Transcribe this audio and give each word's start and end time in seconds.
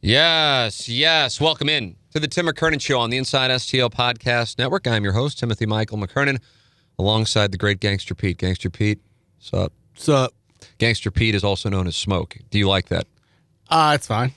Yes, 0.00 0.88
yes. 0.88 1.40
Welcome 1.40 1.68
in 1.68 1.96
to 2.12 2.20
the 2.20 2.28
Tim 2.28 2.46
McKernan 2.46 2.80
Show 2.80 3.00
on 3.00 3.10
the 3.10 3.16
Inside 3.16 3.50
STL 3.50 3.92
Podcast 3.92 4.56
Network. 4.56 4.86
I'm 4.86 5.02
your 5.02 5.12
host, 5.12 5.40
Timothy 5.40 5.66
Michael 5.66 5.98
McKernan, 5.98 6.38
alongside 7.00 7.50
the 7.50 7.58
great 7.58 7.80
Gangster 7.80 8.14
Pete. 8.14 8.38
Gangster 8.38 8.70
Pete, 8.70 9.00
what's 9.38 9.52
up? 9.52 9.72
What's 9.94 10.08
up? 10.08 10.34
Gangster 10.78 11.10
Pete 11.10 11.34
is 11.34 11.42
also 11.42 11.68
known 11.68 11.88
as 11.88 11.96
Smoke. 11.96 12.38
Do 12.50 12.60
you 12.60 12.68
like 12.68 12.90
that? 12.90 13.08
Uh, 13.68 13.90
it's 13.96 14.06
fine. 14.06 14.30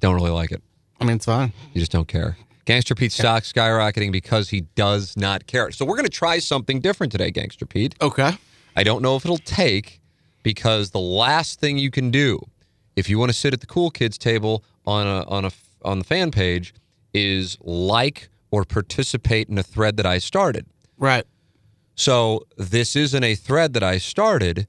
Don't 0.00 0.16
really 0.16 0.32
like 0.32 0.50
it. 0.50 0.64
I 1.00 1.04
mean, 1.04 1.14
it's 1.14 1.26
fine. 1.26 1.52
You 1.72 1.78
just 1.78 1.92
don't 1.92 2.08
care. 2.08 2.36
Gangster 2.64 2.96
Pete's 2.96 3.14
stock 3.14 3.44
skyrocketing 3.44 4.10
because 4.10 4.48
he 4.48 4.62
does 4.74 5.16
not 5.16 5.46
care. 5.46 5.70
So 5.70 5.84
we're 5.84 5.96
going 5.96 6.06
to 6.06 6.10
try 6.10 6.40
something 6.40 6.80
different 6.80 7.12
today, 7.12 7.30
Gangster 7.30 7.66
Pete. 7.66 7.94
Okay. 8.00 8.32
I 8.74 8.82
don't 8.82 9.00
know 9.00 9.14
if 9.14 9.24
it'll 9.24 9.38
take 9.38 10.00
because 10.42 10.90
the 10.90 10.98
last 10.98 11.60
thing 11.60 11.78
you 11.78 11.92
can 11.92 12.10
do 12.10 12.40
if 12.96 13.08
you 13.08 13.18
want 13.18 13.30
to 13.30 13.36
sit 13.36 13.52
at 13.52 13.60
the 13.60 13.66
cool 13.66 13.90
kids 13.90 14.18
table 14.18 14.64
on 14.86 15.06
a 15.06 15.22
on 15.28 15.44
a 15.44 15.50
on 15.82 15.98
the 15.98 16.04
fan 16.04 16.30
page 16.30 16.74
is 17.12 17.58
like 17.60 18.28
or 18.50 18.64
participate 18.64 19.48
in 19.48 19.58
a 19.58 19.62
thread 19.62 19.96
that 19.96 20.06
I 20.06 20.18
started. 20.18 20.66
Right. 20.98 21.24
So 21.96 22.46
this 22.56 22.96
isn't 22.96 23.22
a 23.22 23.34
thread 23.34 23.72
that 23.74 23.82
I 23.82 23.98
started, 23.98 24.66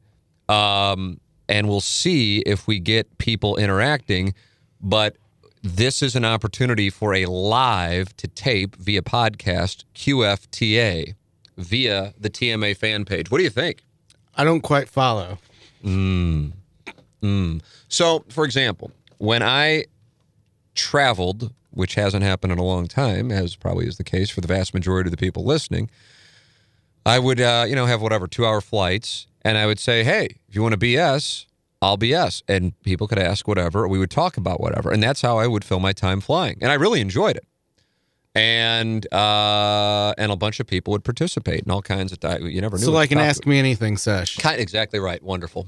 um, 0.47 1.19
and 1.49 1.67
we'll 1.67 1.81
see 1.81 2.39
if 2.39 2.67
we 2.67 2.79
get 2.79 3.17
people 3.17 3.57
interacting. 3.57 4.33
But 4.81 5.17
this 5.63 6.03
is 6.03 6.15
an 6.15 6.25
opportunity 6.25 6.89
for 6.89 7.13
a 7.15 7.25
live 7.25 8.15
to 8.17 8.27
tape 8.27 8.75
via 8.75 9.01
podcast 9.01 9.83
QFTA 9.95 11.15
via 11.57 12.13
the 12.19 12.29
TMA 12.29 12.75
fan 12.77 13.05
page. 13.05 13.31
What 13.31 13.39
do 13.39 13.43
you 13.43 13.49
think? 13.49 13.83
I 14.35 14.43
don't 14.43 14.61
quite 14.61 14.89
follow. 14.89 15.39
Mm. 15.83 16.51
Mm. 17.21 17.61
So, 17.87 18.25
for 18.29 18.45
example, 18.45 18.91
when 19.17 19.41
I 19.41 19.85
traveled, 20.75 21.53
which 21.71 21.95
hasn't 21.95 22.23
happened 22.23 22.53
in 22.53 22.59
a 22.59 22.63
long 22.63 22.87
time, 22.87 23.31
as 23.31 23.55
probably 23.55 23.87
is 23.87 23.97
the 23.97 24.03
case 24.03 24.29
for 24.29 24.41
the 24.41 24.47
vast 24.47 24.73
majority 24.73 25.07
of 25.07 25.11
the 25.11 25.17
people 25.17 25.43
listening, 25.43 25.89
I 27.05 27.19
would, 27.19 27.39
uh, 27.39 27.65
you 27.67 27.75
know, 27.75 27.85
have 27.85 28.01
whatever 28.01 28.27
two 28.27 28.45
hour 28.45 28.61
flights, 28.61 29.27
and 29.43 29.57
I 29.57 29.65
would 29.65 29.79
say, 29.79 30.03
"Hey, 30.03 30.37
if 30.47 30.55
you 30.55 30.61
want 30.63 30.73
to 30.73 30.77
BS, 30.77 31.45
I'll 31.81 31.97
BS," 31.97 32.41
and 32.47 32.79
people 32.81 33.07
could 33.07 33.19
ask 33.19 33.47
whatever. 33.47 33.87
We 33.87 33.99
would 33.99 34.09
talk 34.09 34.37
about 34.37 34.59
whatever, 34.59 34.91
and 34.91 35.03
that's 35.03 35.21
how 35.21 35.37
I 35.37 35.47
would 35.47 35.63
fill 35.63 35.79
my 35.79 35.93
time 35.93 36.19
flying, 36.19 36.57
and 36.61 36.71
I 36.71 36.75
really 36.75 37.01
enjoyed 37.01 37.35
it. 37.35 37.45
And 38.33 39.11
uh, 39.13 40.13
and 40.17 40.31
a 40.31 40.35
bunch 40.35 40.59
of 40.59 40.67
people 40.67 40.91
would 40.91 41.03
participate 41.03 41.61
in 41.61 41.71
all 41.71 41.81
kinds 41.81 42.11
of. 42.11 42.19
You 42.41 42.59
never 42.59 42.77
knew. 42.77 42.85
So, 42.85 42.91
like 42.91 43.11
an 43.11 43.17
Ask 43.19 43.45
Me 43.45 43.59
Anything 43.59 43.97
sesh. 43.97 44.37
Kind 44.37 44.59
exactly 44.59 44.99
right. 44.99 45.21
Wonderful. 45.23 45.67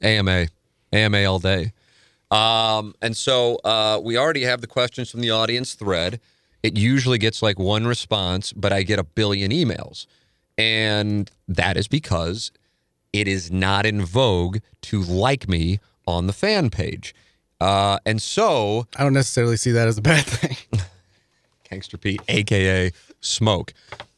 AMA, 0.00 0.46
AMA 0.92 1.24
all 1.24 1.40
day. 1.40 1.72
Um, 2.30 2.94
and 3.00 3.16
so 3.16 3.56
uh, 3.64 4.00
we 4.02 4.16
already 4.16 4.44
have 4.44 4.60
the 4.60 4.66
questions 4.66 5.10
from 5.10 5.20
the 5.20 5.30
audience 5.30 5.74
thread. 5.74 6.20
It 6.62 6.76
usually 6.76 7.18
gets 7.18 7.42
like 7.42 7.58
one 7.58 7.86
response, 7.86 8.52
but 8.52 8.72
I 8.72 8.82
get 8.82 8.98
a 8.98 9.04
billion 9.04 9.50
emails. 9.50 10.06
And 10.56 11.30
that 11.46 11.76
is 11.76 11.88
because 11.88 12.50
it 13.12 13.28
is 13.28 13.50
not 13.50 13.86
in 13.86 14.04
vogue 14.04 14.58
to 14.82 15.00
like 15.02 15.48
me 15.48 15.80
on 16.06 16.26
the 16.26 16.32
fan 16.32 16.68
page. 16.70 17.14
Uh, 17.60 17.98
and 18.04 18.20
so 18.20 18.86
I 18.96 19.02
don't 19.02 19.14
necessarily 19.14 19.56
see 19.56 19.72
that 19.72 19.88
as 19.88 19.98
a 19.98 20.02
bad 20.02 20.24
thing. 20.24 20.56
Gangster 21.70 21.98
Pete, 21.98 22.20
aka 22.28 22.92
Smoke. 23.20 23.74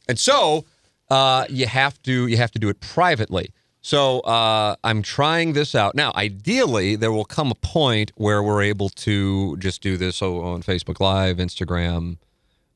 And 0.07 0.19
so 0.19 0.65
uh, 1.09 1.45
you 1.49 1.67
have 1.67 2.01
to 2.03 2.27
you 2.27 2.37
have 2.37 2.51
to 2.51 2.59
do 2.59 2.69
it 2.69 2.79
privately. 2.79 3.51
So 3.81 4.19
uh, 4.21 4.75
I'm 4.83 5.01
trying 5.01 5.53
this 5.53 5.73
out 5.73 5.95
now. 5.95 6.11
Ideally, 6.15 6.95
there 6.95 7.11
will 7.11 7.25
come 7.25 7.51
a 7.51 7.55
point 7.55 8.11
where 8.15 8.43
we're 8.43 8.61
able 8.61 8.89
to 8.89 9.57
just 9.57 9.81
do 9.81 9.97
this 9.97 10.21
on 10.21 10.61
Facebook 10.61 10.99
Live, 10.99 11.37
Instagram, 11.37 12.17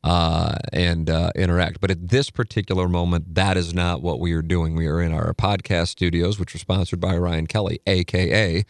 uh, 0.04 0.58
and 0.74 1.10
uh, 1.10 1.30
interact. 1.36 1.80
But 1.80 1.92
at 1.92 2.10
this 2.10 2.30
particular 2.32 2.90
moment, 2.90 3.36
that 3.36 3.56
is 3.56 3.74
not 3.74 4.02
what 4.02 4.20
we 4.20 4.34
are 4.34 4.42
doing. 4.42 4.76
We 4.76 4.88
are 4.88 5.02
in 5.02 5.14
our 5.14 5.34
podcast 5.34 5.90
studios, 5.90 6.40
which 6.40 6.56
are 6.56 6.60
sponsored 6.60 7.00
by 7.00 7.16
Ryan 7.18 7.48
Kelly, 7.48 7.80
aka 7.86 8.66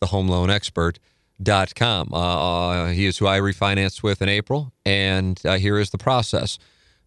the 0.00 0.06
Home 0.06 0.28
Loan 0.28 0.50
Expert. 0.50 0.98
Dot 1.42 1.74
com. 1.74 2.12
Uh, 2.12 2.88
he 2.88 3.06
is 3.06 3.16
who 3.16 3.26
I 3.26 3.40
refinanced 3.40 4.02
with 4.02 4.20
in 4.20 4.28
April, 4.28 4.74
and 4.84 5.40
uh, 5.46 5.56
here 5.56 5.78
is 5.78 5.88
the 5.88 5.96
process. 5.96 6.58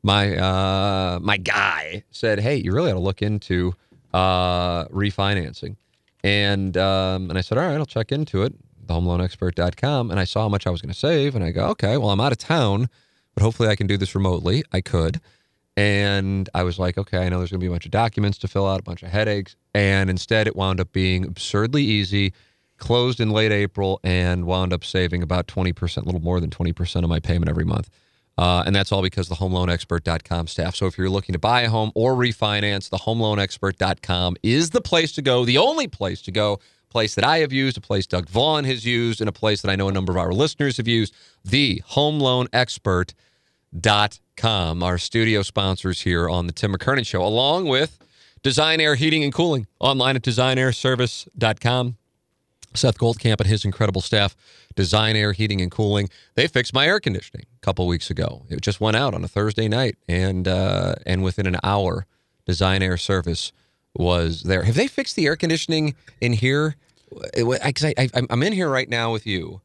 My 0.01 0.35
uh, 0.35 1.19
my 1.21 1.37
guy 1.37 2.03
said, 2.09 2.39
"Hey, 2.39 2.55
you 2.55 2.73
really 2.73 2.89
ought 2.89 2.95
to 2.95 2.99
look 2.99 3.21
into 3.21 3.75
uh, 4.13 4.85
refinancing," 4.85 5.75
and 6.23 6.75
um, 6.77 7.29
and 7.29 7.37
I 7.37 7.41
said, 7.41 7.57
"All 7.57 7.65
right, 7.65 7.77
I'll 7.77 7.85
check 7.85 8.11
into 8.11 8.43
it." 8.43 8.53
TheHomeLoanExpert.com, 8.87 10.11
and 10.11 10.19
I 10.19 10.25
saw 10.25 10.41
how 10.41 10.49
much 10.49 10.67
I 10.67 10.69
was 10.69 10.81
going 10.81 10.91
to 10.91 10.99
save, 10.99 11.35
and 11.35 11.43
I 11.43 11.51
go, 11.51 11.67
"Okay, 11.67 11.97
well, 11.97 12.09
I'm 12.09 12.19
out 12.19 12.31
of 12.31 12.37
town, 12.37 12.89
but 13.33 13.43
hopefully 13.43 13.69
I 13.69 13.75
can 13.75 13.87
do 13.87 13.97
this 13.97 14.15
remotely. 14.15 14.63
I 14.71 14.81
could." 14.81 15.21
And 15.75 16.49
I 16.53 16.61
was 16.61 16.77
like, 16.77 16.99
okay, 16.99 17.25
I 17.25 17.29
know 17.29 17.39
there's 17.39 17.49
going 17.49 17.59
to 17.59 17.63
be 17.63 17.67
a 17.67 17.71
bunch 17.71 17.85
of 17.85 17.91
documents 17.91 18.37
to 18.39 18.47
fill 18.47 18.67
out, 18.67 18.79
a 18.79 18.83
bunch 18.83 19.01
of 19.01 19.09
headaches. 19.09 19.55
And 19.73 20.07
instead, 20.09 20.45
it 20.45 20.55
wound 20.55 20.79
up 20.79 20.91
being 20.91 21.25
absurdly 21.25 21.83
easy 21.83 22.31
closed 22.77 23.19
in 23.19 23.29
late 23.29 23.51
April 23.51 23.99
and 24.03 24.45
wound 24.45 24.73
up 24.73 24.83
saving 24.83 25.23
about 25.23 25.47
20%, 25.47 25.97
a 25.97 26.01
little 26.01 26.21
more 26.21 26.39
than 26.39 26.49
20% 26.49 27.03
of 27.03 27.09
my 27.09 27.19
payment 27.19 27.49
every 27.49 27.65
month. 27.65 27.89
Uh, 28.37 28.63
and 28.65 28.75
that's 28.75 28.91
all 28.91 29.03
because 29.03 29.29
the 29.29 29.35
homeloanexpert.com 29.35 30.47
staff. 30.47 30.75
So 30.75 30.87
if 30.87 30.97
you're 30.97 31.09
looking 31.09 31.33
to 31.33 31.39
buy 31.39 31.61
a 31.61 31.69
home 31.69 31.91
or 31.93 32.15
refinance, 32.15 32.89
the 32.89 32.97
homeloanexpert.com 32.97 34.37
is 34.41 34.71
the 34.71 34.81
place 34.81 35.11
to 35.13 35.21
go, 35.21 35.45
the 35.45 35.59
only 35.59 35.87
place 35.87 36.21
to 36.23 36.31
go, 36.31 36.59
place 36.89 37.13
that 37.15 37.23
I 37.23 37.37
have 37.39 37.53
used, 37.53 37.77
a 37.77 37.81
place 37.81 38.05
Doug 38.07 38.27
Vaughn 38.29 38.63
has 38.65 38.85
used, 38.85 39.21
and 39.21 39.29
a 39.29 39.33
place 39.33 39.61
that 39.61 39.69
I 39.69 39.75
know 39.75 39.87
a 39.87 39.91
number 39.91 40.11
of 40.11 40.17
our 40.17 40.31
listeners 40.31 40.77
have 40.77 40.87
used, 40.87 41.13
the 41.43 41.83
homeloanexpert.com, 41.91 44.83
our 44.83 44.97
studio 44.97 45.43
sponsors 45.43 46.01
here 46.01 46.27
on 46.29 46.47
the 46.47 46.53
Tim 46.53 46.73
McKernan 46.73 47.05
Show, 47.05 47.23
along 47.23 47.67
with 47.67 47.99
Design 48.41 48.81
Air 48.81 48.95
Heating 48.95 49.23
and 49.23 49.31
Cooling, 49.33 49.67
online 49.79 50.15
at 50.15 50.23
designairservice.com. 50.23 51.97
Seth 52.75 52.97
Goldcamp 52.97 53.39
and 53.39 53.47
his 53.47 53.65
incredible 53.65 54.01
staff, 54.01 54.35
Design 54.75 55.15
Air 55.15 55.33
Heating 55.33 55.61
and 55.61 55.69
Cooling. 55.71 56.09
They 56.35 56.47
fixed 56.47 56.73
my 56.73 56.85
air 56.87 56.99
conditioning 56.99 57.45
a 57.55 57.59
couple 57.65 57.85
weeks 57.87 58.09
ago. 58.09 58.43
It 58.49 58.61
just 58.61 58.79
went 58.81 58.95
out 58.97 59.13
on 59.13 59.23
a 59.23 59.27
Thursday 59.27 59.67
night, 59.67 59.97
and 60.07 60.47
uh, 60.47 60.95
and 61.05 61.23
within 61.23 61.45
an 61.47 61.57
hour, 61.63 62.05
Design 62.45 62.81
Air 62.81 62.97
Service 62.97 63.51
was 63.95 64.43
there. 64.43 64.63
Have 64.63 64.75
they 64.75 64.87
fixed 64.87 65.15
the 65.15 65.25
air 65.27 65.35
conditioning 65.35 65.95
in 66.19 66.33
here? 66.33 66.75
Because 67.35 67.85
I, 67.85 67.93
I, 67.97 68.09
I'm 68.29 68.41
in 68.43 68.53
here 68.53 68.69
right 68.69 68.89
now 68.89 69.11
with 69.11 69.27
you, 69.27 69.61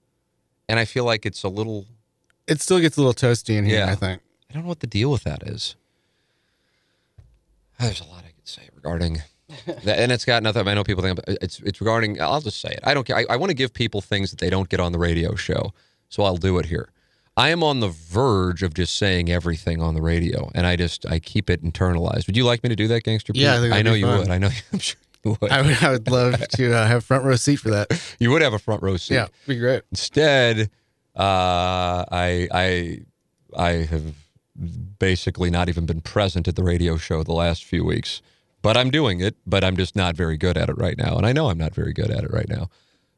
and 0.68 0.78
I 0.78 0.84
feel 0.84 1.04
like 1.04 1.24
it's 1.24 1.42
a 1.42 1.48
little. 1.48 1.86
It 2.46 2.60
still 2.60 2.78
gets 2.78 2.96
a 2.96 3.00
little 3.02 3.14
toasty 3.14 3.56
in 3.56 3.64
here, 3.64 3.78
Yeah. 3.78 3.92
I 3.92 3.94
think. 3.94 4.20
I 4.50 4.54
don't 4.54 4.62
know 4.64 4.68
what 4.68 4.80
the 4.80 4.86
deal 4.86 5.10
with 5.10 5.24
that 5.24 5.42
is. 5.42 5.74
There's 7.78 8.00
a 8.00 8.04
lot 8.04 8.24
I 8.26 8.30
could 8.32 8.48
say 8.48 8.62
regarding 8.74 9.22
and 9.66 10.12
it's 10.12 10.24
got 10.24 10.42
nothing. 10.42 10.66
I 10.68 10.74
know 10.74 10.84
people 10.84 11.02
think 11.02 11.18
it's 11.26 11.60
it's 11.60 11.80
regarding. 11.80 12.20
I'll 12.20 12.40
just 12.40 12.60
say 12.60 12.70
it. 12.70 12.80
I 12.84 12.94
don't 12.94 13.06
care. 13.06 13.16
I, 13.16 13.26
I 13.30 13.36
want 13.36 13.50
to 13.50 13.54
give 13.54 13.72
people 13.72 14.00
things 14.00 14.30
that 14.30 14.38
they 14.38 14.50
don't 14.50 14.68
get 14.68 14.80
on 14.80 14.92
the 14.92 14.98
radio 14.98 15.34
show, 15.34 15.72
so 16.08 16.22
I'll 16.22 16.36
do 16.36 16.58
it 16.58 16.66
here. 16.66 16.90
I 17.36 17.50
am 17.50 17.62
on 17.62 17.80
the 17.80 17.88
verge 17.88 18.62
of 18.62 18.74
just 18.74 18.96
saying 18.96 19.30
everything 19.30 19.80
on 19.80 19.94
the 19.94 20.02
radio, 20.02 20.50
and 20.54 20.66
I 20.66 20.76
just 20.76 21.06
I 21.06 21.18
keep 21.18 21.48
it 21.48 21.62
internalized. 21.64 22.26
Would 22.26 22.36
you 22.36 22.44
like 22.44 22.62
me 22.62 22.68
to 22.68 22.76
do 22.76 22.88
that, 22.88 23.04
gangster? 23.04 23.32
Yeah, 23.34 23.56
I 23.56 23.60
think 23.60 23.74
I 23.74 23.82
know 23.82 23.94
you 23.94 24.06
fun. 24.06 24.18
would. 24.18 24.28
I 24.30 24.38
know. 24.38 24.50
I'm 24.72 24.78
sure 24.80 25.00
you 25.24 25.36
would. 25.40 25.50
I 25.50 25.62
would, 25.62 25.82
I 25.82 25.90
would 25.92 26.10
love 26.10 26.48
to 26.48 26.74
uh, 26.74 26.86
have 26.86 27.04
front 27.04 27.24
row 27.24 27.36
seat 27.36 27.56
for 27.56 27.70
that. 27.70 28.16
you 28.18 28.30
would 28.30 28.42
have 28.42 28.54
a 28.54 28.58
front 28.58 28.82
row 28.82 28.96
seat. 28.96 29.14
Yeah, 29.14 29.28
be 29.46 29.56
great. 29.56 29.82
Instead, 29.90 30.70
uh, 31.16 32.04
I 32.10 32.48
I 32.50 33.00
I 33.56 33.70
have 33.84 34.14
basically 34.98 35.50
not 35.50 35.68
even 35.68 35.86
been 35.86 36.00
present 36.00 36.48
at 36.48 36.56
the 36.56 36.64
radio 36.64 36.96
show 36.96 37.22
the 37.22 37.32
last 37.32 37.64
few 37.64 37.84
weeks. 37.84 38.20
But 38.68 38.76
I'm 38.76 38.90
doing 38.90 39.22
it, 39.22 39.34
but 39.46 39.64
I'm 39.64 39.78
just 39.78 39.96
not 39.96 40.14
very 40.14 40.36
good 40.36 40.58
at 40.58 40.68
it 40.68 40.76
right 40.76 40.98
now. 40.98 41.16
And 41.16 41.24
I 41.24 41.32
know 41.32 41.48
I'm 41.48 41.56
not 41.56 41.74
very 41.74 41.94
good 41.94 42.10
at 42.10 42.22
it 42.22 42.30
right 42.30 42.50
now. 42.50 42.68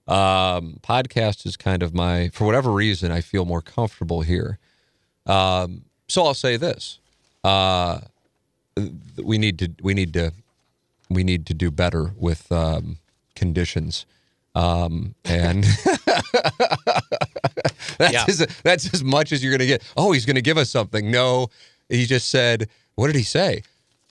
Um, 0.07 0.79
podcast 0.81 1.45
is 1.45 1.57
kind 1.57 1.83
of 1.83 1.93
my, 1.93 2.29
for 2.33 2.45
whatever 2.45 2.71
reason, 2.71 3.11
I 3.11 3.21
feel 3.21 3.45
more 3.45 3.61
comfortable 3.61 4.21
here. 4.21 4.61
Um, 5.27 5.87
so 6.07 6.25
I'll 6.25 6.35
say 6.35 6.57
this: 6.57 7.01
uh, 7.43 7.99
we 9.21 9.39
need 9.39 9.59
to, 9.59 9.73
we 9.83 9.93
need 9.93 10.13
to, 10.13 10.33
we 11.09 11.25
need 11.25 11.47
to 11.47 11.55
do 11.55 11.73
better 11.73 12.13
with 12.17 12.53
um, 12.53 12.99
conditions. 13.35 14.07
Um, 14.55 15.17
and 15.25 15.65
That's 17.99 18.13
Yeah. 18.13 18.25
as, 18.29 18.47
that's 18.63 18.95
as 18.95 19.03
much 19.03 19.33
as 19.33 19.43
you're 19.43 19.51
going 19.51 19.59
to 19.61 19.67
get. 19.67 19.83
Oh, 19.97 20.13
he's 20.13 20.27
going 20.27 20.37
to 20.37 20.43
give 20.43 20.59
us 20.59 20.71
something. 20.71 21.11
No, 21.11 21.49
he 21.89 22.07
just 22.07 22.29
said. 22.29 22.69
What 22.95 23.09
did 23.09 23.17
he 23.17 23.25
say? 23.25 23.63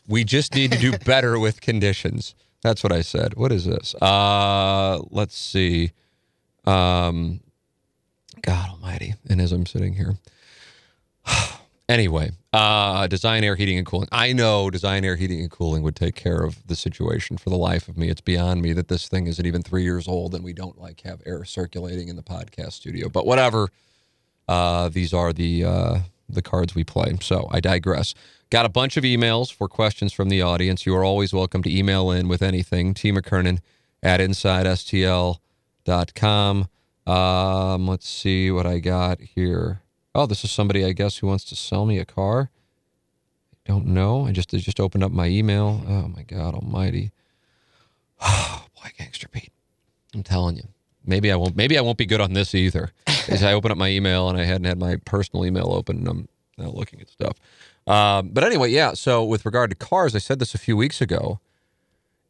We 0.10 0.24
just 0.24 0.56
need 0.56 0.72
to 0.72 0.78
do 0.78 0.98
better 1.06 1.40
with 1.40 1.62
conditions. 1.62 2.36
That's 2.62 2.84
what 2.84 2.92
I 2.92 3.02
said. 3.02 3.36
What 3.36 3.52
is 3.52 3.66
this? 3.66 3.96
Uh, 4.02 5.00
let's 5.12 5.38
see. 5.38 5.92
Um, 6.66 7.40
God 8.42 8.72
Almighty. 8.72 9.14
And 9.30 9.40
as 9.40 9.52
I'm 9.52 9.66
sitting 9.66 9.94
here, 9.94 10.16
anyway, 11.90 12.32
uh, 12.52 13.08
design 13.08 13.44
air 13.44 13.56
heating 13.56 13.78
and 13.78 13.86
cooling. 13.86 14.10
I 14.12 14.34
know 14.34 14.70
design 14.70 15.06
air 15.06 15.16
heating 15.16 15.40
and 15.42 15.52
cooling 15.52 15.84
would 15.84 15.96
take 15.96 16.16
care 16.16 16.42
of 16.42 16.68
the 16.68 16.76
situation 16.76 17.38
for 17.38 17.52
the 17.52 17.58
life 17.58 17.88
of 17.88 17.98
me. 17.98 18.10
It's 18.10 18.20
beyond 18.20 18.62
me 18.64 18.74
that 18.74 18.88
this 18.88 19.08
thing 19.08 19.28
isn't 19.28 19.46
even 19.46 19.62
three 19.62 19.84
years 19.84 20.08
old 20.08 20.34
and 20.34 20.44
we 20.44 20.54
don't 20.54 20.80
like 20.80 21.02
have 21.02 21.22
air 21.26 21.46
circulating 21.46 22.08
in 22.10 22.16
the 22.16 22.24
podcast 22.24 22.74
studio. 22.74 23.10
But 23.10 23.26
whatever. 23.26 23.70
Uh, 24.48 24.90
these 24.90 25.14
are 25.14 25.32
the 25.32 25.64
uh, 25.64 26.00
the 26.28 26.42
cards 26.42 26.74
we 26.74 26.84
play. 26.84 27.16
So 27.22 27.48
I 27.52 27.60
digress. 27.60 28.16
Got 28.52 28.66
a 28.66 28.70
bunch 28.70 28.98
of 28.98 29.04
emails 29.04 29.54
for 29.54 29.68
questions 29.68 30.12
from 30.12 30.30
the 30.30 30.42
audience. 30.42 30.84
You 30.84 30.96
are 30.96 31.04
always 31.04 31.32
welcome 31.32 31.62
to 31.62 31.72
email 31.72 32.10
in 32.10 32.28
with 32.28 32.42
anything. 32.42 32.96
T. 32.96 33.12
McKernan 33.12 33.60
at 34.02 34.20
InsideSTL.com. 34.20 36.68
Um, 37.06 37.88
let's 37.88 38.10
see 38.10 38.50
what 38.50 38.66
I 38.66 38.80
got 38.80 39.22
here. 39.22 39.84
Oh, 40.16 40.26
this 40.26 40.44
is 40.44 40.50
somebody 40.50 40.84
I 40.84 40.94
guess 40.94 41.18
who 41.18 41.28
wants 41.28 41.44
to 41.46 41.56
sell 41.56 41.86
me 41.86 42.00
a 42.00 42.06
car. 42.06 42.50
I 43.54 43.58
don't 43.72 43.86
know. 43.86 44.26
I 44.26 44.32
just 44.32 44.52
I 44.52 44.58
just 44.58 44.80
opened 44.80 45.04
up 45.04 45.12
my 45.12 45.28
email. 45.28 45.84
Oh 45.88 46.08
my 46.08 46.24
God 46.24 46.56
Almighty. 46.56 47.12
Boy, 48.20 48.90
gangster 48.98 49.28
Pete. 49.28 49.54
I'm 50.16 50.24
telling 50.24 50.58
you. 50.58 50.70
Maybe 51.06 51.32
I 51.32 51.36
won't. 51.36 51.56
Maybe 51.56 51.78
I 51.78 51.82
won't 51.82 52.00
be 52.00 52.08
good 52.08 52.20
on 52.20 52.34
this 52.34 52.56
either. 52.56 52.94
As 53.28 53.44
I 53.44 53.54
open 53.54 53.72
up 53.72 53.78
my 53.78 53.90
email 53.90 54.28
and 54.28 54.40
I 54.40 54.44
hadn't 54.44 54.66
had 54.66 54.80
my 54.80 54.96
personal 55.06 55.46
email 55.46 55.72
open, 55.72 55.98
and 55.98 56.08
I'm 56.08 56.28
now 56.58 56.72
looking 56.72 57.00
at 57.00 57.10
stuff. 57.10 57.38
Um, 57.90 58.30
but 58.30 58.44
anyway, 58.44 58.70
yeah. 58.70 58.94
So 58.94 59.26
with 59.26 59.46
regard 59.46 59.72
to 59.72 59.76
cars, 59.76 60.16
I 60.16 60.20
said 60.20 60.40
this 60.40 60.54
a 60.54 60.60
few 60.60 60.78
weeks 60.78 61.02
ago, 61.02 61.40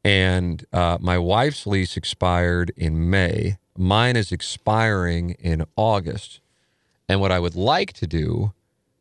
and 0.03 0.65
uh, 0.71 0.97
my 1.01 1.17
wife's 1.17 1.67
lease 1.67 1.97
expired 1.97 2.71
in 2.77 3.09
May. 3.09 3.57
Mine 3.77 4.15
is 4.15 4.31
expiring 4.31 5.31
in 5.31 5.65
August, 5.75 6.39
and 7.09 7.19
what 7.21 7.31
I 7.31 7.39
would 7.39 7.55
like 7.55 7.93
to 7.93 8.07
do 8.07 8.53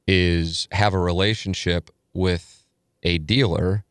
is 0.06 0.68
have 0.72 0.94
a 0.94 0.98
relationship 0.98 1.90
with 2.12 2.64
a 3.04 3.18
dealer 3.18 3.84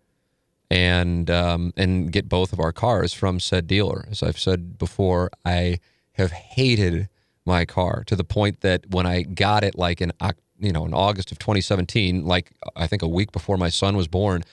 and 0.70 1.30
um, 1.30 1.74
and 1.78 2.12
get 2.12 2.28
both 2.28 2.52
of 2.52 2.60
our 2.60 2.74
cars 2.74 3.14
from 3.14 3.40
said 3.40 3.68
dealer. 3.68 4.06
As 4.12 4.22
I've 4.22 4.40
said 4.40 4.78
before, 4.78 5.32
I 5.46 5.80
have 6.14 6.32
hated 6.32 7.08
my 7.46 7.64
car 7.64 8.04
to 8.08 8.16
the 8.16 8.26
point 8.26 8.62
that 8.62 8.90
when 8.90 9.06
I 9.06 9.22
got 9.22 9.64
it, 9.64 9.78
like 9.78 10.02
in 10.02 10.12
Oc- 10.20 10.36
you 10.60 10.72
know 10.72 10.86
in 10.86 10.94
August 10.94 11.32
of 11.32 11.40
2017, 11.40 12.26
like 12.26 12.52
I 12.76 12.88
think 12.88 13.02
a 13.02 13.08
week 13.08 13.32
before 13.32 13.58
my 13.58 13.70
son 13.70 13.96
was 13.96 14.08
born, 14.08 14.44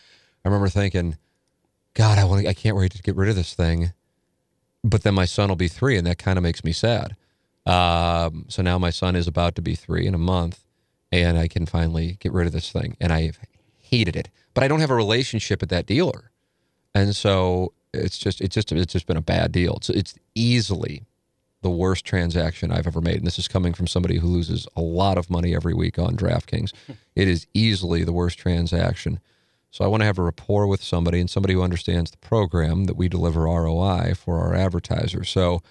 I 0.44 0.48
remember 0.48 0.68
thinking, 0.68 1.16
God, 1.94 2.18
I 2.18 2.24
want 2.24 2.46
I 2.46 2.54
can't 2.54 2.76
wait 2.76 2.92
to 2.92 3.02
get 3.02 3.16
rid 3.16 3.28
of 3.28 3.36
this 3.36 3.54
thing. 3.54 3.92
But 4.82 5.02
then 5.02 5.14
my 5.14 5.24
son 5.24 5.48
will 5.48 5.56
be 5.56 5.68
three, 5.68 5.96
and 5.96 6.06
that 6.06 6.18
kind 6.18 6.38
of 6.38 6.42
makes 6.42 6.62
me 6.62 6.72
sad. 6.72 7.16
Um, 7.64 8.44
so 8.48 8.60
now 8.60 8.78
my 8.78 8.90
son 8.90 9.16
is 9.16 9.26
about 9.26 9.54
to 9.54 9.62
be 9.62 9.74
three 9.74 10.06
in 10.06 10.14
a 10.14 10.18
month, 10.18 10.60
and 11.10 11.38
I 11.38 11.48
can 11.48 11.64
finally 11.64 12.18
get 12.20 12.32
rid 12.32 12.46
of 12.46 12.52
this 12.52 12.70
thing. 12.70 12.96
And 13.00 13.10
I've 13.10 13.38
hated 13.80 14.14
it, 14.14 14.28
but 14.52 14.62
I 14.62 14.68
don't 14.68 14.80
have 14.80 14.90
a 14.90 14.94
relationship 14.94 15.62
with 15.62 15.70
that 15.70 15.86
dealer, 15.86 16.30
and 16.94 17.16
so 17.16 17.72
it's 17.94 18.18
just 18.18 18.40
it's 18.40 18.54
just 18.54 18.72
it's 18.72 18.92
just 18.92 19.06
been 19.06 19.16
a 19.16 19.22
bad 19.22 19.52
deal. 19.52 19.76
It's 19.76 19.88
it's 19.88 20.14
easily 20.34 21.04
the 21.64 21.70
worst 21.70 22.04
transaction 22.04 22.70
I've 22.70 22.86
ever 22.86 23.00
made, 23.00 23.16
and 23.16 23.26
this 23.26 23.38
is 23.38 23.48
coming 23.48 23.72
from 23.72 23.86
somebody 23.86 24.18
who 24.18 24.26
loses 24.28 24.68
a 24.76 24.82
lot 24.82 25.16
of 25.16 25.30
money 25.30 25.56
every 25.56 25.72
week 25.72 25.98
on 25.98 26.14
DraftKings. 26.14 26.72
it 27.16 27.26
is 27.26 27.46
easily 27.54 28.04
the 28.04 28.12
worst 28.12 28.38
transaction. 28.38 29.18
So 29.70 29.82
I 29.82 29.88
want 29.88 30.02
to 30.02 30.04
have 30.04 30.18
a 30.18 30.22
rapport 30.22 30.66
with 30.66 30.84
somebody 30.84 31.20
and 31.20 31.28
somebody 31.28 31.54
who 31.54 31.62
understands 31.62 32.10
the 32.10 32.18
program 32.18 32.84
that 32.84 32.98
we 32.98 33.08
deliver 33.08 33.44
ROI 33.44 34.12
for 34.14 34.40
our 34.40 34.54
advertisers. 34.54 35.30
So 35.30 35.62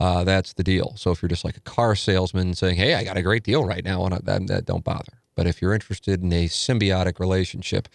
uh, 0.00 0.24
that's 0.24 0.52
the 0.52 0.64
deal. 0.64 0.94
So 0.96 1.12
if 1.12 1.22
you're 1.22 1.28
just 1.28 1.44
like 1.44 1.56
a 1.56 1.60
car 1.60 1.94
salesman 1.94 2.54
saying, 2.54 2.74
"Hey, 2.74 2.94
I 2.94 3.04
got 3.04 3.16
a 3.16 3.22
great 3.22 3.44
deal 3.44 3.64
right 3.64 3.84
now," 3.84 4.02
on 4.02 4.10
that, 4.24 4.46
that 4.48 4.66
don't 4.66 4.84
bother. 4.84 5.22
But 5.36 5.46
if 5.46 5.62
you're 5.62 5.74
interested 5.74 6.24
in 6.24 6.32
a 6.32 6.48
symbiotic 6.48 7.20
relationship, 7.20 7.88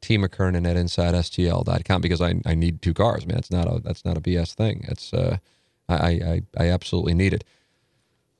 T 0.00 0.18
McKernan 0.18 0.70
at 0.70 0.76
InsideSTL.com 0.76 2.00
because 2.00 2.20
I, 2.20 2.36
I 2.46 2.54
need 2.54 2.80
two 2.80 2.94
cars, 2.94 3.26
man. 3.26 3.38
It's 3.38 3.50
not 3.50 3.66
a 3.66 3.80
that's 3.80 4.04
not 4.04 4.16
a 4.16 4.20
BS 4.20 4.54
thing. 4.54 4.84
It's 4.88 5.12
uh, 5.12 5.38
I, 5.88 5.94
I 5.94 6.42
I 6.58 6.68
absolutely 6.70 7.14
need 7.14 7.34
it. 7.34 7.44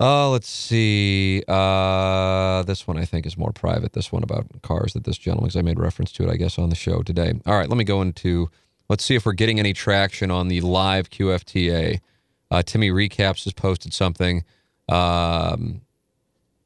Uh, 0.00 0.28
let's 0.30 0.48
see. 0.48 1.44
Uh, 1.46 2.62
this 2.64 2.88
one 2.88 2.98
I 2.98 3.04
think 3.04 3.24
is 3.24 3.38
more 3.38 3.52
private. 3.52 3.92
This 3.92 4.10
one 4.10 4.24
about 4.24 4.46
cars 4.62 4.94
that 4.94 5.04
this 5.04 5.16
gentleman, 5.16 5.46
because 5.48 5.56
I 5.56 5.62
made 5.62 5.78
reference 5.78 6.10
to 6.12 6.24
it, 6.24 6.30
I 6.30 6.36
guess, 6.36 6.58
on 6.58 6.70
the 6.70 6.76
show 6.76 7.02
today. 7.02 7.34
All 7.46 7.56
right, 7.56 7.68
let 7.68 7.78
me 7.78 7.84
go 7.84 8.02
into. 8.02 8.50
Let's 8.88 9.04
see 9.04 9.14
if 9.14 9.24
we're 9.24 9.32
getting 9.32 9.60
any 9.60 9.72
traction 9.72 10.30
on 10.30 10.48
the 10.48 10.60
live 10.60 11.08
QFTA. 11.08 12.00
Uh, 12.50 12.62
Timmy 12.62 12.90
Recaps 12.90 13.44
has 13.44 13.52
posted 13.52 13.94
something. 13.94 14.44
Um, 14.88 15.82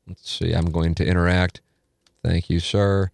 let's 0.08 0.28
see. 0.28 0.52
I'm 0.52 0.70
going 0.70 0.94
to 0.96 1.06
interact. 1.06 1.61
Thank 2.25 2.49
you, 2.50 2.58
sir. 2.58 3.11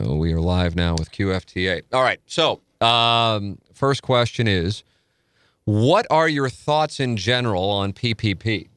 Oh, 0.00 0.16
we 0.16 0.32
are 0.32 0.40
live 0.40 0.74
now 0.74 0.94
with 0.98 1.12
QFTA. 1.12 1.82
All 1.92 2.02
right. 2.02 2.20
So, 2.26 2.60
um, 2.80 3.58
first 3.74 4.02
question 4.02 4.48
is 4.48 4.82
What 5.66 6.06
are 6.10 6.28
your 6.28 6.48
thoughts 6.48 7.00
in 7.00 7.16
general 7.16 7.68
on 7.68 7.92
PPP? 7.92 8.68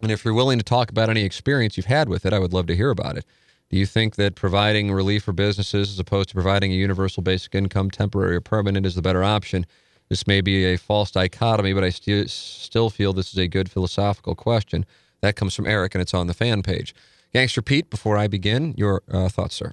And 0.00 0.12
if 0.12 0.24
you're 0.24 0.32
willing 0.32 0.58
to 0.58 0.64
talk 0.64 0.88
about 0.88 1.10
any 1.10 1.24
experience 1.24 1.76
you've 1.76 1.86
had 1.86 2.08
with 2.08 2.24
it, 2.24 2.32
I 2.32 2.38
would 2.38 2.52
love 2.52 2.68
to 2.68 2.76
hear 2.76 2.90
about 2.90 3.18
it. 3.18 3.24
Do 3.68 3.76
you 3.76 3.84
think 3.84 4.14
that 4.14 4.36
providing 4.36 4.92
relief 4.92 5.24
for 5.24 5.32
businesses 5.32 5.90
as 5.90 5.98
opposed 5.98 6.28
to 6.28 6.34
providing 6.34 6.70
a 6.70 6.76
universal 6.76 7.20
basic 7.20 7.56
income, 7.56 7.90
temporary 7.90 8.36
or 8.36 8.40
permanent, 8.40 8.86
is 8.86 8.94
the 8.94 9.02
better 9.02 9.24
option? 9.24 9.66
This 10.08 10.24
may 10.24 10.40
be 10.40 10.64
a 10.66 10.76
false 10.76 11.10
dichotomy, 11.10 11.72
but 11.72 11.82
I 11.82 11.88
st- 11.88 12.30
still 12.30 12.90
feel 12.90 13.12
this 13.12 13.32
is 13.32 13.38
a 13.38 13.48
good 13.48 13.68
philosophical 13.68 14.36
question. 14.36 14.86
That 15.20 15.34
comes 15.34 15.56
from 15.56 15.66
Eric, 15.66 15.96
and 15.96 16.02
it's 16.02 16.14
on 16.14 16.28
the 16.28 16.34
fan 16.34 16.62
page. 16.62 16.94
Gangster 17.32 17.60
Pete, 17.60 17.90
before 17.90 18.16
I 18.16 18.28
begin, 18.28 18.72
your 18.76 19.02
uh, 19.10 19.28
thoughts, 19.28 19.56
sir. 19.56 19.72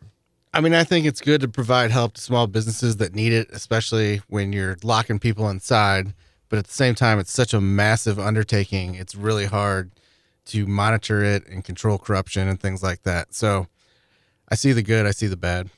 I 0.55 0.61
mean, 0.61 0.73
I 0.73 0.85
think 0.85 1.05
it's 1.05 1.21
good 1.21 1.41
to 1.41 1.47
provide 1.47 1.91
help 1.91 2.13
to 2.13 2.21
small 2.21 2.47
businesses 2.47 2.97
that 2.97 3.13
need 3.13 3.31
it, 3.31 3.49
especially 3.51 4.23
when 4.27 4.51
you're 4.51 4.77
locking 4.81 5.19
people 5.19 5.47
inside. 5.47 6.15
But 6.51 6.59
at 6.59 6.68
the 6.68 6.74
same 6.74 6.95
time, 6.95 7.18
it's 7.18 7.31
such 7.31 7.53
a 7.53 7.62
massive 7.62 8.19
undertaking. 8.19 8.95
It's 8.95 9.15
really 9.15 9.45
hard 9.45 9.89
to 10.48 10.68
monitor 10.68 11.24
it 11.24 11.48
and 11.48 11.63
control 11.63 11.98
corruption 11.98 12.50
and 12.50 12.60
things 12.60 12.84
like 12.84 13.03
that. 13.03 13.34
So 13.34 13.67
I 14.50 14.55
see 14.55 14.74
the 14.74 14.84
good, 14.84 15.05
I 15.05 15.12
see 15.12 15.27
the 15.27 15.38
bad. 15.38 15.70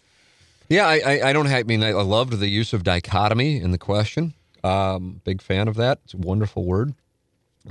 Yeah, 0.70 0.88
I, 0.88 1.01
I, 1.06 1.30
I 1.30 1.34
don't 1.34 1.46
have, 1.46 1.60
I 1.60 1.63
mean, 1.63 1.84
I, 1.84 1.92
loved 1.92 2.39
the 2.39 2.48
use 2.48 2.74
of 2.74 2.84
dichotomy 2.84 3.62
in 3.62 3.70
the 3.70 3.77
question. 3.77 4.34
Um, 4.63 5.22
big 5.24 5.44
fan 5.44 5.68
of 5.68 5.75
that. 5.75 6.00
It's 6.06 6.15
a 6.15 6.18
wonderful 6.18 6.63
word. 6.63 6.96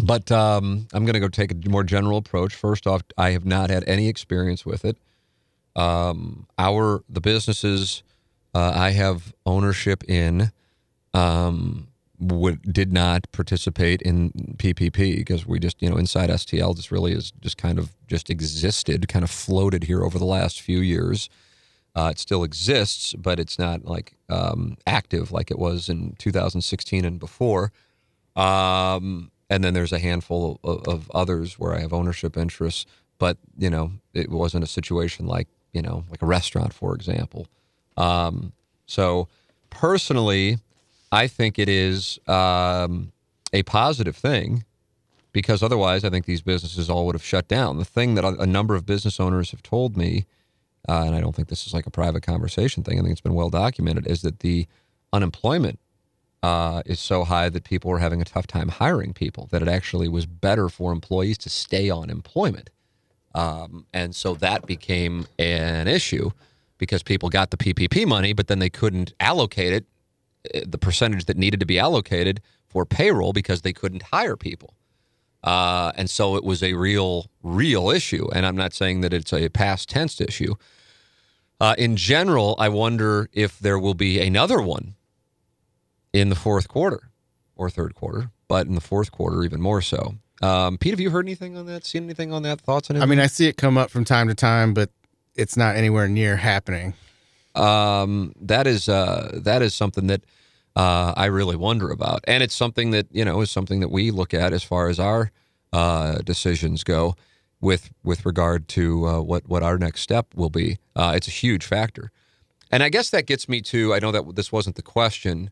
But 0.01 0.31
um, 0.31 0.87
I'm 0.93 1.05
going 1.05 1.15
to 1.15 1.21
go 1.21 1.29
take 1.29 1.51
a 1.51 1.69
more 1.69 1.83
general 1.83 2.19
approach. 2.19 2.55
First 2.55 2.87
off, 2.87 3.03
I 3.19 3.31
have 3.31 3.45
not 3.45 3.69
had 3.69 3.83
any 3.89 4.07
experience 4.07 4.65
with 4.65 4.85
it. 4.85 4.97
Um, 5.75 6.47
our 6.57 7.03
the 7.09 7.21
businesses 7.21 8.05
uh, 8.55 8.73
I 8.77 8.91
have 8.91 9.35
ownership 9.45 10.05
in 10.09 10.53
um, 11.15 11.89
would 12.23 12.73
did 12.73 12.93
not 12.93 13.31
participate 13.33 14.01
in 14.03 14.31
PPP 14.57 15.17
because 15.17 15.47
we 15.47 15.59
just 15.59 15.83
you 15.83 15.91
know 15.91 15.97
inside 15.97 16.31
STL 16.31 16.77
just 16.77 16.91
really 16.91 17.13
is 17.13 17.33
just 17.41 17.59
kind 17.59 17.79
of 17.79 17.93
just 18.07 18.31
existed, 18.31 19.09
kind 19.09 19.25
of 19.25 19.31
floated 19.31 19.85
here 19.85 20.05
over 20.05 20.19
the 20.19 20.25
last 20.25 20.61
few 20.61 20.79
years. 20.79 21.29
Uh, 21.95 22.09
it 22.11 22.19
still 22.19 22.43
exists, 22.43 23.13
but 23.15 23.39
it's 23.39 23.59
not 23.59 23.85
like 23.85 24.15
um, 24.31 24.79
active 24.87 25.31
like 25.31 25.51
it 25.51 25.59
was 25.59 25.91
in 25.91 26.15
2016 26.19 27.05
and 27.05 27.21
before. 27.21 27.71
Um, 28.35 29.31
and 29.51 29.63
then 29.63 29.75
there's 29.75 29.93
a 29.93 29.99
handful 29.99 30.59
of, 30.65 30.89
of 30.89 31.11
others 31.11 31.59
where 31.59 31.75
I 31.75 31.81
have 31.81 31.93
ownership 31.93 32.39
interests, 32.39 32.87
but 33.19 33.37
you 33.59 33.69
know 33.69 33.93
it 34.15 34.31
wasn't 34.31 34.65
a 34.65 34.69
situation 34.69 35.27
like 35.27 35.49
you 35.73 35.83
know 35.83 36.05
like 36.11 36.23
a 36.23 36.27
restaurant, 36.27 36.73
for 36.73 36.95
example. 36.95 37.49
Um, 37.97 38.53
so 38.87 39.29
personally, 39.71 40.59
I 41.13 41.29
think 41.29 41.59
it 41.59 41.69
is 41.69 42.19
um, 42.27 43.13
a 43.53 43.63
positive 43.65 44.17
thing 44.17 44.65
because 45.33 45.63
otherwise, 45.63 46.05
I 46.05 46.11
think 46.11 46.25
these 46.25 46.43
businesses 46.43 46.91
all 46.91 47.07
would 47.07 47.15
have 47.15 47.25
shut 47.25 47.49
down. 47.49 47.79
The 47.79 47.85
thing 47.85 48.15
that 48.15 48.25
a, 48.25 48.47
number 48.47 48.75
of 48.75 48.87
business 48.87 49.21
owners 49.21 49.51
have 49.51 49.63
told 49.63 49.97
me, 49.97 50.27
uh, 50.89 51.05
and 51.07 51.15
I 51.15 51.21
don't 51.21 51.35
think 51.35 51.49
this 51.49 51.67
is 51.67 51.75
like 51.75 51.87
a 51.87 51.91
private 51.91 52.23
conversation 52.23 52.83
thing, 52.83 52.99
I 52.99 53.03
think 53.03 53.13
it's 53.13 53.21
been 53.21 53.35
well 53.35 53.51
documented, 53.51 54.07
is 54.07 54.23
that 54.23 54.41
the 54.41 54.67
unemployment 55.13 55.79
uh, 56.43 56.83
is 56.87 56.99
so 56.99 57.25
high 57.25 57.49
that 57.51 57.65
people 57.65 57.91
were 57.91 57.99
having 57.99 58.21
a 58.21 58.25
tough 58.25 58.47
time 58.47 58.69
hiring 58.69 59.13
people, 59.13 59.49
that 59.53 59.63
it 59.63 59.69
actually 59.69 60.09
was 60.09 60.27
better 60.27 60.69
for 60.69 60.93
employees 60.93 61.39
to 61.39 61.51
stay 61.51 61.89
on 61.89 62.11
employment. 62.11 62.71
Um, 63.35 63.87
and 63.93 64.15
so 64.15 64.35
that 64.35 64.67
became 64.67 65.27
an 65.39 65.89
issue 65.89 66.31
because 66.79 67.03
people 67.03 67.29
got 67.29 67.51
the 67.51 67.57
PPP 67.57 68.07
money, 68.07 68.33
but 68.33 68.49
then 68.49 68.59
they 68.59 68.69
couldn't 68.69 69.15
allocate 69.21 69.73
it, 69.73 69.87
the 70.67 70.79
percentage 70.79 71.27
that 71.27 71.37
needed 71.37 71.61
to 71.61 71.67
be 71.67 71.79
allocated 71.79 72.41
for 72.67 72.85
payroll 72.85 73.33
because 73.33 73.63
they 73.63 73.73
couldn't 73.73 74.03
hire 74.03 74.37
people. 74.37 74.75
Uh, 75.45 75.93
and 75.97 76.09
so 76.09 76.37
it 76.37 76.45
was 76.45 76.63
a 76.63 76.75
real, 76.75 77.27
real 77.43 77.91
issue. 77.91 78.29
And 78.33 78.47
I'm 78.47 78.57
not 78.57 78.73
saying 78.73 79.01
that 79.01 79.13
it's 79.13 79.33
a 79.33 79.49
past 79.49 79.89
tense 79.89 80.21
issue. 80.21 80.55
Uh, 81.61 81.75
in 81.79 81.97
general, 81.97 82.57
I 82.59 82.69
wonder 82.69 83.29
if 83.33 83.59
there 83.59 83.79
will 83.79 83.95
be 83.95 84.21
another 84.21 84.61
one 84.61 84.95
in 86.13 86.29
the 86.29 86.35
fourth 86.35 86.69
quarter 86.69 87.11
or 87.57 87.71
third 87.71 87.95
quarter, 87.95 88.31
but 88.49 88.67
in 88.67 88.75
the 88.75 88.81
fourth 88.81 89.13
quarter, 89.13 89.43
even 89.43 89.61
more 89.61 89.81
so. 89.81 90.15
Um, 90.43 90.77
Pete, 90.77 90.93
have 90.93 91.01
you 91.01 91.11
heard 91.11 91.25
anything 91.25 91.57
on 91.57 91.67
that? 91.67 91.85
Seen 91.85 92.05
anything 92.05 92.33
on 92.33 92.43
that? 92.43 92.61
Thoughts 92.61 92.91
on 92.91 92.97
it? 92.97 93.01
I 93.01 93.07
mean, 93.07 93.21
I 93.21 93.29
see 93.29 93.47
it 93.47 93.57
come 93.57 93.79
up 93.79 93.91
from 93.91 94.05
time 94.05 94.29
to 94.29 94.35
time, 94.35 94.75
but 94.75 94.91
it's 95.37 95.57
not 95.57 95.77
anywhere 95.77 96.09
near 96.09 96.37
happening. 96.37 96.95
Um, 97.55 98.33
that 98.41 98.67
is 98.67 98.89
uh, 98.89 99.41
that 99.43 99.63
is 99.63 99.75
something 99.75 100.07
that 100.07 100.25
uh, 100.77 101.13
I 101.17 101.27
really 101.27 101.57
wonder 101.57 101.91
about, 101.91 102.25
and 102.27 102.43
it's 102.43 102.55
something 102.55 102.91
that 102.93 103.07
you 103.11 103.25
know 103.25 103.41
is 103.41 103.51
something 103.51 103.81
that 103.81 103.91
we 103.91 104.11
look 104.11 104.33
at 104.35 104.53
as 104.53 104.63
far 104.63 104.89
as 104.89 104.99
our 104.99 105.31
uh, 105.73 106.19
decisions 106.19 106.85
go 106.85 107.15
with 107.61 107.91
with 108.03 108.25
regard 108.25 108.69
to 108.69 109.07
uh, 109.07 109.21
what 109.21 109.47
what 109.49 109.63
our 109.63 109.79
next 109.79 110.01
step 110.01 110.35
will 110.35 110.51
be. 110.51 110.79
Uh, 110.97 111.13
it's 111.15 111.29
a 111.29 111.33
huge 111.33 111.65
factor, 111.65 112.11
and 112.71 112.83
I 112.83 112.89
guess 112.89 113.11
that 113.11 113.27
gets 113.27 113.49
me 113.49 113.61
to 113.63 113.95
I 113.95 113.99
know 113.99 114.13
that 114.13 114.35
this 114.35 114.51
wasn't 114.51 114.77
the 114.77 114.83
question, 114.83 115.51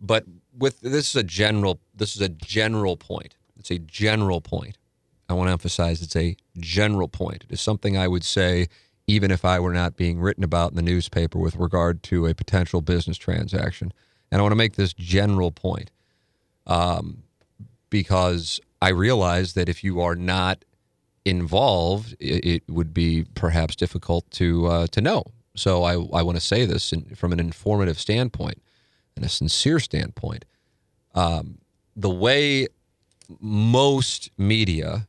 but 0.00 0.24
with 0.56 0.80
this 0.80 1.10
is 1.10 1.16
a 1.16 1.22
general 1.22 1.80
this 1.94 2.16
is 2.16 2.22
a 2.22 2.28
general 2.28 2.96
point. 2.96 3.36
It's 3.58 3.70
a 3.70 3.78
general 3.78 4.40
point. 4.40 4.78
I 5.28 5.34
want 5.34 5.48
to 5.48 5.52
emphasize 5.52 6.00
it's 6.00 6.16
a 6.16 6.36
general 6.56 7.08
point. 7.08 7.44
It 7.48 7.52
is 7.52 7.60
something 7.60 7.96
I 7.96 8.08
would 8.08 8.24
say 8.24 8.68
even 9.08 9.30
if 9.30 9.44
I 9.44 9.58
were 9.58 9.72
not 9.72 9.96
being 9.96 10.20
written 10.20 10.44
about 10.44 10.70
in 10.70 10.76
the 10.76 10.82
newspaper 10.82 11.38
with 11.38 11.56
regard 11.56 12.02
to 12.04 12.26
a 12.26 12.34
potential 12.34 12.82
business 12.82 13.16
transaction. 13.16 13.92
And 14.30 14.38
I 14.38 14.42
want 14.42 14.52
to 14.52 14.56
make 14.56 14.76
this 14.76 14.92
general 14.92 15.50
point 15.50 15.90
um, 16.66 17.22
because 17.88 18.60
I 18.82 18.90
realize 18.90 19.54
that 19.54 19.68
if 19.68 19.82
you 19.82 20.00
are 20.00 20.14
not 20.14 20.62
involved, 21.24 22.14
it, 22.20 22.44
it 22.44 22.62
would 22.68 22.92
be 22.92 23.24
perhaps 23.34 23.74
difficult 23.74 24.30
to 24.32 24.66
uh, 24.66 24.86
to 24.88 25.00
know. 25.00 25.24
So 25.56 25.82
I, 25.82 25.94
I 25.94 26.22
want 26.22 26.36
to 26.36 26.44
say 26.44 26.66
this 26.66 26.92
in, 26.92 27.14
from 27.16 27.32
an 27.32 27.40
informative 27.40 27.98
standpoint 27.98 28.62
and 29.16 29.24
a 29.24 29.28
sincere 29.28 29.80
standpoint. 29.80 30.44
Um, 31.14 31.58
the 31.96 32.10
way 32.10 32.68
most 33.40 34.30
media 34.38 35.08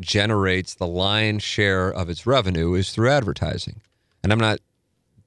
generates 0.00 0.74
the 0.74 0.86
lion's 0.86 1.42
share 1.42 1.88
of 1.88 2.08
its 2.08 2.26
revenue 2.26 2.74
is 2.74 2.90
through 2.90 3.10
advertising. 3.10 3.80
And 4.22 4.32
I'm 4.32 4.38
not 4.40 4.60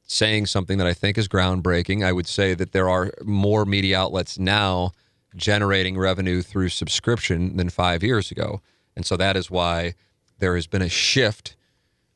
saying 0.08 0.46
something 0.46 0.78
that 0.78 0.88
I 0.88 0.94
think 0.94 1.18
is 1.18 1.28
groundbreaking. 1.28 2.04
I 2.04 2.12
would 2.12 2.28
say 2.28 2.54
that 2.54 2.72
there 2.72 2.90
are 2.90 3.12
more 3.24 3.66
media 3.66 4.00
outlets 4.00 4.38
now 4.38 4.92
generating 5.36 5.98
revenue 5.98 6.42
through 6.42 6.70
subscription 6.70 7.58
than 7.58 7.70
five 7.70 8.04
years 8.04 8.32
ago. 8.32 8.62
And 8.96 9.06
so 9.06 9.18
that 9.18 9.36
is 9.36 9.52
why 9.52 9.96
there 10.40 10.56
has 10.56 10.68
been 10.68 10.82
a 10.82 10.90
shift 10.90 11.56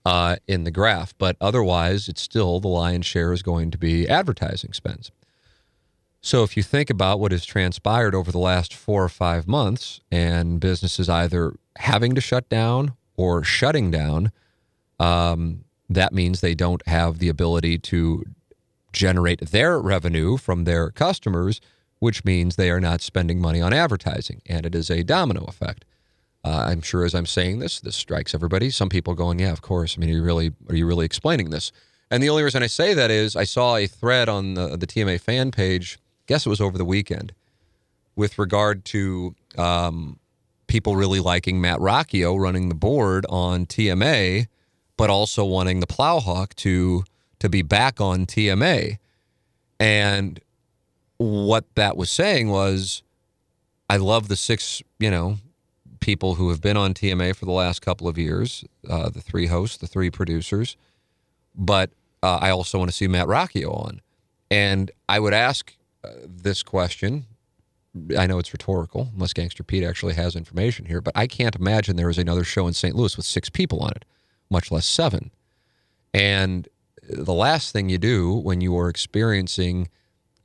uh, 0.05 0.37
in 0.47 0.63
the 0.63 0.71
graph. 0.71 1.13
But 1.17 1.35
otherwise, 1.41 2.07
it's 2.07 2.21
still 2.21 2.59
the 2.59 2.67
lion's 2.67 3.05
share 3.05 3.33
is 3.33 3.41
going 3.41 3.71
to 3.71 3.77
be 3.77 4.07
advertising 4.07 4.73
spends. 4.73 5.11
So 6.21 6.43
if 6.43 6.57
you 6.57 6.63
think 6.63 6.89
about 6.89 7.19
what 7.19 7.31
has 7.31 7.45
transpired 7.45 8.13
over 8.13 8.31
the 8.31 8.39
last 8.39 8.73
four 8.73 9.03
or 9.03 9.09
five 9.09 9.47
months, 9.47 10.01
and 10.11 10.59
businesses 10.59 11.07
either 11.07 11.55
having 11.77 12.13
to 12.15 12.21
shut 12.21 12.49
down 12.49 12.93
or 13.15 13.43
shutting 13.43 13.89
down, 13.89 14.31
um, 14.99 15.63
that 15.89 16.13
means 16.13 16.41
they 16.41 16.55
don't 16.55 16.85
have 16.87 17.19
the 17.19 17.29
ability 17.29 17.77
to 17.77 18.25
generate 18.91 19.39
their 19.51 19.79
revenue 19.79 20.35
from 20.37 20.65
their 20.65 20.89
customers, 20.89 21.61
which 21.99 22.25
means 22.25 22.55
they 22.55 22.69
are 22.69 22.81
not 22.81 23.01
spending 23.01 23.39
money 23.39 23.61
on 23.61 23.73
advertising, 23.73 24.41
and 24.45 24.65
it 24.65 24.75
is 24.75 24.89
a 24.89 25.03
domino 25.03 25.45
effect. 25.45 25.85
Uh, 26.43 26.65
I'm 26.67 26.81
sure 26.81 27.05
as 27.05 27.13
I'm 27.13 27.25
saying 27.25 27.59
this, 27.59 27.79
this 27.79 27.95
strikes 27.95 28.33
everybody. 28.33 28.69
Some 28.69 28.89
people 28.89 29.13
going, 29.13 29.39
"Yeah, 29.39 29.51
of 29.51 29.61
course." 29.61 29.95
I 29.97 29.99
mean, 29.99 30.09
are 30.09 30.13
you 30.13 30.23
really 30.23 30.53
are 30.69 30.75
you 30.75 30.85
really 30.85 31.05
explaining 31.05 31.49
this? 31.49 31.71
And 32.09 32.23
the 32.23 32.29
only 32.29 32.43
reason 32.43 32.63
I 32.63 32.67
say 32.67 32.93
that 32.93 33.11
is 33.11 33.35
I 33.35 33.43
saw 33.43 33.75
a 33.75 33.87
thread 33.87 34.29
on 34.29 34.53
the, 34.55 34.77
the 34.77 34.87
TMA 34.87 35.19
fan 35.19 35.51
page 35.51 35.99
guess 36.29 36.45
it 36.45 36.49
was 36.49 36.61
over 36.61 36.77
the 36.77 36.85
weekend, 36.85 37.33
with 38.15 38.37
regard 38.37 38.85
to 38.85 39.35
um, 39.57 40.19
people 40.67 40.95
really 40.95 41.19
liking 41.19 41.59
Matt 41.59 41.79
Rocchio 41.79 42.39
running 42.39 42.69
the 42.69 42.75
board 42.75 43.25
on 43.29 43.65
TMA, 43.65 44.45
but 44.95 45.09
also 45.09 45.43
wanting 45.43 45.79
the 45.79 45.87
Plowhawk 45.87 46.53
to 46.55 47.03
to 47.39 47.49
be 47.49 47.63
back 47.63 47.99
on 47.99 48.25
TMA. 48.25 48.97
And 49.79 50.39
what 51.17 51.65
that 51.75 51.97
was 51.97 52.11
saying 52.11 52.49
was, 52.49 53.01
I 53.89 53.97
love 53.97 54.27
the 54.27 54.35
six, 54.35 54.83
you 54.99 55.09
know, 55.09 55.37
people 55.99 56.35
who 56.35 56.49
have 56.49 56.61
been 56.61 56.77
on 56.77 56.93
TMA 56.93 57.35
for 57.35 57.45
the 57.45 57.51
last 57.51 57.81
couple 57.81 58.07
of 58.07 58.17
years, 58.17 58.63
uh, 58.87 59.09
the 59.09 59.21
three 59.21 59.47
hosts, 59.47 59.77
the 59.77 59.87
three 59.87 60.11
producers, 60.11 60.77
but 61.55 61.89
uh, 62.21 62.37
I 62.41 62.51
also 62.51 62.77
want 62.77 62.91
to 62.91 62.95
see 62.95 63.07
Matt 63.07 63.27
Rocchio 63.27 63.73
on. 63.73 64.01
And 64.51 64.91
I 65.07 65.19
would 65.19 65.33
ask 65.33 65.73
this 66.03 66.63
question. 66.63 67.25
I 68.17 68.27
know 68.27 68.39
it's 68.39 68.53
rhetorical, 68.53 69.09
unless 69.13 69.33
Gangster 69.33 69.63
Pete 69.63 69.83
actually 69.83 70.13
has 70.13 70.35
information 70.35 70.85
here, 70.85 71.01
but 71.01 71.13
I 71.15 71.27
can't 71.27 71.55
imagine 71.55 71.95
there 71.95 72.09
is 72.09 72.17
another 72.17 72.43
show 72.43 72.67
in 72.67 72.73
St. 72.73 72.95
Louis 72.95 73.17
with 73.17 73.25
six 73.25 73.49
people 73.49 73.79
on 73.79 73.91
it, 73.91 74.05
much 74.49 74.71
less 74.71 74.85
seven. 74.85 75.31
And 76.13 76.67
the 77.09 77.33
last 77.33 77.71
thing 77.71 77.89
you 77.89 77.97
do 77.97 78.33
when 78.33 78.61
you 78.61 78.77
are 78.77 78.89
experiencing 78.89 79.89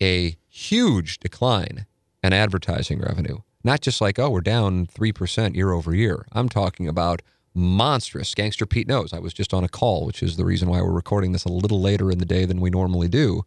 a 0.00 0.36
huge 0.48 1.20
decline 1.20 1.86
in 2.22 2.32
advertising 2.32 3.00
revenue, 3.00 3.38
not 3.62 3.80
just 3.80 4.00
like, 4.00 4.18
oh, 4.18 4.30
we're 4.30 4.40
down 4.40 4.86
3% 4.86 5.54
year 5.54 5.72
over 5.72 5.94
year. 5.94 6.26
I'm 6.32 6.48
talking 6.48 6.88
about 6.88 7.22
monstrous. 7.54 8.34
Gangster 8.34 8.66
Pete 8.66 8.88
knows. 8.88 9.12
I 9.12 9.18
was 9.18 9.32
just 9.32 9.54
on 9.54 9.64
a 9.64 9.68
call, 9.68 10.06
which 10.06 10.22
is 10.22 10.36
the 10.36 10.44
reason 10.44 10.68
why 10.68 10.80
we're 10.80 10.90
recording 10.90 11.32
this 11.32 11.44
a 11.44 11.52
little 11.52 11.80
later 11.80 12.10
in 12.10 12.18
the 12.18 12.24
day 12.24 12.46
than 12.46 12.60
we 12.60 12.70
normally 12.70 13.08
do 13.08 13.44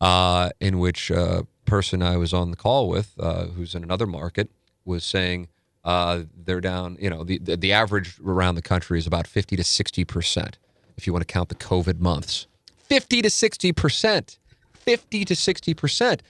uh, 0.00 0.50
in 0.60 0.78
which 0.78 1.10
a 1.10 1.46
person 1.64 2.02
I 2.02 2.16
was 2.16 2.32
on 2.32 2.50
the 2.50 2.56
call 2.56 2.88
with, 2.88 3.14
uh, 3.18 3.46
who's 3.46 3.74
in 3.74 3.82
another 3.82 4.06
market, 4.06 4.50
was 4.84 5.04
saying 5.04 5.48
uh, 5.84 6.22
they're 6.36 6.60
down. 6.60 6.96
You 7.00 7.10
know, 7.10 7.24
the, 7.24 7.38
the 7.38 7.56
the 7.56 7.72
average 7.72 8.18
around 8.24 8.54
the 8.54 8.62
country 8.62 8.98
is 8.98 9.06
about 9.06 9.26
fifty 9.26 9.56
to 9.56 9.64
sixty 9.64 10.04
percent, 10.04 10.58
if 10.96 11.06
you 11.06 11.12
want 11.12 11.26
to 11.26 11.32
count 11.32 11.48
the 11.48 11.54
COVID 11.54 12.00
months. 12.00 12.46
Fifty 12.76 13.22
to 13.22 13.30
sixty 13.30 13.72
percent, 13.72 14.38
fifty 14.72 15.24
to 15.24 15.36
sixty 15.36 15.74
percent, 15.74 16.22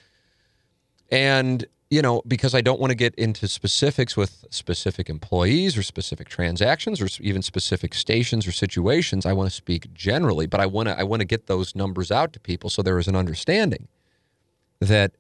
and 1.11 1.67
you 1.91 2.03
know, 2.03 2.23
because 2.27 2.55
I 2.55 2.61
don't 2.61 2.79
want 2.79 2.91
to 2.91 2.95
get 2.95 3.15
into 3.15 3.49
specifics 3.49 4.17
with 4.17 4.45
specific 4.51 5.09
employees 5.09 5.77
or 5.77 5.83
specific 5.83 6.29
transactions 6.29 7.01
or 7.01 7.09
even 7.21 7.41
specific 7.41 7.95
stations 7.95 8.47
or 8.47 8.53
situations. 8.53 9.25
I 9.25 9.33
want 9.33 9.49
to 9.49 9.55
speak 9.55 9.93
generally, 9.95 10.47
but 10.47 10.61
I 10.61 10.67
want 10.67 10.89
to 10.89 10.99
I 10.99 11.03
want 11.03 11.21
to 11.21 11.27
get 11.27 11.47
those 11.47 11.75
numbers 11.75 12.11
out 12.11 12.33
to 12.35 12.41
people 12.41 12.69
so 12.69 12.83
there 12.83 12.99
is 12.99 13.09
an 13.09 13.17
understanding 13.17 13.89
that 14.81 15.13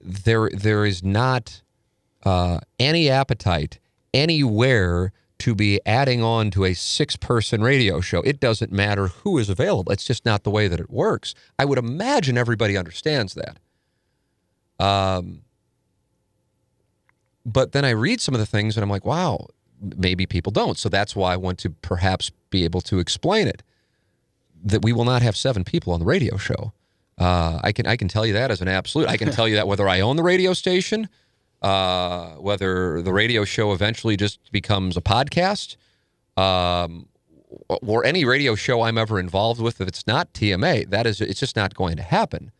there 0.00 0.50
there 0.52 0.84
is 0.84 1.04
not 1.04 1.62
uh, 2.24 2.58
any 2.80 3.08
appetite 3.08 3.78
anywhere 4.12 5.12
to 5.38 5.54
be 5.54 5.80
adding 5.86 6.20
on 6.20 6.50
to 6.50 6.64
a 6.64 6.74
six 6.74 7.14
person 7.14 7.62
radio 7.62 8.00
show. 8.00 8.20
It 8.22 8.40
doesn't 8.40 8.72
matter 8.72 9.08
who 9.08 9.38
is 9.38 9.48
available. 9.48 9.92
It's 9.92 10.04
just 10.04 10.24
not 10.26 10.42
the 10.42 10.50
way 10.50 10.66
that 10.66 10.80
it 10.80 10.90
works. 10.90 11.36
I 11.56 11.64
would 11.64 11.78
imagine 11.78 12.36
everybody 12.36 12.76
understands 12.76 13.34
that. 13.34 13.60
Um, 14.84 15.42
but 17.52 17.72
then 17.72 17.84
I 17.84 17.90
read 17.90 18.20
some 18.20 18.34
of 18.34 18.40
the 18.40 18.46
things 18.46 18.76
and 18.76 18.84
I'm 18.84 18.90
like, 18.90 19.04
wow, 19.04 19.46
maybe 19.96 20.26
people 20.26 20.52
don't. 20.52 20.78
So 20.78 20.88
that's 20.88 21.16
why 21.16 21.32
I 21.32 21.36
want 21.36 21.58
to 21.60 21.70
perhaps 21.70 22.30
be 22.50 22.64
able 22.64 22.80
to 22.82 22.98
explain 22.98 23.48
it 23.48 23.62
that 24.64 24.82
we 24.82 24.92
will 24.92 25.04
not 25.04 25.22
have 25.22 25.36
seven 25.36 25.64
people 25.64 25.92
on 25.92 26.00
the 26.00 26.06
radio 26.06 26.36
show. 26.36 26.72
Uh, 27.16 27.60
I 27.62 27.72
can 27.72 27.86
I 27.86 27.96
can 27.96 28.08
tell 28.08 28.26
you 28.26 28.32
that 28.34 28.50
as 28.50 28.60
an 28.60 28.68
absolute. 28.68 29.08
I 29.08 29.16
can 29.16 29.30
tell 29.32 29.48
you 29.48 29.56
that 29.56 29.66
whether 29.66 29.88
I 29.88 30.00
own 30.00 30.16
the 30.16 30.22
radio 30.22 30.52
station, 30.52 31.08
uh, 31.62 32.30
whether 32.32 33.02
the 33.02 33.12
radio 33.12 33.44
show 33.44 33.72
eventually 33.72 34.16
just 34.16 34.52
becomes 34.52 34.96
a 34.96 35.00
podcast, 35.00 35.76
um, 36.36 37.08
or 37.68 38.04
any 38.04 38.24
radio 38.24 38.54
show 38.54 38.82
I'm 38.82 38.98
ever 38.98 39.18
involved 39.18 39.60
with, 39.60 39.80
if 39.80 39.88
it's 39.88 40.06
not 40.06 40.32
TMA, 40.32 40.90
that 40.90 41.06
is 41.06 41.20
it's 41.20 41.40
just 41.40 41.56
not 41.56 41.74
going 41.74 41.96
to 41.96 42.02
happen. 42.02 42.52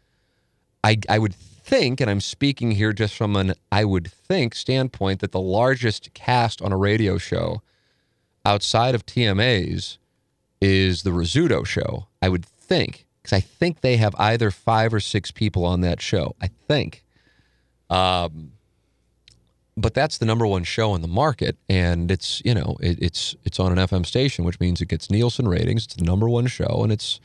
I 0.82 0.98
I 1.08 1.18
would 1.18 1.34
think, 1.68 2.00
and 2.00 2.10
I'm 2.10 2.20
speaking 2.20 2.72
here 2.72 2.92
just 2.92 3.14
from 3.14 3.36
an 3.36 3.52
I 3.70 3.84
would 3.84 4.10
think 4.10 4.54
standpoint, 4.54 5.20
that 5.20 5.32
the 5.32 5.40
largest 5.40 6.14
cast 6.14 6.62
on 6.62 6.72
a 6.72 6.76
radio 6.76 7.18
show 7.18 7.62
outside 8.44 8.94
of 8.94 9.04
TMA's 9.04 9.98
is 10.60 11.02
the 11.02 11.10
Rizzuto 11.10 11.66
show. 11.66 12.06
I 12.22 12.30
would 12.30 12.44
think, 12.44 13.06
because 13.22 13.36
I 13.36 13.40
think 13.40 13.82
they 13.82 13.98
have 13.98 14.14
either 14.18 14.50
five 14.50 14.94
or 14.94 15.00
six 15.00 15.30
people 15.30 15.64
on 15.64 15.82
that 15.82 16.00
show. 16.00 16.34
I 16.40 16.48
think. 16.66 17.04
Um, 17.90 18.52
but 19.76 19.94
that's 19.94 20.18
the 20.18 20.26
number 20.26 20.46
one 20.46 20.64
show 20.64 20.94
in 20.94 21.02
the 21.02 21.08
market, 21.08 21.56
and 21.68 22.10
it's 22.10 22.42
you 22.44 22.54
know 22.54 22.76
it, 22.80 22.98
it's 23.00 23.36
it's 23.44 23.60
on 23.60 23.76
an 23.76 23.86
FM 23.86 24.06
station, 24.06 24.44
which 24.44 24.58
means 24.58 24.80
it 24.80 24.88
gets 24.88 25.10
Nielsen 25.10 25.46
ratings. 25.46 25.84
It's 25.84 25.94
the 25.94 26.04
number 26.04 26.28
one 26.28 26.46
show, 26.46 26.80
and 26.82 26.90
it's 26.90 27.20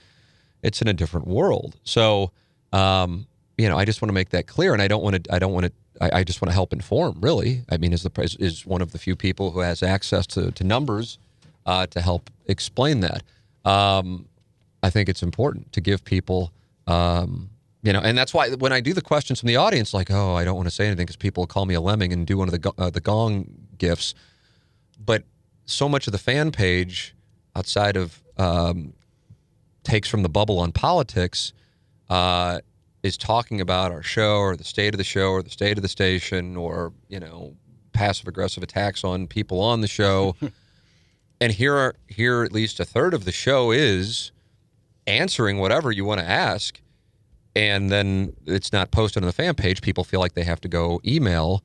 it's 0.61 0.81
in 0.81 0.87
a 0.89 0.93
different 0.93 1.27
world. 1.27 1.77
So 1.83 2.31
um, 2.71 3.25
you 3.57 3.69
know, 3.69 3.77
I 3.77 3.85
just 3.85 4.01
want 4.01 4.09
to 4.09 4.13
make 4.13 4.29
that 4.29 4.47
clear, 4.47 4.73
and 4.73 4.81
I 4.81 4.87
don't 4.87 5.03
want 5.03 5.23
to 5.23 5.33
I 5.33 5.39
don't 5.39 5.53
want 5.53 5.65
to 5.65 5.71
I, 6.01 6.19
I 6.19 6.23
just 6.23 6.41
want 6.41 6.49
to 6.49 6.53
help 6.53 6.73
inform. 6.73 7.17
Really, 7.19 7.63
I 7.69 7.77
mean, 7.77 7.93
as 7.93 8.03
the 8.03 8.09
pres- 8.09 8.35
is 8.37 8.65
one 8.65 8.81
of 8.81 8.91
the 8.91 8.97
few 8.97 9.15
people 9.15 9.51
who 9.51 9.59
has 9.59 9.83
access 9.83 10.25
to 10.27 10.51
to 10.51 10.63
numbers 10.63 11.17
uh, 11.65 11.85
to 11.87 12.01
help 12.01 12.29
explain 12.47 13.01
that. 13.01 13.23
Um, 13.65 14.27
I 14.81 14.89
think 14.89 15.09
it's 15.09 15.23
important 15.23 15.71
to 15.73 15.81
give 15.81 16.03
people. 16.03 16.51
Um, 16.87 17.49
you 17.83 17.91
know, 17.91 17.99
and 17.99 18.17
that's 18.17 18.33
why 18.33 18.49
when 18.51 18.71
I 18.71 18.79
do 18.79 18.93
the 18.93 19.01
questions 19.01 19.41
from 19.41 19.47
the 19.47 19.57
audience, 19.57 19.93
like, 19.93 20.09
oh, 20.09 20.35
I 20.35 20.45
don't 20.45 20.55
want 20.55 20.67
to 20.67 20.73
say 20.73 20.85
anything 20.85 21.05
because 21.05 21.17
people 21.17 21.45
call 21.45 21.65
me 21.65 21.73
a 21.73 21.81
lemming 21.81 22.13
and 22.13 22.25
do 22.25 22.37
one 22.37 22.47
of 22.47 22.61
the 22.61 22.73
uh, 22.77 22.89
the 22.89 23.01
gong 23.01 23.47
gifts. 23.77 24.15
But 25.05 25.23
so 25.65 25.89
much 25.89 26.07
of 26.07 26.13
the 26.13 26.17
fan 26.17 26.51
page, 26.51 27.13
outside 27.55 27.97
of 27.97 28.21
um, 28.37 28.93
takes 29.83 30.07
from 30.07 30.23
the 30.23 30.29
bubble 30.29 30.59
on 30.59 30.71
politics, 30.71 31.53
uh, 32.09 32.59
is 33.03 33.17
talking 33.17 33.61
about 33.61 33.91
our 33.91 34.01
show 34.01 34.37
or 34.37 34.55
the 34.55 34.63
state 34.63 34.93
of 34.93 34.97
the 34.97 35.03
show 35.03 35.29
or 35.31 35.43
the 35.43 35.49
state 35.49 35.77
of 35.77 35.81
the 35.81 35.89
station 35.89 36.55
or 36.55 36.93
you 37.09 37.19
know 37.19 37.55
passive 37.91 38.27
aggressive 38.27 38.63
attacks 38.63 39.03
on 39.03 39.27
people 39.27 39.59
on 39.59 39.81
the 39.81 39.87
show. 39.87 40.35
and 41.41 41.51
here, 41.51 41.75
are, 41.75 41.95
here 42.07 42.43
at 42.43 42.51
least 42.51 42.79
a 42.79 42.85
third 42.85 43.13
of 43.13 43.25
the 43.25 43.31
show 43.31 43.71
is 43.71 44.31
answering 45.05 45.59
whatever 45.59 45.91
you 45.91 46.05
want 46.05 46.19
to 46.19 46.25
ask 46.27 46.81
and 47.55 47.91
then 47.91 48.35
it's 48.45 48.73
not 48.73 48.91
posted 48.91 49.23
on 49.23 49.27
the 49.27 49.33
fan 49.33 49.55
page, 49.55 49.81
people 49.81 50.03
feel 50.03 50.19
like 50.19 50.33
they 50.33 50.43
have 50.43 50.61
to 50.61 50.67
go 50.67 50.99
email, 51.05 51.63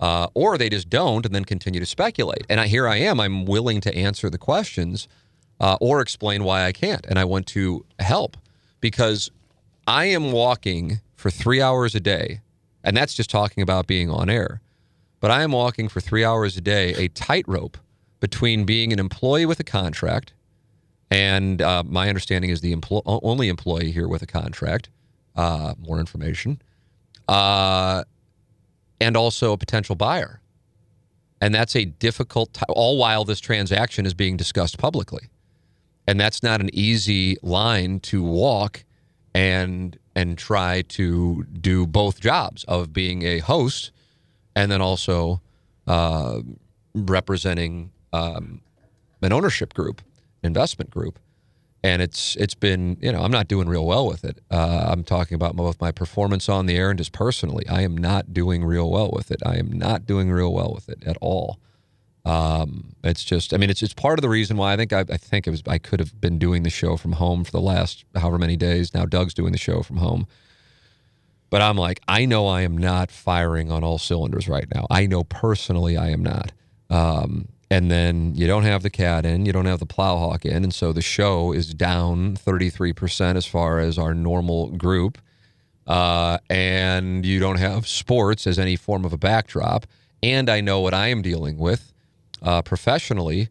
uh, 0.00 0.26
or 0.34 0.58
they 0.58 0.68
just 0.68 0.90
don't, 0.90 1.24
and 1.24 1.34
then 1.34 1.44
continue 1.44 1.80
to 1.80 1.86
speculate. 1.86 2.44
And 2.48 2.58
I, 2.58 2.66
here 2.66 2.88
I 2.88 2.96
am, 2.96 3.20
I'm 3.20 3.44
willing 3.44 3.80
to 3.82 3.94
answer 3.94 4.28
the 4.28 4.38
questions 4.38 5.06
uh, 5.60 5.76
or 5.80 6.00
explain 6.00 6.42
why 6.42 6.64
I 6.64 6.72
can't, 6.72 7.06
and 7.06 7.18
I 7.18 7.24
want 7.24 7.46
to 7.48 7.84
help 7.98 8.36
because 8.80 9.30
I 9.86 10.06
am 10.06 10.32
walking 10.32 11.00
for 11.16 11.30
three 11.30 11.60
hours 11.60 11.94
a 11.94 12.00
day, 12.00 12.40
and 12.84 12.96
that's 12.96 13.14
just 13.14 13.30
talking 13.30 13.62
about 13.62 13.86
being 13.86 14.10
on 14.10 14.30
air. 14.30 14.60
But 15.20 15.30
I 15.30 15.42
am 15.42 15.52
walking 15.52 15.88
for 15.88 16.00
three 16.00 16.24
hours 16.24 16.56
a 16.56 16.60
day 16.60 16.94
a 16.94 17.08
tightrope 17.08 17.76
between 18.20 18.64
being 18.64 18.92
an 18.92 18.98
employee 18.98 19.46
with 19.46 19.60
a 19.60 19.64
contract, 19.64 20.32
and 21.10 21.60
uh, 21.60 21.82
my 21.84 22.08
understanding 22.08 22.50
is 22.50 22.60
the 22.60 22.74
empl- 22.74 23.02
only 23.04 23.48
employee 23.48 23.90
here 23.90 24.08
with 24.08 24.22
a 24.22 24.26
contract 24.26 24.88
uh, 25.36 25.74
more 25.78 25.98
information, 25.98 26.60
uh, 27.28 28.04
and 29.00 29.16
also 29.16 29.52
a 29.52 29.56
potential 29.58 29.94
buyer. 29.94 30.40
And 31.40 31.54
that's 31.54 31.74
a 31.74 31.86
difficult, 31.86 32.52
t- 32.54 32.62
all 32.68 32.98
while 32.98 33.24
this 33.24 33.40
transaction 33.40 34.04
is 34.04 34.12
being 34.12 34.36
discussed 34.36 34.78
publicly. 34.78 35.30
And 36.06 36.20
that's 36.20 36.42
not 36.42 36.60
an 36.60 36.68
easy 36.74 37.36
line 37.42 38.00
to 38.00 38.22
walk 38.22 38.84
and 39.34 39.98
and 40.14 40.36
try 40.36 40.82
to 40.82 41.44
do 41.44 41.86
both 41.86 42.20
jobs 42.20 42.64
of 42.64 42.92
being 42.92 43.22
a 43.22 43.38
host 43.38 43.92
and 44.56 44.70
then 44.70 44.80
also 44.80 45.40
uh, 45.86 46.40
representing 46.94 47.92
um, 48.12 48.60
an 49.22 49.32
ownership 49.32 49.72
group, 49.72 50.02
investment 50.42 50.90
group 50.90 51.18
and 51.82 52.02
it's 52.02 52.36
it's 52.36 52.54
been 52.54 52.96
you 53.00 53.10
know 53.12 53.22
I'm 53.22 53.30
not 53.30 53.48
doing 53.48 53.68
real 53.68 53.86
well 53.86 54.06
with 54.06 54.24
it. 54.24 54.38
Uh, 54.50 54.86
I'm 54.88 55.04
talking 55.04 55.34
about 55.34 55.56
both 55.56 55.80
my 55.80 55.92
performance 55.92 56.48
on 56.48 56.66
the 56.66 56.76
air 56.76 56.90
and 56.90 56.98
just 56.98 57.12
personally. 57.12 57.66
I 57.68 57.82
am 57.82 57.96
not 57.96 58.34
doing 58.34 58.64
real 58.64 58.90
well 58.90 59.10
with 59.12 59.30
it. 59.30 59.40
I 59.44 59.56
am 59.56 59.72
not 59.72 60.06
doing 60.06 60.30
real 60.30 60.52
well 60.52 60.72
with 60.74 60.88
it 60.88 61.02
at 61.04 61.16
all. 61.20 61.58
Um, 62.24 62.94
it's 63.02 63.24
just 63.24 63.54
I 63.54 63.56
mean 63.56 63.70
it's 63.70 63.82
it's 63.82 63.94
part 63.94 64.18
of 64.18 64.22
the 64.22 64.28
reason 64.28 64.56
why 64.56 64.74
I 64.74 64.76
think 64.76 64.92
I, 64.92 65.00
I 65.00 65.16
think 65.16 65.46
it 65.46 65.50
was 65.50 65.62
I 65.66 65.78
could 65.78 66.00
have 66.00 66.20
been 66.20 66.38
doing 66.38 66.62
the 66.64 66.70
show 66.70 66.96
from 66.96 67.12
home 67.12 67.44
for 67.44 67.50
the 67.50 67.60
last 67.60 68.04
however 68.14 68.38
many 68.38 68.56
days. 68.56 68.92
Now 68.92 69.06
Doug's 69.06 69.34
doing 69.34 69.52
the 69.52 69.58
show 69.58 69.82
from 69.82 69.96
home. 69.96 70.26
But 71.48 71.62
I'm 71.62 71.76
like, 71.76 72.00
I 72.06 72.26
know 72.26 72.46
I 72.46 72.60
am 72.62 72.78
not 72.78 73.10
firing 73.10 73.72
on 73.72 73.82
all 73.82 73.98
cylinders 73.98 74.48
right 74.48 74.66
now. 74.72 74.86
I 74.88 75.06
know 75.06 75.24
personally 75.24 75.96
I 75.96 76.10
am 76.10 76.22
not. 76.22 76.52
Um, 76.90 77.48
and 77.70 77.90
then 77.90 78.34
you 78.36 78.46
don't 78.46 78.62
have 78.62 78.82
the 78.82 78.90
cat 78.90 79.26
in, 79.26 79.46
you 79.46 79.52
don't 79.52 79.66
have 79.66 79.80
the 79.80 79.86
plowhawk 79.86 80.44
in, 80.44 80.64
and 80.64 80.74
so 80.74 80.92
the 80.92 81.02
show 81.02 81.52
is 81.52 81.72
down 81.74 82.36
33% 82.36 83.36
as 83.36 83.46
far 83.46 83.78
as 83.80 83.98
our 83.98 84.14
normal 84.14 84.70
group. 84.70 85.18
Uh, 85.86 86.38
and 86.48 87.26
you 87.26 87.40
don't 87.40 87.58
have 87.58 87.86
sports 87.86 88.46
as 88.46 88.58
any 88.58 88.76
form 88.76 89.04
of 89.04 89.12
a 89.12 89.18
backdrop. 89.18 89.86
And 90.22 90.48
I 90.48 90.60
know 90.60 90.80
what 90.80 90.94
I 90.94 91.08
am 91.08 91.22
dealing 91.22 91.58
with 91.58 91.92
uh, 92.42 92.62
professionally, 92.62 93.48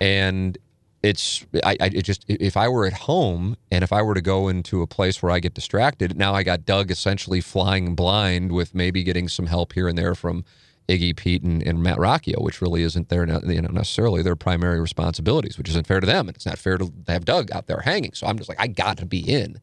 and 0.00 0.58
it's 1.02 1.44
I, 1.64 1.76
I 1.80 1.86
it 1.86 2.02
just 2.02 2.24
if 2.28 2.56
I 2.56 2.68
were 2.68 2.86
at 2.86 2.92
home 2.92 3.56
and 3.70 3.82
if 3.82 3.92
I 3.92 4.02
were 4.02 4.14
to 4.14 4.22
go 4.22 4.48
into 4.48 4.82
a 4.82 4.86
place 4.86 5.22
where 5.22 5.32
I 5.32 5.40
get 5.40 5.54
distracted, 5.54 6.16
now 6.16 6.34
I 6.34 6.42
got 6.42 6.64
Doug 6.64 6.90
essentially 6.90 7.40
flying 7.40 7.94
blind 7.94 8.52
with 8.52 8.74
maybe 8.74 9.02
getting 9.02 9.28
some 9.28 9.46
help 9.46 9.72
here 9.72 9.88
and 9.88 9.98
there 9.98 10.14
from 10.14 10.44
Iggy, 10.88 11.16
Pete, 11.16 11.42
and, 11.42 11.62
and 11.62 11.82
Matt 11.82 11.98
Rocchio, 11.98 12.42
which 12.42 12.60
really 12.60 12.82
isn't 12.82 13.08
their 13.08 13.26
you 13.26 13.62
know 13.62 13.70
necessarily 13.70 14.22
their 14.22 14.36
primary 14.36 14.80
responsibilities, 14.80 15.58
which 15.58 15.68
isn't 15.68 15.86
fair 15.86 16.00
to 16.00 16.06
them, 16.06 16.28
and 16.28 16.36
it's 16.36 16.46
not 16.46 16.58
fair 16.58 16.78
to 16.78 16.92
have 17.08 17.24
Doug 17.24 17.50
out 17.52 17.66
there 17.66 17.80
hanging. 17.80 18.12
So 18.12 18.26
I'm 18.26 18.36
just 18.36 18.48
like, 18.48 18.60
I 18.60 18.66
got 18.66 18.98
to 18.98 19.06
be 19.06 19.20
in, 19.20 19.60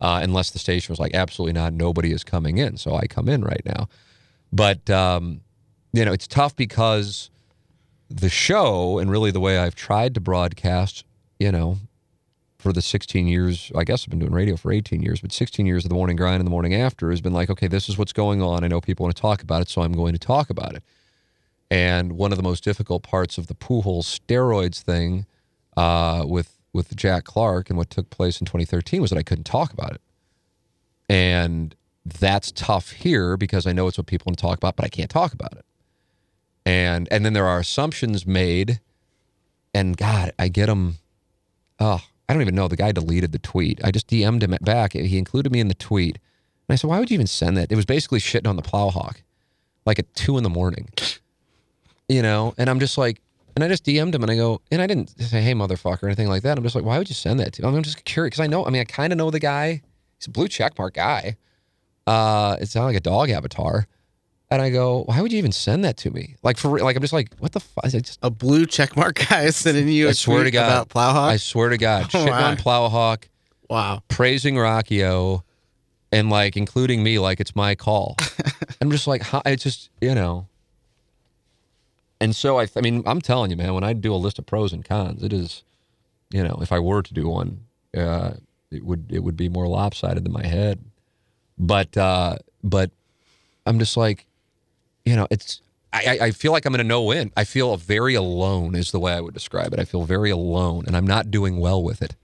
uh, 0.00 0.20
unless 0.22 0.50
the 0.50 0.58
station 0.58 0.92
was 0.92 0.98
like, 0.98 1.14
absolutely 1.14 1.52
not, 1.54 1.72
nobody 1.72 2.12
is 2.12 2.24
coming 2.24 2.58
in. 2.58 2.76
So 2.76 2.94
I 2.94 3.06
come 3.06 3.28
in 3.28 3.42
right 3.42 3.62
now, 3.64 3.88
but 4.52 4.88
um, 4.90 5.40
you 5.92 6.04
know, 6.04 6.12
it's 6.12 6.26
tough 6.26 6.56
because 6.56 7.30
the 8.08 8.28
show 8.28 8.98
and 8.98 9.10
really 9.10 9.30
the 9.30 9.40
way 9.40 9.58
I've 9.58 9.74
tried 9.74 10.14
to 10.14 10.20
broadcast, 10.20 11.04
you 11.38 11.50
know, 11.50 11.78
for 12.58 12.72
the 12.72 12.82
16 12.82 13.26
years, 13.26 13.70
I 13.76 13.84
guess 13.84 14.04
I've 14.04 14.10
been 14.10 14.18
doing 14.18 14.32
radio 14.32 14.56
for 14.56 14.72
18 14.72 15.02
years, 15.02 15.20
but 15.20 15.32
16 15.32 15.66
years 15.66 15.84
of 15.84 15.88
the 15.88 15.94
morning 15.94 16.16
grind 16.16 16.40
and 16.40 16.46
the 16.46 16.50
morning 16.50 16.74
after 16.74 17.10
has 17.10 17.20
been 17.20 17.32
like, 17.32 17.50
okay, 17.50 17.68
this 17.68 17.88
is 17.88 17.98
what's 17.98 18.12
going 18.12 18.42
on. 18.42 18.64
I 18.64 18.68
know 18.68 18.80
people 18.80 19.04
want 19.04 19.14
to 19.14 19.20
talk 19.20 19.42
about 19.42 19.62
it, 19.62 19.68
so 19.68 19.82
I'm 19.82 19.92
going 19.92 20.12
to 20.12 20.18
talk 20.18 20.50
about 20.50 20.74
it. 20.74 20.82
And 21.70 22.12
one 22.12 22.32
of 22.32 22.38
the 22.38 22.42
most 22.42 22.64
difficult 22.64 23.02
parts 23.02 23.38
of 23.38 23.48
the 23.48 23.54
Pujols 23.54 24.04
steroids 24.04 24.80
thing 24.82 25.26
uh, 25.76 26.24
with 26.26 26.52
with 26.72 26.94
Jack 26.94 27.24
Clark 27.24 27.70
and 27.70 27.78
what 27.78 27.88
took 27.88 28.10
place 28.10 28.38
in 28.38 28.44
2013 28.44 29.00
was 29.00 29.10
that 29.10 29.18
I 29.18 29.22
couldn't 29.22 29.44
talk 29.44 29.72
about 29.72 29.92
it. 29.92 30.00
And 31.08 31.74
that's 32.04 32.52
tough 32.52 32.90
here 32.90 33.36
because 33.36 33.66
I 33.66 33.72
know 33.72 33.88
it's 33.88 33.96
what 33.96 34.06
people 34.06 34.26
want 34.26 34.36
to 34.38 34.42
talk 34.42 34.58
about, 34.58 34.76
but 34.76 34.84
I 34.84 34.88
can't 34.88 35.10
talk 35.10 35.32
about 35.32 35.52
it. 35.52 35.64
And 36.66 37.06
and 37.10 37.24
then 37.24 37.32
there 37.32 37.46
are 37.46 37.60
assumptions 37.60 38.26
made, 38.26 38.80
and 39.72 39.96
God, 39.96 40.32
I 40.38 40.48
get 40.48 40.66
them. 40.66 40.96
Oh, 41.78 42.02
I 42.28 42.32
don't 42.32 42.42
even 42.42 42.56
know. 42.56 42.68
The 42.68 42.76
guy 42.76 42.92
deleted 42.92 43.32
the 43.32 43.38
tweet. 43.38 43.80
I 43.84 43.90
just 43.90 44.08
DM'd 44.08 44.42
him 44.42 44.56
back. 44.62 44.92
He 44.94 45.16
included 45.16 45.52
me 45.52 45.60
in 45.60 45.68
the 45.68 45.74
tweet. 45.74 46.18
And 46.68 46.74
I 46.74 46.76
said, 46.76 46.90
why 46.90 46.98
would 46.98 47.10
you 47.10 47.14
even 47.14 47.28
send 47.28 47.56
that? 47.56 47.70
It 47.70 47.76
was 47.76 47.84
basically 47.84 48.18
shitting 48.18 48.48
on 48.48 48.56
the 48.56 48.62
plowhawk, 48.62 49.18
like 49.84 50.00
at 50.00 50.12
two 50.14 50.36
in 50.36 50.42
the 50.42 50.50
morning. 50.50 50.88
You 52.08 52.22
know, 52.22 52.54
and 52.58 52.68
I'm 52.68 52.80
just 52.80 52.98
like, 52.98 53.20
and 53.54 53.64
I 53.64 53.68
just 53.68 53.84
DM'd 53.84 54.14
him 54.14 54.22
and 54.22 54.30
I 54.30 54.36
go, 54.36 54.60
and 54.70 54.82
I 54.82 54.86
didn't 54.86 55.20
say, 55.20 55.40
hey, 55.40 55.54
motherfucker, 55.54 56.02
or 56.02 56.06
anything 56.06 56.28
like 56.28 56.42
that. 56.42 56.58
I'm 56.58 56.64
just 56.64 56.74
like, 56.74 56.84
why 56.84 56.98
would 56.98 57.08
you 57.08 57.14
send 57.14 57.40
that 57.40 57.52
to? 57.54 57.62
me? 57.62 57.68
I'm 57.68 57.82
just 57.82 58.04
curious 58.04 58.32
because 58.32 58.44
I 58.44 58.48
know, 58.48 58.66
I 58.66 58.70
mean, 58.70 58.80
I 58.80 58.84
kind 58.84 59.12
of 59.12 59.16
know 59.16 59.30
the 59.30 59.40
guy. 59.40 59.82
He's 60.18 60.26
a 60.26 60.30
blue 60.30 60.48
checkmark 60.48 60.94
guy. 60.94 61.36
Uh, 62.06 62.56
it's 62.60 62.74
not 62.74 62.84
like 62.84 62.96
a 62.96 63.00
dog 63.00 63.30
avatar. 63.30 63.86
And 64.50 64.62
I 64.62 64.70
go, 64.70 65.02
why 65.04 65.20
would 65.20 65.32
you 65.32 65.38
even 65.38 65.52
send 65.52 65.84
that 65.84 65.96
to 65.98 66.10
me? 66.10 66.36
Like 66.42 66.56
for 66.56 66.68
real. 66.68 66.84
like, 66.84 66.94
I'm 66.94 67.02
just 67.02 67.12
like, 67.12 67.34
what 67.38 67.52
the 67.52 67.60
fuck? 67.60 67.84
Just, 67.88 68.18
a 68.22 68.30
blue 68.30 68.64
checkmark 68.64 69.28
guy 69.28 69.50
sending 69.50 69.88
you. 69.88 70.08
I 70.08 70.12
swear 70.12 70.44
to 70.44 70.50
God, 70.50 70.66
about 70.66 70.88
Plowhawk. 70.88 71.28
I 71.28 71.36
swear 71.36 71.70
to 71.70 71.78
God, 71.78 72.04
oh, 72.14 72.18
shitting 72.18 72.30
wow. 72.30 72.50
on 72.50 72.56
Plowhawk. 72.56 73.24
Wow, 73.68 74.02
praising 74.06 74.54
Rocchio, 74.54 75.42
and 76.12 76.30
like 76.30 76.56
including 76.56 77.02
me, 77.02 77.18
like 77.18 77.40
it's 77.40 77.56
my 77.56 77.74
call. 77.74 78.16
I'm 78.80 78.92
just 78.92 79.08
like, 79.08 79.22
it's 79.44 79.64
just 79.64 79.90
you 80.00 80.14
know. 80.14 80.46
And 82.20 82.34
so 82.34 82.60
I, 82.60 82.68
I 82.76 82.80
mean, 82.80 83.02
I'm 83.06 83.20
telling 83.20 83.50
you, 83.50 83.56
man, 83.56 83.74
when 83.74 83.84
I 83.84 83.92
do 83.92 84.14
a 84.14 84.16
list 84.16 84.38
of 84.38 84.46
pros 84.46 84.72
and 84.72 84.84
cons, 84.84 85.22
it 85.22 85.32
is, 85.32 85.64
you 86.30 86.42
know, 86.42 86.58
if 86.62 86.72
I 86.72 86.78
were 86.78 87.02
to 87.02 87.12
do 87.12 87.28
one, 87.28 87.64
uh, 87.96 88.34
it 88.70 88.84
would 88.84 89.06
it 89.10 89.20
would 89.24 89.36
be 89.36 89.48
more 89.48 89.66
lopsided 89.66 90.24
than 90.24 90.32
my 90.32 90.46
head. 90.46 90.84
But 91.58 91.96
uh, 91.96 92.36
but 92.62 92.90
I'm 93.66 93.78
just 93.78 93.96
like, 93.96 94.26
you 95.06 95.16
know, 95.16 95.26
it's 95.30 95.62
I, 95.92 96.18
I 96.20 96.30
feel 96.32 96.52
like 96.52 96.66
I'm 96.66 96.74
in 96.74 96.80
a 96.80 96.84
no 96.84 97.02
win. 97.02 97.32
I 97.36 97.44
feel 97.44 97.74
very 97.76 98.14
alone 98.14 98.74
is 98.74 98.90
the 98.90 99.00
way 99.00 99.14
I 99.14 99.20
would 99.20 99.32
describe 99.32 99.72
it. 99.72 99.80
I 99.80 99.84
feel 99.84 100.04
very 100.04 100.30
alone, 100.30 100.84
and 100.86 100.94
I'm 100.96 101.06
not 101.06 101.30
doing 101.30 101.58
well 101.58 101.82
with 101.82 102.02
it. 102.02 102.16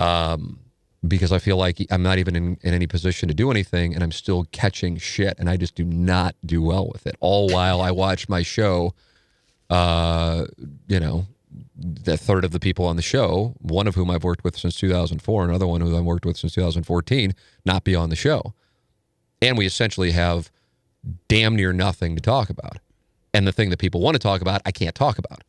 Um, 0.00 0.60
because 1.06 1.30
I 1.30 1.38
feel 1.38 1.56
like 1.56 1.78
I'm 1.90 2.02
not 2.02 2.18
even 2.18 2.34
in, 2.34 2.58
in 2.62 2.74
any 2.74 2.86
position 2.86 3.28
to 3.28 3.34
do 3.34 3.50
anything, 3.50 3.94
and 3.94 4.02
I'm 4.02 4.12
still 4.12 4.44
catching 4.50 4.96
shit, 4.96 5.38
and 5.38 5.50
I 5.50 5.56
just 5.56 5.74
do 5.74 5.84
not 5.84 6.36
do 6.44 6.62
well 6.62 6.88
with 6.90 7.06
it. 7.06 7.16
All 7.20 7.48
while 7.48 7.80
I 7.80 7.90
watch 7.90 8.28
my 8.28 8.42
show, 8.42 8.94
uh, 9.68 10.46
you 10.88 11.00
know, 11.00 11.26
the 11.76 12.16
third 12.16 12.44
of 12.44 12.52
the 12.52 12.60
people 12.60 12.86
on 12.86 12.96
the 12.96 13.02
show, 13.02 13.54
one 13.58 13.86
of 13.86 13.94
whom 13.94 14.10
I've 14.10 14.24
worked 14.24 14.42
with 14.42 14.56
since 14.56 14.76
2004, 14.76 15.44
another 15.44 15.66
one 15.66 15.80
who 15.80 15.96
I've 15.96 16.04
worked 16.04 16.24
with 16.24 16.38
since 16.38 16.54
2014, 16.54 17.34
not 17.64 17.84
be 17.84 17.94
on 17.94 18.08
the 18.08 18.16
show, 18.16 18.54
and 19.42 19.58
we 19.58 19.66
essentially 19.66 20.12
have 20.12 20.50
damn 21.28 21.56
near 21.56 21.72
nothing 21.72 22.16
to 22.16 22.22
talk 22.22 22.50
about. 22.50 22.78
And 23.34 23.46
the 23.46 23.52
thing 23.52 23.70
that 23.70 23.78
people 23.78 24.00
want 24.00 24.14
to 24.14 24.18
talk 24.18 24.40
about, 24.40 24.62
I 24.64 24.72
can't 24.72 24.94
talk 24.94 25.18
about. 25.18 25.44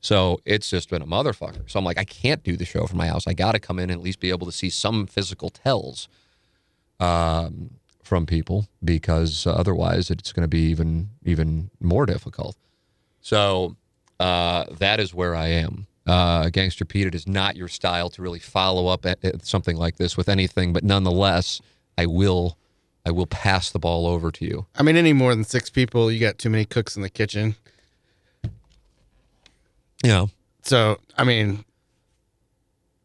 So 0.00 0.40
it's 0.44 0.68
just 0.68 0.90
been 0.90 1.02
a 1.02 1.06
motherfucker. 1.06 1.68
So 1.68 1.78
I'm 1.78 1.84
like, 1.84 1.98
I 1.98 2.04
can't 2.04 2.42
do 2.42 2.56
the 2.56 2.64
show 2.64 2.86
from 2.86 2.98
my 2.98 3.06
house. 3.06 3.26
I 3.26 3.32
got 3.32 3.52
to 3.52 3.58
come 3.58 3.78
in 3.78 3.90
and 3.90 3.98
at 3.98 4.04
least 4.04 4.20
be 4.20 4.28
able 4.28 4.46
to 4.46 4.52
see 4.52 4.68
some 4.68 5.06
physical 5.06 5.48
tells 5.48 6.08
um, 7.00 7.70
from 8.02 8.26
people 8.26 8.68
because 8.84 9.46
otherwise 9.46 10.10
it's 10.10 10.32
going 10.32 10.42
to 10.42 10.48
be 10.48 10.60
even 10.60 11.08
even 11.24 11.70
more 11.80 12.04
difficult. 12.04 12.56
So 13.22 13.76
uh, 14.20 14.64
that 14.78 15.00
is 15.00 15.14
where 15.14 15.34
I 15.34 15.48
am. 15.48 15.86
Uh, 16.06 16.50
Gangster 16.50 16.84
Pete, 16.84 17.06
it 17.06 17.14
is 17.14 17.26
not 17.26 17.56
your 17.56 17.68
style 17.68 18.10
to 18.10 18.20
really 18.20 18.38
follow 18.38 18.88
up 18.88 19.06
at, 19.06 19.24
at 19.24 19.46
something 19.46 19.76
like 19.76 19.96
this 19.96 20.18
with 20.18 20.28
anything, 20.28 20.74
but 20.74 20.84
nonetheless, 20.84 21.62
I 21.96 22.04
will 22.06 22.58
I 23.06 23.10
will 23.10 23.26
pass 23.26 23.70
the 23.70 23.78
ball 23.78 24.06
over 24.06 24.30
to 24.32 24.44
you. 24.44 24.66
I 24.76 24.82
mean, 24.82 24.96
any 24.96 25.12
more 25.12 25.34
than 25.34 25.44
six 25.44 25.68
people, 25.68 26.10
you 26.10 26.18
got 26.20 26.38
too 26.38 26.50
many 26.50 26.64
cooks 26.64 26.96
in 26.96 27.02
the 27.02 27.10
kitchen. 27.10 27.56
Yeah. 30.02 30.26
So, 30.62 30.98
I 31.16 31.24
mean, 31.24 31.64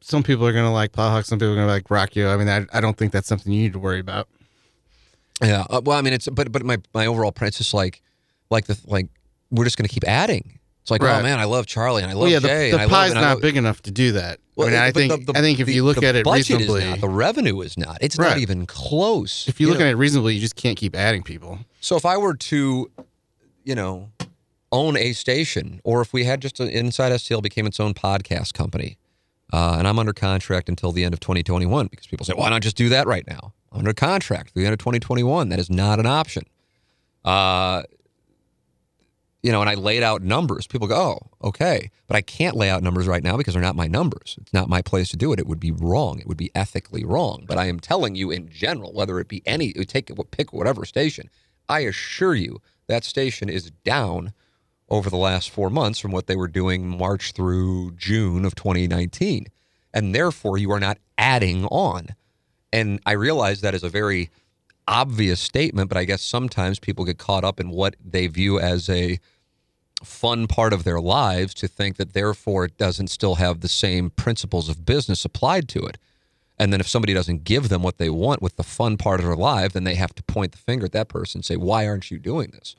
some 0.02 0.24
people 0.24 0.48
are 0.48 0.54
gonna 0.54 0.74
like 0.74 0.92
Plowhawk, 0.92 1.26
some 1.26 1.40
people 1.40 1.54
are 1.54 1.56
gonna 1.56 1.68
like 1.68 1.86
Rocchio. 1.86 2.34
I 2.34 2.38
mean, 2.38 2.48
I, 2.50 2.66
I 2.78 2.82
don't 2.82 2.98
think 2.98 3.12
that's 3.12 3.28
something 3.28 3.52
you 3.52 3.64
need 3.64 3.74
to 3.74 3.80
worry 3.80 4.00
about. 4.00 4.28
Yeah. 5.42 5.66
Uh, 5.70 5.82
well, 5.84 5.98
I 5.98 6.02
mean, 6.02 6.14
it's 6.14 6.28
but 6.28 6.52
but 6.52 6.64
my 6.64 6.78
my 6.94 7.06
overall 7.06 7.34
it's 7.42 7.58
just 7.58 7.74
like 7.74 8.02
like 8.50 8.66
the 8.66 8.80
like 8.86 9.08
we're 9.52 9.64
just 9.64 9.78
going 9.78 9.88
to 9.88 9.94
keep 9.94 10.08
adding. 10.08 10.59
It's 10.82 10.92
like, 10.92 11.04
oh 11.04 11.22
man, 11.22 11.39
I 11.39 11.44
love 11.46 11.65
Charlie 11.68 12.02
and 12.02 12.10
I 12.12 12.13
love 12.15 12.24
Well, 12.24 12.32
yeah, 12.32 12.39
Jay. 12.39 12.72
the, 12.72 12.80
and 12.80 12.89
the 12.89 12.94
love, 12.94 13.06
pie's 13.06 13.13
not 13.13 13.22
love- 13.22 13.42
big 13.42 13.58
enough 13.58 13.82
to 13.84 13.92
do 13.92 14.13
that. 14.13 14.39
Well, 14.56 14.68
I 14.68 14.72
mean, 14.72 14.80
I 14.80 14.92
think 14.92 15.26
the- 15.26 15.34
the- 15.34 15.39
I 15.39 15.42
think 15.42 15.60
if 15.60 15.68
the- 15.68 15.74
you 15.74 15.84
look 15.86 16.02
at 16.04 16.15
it 16.15 16.26
reasonably, 16.26 16.86
not, 16.86 17.02
the 17.02 17.10
revenue 17.10 17.62
is 17.62 17.78
not. 17.78 17.98
It's 18.02 18.18
not 18.18 18.38
even 18.39 18.65
close. 18.65 19.48
if 19.48 19.60
you 19.60 19.68
look 19.70 19.80
know? 19.80 19.86
at 19.86 19.92
it 19.92 19.96
reasonably, 19.96 20.34
you 20.36 20.42
just 20.42 20.56
can't 20.56 20.78
keep 20.78 20.96
adding 20.96 21.22
people. 21.24 21.60
So 21.80 21.96
if 21.96 22.06
I 22.06 22.18
were 22.18 22.34
to, 22.36 22.89
you 23.63 23.76
know, 23.76 24.10
own 24.72 24.98
a 24.98 25.13
station, 25.13 25.80
or 25.84 26.02
if 26.02 26.12
we 26.13 26.24
had 26.26 26.42
just 26.42 26.60
an 26.60 26.70
Inside 26.70 27.12
STL 27.12 27.42
became 27.42 27.65
its 27.68 27.80
own 27.80 27.94
podcast 27.94 28.54
company, 28.54 28.98
uh, 29.54 29.76
and 29.80 29.88
I'm 29.88 29.98
under 30.00 30.13
contract 30.13 30.70
until 30.70 30.92
the 30.92 31.04
end 31.04 31.13
of 31.13 31.20
2021, 31.20 31.88
because 31.88 32.06
people 32.08 32.26
say, 32.26 32.34
why 32.36 32.50
not 32.50 32.62
just 32.62 32.76
do 32.76 32.89
that 32.89 33.08
right 33.08 33.26
now? 33.28 33.54
I'm 33.72 33.80
under 33.80 33.94
contract 33.94 34.52
through 34.54 34.63
the 34.63 34.68
end 34.68 34.74
of 34.74 34.80
2021. 34.80 35.50
That 35.50 35.60
is 35.60 35.70
not 35.70 36.00
an 36.00 36.06
option. 36.06 36.44
Uh, 37.24 37.84
you 39.41 39.52
know, 39.52 39.62
and 39.62 39.69
I 39.69 39.75
laid 39.75 40.04
out 40.04 40.21
numbers. 40.21 40.67
People 40.67 40.88
go, 40.88 40.95
oh, 40.95 41.47
okay, 41.47 41.91
but 42.08 42.17
I 42.17 42.21
can't 42.21 42.58
lay 42.58 42.69
out 42.69 42.84
numbers 42.84 43.08
right 43.08 43.23
now 43.23 43.38
because 43.38 43.54
they're 43.54 43.63
not 43.63 43.75
my 43.75 43.88
numbers. 43.88 44.38
It's 44.41 44.54
not 44.54 44.67
my 44.67 44.82
place 44.82 45.10
to 45.10 45.17
do 45.17 45.32
it. 45.32 45.39
It 45.39 45.47
would 45.47 45.60
be 45.60 45.71
wrong. 45.71 46.19
It 46.19 46.28
would 46.28 46.38
be 46.38 46.52
ethically 46.54 47.06
wrong. 47.06 47.45
But 47.47 47.58
I 47.58 47.65
am 47.67 47.80
telling 47.80 48.15
you 48.15 48.32
in 48.32 48.49
general, 48.49 48.91
whether 48.91 49.19
it 49.19 49.28
be 49.28 49.41
any, 49.45 49.71
take 49.73 50.12
pick 50.32 50.52
whatever 50.52 50.84
station. 50.84 51.30
I 51.69 51.82
assure 51.82 52.36
you 52.36 52.62
that 52.88 53.04
station 53.04 53.47
is 53.47 53.71
down 53.84 54.34
over 54.89 55.10
the 55.10 55.17
last 55.17 55.52
four 55.52 55.69
months 55.69 55.99
from 55.99 56.12
what 56.12 56.28
they 56.28 56.36
were 56.36 56.47
doing 56.47 56.88
March 56.88 57.32
through 57.32 57.91
June 57.91 58.43
of 58.43 58.56
2019, 58.56 59.47
and 59.93 60.15
therefore 60.15 60.58
you 60.58 60.71
are 60.71 60.80
not 60.80 60.97
adding 61.17 61.65
on. 61.65 62.08
And 62.73 62.99
I 63.06 63.13
realize 63.13 63.62
that 63.62 63.75
is 63.75 63.84
a 63.84 63.89
very 63.89 64.30
obvious 64.89 65.39
statement, 65.39 65.88
but 65.88 65.97
I 65.97 66.04
guess 66.04 66.21
sometimes 66.21 66.80
people 66.80 67.06
get 67.06 67.17
caught 67.17 67.45
up 67.45 67.60
in 67.60 67.69
what 67.69 67.95
they 68.04 68.28
view 68.28 68.60
as 68.60 68.89
a 68.89 69.19
fun 70.04 70.47
part 70.47 70.73
of 70.73 70.84
their 70.84 70.99
lives 70.99 71.54
to 71.54 71.67
think 71.67 71.97
that 71.97 72.13
therefore 72.13 72.65
it 72.65 72.78
doesn't 72.78 73.08
still 73.08 73.36
have 73.36 73.60
the 73.60 73.69
same 73.69 74.10
principles 74.10 74.67
of 74.67 74.86
business 74.86 75.23
applied 75.23 75.69
to 75.69 75.80
it. 75.86 75.97
And 76.58 76.73
then 76.73 76.80
if 76.80 76.88
somebody 76.88 77.13
doesn't 77.13 77.45
give 77.45 77.69
them 77.69 77.84
what 77.84 77.97
they 77.97 78.10
want 78.10 78.41
with 78.41 78.58
the 78.58 78.63
fun 78.63 78.97
part 78.97 79.19
of 79.19 79.25
their 79.25 79.36
life, 79.36 79.73
then 79.73 79.86
they 79.86 79.95
have 79.95 80.13
to 80.15 80.23
point 80.23 80.52
the 80.52 80.58
finger 80.58 80.86
at 80.86 80.91
that 80.91 81.08
person 81.08 81.39
and 81.39 81.45
say, 81.45 81.56
Why 81.56 81.88
aren't 81.88 82.12
you 82.12 82.19
doing 82.19 82.49
this? 82.52 82.75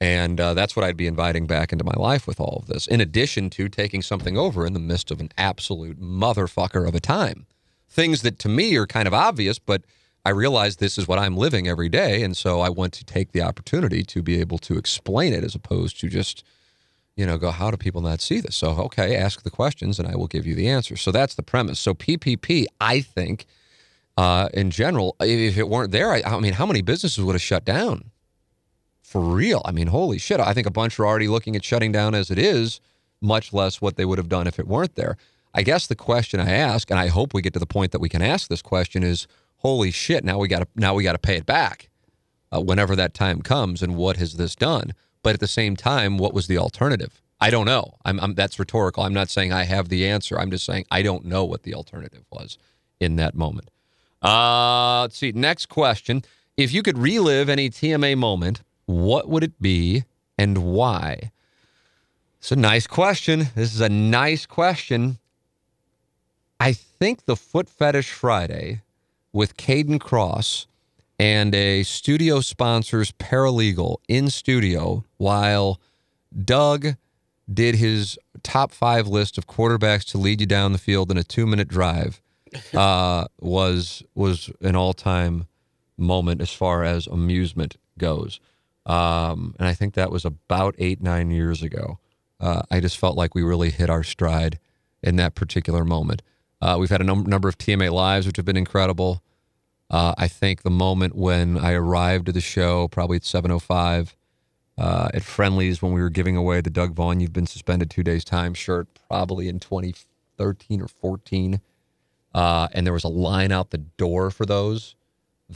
And 0.00 0.40
uh, 0.40 0.54
that's 0.54 0.74
what 0.74 0.84
I'd 0.84 0.96
be 0.96 1.06
inviting 1.06 1.46
back 1.46 1.72
into 1.72 1.84
my 1.84 1.94
life 1.96 2.26
with 2.26 2.40
all 2.40 2.58
of 2.60 2.66
this, 2.66 2.86
in 2.86 3.00
addition 3.00 3.50
to 3.50 3.68
taking 3.68 4.02
something 4.02 4.36
over 4.36 4.66
in 4.66 4.72
the 4.72 4.80
midst 4.80 5.10
of 5.10 5.20
an 5.20 5.30
absolute 5.38 6.00
motherfucker 6.00 6.86
of 6.86 6.94
a 6.94 7.00
time. 7.00 7.46
Things 7.88 8.22
that 8.22 8.38
to 8.40 8.48
me 8.48 8.74
are 8.76 8.86
kind 8.86 9.06
of 9.06 9.14
obvious, 9.14 9.58
but 9.58 9.84
I 10.24 10.30
realize 10.30 10.76
this 10.76 10.96
is 10.96 11.06
what 11.06 11.18
I'm 11.18 11.36
living 11.36 11.68
every 11.68 11.88
day. 11.88 12.22
And 12.22 12.36
so 12.36 12.60
I 12.60 12.70
want 12.70 12.92
to 12.94 13.04
take 13.04 13.32
the 13.32 13.42
opportunity 13.42 14.02
to 14.04 14.22
be 14.22 14.40
able 14.40 14.58
to 14.58 14.78
explain 14.78 15.32
it 15.34 15.44
as 15.44 15.54
opposed 15.54 16.00
to 16.00 16.08
just, 16.08 16.42
you 17.14 17.26
know, 17.26 17.36
go, 17.36 17.50
how 17.50 17.70
do 17.70 17.76
people 17.76 18.00
not 18.00 18.20
see 18.22 18.40
this? 18.40 18.56
So, 18.56 18.70
okay, 18.70 19.16
ask 19.16 19.42
the 19.42 19.50
questions 19.50 19.98
and 19.98 20.08
I 20.08 20.16
will 20.16 20.26
give 20.26 20.46
you 20.46 20.54
the 20.54 20.68
answers. 20.68 21.02
So 21.02 21.12
that's 21.12 21.34
the 21.34 21.42
premise. 21.42 21.78
So 21.78 21.92
PPP, 21.92 22.64
I 22.80 23.00
think, 23.00 23.44
uh, 24.16 24.48
in 24.54 24.70
general, 24.70 25.16
if 25.20 25.58
it 25.58 25.68
weren't 25.68 25.90
there, 25.90 26.10
I, 26.12 26.22
I 26.24 26.40
mean, 26.40 26.54
how 26.54 26.66
many 26.66 26.80
businesses 26.80 27.22
would 27.22 27.34
have 27.34 27.42
shut 27.42 27.64
down? 27.64 28.10
For 29.02 29.20
real. 29.20 29.60
I 29.64 29.72
mean, 29.72 29.88
holy 29.88 30.18
shit. 30.18 30.40
I 30.40 30.54
think 30.54 30.66
a 30.66 30.70
bunch 30.70 30.98
are 30.98 31.06
already 31.06 31.28
looking 31.28 31.54
at 31.54 31.64
shutting 31.64 31.92
down 31.92 32.14
as 32.14 32.30
it 32.30 32.38
is, 32.38 32.80
much 33.20 33.52
less 33.52 33.80
what 33.80 33.96
they 33.96 34.04
would 34.04 34.18
have 34.18 34.28
done 34.28 34.46
if 34.46 34.58
it 34.58 34.66
weren't 34.66 34.94
there. 34.94 35.16
I 35.52 35.62
guess 35.62 35.86
the 35.86 35.94
question 35.94 36.40
I 36.40 36.50
ask, 36.50 36.90
and 36.90 36.98
I 36.98 37.08
hope 37.08 37.32
we 37.32 37.42
get 37.42 37.52
to 37.52 37.60
the 37.60 37.66
point 37.66 37.92
that 37.92 38.00
we 38.00 38.08
can 38.08 38.22
ask 38.22 38.48
this 38.48 38.62
question, 38.62 39.04
is 39.04 39.28
holy 39.64 39.90
shit, 39.90 40.24
now 40.24 40.38
we 40.38 40.46
got 40.46 40.60
to 40.60 40.68
now 40.76 40.94
we 40.94 41.02
got 41.02 41.12
to 41.12 41.18
pay 41.18 41.36
it 41.36 41.46
back 41.46 41.88
uh, 42.52 42.60
whenever 42.60 42.94
that 42.94 43.14
time 43.14 43.40
comes. 43.40 43.82
And 43.82 43.96
what 43.96 44.18
has 44.18 44.34
this 44.34 44.54
done? 44.54 44.92
But 45.22 45.34
at 45.34 45.40
the 45.40 45.48
same 45.48 45.74
time, 45.74 46.18
what 46.18 46.34
was 46.34 46.46
the 46.46 46.58
alternative? 46.58 47.22
I 47.40 47.50
don't 47.50 47.64
know. 47.64 47.94
I'm, 48.04 48.20
I'm 48.20 48.34
that's 48.34 48.58
rhetorical. 48.58 49.02
I'm 49.02 49.14
not 49.14 49.30
saying 49.30 49.52
I 49.52 49.64
have 49.64 49.88
the 49.88 50.06
answer. 50.06 50.38
I'm 50.38 50.50
just 50.50 50.66
saying 50.66 50.84
I 50.90 51.02
don't 51.02 51.24
know 51.24 51.44
what 51.44 51.62
the 51.62 51.74
alternative 51.74 52.24
was 52.30 52.58
in 53.00 53.16
that 53.16 53.34
moment. 53.34 53.70
Uh, 54.22 55.02
let's 55.02 55.16
see. 55.16 55.32
Next 55.32 55.66
question: 55.66 56.22
If 56.56 56.72
you 56.72 56.82
could 56.82 56.98
relive 56.98 57.48
any 57.48 57.70
TMA 57.70 58.18
moment, 58.18 58.60
what 58.84 59.28
would 59.28 59.42
it 59.42 59.60
be 59.60 60.04
and 60.36 60.58
why? 60.58 61.32
It's 62.38 62.52
a 62.52 62.56
nice 62.56 62.86
question. 62.86 63.48
This 63.54 63.74
is 63.74 63.80
a 63.80 63.88
nice 63.88 64.44
question. 64.44 65.18
I 66.60 66.74
think 66.74 67.24
the 67.24 67.36
Foot 67.36 67.68
Fetish 67.68 68.10
Friday 68.10 68.82
with 69.34 69.56
Caden 69.58 70.00
Cross 70.00 70.66
and 71.18 71.54
a 71.54 71.82
studio 71.82 72.40
sponsor's 72.40 73.12
paralegal 73.12 73.96
in 74.08 74.30
studio 74.30 75.04
while 75.18 75.80
Doug 76.44 76.96
did 77.52 77.74
his 77.74 78.18
top 78.42 78.72
five 78.72 79.06
list 79.06 79.36
of 79.36 79.46
quarterbacks 79.46 80.04
to 80.12 80.18
lead 80.18 80.40
you 80.40 80.46
down 80.46 80.72
the 80.72 80.78
field 80.78 81.10
in 81.10 81.18
a 81.18 81.24
two 81.24 81.46
minute 81.46 81.68
drive 81.68 82.22
uh, 82.74 83.26
was 83.40 84.02
was 84.14 84.50
an 84.62 84.76
all 84.76 84.94
time 84.94 85.46
moment 85.98 86.40
as 86.40 86.52
far 86.52 86.84
as 86.84 87.06
amusement 87.06 87.76
goes. 87.98 88.40
Um, 88.86 89.54
and 89.58 89.66
I 89.66 89.74
think 89.74 89.94
that 89.94 90.10
was 90.10 90.24
about 90.24 90.74
eight 90.78 91.02
nine 91.02 91.30
years 91.30 91.62
ago. 91.62 91.98
Uh, 92.40 92.62
I 92.70 92.80
just 92.80 92.98
felt 92.98 93.16
like 93.16 93.34
we 93.34 93.42
really 93.42 93.70
hit 93.70 93.90
our 93.90 94.02
stride 94.04 94.58
in 95.02 95.16
that 95.16 95.34
particular 95.34 95.84
moment. 95.84 96.22
Uh, 96.60 96.76
we've 96.78 96.90
had 96.90 97.00
a 97.00 97.04
num- 97.04 97.26
number 97.26 97.48
of 97.48 97.58
TMA 97.58 97.90
lives, 97.90 98.26
which 98.26 98.36
have 98.36 98.46
been 98.46 98.56
incredible. 98.56 99.22
Uh, 99.94 100.12
I 100.18 100.26
think 100.26 100.62
the 100.62 100.70
moment 100.70 101.14
when 101.14 101.56
I 101.56 101.74
arrived 101.74 102.28
at 102.28 102.34
the 102.34 102.40
show, 102.40 102.88
probably 102.88 103.14
at 103.18 103.22
7:05 103.22 104.16
uh, 104.76 105.08
at 105.14 105.22
Friendlies, 105.22 105.80
when 105.80 105.92
we 105.92 106.00
were 106.00 106.10
giving 106.10 106.36
away 106.36 106.60
the 106.60 106.68
Doug 106.68 106.94
Vaughn 106.94 107.20
"You've 107.20 107.32
Been 107.32 107.46
Suspended 107.46 107.90
Two 107.90 108.02
Days" 108.02 108.24
time 108.24 108.54
shirt, 108.54 108.88
probably 109.08 109.46
in 109.46 109.60
2013 109.60 110.80
or 110.80 110.88
14, 110.88 111.60
uh, 112.34 112.66
and 112.72 112.84
there 112.84 112.92
was 112.92 113.04
a 113.04 113.08
line 113.08 113.52
out 113.52 113.70
the 113.70 113.78
door 113.78 114.32
for 114.32 114.44
those. 114.44 114.96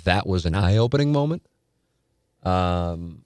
That 0.04 0.24
was 0.24 0.46
an 0.46 0.54
eye-opening 0.54 1.10
moment. 1.10 1.42
Um, 2.44 3.24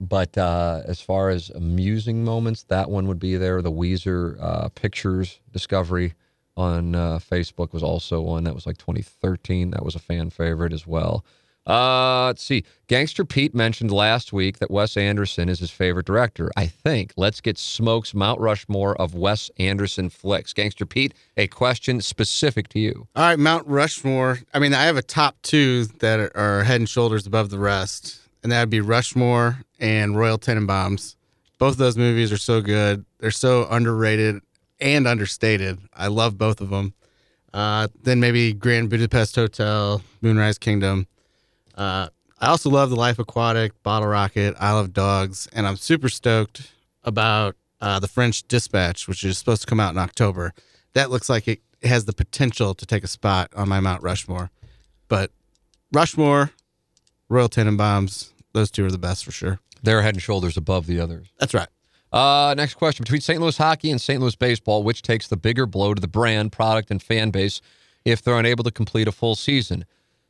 but 0.00 0.38
uh, 0.38 0.84
as 0.86 1.02
far 1.02 1.28
as 1.28 1.50
amusing 1.50 2.24
moments, 2.24 2.62
that 2.62 2.88
one 2.88 3.08
would 3.08 3.18
be 3.18 3.36
there. 3.36 3.60
The 3.60 3.70
Weezer 3.70 4.38
uh, 4.40 4.68
pictures 4.70 5.40
discovery 5.52 6.14
on 6.58 6.94
uh, 6.94 7.18
Facebook 7.18 7.72
was 7.72 7.82
also 7.82 8.20
one 8.20 8.44
that 8.44 8.54
was 8.54 8.66
like 8.66 8.76
2013. 8.78 9.70
That 9.70 9.84
was 9.84 9.94
a 9.94 9.98
fan 10.00 10.30
favorite 10.30 10.72
as 10.72 10.86
well. 10.86 11.24
Uh, 11.66 12.26
let's 12.28 12.42
see. 12.42 12.64
Gangster 12.86 13.26
Pete 13.26 13.54
mentioned 13.54 13.90
last 13.90 14.32
week 14.32 14.58
that 14.58 14.70
Wes 14.70 14.96
Anderson 14.96 15.50
is 15.50 15.58
his 15.58 15.70
favorite 15.70 16.06
director. 16.06 16.50
I 16.56 16.66
think. 16.66 17.12
Let's 17.18 17.42
get 17.42 17.58
Smokes 17.58 18.14
Mount 18.14 18.40
Rushmore 18.40 18.96
of 19.00 19.14
Wes 19.14 19.50
Anderson 19.58 20.08
flicks. 20.08 20.54
Gangster 20.54 20.86
Pete, 20.86 21.12
a 21.36 21.46
question 21.46 22.00
specific 22.00 22.68
to 22.70 22.78
you. 22.78 23.06
All 23.14 23.22
right, 23.24 23.38
Mount 23.38 23.66
Rushmore. 23.66 24.38
I 24.54 24.58
mean, 24.60 24.72
I 24.72 24.84
have 24.84 24.96
a 24.96 25.02
top 25.02 25.36
two 25.42 25.84
that 25.98 26.18
are- 26.18 26.32
are 26.34 26.64
head 26.64 26.80
and 26.80 26.88
shoulders 26.88 27.26
above 27.26 27.50
the 27.50 27.58
rest, 27.58 28.18
and 28.42 28.50
that 28.50 28.60
would 28.60 28.70
be 28.70 28.80
Rushmore 28.80 29.58
and 29.78 30.16
Royal 30.16 30.38
Tenenbaums. 30.38 31.16
Both 31.58 31.72
of 31.72 31.78
those 31.78 31.98
movies 31.98 32.32
are 32.32 32.38
so 32.38 32.62
good. 32.62 33.04
They're 33.18 33.30
so 33.30 33.66
underrated 33.68 34.40
and 34.80 35.06
understated. 35.06 35.78
I 35.94 36.08
love 36.08 36.38
both 36.38 36.60
of 36.60 36.70
them. 36.70 36.94
Uh, 37.52 37.88
then 38.02 38.20
maybe 38.20 38.52
Grand 38.52 38.90
Budapest 38.90 39.34
Hotel, 39.36 40.02
Moonrise 40.20 40.58
Kingdom. 40.58 41.06
Uh, 41.74 42.08
I 42.40 42.48
also 42.48 42.70
love 42.70 42.90
The 42.90 42.96
Life 42.96 43.18
Aquatic, 43.18 43.82
Bottle 43.82 44.08
Rocket, 44.08 44.54
Isle 44.60 44.78
of 44.78 44.92
Dogs, 44.92 45.48
and 45.52 45.66
I'm 45.66 45.76
super 45.76 46.08
stoked 46.08 46.72
about 47.04 47.56
uh, 47.80 47.98
The 48.00 48.08
French 48.08 48.46
Dispatch, 48.46 49.08
which 49.08 49.24
is 49.24 49.38
supposed 49.38 49.62
to 49.62 49.66
come 49.66 49.80
out 49.80 49.92
in 49.92 49.98
October. 49.98 50.52
That 50.92 51.10
looks 51.10 51.28
like 51.28 51.48
it 51.48 51.60
has 51.82 52.04
the 52.04 52.12
potential 52.12 52.74
to 52.74 52.86
take 52.86 53.04
a 53.04 53.08
spot 53.08 53.50
on 53.56 53.68
my 53.68 53.80
Mount 53.80 54.02
Rushmore. 54.02 54.50
But 55.08 55.30
Rushmore, 55.92 56.50
Royal 57.28 57.48
Tenenbaums, 57.48 58.30
those 58.52 58.70
two 58.70 58.84
are 58.84 58.90
the 58.90 58.98
best 58.98 59.24
for 59.24 59.32
sure. 59.32 59.60
They're 59.82 60.02
head 60.02 60.14
and 60.14 60.22
shoulders 60.22 60.56
above 60.56 60.86
the 60.86 61.00
others. 61.00 61.28
That's 61.38 61.54
right. 61.54 61.68
Uh, 62.12 62.54
next 62.56 62.74
question. 62.74 63.04
Between 63.04 63.20
St. 63.20 63.40
Louis 63.40 63.56
hockey 63.56 63.90
and 63.90 64.00
St. 64.00 64.20
Louis 64.20 64.34
baseball, 64.36 64.82
which 64.82 65.02
takes 65.02 65.28
the 65.28 65.36
bigger 65.36 65.66
blow 65.66 65.94
to 65.94 66.00
the 66.00 66.08
brand, 66.08 66.52
product, 66.52 66.90
and 66.90 67.02
fan 67.02 67.30
base 67.30 67.60
if 68.04 68.22
they're 68.22 68.38
unable 68.38 68.64
to 68.64 68.70
complete 68.70 69.08
a 69.08 69.12
full 69.12 69.34
season? 69.34 69.84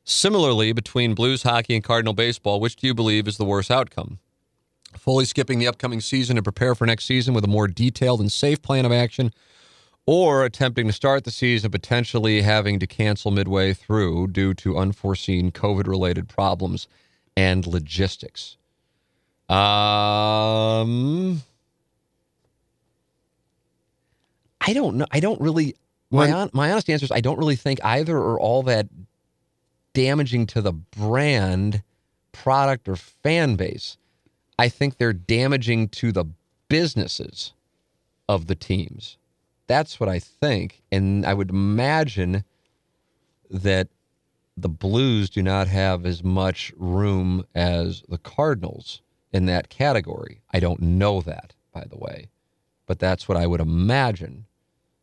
Similarly, 0.05 0.73
between 0.73 1.15
Blues 1.15 1.43
hockey 1.43 1.75
and 1.75 1.85
Cardinal 1.85 2.15
baseball, 2.15 2.61
which 2.61 2.77
do 2.77 2.87
you 2.87 2.95
believe 2.95 3.29
is 3.29 3.37
the 3.37 3.45
worse 3.45 3.71
outcome? 3.71 4.19
Fully 4.97 5.27
skipping 5.27 5.59
the 5.59 5.69
upcoming 5.69 6.01
season 6.01 6.37
to 6.37 6.43
prepare 6.43 6.75
for 6.75 6.87
next 6.87 7.05
season 7.05 7.35
with 7.35 7.45
a 7.45 7.49
more 7.49 7.69
detailed 7.69 8.21
and 8.21 8.33
safe 8.33 8.63
plan 8.63 8.87
of 8.87 8.93
action, 8.93 9.33
or 10.07 10.45
attempting 10.47 10.87
to 10.87 10.93
start 10.95 11.25
the 11.25 11.31
season 11.31 11.71
potentially 11.71 12.41
having 12.41 12.79
to 12.79 12.87
cancel 12.87 13.31
midway 13.31 13.75
through 13.75 14.29
due 14.29 14.55
to 14.55 14.79
unforeseen 14.79 15.53
COVID 15.53 15.87
related 15.87 16.27
problems 16.27 16.89
and 17.37 17.67
logistics. 17.67 18.57
Um, 19.51 21.43
I 24.69 24.73
don't 24.75 24.97
know. 24.97 25.07
I 25.11 25.21
don't 25.21 25.41
really. 25.41 25.77
My, 26.11 26.29
hon- 26.29 26.51
my 26.53 26.71
honest 26.71 26.89
answer 26.89 27.05
is 27.05 27.13
I 27.13 27.21
don't 27.21 27.39
really 27.39 27.57
think 27.57 27.85
either 27.85 28.17
are 28.17 28.41
all 28.41 28.63
that 28.65 28.89
damaging 29.93 30.47
to 30.47 30.63
the 30.63 30.73
brand, 30.73 31.83
product, 32.33 32.89
or 32.89 32.97
fan 32.97 33.57
base. 33.57 33.99
I 34.59 34.69
think 34.69 34.97
they're 34.97 35.13
damaging 35.13 35.89
to 35.91 36.13
the 36.13 36.25
businesses 36.69 37.53
of 38.29 38.47
the 38.47 38.55
teams. 38.55 39.17
That's 39.67 40.01
what 40.01 40.09
I 40.09 40.19
think. 40.19 40.83
And 40.91 41.27
I 41.27 41.35
would 41.35 41.51
imagine 41.51 42.45
that 43.51 43.89
the 44.57 44.69
Blues 44.69 45.31
do 45.31 45.43
not 45.43 45.69
have 45.69 46.05
as 46.05 46.25
much 46.25 46.73
room 46.77 47.45
as 47.55 48.03
the 48.09 48.19
Cardinals 48.19 49.03
in 49.33 49.47
that 49.47 49.69
category. 49.69 50.41
I 50.53 50.59
don't 50.61 50.81
know 50.81 51.21
that, 51.21 51.55
by 51.73 51.85
the 51.89 51.97
way, 51.99 52.29
but 52.87 52.99
that's 52.99 53.29
what 53.29 53.39
I 53.39 53.47
would 53.47 53.61
imagine. 53.61 54.47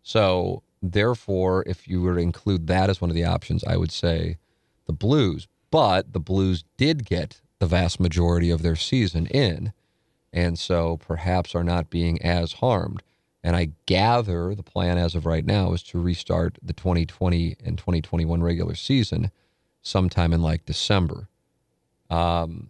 So, 0.08 0.62
therefore, 0.84 1.64
if 1.66 1.88
you 1.88 2.04
were 2.04 2.14
to 2.14 2.22
include 2.22 2.68
that 2.68 2.92
as 2.92 3.02
one 3.02 3.10
of 3.10 3.16
the 3.16 3.26
options, 3.26 3.64
I 3.64 3.76
would 3.76 3.92
say 3.92 4.38
the 4.86 4.94
Blues. 4.94 5.48
But 5.72 6.14
the 6.14 6.20
Blues 6.20 6.64
did 6.78 7.06
get 7.06 7.42
the 7.58 7.66
vast 7.66 8.00
majority 8.00 8.52
of 8.52 8.62
their 8.62 8.76
season 8.76 9.26
in, 9.26 9.74
and 10.32 10.60
so 10.60 10.98
perhaps 10.98 11.56
are 11.56 11.64
not 11.64 11.90
being 11.90 12.22
as 12.22 12.54
harmed. 12.54 13.02
And 13.44 13.56
I 13.56 13.72
gather 13.88 14.54
the 14.54 14.62
plan 14.62 15.00
as 15.00 15.16
of 15.16 15.26
right 15.26 15.44
now 15.44 15.74
is 15.74 15.82
to 15.84 16.00
restart 16.00 16.60
the 16.62 16.74
2020 16.74 17.56
and 17.66 17.76
2021 17.76 18.44
regular 18.44 18.76
season 18.76 19.32
sometime 19.82 20.34
in 20.34 20.42
like 20.44 20.68
December. 20.68 21.30
Um, 22.12 22.70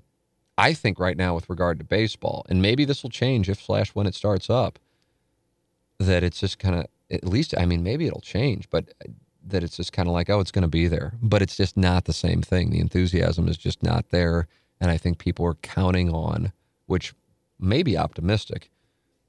I 0.57 0.73
think 0.73 0.99
right 0.99 1.17
now, 1.17 1.35
with 1.35 1.49
regard 1.49 1.79
to 1.79 1.85
baseball, 1.85 2.45
and 2.47 2.61
maybe 2.61 2.85
this 2.85 3.03
will 3.03 3.09
change 3.09 3.49
if 3.49 3.61
slash 3.61 3.89
when 3.89 4.07
it 4.07 4.15
starts 4.15 4.49
up, 4.49 4.79
that 5.99 6.23
it's 6.23 6.39
just 6.39 6.59
kind 6.59 6.75
of 6.75 6.87
at 7.11 7.23
least 7.25 7.53
I 7.57 7.65
mean 7.65 7.83
maybe 7.83 8.07
it'll 8.07 8.21
change, 8.21 8.69
but 8.69 8.93
that 9.47 9.63
it's 9.63 9.77
just 9.77 9.93
kind 9.93 10.07
of 10.07 10.13
like 10.13 10.29
oh 10.29 10.39
it's 10.39 10.51
going 10.51 10.63
to 10.63 10.67
be 10.67 10.87
there, 10.87 11.13
but 11.21 11.41
it's 11.41 11.57
just 11.57 11.77
not 11.77 12.05
the 12.05 12.13
same 12.13 12.41
thing. 12.41 12.71
The 12.71 12.79
enthusiasm 12.79 13.47
is 13.47 13.57
just 13.57 13.83
not 13.83 14.09
there, 14.09 14.47
and 14.79 14.91
I 14.91 14.97
think 14.97 15.17
people 15.17 15.45
are 15.45 15.55
counting 15.55 16.09
on, 16.09 16.51
which 16.87 17.13
may 17.59 17.83
be 17.83 17.97
optimistic, 17.97 18.69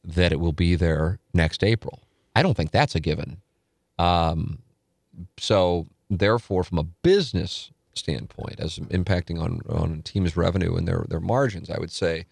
that 0.04 0.32
it 0.32 0.40
will 0.40 0.52
be 0.52 0.74
there 0.74 1.18
next 1.34 1.62
April. 1.62 2.02
I 2.34 2.42
don't 2.42 2.56
think 2.56 2.70
that's 2.70 2.94
a 2.94 3.00
given. 3.00 3.38
Um, 3.98 4.58
so 5.38 5.86
therefore, 6.10 6.64
from 6.64 6.78
a 6.78 6.84
business 6.84 7.70
standpoint, 7.94 8.60
as 8.60 8.78
impacting 8.78 9.40
on 9.40 9.60
on 9.68 10.02
teams' 10.02 10.36
revenue 10.36 10.76
and 10.76 10.86
their 10.86 11.06
their 11.08 11.20
margins, 11.20 11.70
I 11.70 11.78
would 11.78 11.90
say 11.90 12.26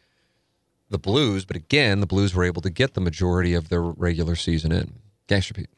the 0.91 0.99
Blues. 0.99 1.45
But 1.45 1.57
again, 1.57 2.01
the 2.01 2.07
Blues 2.07 2.35
were 2.35 2.45
able 2.45 2.63
to 2.63 2.71
get 2.71 2.95
the 2.95 3.01
majority 3.01 3.55
of 3.55 3.69
their 3.69 3.83
regular 3.83 4.37
season 4.37 4.73
in. 4.73 4.95
Gangster 5.27 5.55
Pete. 5.55 5.69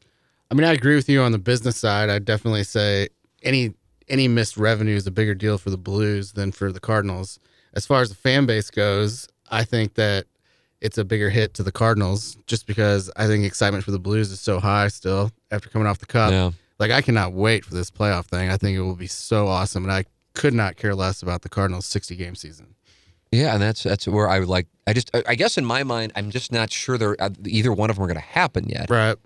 I 0.49 0.55
mean, 0.55 0.63
I 0.63 0.73
agree 0.73 0.95
with 0.95 1.09
you 1.09 1.21
on 1.21 1.31
the 1.31 1.39
business 1.39 1.77
side. 1.77 2.09
I'd 2.09 2.25
definitely 2.25 2.63
say 2.63 3.09
any 3.43 3.73
any 4.07 4.27
missed 4.27 4.57
revenue 4.57 4.95
is 4.95 5.05
a 5.05 5.11
bigger 5.11 5.35
deal 5.35 5.57
for 5.57 5.69
the 5.69 5.77
Blues 5.77 6.33
than 6.33 6.51
for 6.51 6.71
the 6.71 6.79
Cardinals. 6.79 7.39
As 7.73 7.85
far 7.85 8.01
as 8.01 8.09
the 8.09 8.15
fan 8.15 8.45
base 8.45 8.69
goes, 8.69 9.27
I 9.49 9.65
think 9.65 9.95
that 9.95 10.25
it's 10.79 10.97
a 10.97 11.03
bigger 11.03 11.29
hit 11.29 11.53
to 11.55 11.63
the 11.63 11.71
Cardinals 11.71 12.37
just 12.47 12.67
because 12.67 13.11
I 13.17 13.27
think 13.27 13.43
excitement 13.43 13.83
for 13.83 13.91
the 13.91 13.99
Blues 13.99 14.31
is 14.31 14.39
so 14.39 14.59
high 14.59 14.87
still 14.87 15.31
after 15.51 15.69
coming 15.69 15.87
off 15.87 15.99
the 15.99 16.05
cup. 16.05 16.31
Yeah. 16.31 16.51
Like 16.79 16.91
I 16.91 17.01
cannot 17.01 17.33
wait 17.33 17.65
for 17.65 17.73
this 17.73 17.91
playoff 17.91 18.25
thing. 18.25 18.49
I 18.49 18.57
think 18.57 18.77
it 18.77 18.81
will 18.81 18.95
be 18.95 19.07
so 19.07 19.47
awesome 19.47 19.83
and 19.83 19.91
I 19.91 20.05
could 20.33 20.53
not 20.53 20.77
care 20.77 20.95
less 20.95 21.21
about 21.21 21.41
the 21.41 21.49
Cardinals 21.49 21.85
60 21.87 22.15
game 22.15 22.35
season. 22.35 22.75
Yeah, 23.31 23.53
and 23.53 23.61
that's 23.61 23.83
that's 23.83 24.07
where 24.07 24.29
I 24.29 24.39
would 24.39 24.47
like. 24.47 24.67
I 24.85 24.93
just, 24.93 25.11
I 25.27 25.35
guess 25.35 25.57
in 25.57 25.65
my 25.65 25.83
mind, 25.83 26.13
I'm 26.15 26.29
just 26.29 26.51
not 26.51 26.71
sure 26.71 26.97
they're 26.97 27.21
uh, 27.21 27.29
either 27.45 27.73
one 27.73 27.89
of 27.89 27.97
them 27.97 28.05
are 28.05 28.07
going 28.07 28.15
to 28.15 28.21
happen 28.21 28.69
yet. 28.69 28.89
Right. 28.89 29.17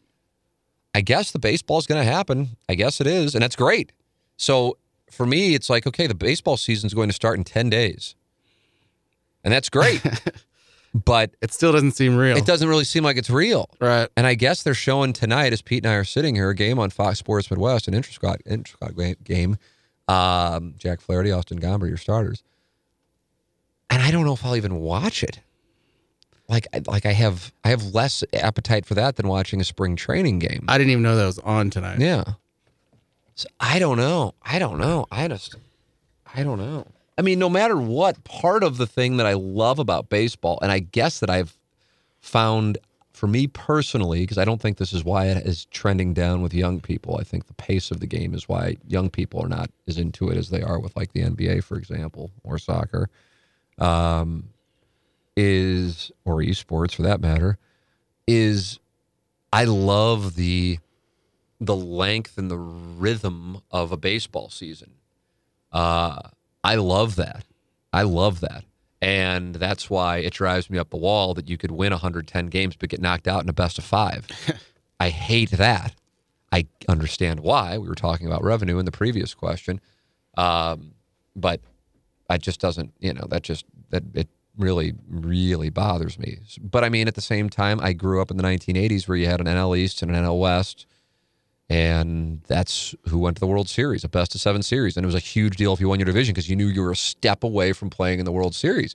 I 0.93 1.01
guess 1.01 1.32
the 1.32 1.39
baseball 1.39 1.77
is 1.80 1.88
going 1.88 2.04
to 2.04 2.10
happen. 2.10 2.58
I 2.67 2.75
guess 2.75 2.99
it 3.01 3.08
is, 3.08 3.34
and 3.36 3.41
that's 3.43 3.56
great. 3.56 3.91
So 4.38 4.77
for 5.10 5.25
me, 5.25 5.56
it's 5.56 5.69
like 5.69 5.88
okay, 5.88 6.08
the 6.08 6.15
baseball 6.15 6.58
season 6.58 6.88
is 6.88 6.93
going 6.93 7.10
to 7.10 7.13
start 7.13 7.38
in 7.38 7.43
ten 7.43 7.69
days, 7.69 8.15
and 9.43 9.54
that's 9.54 9.69
great. 9.69 10.01
but 10.93 11.32
It 11.41 11.54
still 11.54 11.71
doesn't 11.71 11.91
seem 11.93 12.17
real. 12.17 12.36
it 12.36 12.45
doesn't 12.45 12.67
really 12.67 12.84
seem 12.84 13.04
like 13.04 13.17
it's 13.17 13.30
real. 13.30 13.69
Right. 13.80 14.10
And 14.17 14.27
I 14.27 14.36
guess 14.36 14.63
they're 14.63 14.73
showing 14.73 15.13
tonight, 15.13 15.54
as 15.54 15.62
Pete 15.62 15.86
and 15.86 15.91
I 15.91 15.95
are 15.95 16.04
sitting 16.04 16.36
here, 16.36 16.49
a 16.49 16.56
game 16.56 16.80
on 16.80 16.89
Fox 16.89 17.19
Sports 17.19 17.49
Midwest, 17.49 17.88
an 17.88 17.93
intra 17.93 18.13
squad, 18.13 18.41
intra 18.45 18.73
squad 18.73 19.23
game. 19.23 19.58
Um, 20.08 20.73
Jack 20.77 20.99
Flaherty, 20.99 21.32
Austin 21.32 21.60
Gomber, 21.60 21.88
your 21.88 21.97
starters. 21.97 22.43
And 23.89 24.01
I 24.01 24.12
don't 24.12 24.25
know 24.25 24.34
if 24.34 24.43
I'll 24.45 24.56
even 24.58 24.80
watch 24.80 25.23
it. 25.23 25.39
Like, 26.51 26.67
I- 26.73 26.81
like 26.85 27.05
I 27.07 27.13
have, 27.13 27.51
I 27.63 27.69
have 27.69 27.93
less 27.95 28.23
appetite 28.33 28.85
for 28.85 28.93
that 28.95 29.15
than 29.15 29.27
watching 29.27 29.59
a 29.59 29.63
spring 29.63 29.95
training 29.95 30.37
game. 30.39 30.65
I 30.67 30.77
didn't 30.77 30.91
even 30.91 31.01
know 31.03 31.15
that 31.15 31.25
was 31.25 31.39
on 31.39 31.69
tonight. 31.71 31.99
yeah. 31.99 32.23
So 33.35 33.47
I 33.59 33.79
don't 33.79 33.97
know. 33.97 34.35
I 34.43 34.59
don't 34.59 34.77
know. 34.77 35.07
I 35.09 35.27
just, 35.29 35.55
I 36.35 36.43
don't 36.43 36.59
know. 36.59 36.85
I 37.17 37.21
mean, 37.23 37.39
no 37.39 37.49
matter 37.49 37.77
what, 37.77 38.23
part 38.25 38.63
of 38.63 38.77
the 38.77 38.85
thing 38.85 39.17
that 39.17 39.25
I 39.25 39.33
love 39.33 39.79
about 39.79 40.09
baseball, 40.09 40.59
and 40.61 40.71
I 40.71 40.79
guess 40.79 41.19
that 41.21 41.29
I've 41.29 41.57
found 42.19 42.77
for 43.13 43.27
me 43.27 43.47
personally, 43.47 44.21
because 44.21 44.37
I 44.37 44.45
don't 44.45 44.61
think 44.61 44.77
this 44.77 44.93
is 44.93 45.03
why 45.03 45.27
it 45.27 45.45
is 45.45 45.65
trending 45.65 46.13
down 46.13 46.41
with 46.41 46.53
young 46.53 46.79
people. 46.81 47.17
I 47.19 47.23
think 47.23 47.47
the 47.47 47.53
pace 47.53 47.89
of 47.91 47.99
the 47.99 48.07
game 48.07 48.33
is 48.33 48.49
why 48.49 48.77
young 48.87 49.09
people 49.09 49.41
are 49.43 49.49
not 49.49 49.69
as 49.87 49.97
into 49.97 50.29
it 50.29 50.37
as 50.37 50.49
they 50.49 50.61
are 50.61 50.79
with 50.79 50.95
like 50.95 51.13
the 51.13 51.21
NBA, 51.21 51.63
for 51.63 51.77
example, 51.77 52.31
or 52.43 52.57
soccer, 52.57 53.09
um, 53.79 54.49
is 55.35 56.11
or 56.25 56.37
esports 56.37 56.95
for 56.95 57.03
that 57.03 57.21
matter, 57.21 57.57
is 58.27 58.79
I 59.53 59.65
love 59.65 60.35
the 60.35 60.79
the 61.59 61.75
length 61.75 62.37
and 62.39 62.49
the 62.49 62.57
rhythm 62.57 63.61
of 63.69 63.91
a 63.91 63.97
baseball 63.97 64.49
season. 64.49 64.93
Uh, 65.71 66.19
I 66.63 66.75
love 66.75 67.15
that. 67.17 67.45
I 67.93 68.01
love 68.01 68.39
that. 68.39 68.65
And 68.99 69.55
that's 69.55 69.89
why 69.89 70.17
it 70.17 70.33
drives 70.33 70.69
me 70.69 70.79
up 70.79 70.89
the 70.89 70.97
wall 70.97 71.33
that 71.35 71.49
you 71.49 71.57
could 71.57 71.71
win 71.71 71.91
110 71.91 72.47
games 72.47 72.75
but 72.75 72.89
get 72.89 73.01
knocked 73.01 73.27
out 73.27 73.43
in 73.43 73.49
a 73.49 73.53
best 73.53 73.77
of 73.77 73.83
five. 73.83 74.27
I 74.99 75.09
hate 75.09 75.51
that. 75.51 75.95
I 76.51 76.67
understand 76.87 77.39
why. 77.39 77.77
We 77.77 77.87
were 77.87 77.95
talking 77.95 78.27
about 78.27 78.43
revenue 78.43 78.79
in 78.79 78.85
the 78.85 78.91
previous 78.91 79.33
question. 79.33 79.79
Um, 80.37 80.93
but 81.35 81.61
I 82.29 82.37
just 82.37 82.59
doesn't, 82.59 82.93
you 82.99 83.13
know, 83.13 83.25
that 83.29 83.43
just, 83.43 83.65
that 83.89 84.03
it 84.13 84.27
really, 84.57 84.93
really 85.09 85.69
bothers 85.69 86.19
me. 86.19 86.39
But 86.61 86.83
I 86.83 86.89
mean, 86.89 87.07
at 87.07 87.15
the 87.15 87.21
same 87.21 87.49
time, 87.49 87.79
I 87.81 87.93
grew 87.93 88.21
up 88.21 88.31
in 88.31 88.37
the 88.37 88.43
1980s 88.43 89.07
where 89.07 89.17
you 89.17 89.27
had 89.27 89.39
an 89.39 89.47
NL 89.47 89.77
East 89.77 90.01
and 90.01 90.15
an 90.15 90.23
NL 90.23 90.39
West 90.39 90.85
and 91.71 92.41
that's 92.47 92.93
who 93.07 93.17
went 93.17 93.37
to 93.37 93.39
the 93.39 93.47
World 93.47 93.69
Series, 93.69 94.03
a 94.03 94.09
best 94.09 94.35
of 94.35 94.41
seven 94.41 94.61
series. 94.61 94.97
And 94.97 95.05
it 95.05 95.07
was 95.07 95.15
a 95.15 95.19
huge 95.19 95.55
deal 95.55 95.71
if 95.71 95.79
you 95.79 95.87
won 95.87 95.99
your 95.99 96.05
division 96.05 96.33
because 96.33 96.49
you 96.49 96.55
knew 96.57 96.67
you 96.67 96.81
were 96.81 96.91
a 96.91 96.97
step 96.97 97.45
away 97.45 97.71
from 97.71 97.89
playing 97.89 98.19
in 98.19 98.25
the 98.25 98.31
World 98.33 98.53
Series. 98.53 98.93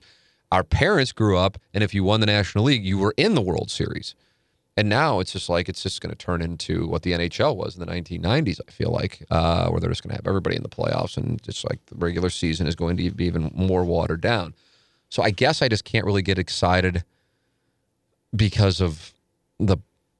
Our 0.51 0.63
parents 0.63 1.11
grew 1.11 1.39
up, 1.39 1.57
and 1.73 1.83
if 1.83 1.95
you 1.95 2.03
won 2.03 2.19
the 2.19 2.27
National 2.27 2.65
League, 2.65 2.85
you 2.85 2.99
were 2.99 3.15
in 3.17 3.33
the 3.33 3.41
World 3.41 3.71
Series. 3.71 4.13
And 4.77 4.89
now 4.89 5.19
it's 5.19 5.31
just 5.31 5.49
like 5.49 5.69
it's 5.69 5.81
just 5.81 6.01
going 6.01 6.11
to 6.11 6.15
turn 6.15 6.43
into 6.43 6.87
what 6.87 7.01
the 7.01 7.13
NHL 7.13 7.55
was 7.55 7.75
in 7.75 7.83
the 7.83 7.91
1990s. 7.91 8.59
I 8.67 8.71
feel 8.71 8.91
like 8.91 9.25
uh, 9.31 9.69
where 9.69 9.79
they're 9.79 9.89
just 9.89 10.03
going 10.03 10.11
to 10.11 10.17
have 10.17 10.27
everybody 10.27 10.55
in 10.55 10.61
the 10.61 10.69
playoffs, 10.69 11.17
and 11.17 11.41
just 11.41 11.67
like 11.67 11.83
the 11.87 11.95
regular 11.95 12.29
season 12.29 12.67
is 12.67 12.75
going 12.75 12.95
to 12.97 13.09
be 13.09 13.25
even 13.25 13.51
more 13.55 13.83
watered 13.85 14.21
down. 14.21 14.53
So 15.09 15.23
I 15.23 15.29
guess 15.29 15.61
I 15.61 15.67
just 15.67 15.85
can't 15.85 16.05
really 16.05 16.21
get 16.21 16.37
excited 16.37 17.03
because 18.35 18.81
of 18.81 19.13
the 19.59 19.77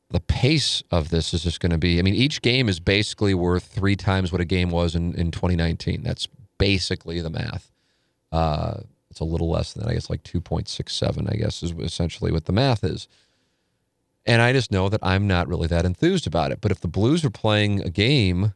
the 0.10 0.20
pace 0.22 0.82
of 0.90 1.10
this 1.10 1.34
is 1.34 1.44
just 1.44 1.60
going 1.60 1.72
to 1.72 1.78
be. 1.78 2.00
I 2.00 2.02
mean, 2.02 2.16
each 2.16 2.42
game 2.42 2.70
is 2.70 2.80
basically 2.80 3.34
worth 3.34 3.66
three 3.66 3.98
times 3.98 4.32
what 4.32 4.40
a 4.40 4.46
game 4.46 4.70
was 4.70 4.96
in, 4.96 5.14
in 5.16 5.32
2019. 5.32 6.02
That's 6.02 6.30
basically 6.58 7.20
the 7.20 7.30
math. 7.30 7.72
Uh, 8.32 8.82
it's 9.10 9.20
a 9.20 9.26
little 9.26 9.50
less 9.50 9.74
than 9.74 9.84
that. 9.84 9.90
I 9.90 9.94
guess 9.96 10.10
like 10.10 10.24
2.67. 10.24 11.30
I 11.30 11.36
guess 11.36 11.62
is 11.62 11.72
essentially 11.72 12.32
what 12.32 12.46
the 12.46 12.54
math 12.54 12.86
is. 12.86 13.10
And 14.26 14.42
I 14.42 14.54
just 14.54 14.72
know 14.72 14.88
that 14.90 15.00
I'm 15.04 15.28
not 15.28 15.48
really 15.48 15.68
that 15.68 15.86
enthused 15.86 16.28
about 16.28 16.52
it. 16.52 16.62
But 16.62 16.72
if 16.72 16.80
the 16.80 16.88
Blues 16.88 17.26
are 17.26 17.30
playing 17.30 17.82
a 17.82 17.90
game, 17.90 18.54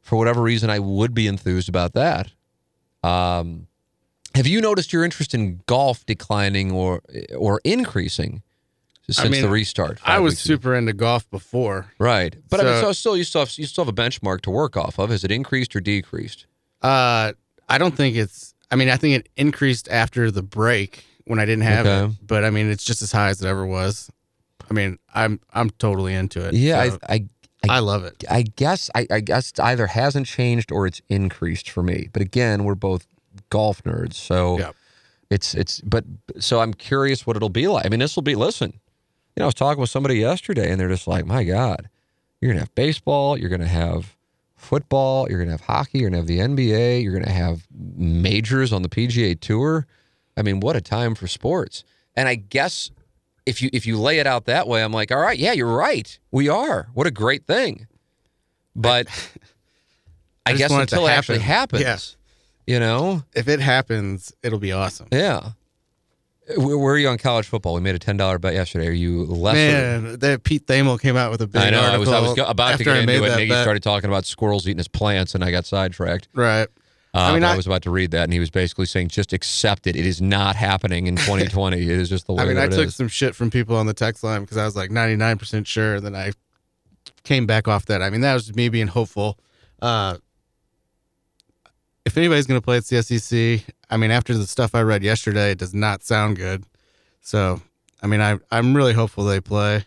for 0.00 0.16
whatever 0.16 0.42
reason, 0.42 0.70
I 0.70 0.80
would 0.80 1.14
be 1.14 1.26
enthused 1.26 1.68
about 1.68 1.92
that. 1.94 2.32
Um, 3.02 3.66
have 4.34 4.46
you 4.46 4.60
noticed 4.60 4.92
your 4.92 5.04
interest 5.04 5.34
in 5.34 5.60
golf 5.66 6.04
declining 6.06 6.70
or 6.72 7.00
or 7.36 7.60
increasing 7.64 8.42
since 9.10 9.30
mean, 9.30 9.42
the 9.42 9.48
restart? 9.48 10.00
I 10.04 10.18
was 10.20 10.32
weeks 10.32 10.44
ago? 10.46 10.54
super 10.54 10.74
into 10.74 10.92
golf 10.92 11.28
before. 11.30 11.92
right, 11.98 12.34
but 12.48 12.60
I 12.60 12.64
mean, 12.64 12.72
So- 12.80 12.88
so 12.88 12.92
still 12.92 13.16
you 13.16 13.24
still 13.24 13.42
have, 13.42 13.52
you 13.58 13.66
still 13.66 13.84
have 13.84 13.92
a 13.92 13.96
benchmark 13.96 14.40
to 14.42 14.50
work 14.50 14.76
off 14.76 14.98
of. 14.98 15.10
Has 15.10 15.24
it 15.24 15.30
increased 15.30 15.74
or 15.76 15.80
decreased? 15.80 16.46
Uh, 16.82 17.32
I 17.68 17.78
don't 17.78 17.94
think 17.96 18.16
it's. 18.16 18.54
I 18.70 18.76
mean, 18.76 18.88
I 18.88 18.96
think 18.96 19.16
it 19.16 19.28
increased 19.36 19.88
after 19.90 20.30
the 20.30 20.42
break 20.42 21.04
when 21.26 21.38
I 21.38 21.44
didn't 21.44 21.64
have 21.64 21.86
Okay. 21.86 22.12
it, 22.12 22.26
but 22.26 22.44
I 22.44 22.50
mean, 22.50 22.70
it's 22.70 22.84
just 22.84 23.02
as 23.02 23.12
high 23.12 23.28
as 23.28 23.42
it 23.42 23.46
ever 23.46 23.66
was. 23.66 24.10
I 24.70 24.74
mean, 24.74 24.98
I'm 25.14 25.40
I'm 25.52 25.68
totally 25.70 26.14
into 26.14 26.46
it. 26.48 26.54
Yeah, 26.54 26.88
So 26.90 26.98
I, 27.08 27.14
I 27.14 27.28
I 27.68 27.78
love 27.80 28.04
it. 28.04 28.24
I 28.30 28.42
guess 28.42 28.90
I, 28.94 29.06
I 29.10 29.20
guess 29.20 29.50
it 29.50 29.60
either 29.60 29.86
hasn't 29.88 30.26
changed 30.26 30.72
or 30.72 30.86
it's 30.86 31.00
increased 31.08 31.68
for 31.70 31.82
me. 31.82 32.08
But 32.12 32.22
again, 32.22 32.64
we're 32.64 32.74
both 32.74 33.06
golf 33.50 33.82
nerds, 33.84 34.14
so 34.14 34.58
Yep. 34.58 34.76
it's 35.30 35.54
it's. 35.54 35.80
But 35.80 36.04
so 36.38 36.60
I'm 36.60 36.74
curious 36.74 37.26
what 37.26 37.36
it'll 37.36 37.48
be 37.48 37.68
like. 37.68 37.86
I 37.86 37.88
mean, 37.88 38.00
this 38.00 38.16
will 38.16 38.22
be. 38.22 38.34
Listen, 38.34 38.72
you 38.72 39.40
know, 39.40 39.44
I 39.44 39.46
was 39.46 39.54
talking 39.54 39.80
with 39.80 39.90
somebody 39.90 40.16
yesterday, 40.16 40.70
and 40.70 40.80
they're 40.80 40.88
just 40.88 41.06
like, 41.06 41.24
"My 41.26 41.44
God, 41.44 41.88
you're 42.40 42.50
gonna 42.52 42.60
have 42.60 42.74
baseball, 42.74 43.38
you're 43.38 43.50
gonna 43.50 43.66
have 43.66 44.16
football, 44.56 45.28
you're 45.28 45.38
gonna 45.38 45.50
have 45.52 45.62
hockey, 45.62 45.98
you're 46.00 46.10
gonna 46.10 46.18
have 46.18 46.26
the 46.26 46.38
NBA, 46.40 47.02
you're 47.02 47.12
gonna 47.18 47.30
have 47.32 47.66
majors 47.70 48.72
on 48.72 48.82
the 48.82 48.88
PGA 48.88 49.34
Tour. 49.38 49.86
I 50.36 50.42
mean, 50.42 50.60
what 50.60 50.76
a 50.76 50.80
time 50.80 51.14
for 51.14 51.26
sports!" 51.26 51.84
And 52.14 52.28
I 52.28 52.34
guess 52.36 52.90
if 53.46 53.60
you 53.62 53.70
if 53.72 53.86
you 53.86 53.98
lay 53.98 54.18
it 54.18 54.26
out 54.26 54.44
that 54.44 54.68
way, 54.68 54.84
I'm 54.84 54.92
like, 54.92 55.10
all 55.10 55.18
right, 55.18 55.38
yeah, 55.38 55.52
you're 55.52 55.74
right. 55.74 56.18
We 56.30 56.48
are. 56.48 56.88
What 56.94 57.06
a 57.06 57.10
great 57.10 57.46
thing. 57.46 57.86
But 58.76 59.08
I, 60.46 60.50
I 60.50 60.52
just 60.52 60.58
guess 60.58 60.70
it 60.70 60.74
to 60.74 60.80
until 60.82 61.06
it 61.06 61.10
actually 61.10 61.38
happen. 61.38 61.82
happens, 61.82 62.16
you 62.66 62.78
know, 62.80 63.22
If 63.34 63.48
it 63.48 63.60
happens, 63.60 64.32
it'll 64.42 64.58
be 64.58 64.72
awesome. 64.72 65.08
yeah. 65.12 65.50
Where, 66.56 66.94
are 66.94 66.98
you 66.98 67.08
on 67.08 67.18
college 67.18 67.46
football? 67.46 67.74
We 67.74 67.80
made 67.80 67.94
a 67.94 68.00
ten 68.00 68.16
dollar 68.16 68.38
bet 68.38 68.52
yesterday. 68.54 68.88
Are 68.88 68.92
you 68.92 69.24
less? 69.26 69.54
Man, 69.54 70.18
that 70.18 70.42
Pete 70.42 70.66
Thamel 70.66 71.00
came 71.00 71.16
out 71.16 71.30
with 71.30 71.40
a 71.40 71.46
big 71.46 71.62
I 71.62 71.70
know. 71.70 71.80
I 71.80 71.96
was 71.96 72.08
I 72.08 72.20
was 72.20 72.36
about 72.36 72.78
to 72.78 72.84
get 72.84 72.96
into 72.96 73.24
it. 73.24 73.30
Niggy 73.30 73.48
bet. 73.48 73.62
started 73.62 73.82
talking 73.82 74.10
about 74.10 74.26
squirrels 74.26 74.66
eating 74.66 74.78
his 74.78 74.88
plants, 74.88 75.36
and 75.36 75.44
I 75.44 75.52
got 75.52 75.66
sidetracked. 75.66 76.28
Right. 76.34 76.66
Uh, 77.14 77.18
I 77.18 77.34
mean, 77.34 77.44
I, 77.44 77.52
I- 77.52 77.56
was 77.56 77.66
about 77.66 77.82
to 77.82 77.90
read 77.90 78.10
that, 78.10 78.24
and 78.24 78.32
he 78.32 78.40
was 78.40 78.50
basically 78.50 78.86
saying, 78.86 79.08
"Just 79.08 79.32
accept 79.32 79.86
it. 79.86 79.94
It 79.94 80.04
is 80.04 80.20
not 80.20 80.56
happening 80.56 81.06
in 81.06 81.14
2020. 81.16 81.80
it 81.80 81.88
is 81.88 82.08
just 82.08 82.26
the 82.26 82.32
way 82.32 82.42
I 82.42 82.46
mean, 82.46 82.58
I 82.58 82.66
took 82.66 82.88
is." 82.88 82.96
some 82.96 83.08
shit 83.08 83.36
from 83.36 83.48
people 83.50 83.76
on 83.76 83.86
the 83.86 83.94
text 83.94 84.24
line 84.24 84.40
because 84.40 84.56
I 84.56 84.64
was 84.64 84.74
like 84.74 84.90
99% 84.90 85.64
sure. 85.64 85.94
And 85.94 86.04
then 86.04 86.16
I 86.16 86.32
came 87.22 87.46
back 87.46 87.68
off 87.68 87.86
that. 87.86 88.02
I 88.02 88.10
mean, 88.10 88.22
that 88.22 88.34
was 88.34 88.54
me 88.56 88.68
being 88.68 88.88
hopeful. 88.88 89.38
Uh, 89.80 90.16
if 92.04 92.16
anybody's 92.16 92.46
going 92.46 92.60
to 92.60 92.64
play 92.64 92.78
at 92.78 92.84
the 92.84 93.02
SEC, 93.02 93.74
I 93.90 93.96
mean, 93.96 94.10
after 94.10 94.34
the 94.34 94.46
stuff 94.46 94.74
I 94.74 94.82
read 94.82 95.02
yesterday, 95.02 95.52
it 95.52 95.58
does 95.58 95.74
not 95.74 96.02
sound 96.02 96.36
good. 96.36 96.64
So, 97.20 97.60
I 98.02 98.06
mean, 98.06 98.20
I, 98.20 98.38
I'm 98.50 98.76
really 98.76 98.92
hopeful 98.92 99.24
they 99.24 99.40
play. 99.40 99.86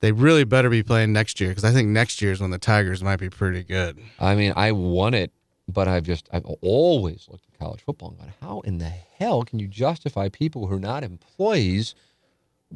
They 0.00 0.12
really 0.12 0.44
better 0.44 0.70
be 0.70 0.82
playing 0.82 1.12
next 1.12 1.40
year 1.40 1.50
because 1.50 1.64
I 1.64 1.72
think 1.72 1.88
next 1.88 2.22
year 2.22 2.30
is 2.30 2.40
when 2.40 2.50
the 2.50 2.58
Tigers 2.58 3.02
might 3.02 3.18
be 3.18 3.30
pretty 3.30 3.64
good. 3.64 3.98
I 4.20 4.34
mean, 4.34 4.52
I 4.54 4.72
won 4.72 5.14
it, 5.14 5.32
but 5.66 5.88
I've 5.88 6.04
just 6.04 6.28
I've 6.32 6.44
always 6.60 7.26
looked 7.30 7.46
at 7.52 7.58
college 7.58 7.80
football 7.80 8.10
and 8.10 8.18
gone, 8.18 8.32
how 8.40 8.60
in 8.60 8.78
the 8.78 8.84
hell 8.84 9.42
can 9.42 9.58
you 9.58 9.66
justify 9.66 10.28
people 10.28 10.66
who 10.66 10.76
are 10.76 10.80
not 10.80 11.02
employees 11.02 11.94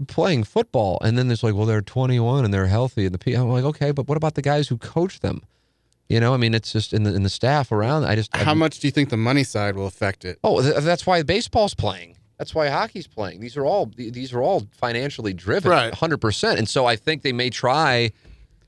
playing 0.08 0.44
football? 0.44 0.98
And 1.02 1.16
then 1.16 1.30
it's 1.30 1.42
like, 1.42 1.54
well, 1.54 1.66
they're 1.66 1.82
21 1.82 2.44
and 2.44 2.52
they're 2.52 2.66
healthy, 2.66 3.04
and 3.04 3.14
the 3.14 3.18
P. 3.18 3.34
I'm 3.34 3.48
like, 3.48 3.64
okay, 3.64 3.92
but 3.92 4.08
what 4.08 4.16
about 4.16 4.34
the 4.34 4.42
guys 4.42 4.68
who 4.68 4.78
coach 4.78 5.20
them? 5.20 5.42
You 6.10 6.18
know, 6.20 6.34
I 6.34 6.38
mean, 6.38 6.54
it's 6.54 6.72
just 6.72 6.92
in 6.92 7.04
the 7.04 7.14
in 7.14 7.22
the 7.22 7.30
staff 7.30 7.70
around. 7.70 8.04
I 8.04 8.16
just 8.16 8.34
How 8.36 8.52
much 8.54 8.80
do 8.80 8.88
you 8.88 8.90
think 8.90 9.10
the 9.10 9.16
money 9.16 9.44
side 9.44 9.76
will 9.76 9.86
affect 9.86 10.24
it? 10.24 10.38
Oh, 10.42 10.60
th- 10.60 10.82
that's 10.84 11.06
why 11.06 11.22
baseball's 11.22 11.72
playing. 11.74 12.16
That's 12.36 12.52
why 12.54 12.68
hockey's 12.68 13.06
playing. 13.06 13.40
These 13.40 13.56
are 13.56 13.64
all 13.64 13.86
th- 13.86 14.12
these 14.12 14.32
are 14.32 14.42
all 14.42 14.66
financially 14.72 15.32
driven, 15.32 15.70
Right. 15.70 15.94
hundred 15.94 16.18
percent. 16.20 16.58
And 16.58 16.68
so 16.68 16.84
I 16.84 16.96
think 16.96 17.22
they 17.22 17.32
may 17.32 17.48
try 17.48 18.10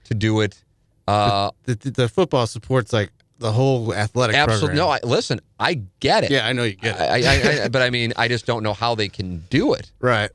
to 0.04 0.14
do 0.14 0.40
it. 0.40 0.62
Uh, 1.08 1.50
The, 1.64 1.74
the, 1.74 1.90
the 1.90 2.08
football 2.08 2.46
supports 2.46 2.92
like 2.92 3.10
the 3.40 3.50
whole 3.50 3.92
athletic 3.92 4.36
absolutely. 4.36 4.76
No, 4.76 4.88
I, 4.90 5.00
listen, 5.02 5.40
I 5.58 5.80
get 5.98 6.22
it. 6.22 6.30
Yeah, 6.30 6.46
I 6.46 6.52
know 6.52 6.62
you 6.62 6.74
get 6.76 6.94
it. 6.94 7.00
I, 7.00 7.16
I, 7.60 7.64
I, 7.64 7.68
but 7.68 7.82
I 7.82 7.90
mean, 7.90 8.12
I 8.16 8.28
just 8.28 8.46
don't 8.46 8.62
know 8.62 8.72
how 8.72 8.94
they 8.94 9.08
can 9.08 9.42
do 9.50 9.74
it. 9.74 9.90
Right. 10.00 10.30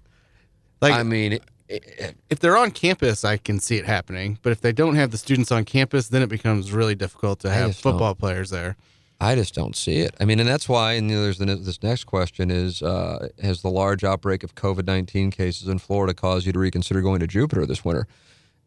Like 0.81 0.93
I 0.93 1.03
mean, 1.03 1.39
if 1.69 2.39
they're 2.39 2.57
on 2.57 2.71
campus, 2.71 3.25
I 3.25 3.37
can 3.37 3.59
see 3.59 3.77
it 3.77 3.85
happening. 3.85 4.39
But 4.41 4.51
if 4.51 4.61
they 4.61 4.71
don't 4.71 4.95
have 4.95 5.11
the 5.11 5.17
students 5.17 5.51
on 5.51 5.65
campus, 5.65 6.07
then 6.07 6.21
it 6.21 6.29
becomes 6.29 6.71
really 6.71 6.95
difficult 6.95 7.39
to 7.41 7.49
have 7.49 7.67
don't- 7.67 7.75
football 7.75 8.15
players 8.15 8.49
there. 8.49 8.75
I 9.19 9.33
just 9.33 9.55
don't 9.55 9.75
see 9.75 10.01
it. 10.01 10.13
I 10.19 10.25
mean, 10.25 10.39
and 10.39 10.47
that's 10.47 10.69
why. 10.69 10.93
And 10.93 11.09
you 11.09 11.15
know, 11.15 11.23
there's 11.23 11.39
the, 11.39 11.45
this 11.45 11.81
next 11.81 12.03
question: 12.03 12.51
is 12.51 12.83
uh, 12.83 13.29
has 13.41 13.63
the 13.63 13.69
large 13.69 14.03
outbreak 14.03 14.43
of 14.43 14.53
COVID 14.53 14.85
nineteen 14.85 15.31
cases 15.31 15.67
in 15.67 15.79
Florida 15.79 16.13
caused 16.13 16.45
you 16.45 16.53
to 16.53 16.59
reconsider 16.59 17.01
going 17.01 17.19
to 17.21 17.27
Jupiter 17.27 17.65
this 17.65 17.83
winter? 17.83 18.07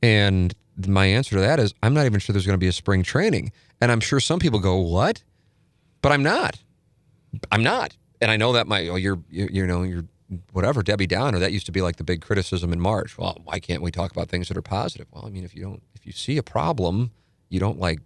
And 0.03 0.53
my 0.89 1.07
answer 1.07 1.37
to 1.37 1.41
that 1.41 1.61
is, 1.61 1.73
I'm 1.85 1.95
not 1.95 2.07
even 2.07 2.19
sure 2.19 2.33
there's 2.33 2.47
going 2.47 2.59
to 2.59 2.59
be 2.59 2.67
a 2.67 2.73
spring 2.73 3.05
training. 3.05 3.53
And 3.81 3.93
I'm 3.93 4.01
sure 4.01 4.19
some 4.19 4.41
people 4.41 4.59
go, 4.59 4.77
"What?" 4.77 5.23
But 6.03 6.11
I'm 6.11 6.25
not. 6.25 6.59
I'm 7.53 7.63
not. 7.63 7.97
And 8.21 8.31
I 8.31 8.37
know 8.37 8.53
that 8.53 8.67
my, 8.67 8.89
oh, 8.89 8.97
you're, 8.97 9.21
you, 9.31 9.49
you 9.51 9.67
know, 9.67 9.83
you're 9.83 10.05
whatever 10.53 10.83
Debbie 10.83 11.07
Downer. 11.07 11.39
That 11.39 11.53
used 11.53 11.67
to 11.67 11.73
be 11.73 11.83
like 11.83 11.97
the 11.97 12.05
big 12.05 12.21
criticism 12.21 12.73
in 12.73 12.81
March. 12.81 13.19
Well, 13.19 13.39
why 13.45 13.59
can't 13.59 13.83
we 13.83 13.91
talk 13.91 14.13
about 14.13 14.29
things 14.29 14.49
that 14.49 14.57
are 14.57 14.63
positive? 14.63 15.07
Well, 15.11 15.27
I 15.27 15.31
mean, 15.31 15.45
if 15.45 15.55
you 15.55 15.63
don't, 15.63 15.83
if 15.95 16.07
you 16.07 16.13
see 16.13 16.37
a 16.37 16.43
problem, 16.43 17.11
you 17.49 17.61
don't 17.61 17.79
like 17.79 18.01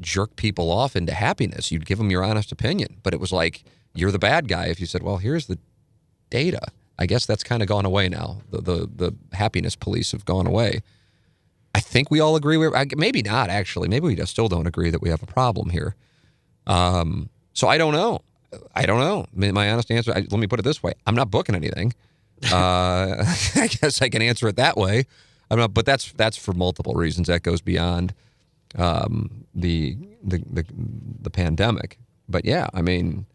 jerk 0.00 0.36
people 0.36 0.70
off 0.70 0.96
into 0.96 1.14
happiness. 1.14 1.70
You'd 1.70 1.86
give 1.86 1.98
them 1.98 2.10
your 2.10 2.24
honest 2.24 2.52
opinion. 2.52 2.98
But 3.02 3.14
it 3.14 3.20
was 3.20 3.32
like 3.32 3.64
you're 3.94 4.12
the 4.12 4.18
bad 4.18 4.48
guy 4.48 4.66
if 4.66 4.80
you 4.80 4.86
said, 4.86 5.02
"Well, 5.02 5.18
here's 5.18 5.46
the 5.46 5.58
data." 6.30 6.60
I 6.98 7.06
guess 7.06 7.26
that's 7.26 7.42
kind 7.42 7.60
of 7.62 7.68
gone 7.68 7.84
away 7.84 8.08
now. 8.08 8.38
The 8.50 8.60
the 8.60 8.90
the 8.94 9.36
happiness 9.36 9.76
police 9.76 10.12
have 10.12 10.24
gone 10.24 10.46
away. 10.46 10.82
I 11.74 11.80
think 11.80 12.10
we 12.10 12.20
all 12.20 12.36
agree. 12.36 12.56
We're 12.56 12.86
maybe 12.96 13.22
not 13.22 13.50
actually. 13.50 13.88
Maybe 13.88 14.06
we 14.06 14.14
just 14.14 14.30
still 14.30 14.48
don't 14.48 14.66
agree 14.66 14.90
that 14.90 15.02
we 15.02 15.08
have 15.10 15.22
a 15.22 15.26
problem 15.26 15.70
here. 15.70 15.96
Um, 16.66 17.30
so 17.52 17.68
I 17.68 17.78
don't 17.78 17.92
know. 17.92 18.20
I 18.74 18.86
don't 18.86 19.00
know. 19.00 19.26
My 19.52 19.70
honest 19.70 19.90
answer. 19.90 20.12
I, 20.12 20.26
let 20.30 20.32
me 20.32 20.46
put 20.46 20.58
it 20.58 20.62
this 20.64 20.82
way: 20.82 20.92
I'm 21.06 21.14
not 21.14 21.30
booking 21.30 21.54
anything. 21.54 21.92
Uh, 22.52 23.24
I 23.54 23.68
guess 23.68 24.02
I 24.02 24.10
can 24.10 24.20
answer 24.20 24.48
it 24.48 24.56
that 24.56 24.76
way. 24.76 25.06
I'm 25.50 25.58
not, 25.58 25.72
but 25.72 25.86
that's 25.86 26.12
that's 26.12 26.36
for 26.36 26.52
multiple 26.52 26.94
reasons. 26.94 27.28
That 27.28 27.42
goes 27.42 27.62
beyond 27.62 28.12
um, 28.76 29.46
the, 29.54 29.96
the 30.22 30.42
the 30.50 30.64
the 31.22 31.30
pandemic. 31.30 31.96
But 32.28 32.44
yeah, 32.44 32.68
I 32.74 32.82
mean, 32.82 33.26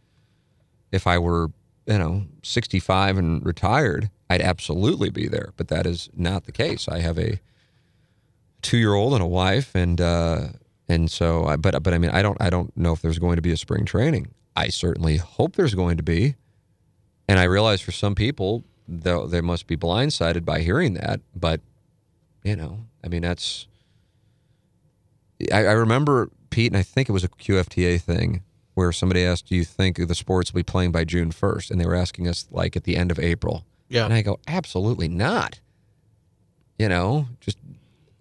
if 0.92 1.08
I 1.08 1.18
were 1.18 1.50
you 1.88 1.98
know 1.98 2.26
65 2.44 3.18
and 3.18 3.44
retired, 3.46 4.10
I'd 4.30 4.42
absolutely 4.42 5.10
be 5.10 5.28
there. 5.28 5.54
But 5.58 5.70
that 5.70 5.86
is 5.86 6.10
not 6.16 6.46
the 6.46 6.52
case. 6.52 6.88
I 6.88 7.00
have 7.00 7.18
a 7.18 7.40
two 8.62 8.78
year 8.78 8.94
old 8.94 9.14
and 9.14 9.24
a 9.24 9.28
wife, 9.28 9.74
and 9.76 10.00
uh, 10.00 10.48
and 10.88 11.10
so 11.10 11.46
I, 11.46 11.56
but 11.56 11.82
but 11.84 11.94
I 11.94 11.98
mean, 11.98 12.12
I 12.12 12.22
don't 12.22 12.40
I 12.42 12.50
don't 12.50 12.76
know 12.76 12.94
if 12.94 13.02
there's 13.02 13.20
going 13.20 13.38
to 13.38 13.42
be 13.42 13.52
a 13.52 13.58
spring 13.58 13.86
training. 13.86 14.28
I 14.60 14.68
certainly 14.68 15.18
hope 15.18 15.56
there's 15.56 15.76
going 15.76 15.98
to 15.98 16.04
be, 16.04 16.36
and 17.28 17.40
I 17.40 17.44
realize 17.44 17.82
for 17.82 17.92
some 17.92 18.16
people 18.16 18.66
though 18.90 19.28
they 19.28 19.42
must 19.42 19.68
be 19.68 19.78
blindsided 19.78 20.44
by 20.44 20.62
hearing 20.62 20.96
that. 20.96 21.22
But 21.36 21.62
you 22.44 22.56
know, 22.56 22.86
I 23.04 23.08
mean, 23.08 23.22
that's 23.22 23.68
I, 25.54 25.66
I 25.66 25.72
remember 25.72 26.30
Pete, 26.50 26.72
and 26.72 26.78
I 26.78 26.84
think 26.84 27.08
it 27.08 27.14
was 27.14 27.24
a 27.24 27.30
QFTA 27.30 28.02
thing 28.02 28.44
where 28.74 28.92
somebody 28.92 29.24
asked, 29.24 29.48
"Do 29.48 29.56
you 29.56 29.64
think 29.64 29.98
the 29.98 30.16
sports 30.16 30.52
will 30.52 30.60
be 30.60 30.64
playing 30.64 30.92
by 30.92 31.04
June 31.04 31.32
1st? 31.32 31.72
And 31.72 31.80
they 31.80 31.86
were 31.86 31.96
asking 31.96 32.28
us 32.28 32.48
like 32.52 32.76
at 32.76 32.84
the 32.84 32.98
end 32.98 33.12
of 33.12 33.20
April. 33.20 33.66
Yeah. 33.88 34.06
And 34.06 34.14
I 34.14 34.22
go, 34.22 34.40
absolutely 34.48 35.08
not. 35.08 35.60
You 36.78 36.90
know, 36.90 37.28
just 37.40 37.58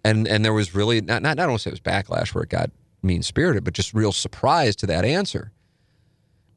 and 0.03 0.27
and 0.27 0.45
there 0.45 0.53
was 0.53 0.75
really 0.75 1.01
not 1.01 1.21
not, 1.21 1.37
not 1.37 1.43
I 1.43 1.47
don't 1.47 1.59
say 1.59 1.69
it 1.69 1.73
was 1.73 1.79
backlash 1.79 2.33
where 2.33 2.43
it 2.43 2.49
got 2.49 2.71
mean 3.01 3.23
spirited, 3.23 3.63
but 3.63 3.73
just 3.73 3.93
real 3.93 4.11
surprise 4.11 4.75
to 4.77 4.87
that 4.87 5.05
answer. 5.05 5.51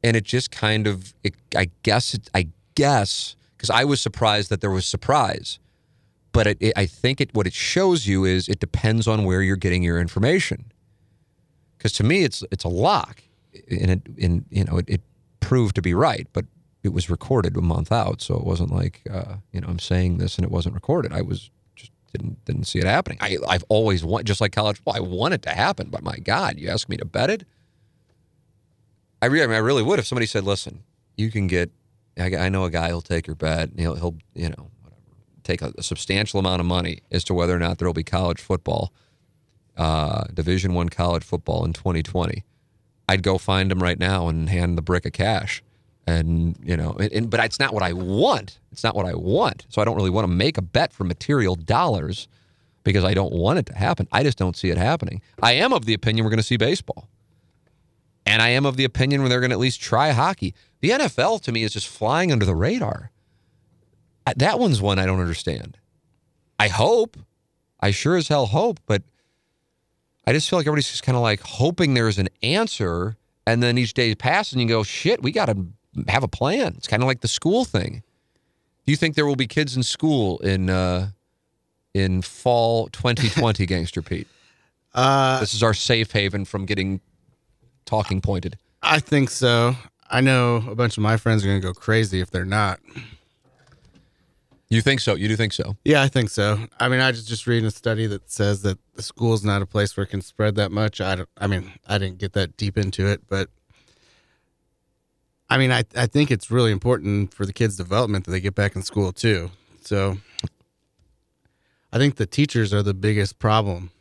And 0.03 0.17
it 0.17 0.23
just 0.25 0.51
kind 0.51 0.87
of, 0.87 1.13
it, 1.23 1.35
I 1.55 1.69
guess, 1.83 2.13
it, 2.13 2.29
I 2.33 2.49
guess, 2.75 3.35
because 3.55 3.69
I 3.69 3.85
was 3.85 4.01
surprised 4.01 4.49
that 4.49 4.61
there 4.61 4.71
was 4.71 4.85
surprise. 4.85 5.59
But 6.33 6.47
it, 6.47 6.57
it, 6.59 6.73
I 6.75 6.85
think 6.85 7.21
it 7.21 7.33
what 7.33 7.47
it 7.47 7.53
shows 7.53 8.07
you 8.07 8.25
is 8.25 8.49
it 8.49 8.59
depends 8.59 9.07
on 9.07 9.23
where 9.23 9.41
you're 9.41 9.55
getting 9.55 9.83
your 9.83 9.99
information. 9.99 10.71
Because 11.77 11.93
to 11.93 12.03
me, 12.03 12.23
it's 12.23 12.43
it's 12.51 12.63
a 12.63 12.69
lock, 12.69 13.21
and 13.69 13.91
it 13.91 14.01
in 14.17 14.45
you 14.49 14.63
know 14.65 14.77
it, 14.77 14.89
it 14.89 15.01
proved 15.39 15.75
to 15.75 15.81
be 15.81 15.93
right, 15.93 16.27
but 16.33 16.45
it 16.81 16.91
was 16.91 17.09
recorded 17.09 17.55
a 17.55 17.61
month 17.61 17.91
out, 17.91 18.21
so 18.21 18.35
it 18.35 18.43
wasn't 18.43 18.71
like 18.71 19.01
uh, 19.09 19.35
you 19.51 19.61
know 19.61 19.67
I'm 19.67 19.79
saying 19.79 20.17
this 20.17 20.37
and 20.37 20.43
it 20.43 20.51
wasn't 20.51 20.75
recorded. 20.75 21.13
I 21.13 21.21
was 21.21 21.51
just 21.75 21.91
didn't 22.11 22.43
didn't 22.45 22.65
see 22.65 22.79
it 22.79 22.85
happening. 22.85 23.19
I 23.21 23.37
I've 23.47 23.63
always 23.69 24.03
want 24.03 24.25
just 24.25 24.41
like 24.41 24.53
college 24.53 24.77
football. 24.77 24.95
I 24.95 25.01
want 25.01 25.35
it 25.35 25.43
to 25.43 25.51
happen, 25.51 25.89
but 25.89 26.03
my 26.03 26.17
God, 26.17 26.57
you 26.57 26.69
ask 26.69 26.89
me 26.89 26.97
to 26.97 27.05
bet 27.05 27.29
it. 27.29 27.45
I 29.23 29.27
really, 29.27 29.43
I, 29.45 29.47
mean, 29.47 29.55
I 29.55 29.59
really 29.59 29.83
would 29.83 29.99
if 29.99 30.05
somebody 30.05 30.25
said, 30.25 30.43
"Listen, 30.43 30.83
you 31.15 31.31
can 31.31 31.47
get." 31.47 31.71
I, 32.19 32.35
I 32.35 32.49
know 32.49 32.65
a 32.65 32.69
guy 32.69 32.89
who'll 32.89 33.01
take 33.01 33.25
your 33.25 33.37
bet. 33.37 33.69
He'll 33.77 33.95
he'll 33.95 34.15
you 34.35 34.49
know 34.49 34.69
whatever 34.81 35.01
take 35.43 35.61
a, 35.61 35.71
a 35.77 35.81
substantial 35.83 36.41
amount 36.41 36.59
of 36.59 36.65
money 36.65 36.99
as 37.09 37.23
to 37.25 37.33
whether 37.33 37.55
or 37.55 37.59
not 37.59 37.77
there 37.77 37.87
will 37.87 37.93
be 37.93 38.03
college 38.03 38.41
football, 38.41 38.91
uh, 39.77 40.25
Division 40.33 40.73
One 40.73 40.89
college 40.89 41.23
football 41.23 41.63
in 41.63 41.71
2020. 41.71 42.43
I'd 43.07 43.23
go 43.23 43.37
find 43.37 43.71
him 43.71 43.81
right 43.81 43.97
now 43.97 44.27
and 44.27 44.49
hand 44.49 44.77
the 44.77 44.81
brick 44.81 45.05
of 45.05 45.13
cash, 45.13 45.63
and 46.05 46.57
you 46.61 46.75
know, 46.75 46.91
and, 46.99 47.11
and- 47.13 47.29
but 47.29 47.39
it's 47.45 47.61
not 47.61 47.73
what 47.73 47.81
I 47.81 47.93
want. 47.93 48.59
It's 48.73 48.83
not 48.83 48.93
what 48.93 49.05
I 49.05 49.15
want. 49.15 49.65
So 49.69 49.81
I 49.81 49.85
don't 49.85 49.95
really 49.95 50.09
want 50.09 50.25
to 50.27 50.33
make 50.33 50.57
a 50.57 50.61
bet 50.61 50.91
for 50.91 51.05
material 51.05 51.55
dollars 51.55 52.27
because 52.83 53.05
I 53.05 53.13
don't 53.13 53.31
want 53.31 53.59
it 53.59 53.67
to 53.67 53.75
happen. 53.77 54.05
I 54.11 54.23
just 54.23 54.37
don't 54.37 54.57
see 54.57 54.69
it 54.69 54.77
happening. 54.77 55.21
I 55.41 55.53
am 55.53 55.71
of 55.71 55.85
the 55.85 55.93
opinion 55.93 56.25
we're 56.25 56.31
going 56.31 56.39
to 56.39 56.43
see 56.43 56.57
baseball. 56.57 57.07
And 58.25 58.41
I 58.41 58.49
am 58.49 58.65
of 58.65 58.77
the 58.77 58.85
opinion 58.85 59.21
when 59.21 59.29
they're 59.29 59.39
going 59.41 59.49
to 59.49 59.55
at 59.55 59.59
least 59.59 59.81
try 59.81 60.11
hockey. 60.11 60.53
The 60.79 60.91
NFL 60.91 61.41
to 61.41 61.51
me 61.51 61.63
is 61.63 61.73
just 61.73 61.87
flying 61.87 62.31
under 62.31 62.45
the 62.45 62.55
radar. 62.55 63.11
That 64.37 64.59
one's 64.59 64.81
one 64.81 64.99
I 64.99 65.05
don't 65.05 65.19
understand. 65.19 65.77
I 66.59 66.69
hope, 66.69 67.17
I 67.81 67.91
sure 67.91 68.15
as 68.15 68.29
hell 68.29 68.45
hope, 68.45 68.79
but 68.85 69.03
I 70.25 70.31
just 70.31 70.49
feel 70.49 70.57
like 70.57 70.65
everybody's 70.65 70.89
just 70.89 71.03
kind 71.03 71.17
of 71.17 71.21
like 71.21 71.41
hoping 71.41 71.93
there's 71.93 72.17
an 72.17 72.29
answer, 72.41 73.17
and 73.45 73.61
then 73.61 73.77
each 73.77 73.93
day 73.93 74.15
passes 74.15 74.53
and 74.53 74.61
you 74.61 74.67
go, 74.67 74.83
shit, 74.83 75.21
we 75.21 75.31
got 75.31 75.47
to 75.47 75.57
have 76.07 76.23
a 76.23 76.29
plan. 76.29 76.75
It's 76.77 76.87
kind 76.87 77.03
of 77.03 77.07
like 77.07 77.19
the 77.19 77.27
school 77.27 77.65
thing. 77.65 78.03
Do 78.85 78.91
you 78.91 78.95
think 78.95 79.15
there 79.15 79.25
will 79.25 79.35
be 79.35 79.47
kids 79.47 79.75
in 79.75 79.83
school 79.83 80.39
in 80.39 80.69
uh, 80.69 81.09
in 81.93 82.21
fall 82.21 82.87
2020, 82.87 83.65
Gangster 83.67 84.01
Pete? 84.01 84.27
Uh, 84.93 85.39
This 85.41 85.53
is 85.53 85.63
our 85.63 85.73
safe 85.73 86.11
haven 86.11 86.45
from 86.45 86.65
getting 86.65 87.01
talking 87.85 88.21
pointed. 88.21 88.57
I 88.81 88.99
think 88.99 89.29
so. 89.29 89.75
I 90.09 90.21
know 90.21 90.63
a 90.69 90.75
bunch 90.75 90.97
of 90.97 91.03
my 91.03 91.17
friends 91.17 91.43
are 91.43 91.47
going 91.47 91.61
to 91.61 91.67
go 91.67 91.73
crazy 91.73 92.19
if 92.19 92.29
they're 92.31 92.45
not. 92.45 92.79
You 94.69 94.81
think 94.81 94.99
so? 95.01 95.13
You 95.15 95.27
do 95.27 95.35
think 95.35 95.53
so? 95.53 95.77
Yeah, 95.85 96.01
I 96.01 96.07
think 96.07 96.29
so. 96.29 96.57
I 96.79 96.89
mean, 96.89 96.99
I 96.99 97.11
just 97.11 97.27
just 97.27 97.45
reading 97.45 97.65
a 97.65 97.71
study 97.71 98.07
that 98.07 98.29
says 98.31 98.63
that 98.63 98.79
the 98.95 99.03
school's 99.03 99.43
not 99.43 99.61
a 99.61 99.65
place 99.67 99.95
where 99.95 100.03
it 100.03 100.07
can 100.07 100.21
spread 100.21 100.55
that 100.55 100.71
much. 100.71 100.99
I 100.99 101.15
don't. 101.15 101.29
I 101.37 101.45
mean, 101.47 101.73
I 101.87 101.97
didn't 101.99 102.17
get 102.17 102.33
that 102.33 102.57
deep 102.57 102.77
into 102.77 103.05
it, 103.07 103.21
but 103.29 103.49
I 105.49 105.57
mean, 105.57 105.71
I 105.71 105.83
I 105.95 106.07
think 106.07 106.31
it's 106.31 106.49
really 106.49 106.71
important 106.71 107.33
for 107.33 107.45
the 107.45 107.53
kids' 107.53 107.77
development 107.77 108.25
that 108.25 108.31
they 108.31 108.39
get 108.39 108.55
back 108.55 108.75
in 108.75 108.81
school 108.81 109.11
too. 109.11 109.51
So, 109.83 110.17
I 111.91 111.97
think 111.99 112.15
the 112.15 112.25
teachers 112.25 112.73
are 112.73 112.81
the 112.81 112.93
biggest 112.95 113.37
problem 113.37 113.91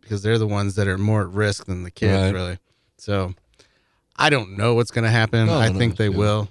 because 0.00 0.22
they're 0.22 0.38
the 0.38 0.46
ones 0.46 0.76
that 0.76 0.88
are 0.88 0.96
more 0.98 1.22
at 1.22 1.28
risk 1.28 1.66
than 1.66 1.82
the 1.82 1.90
kids, 1.90 2.12
Right. 2.22 2.32
really. 2.32 2.58
So, 3.02 3.34
I 4.14 4.30
don't 4.30 4.56
know 4.56 4.74
what's 4.74 4.92
going 4.92 5.02
to 5.02 5.10
happen. 5.10 5.46
No, 5.46 5.58
I 5.58 5.70
no, 5.70 5.76
think 5.76 5.96
they 5.96 6.08
yeah. 6.08 6.16
will. 6.16 6.48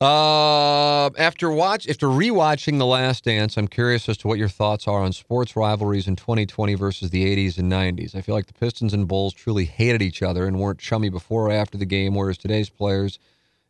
Uh, 0.00 1.10
after 1.16 1.52
watch 1.52 1.88
after 1.88 2.08
rewatching 2.08 2.78
The 2.78 2.84
Last 2.84 3.22
Dance, 3.22 3.56
I'm 3.56 3.68
curious 3.68 4.08
as 4.08 4.16
to 4.18 4.26
what 4.26 4.38
your 4.38 4.48
thoughts 4.48 4.88
are 4.88 5.00
on 5.00 5.12
sports 5.12 5.54
rivalries 5.54 6.08
in 6.08 6.16
2020 6.16 6.74
versus 6.74 7.10
the 7.10 7.24
80s 7.24 7.58
and 7.58 7.70
90s. 7.70 8.16
I 8.16 8.22
feel 8.22 8.34
like 8.34 8.46
the 8.46 8.54
Pistons 8.54 8.92
and 8.92 9.06
Bulls 9.06 9.32
truly 9.32 9.66
hated 9.66 10.02
each 10.02 10.20
other 10.20 10.48
and 10.48 10.58
weren't 10.58 10.80
chummy 10.80 11.10
before 11.10 11.46
or 11.46 11.52
after 11.52 11.78
the 11.78 11.86
game, 11.86 12.16
whereas 12.16 12.36
today's 12.36 12.68
players, 12.68 13.20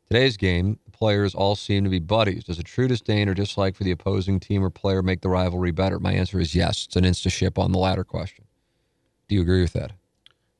today's 0.07 0.39
game, 0.39 0.79
the 0.87 0.93
players 0.93 1.35
all 1.35 1.57
seem 1.57 1.85
to 1.85 1.91
be 1.91 1.99
buddies. 1.99 2.45
Does 2.45 2.59
a 2.59 2.63
true 2.63 2.89
disdain 2.89 3.29
or 3.29 3.35
dislike 3.35 3.77
for 3.77 3.85
the 3.85 3.91
opposing 3.91 4.41
team 4.41 4.65
or 4.65 4.71
player 4.71 5.03
make 5.03 5.21
the 5.21 5.29
rivalry 5.29 5.73
better? 5.73 6.01
My 6.01 6.15
answer 6.15 6.41
is 6.41 6.55
yes. 6.55 6.87
It's 6.87 6.97
an 6.97 7.05
insta 7.05 7.31
ship 7.31 7.59
on 7.59 7.71
the 7.71 7.79
latter 7.79 8.03
question. 8.03 8.47
Do 9.29 9.35
you 9.35 9.43
agree 9.43 9.61
with 9.61 9.75
that? 9.75 9.93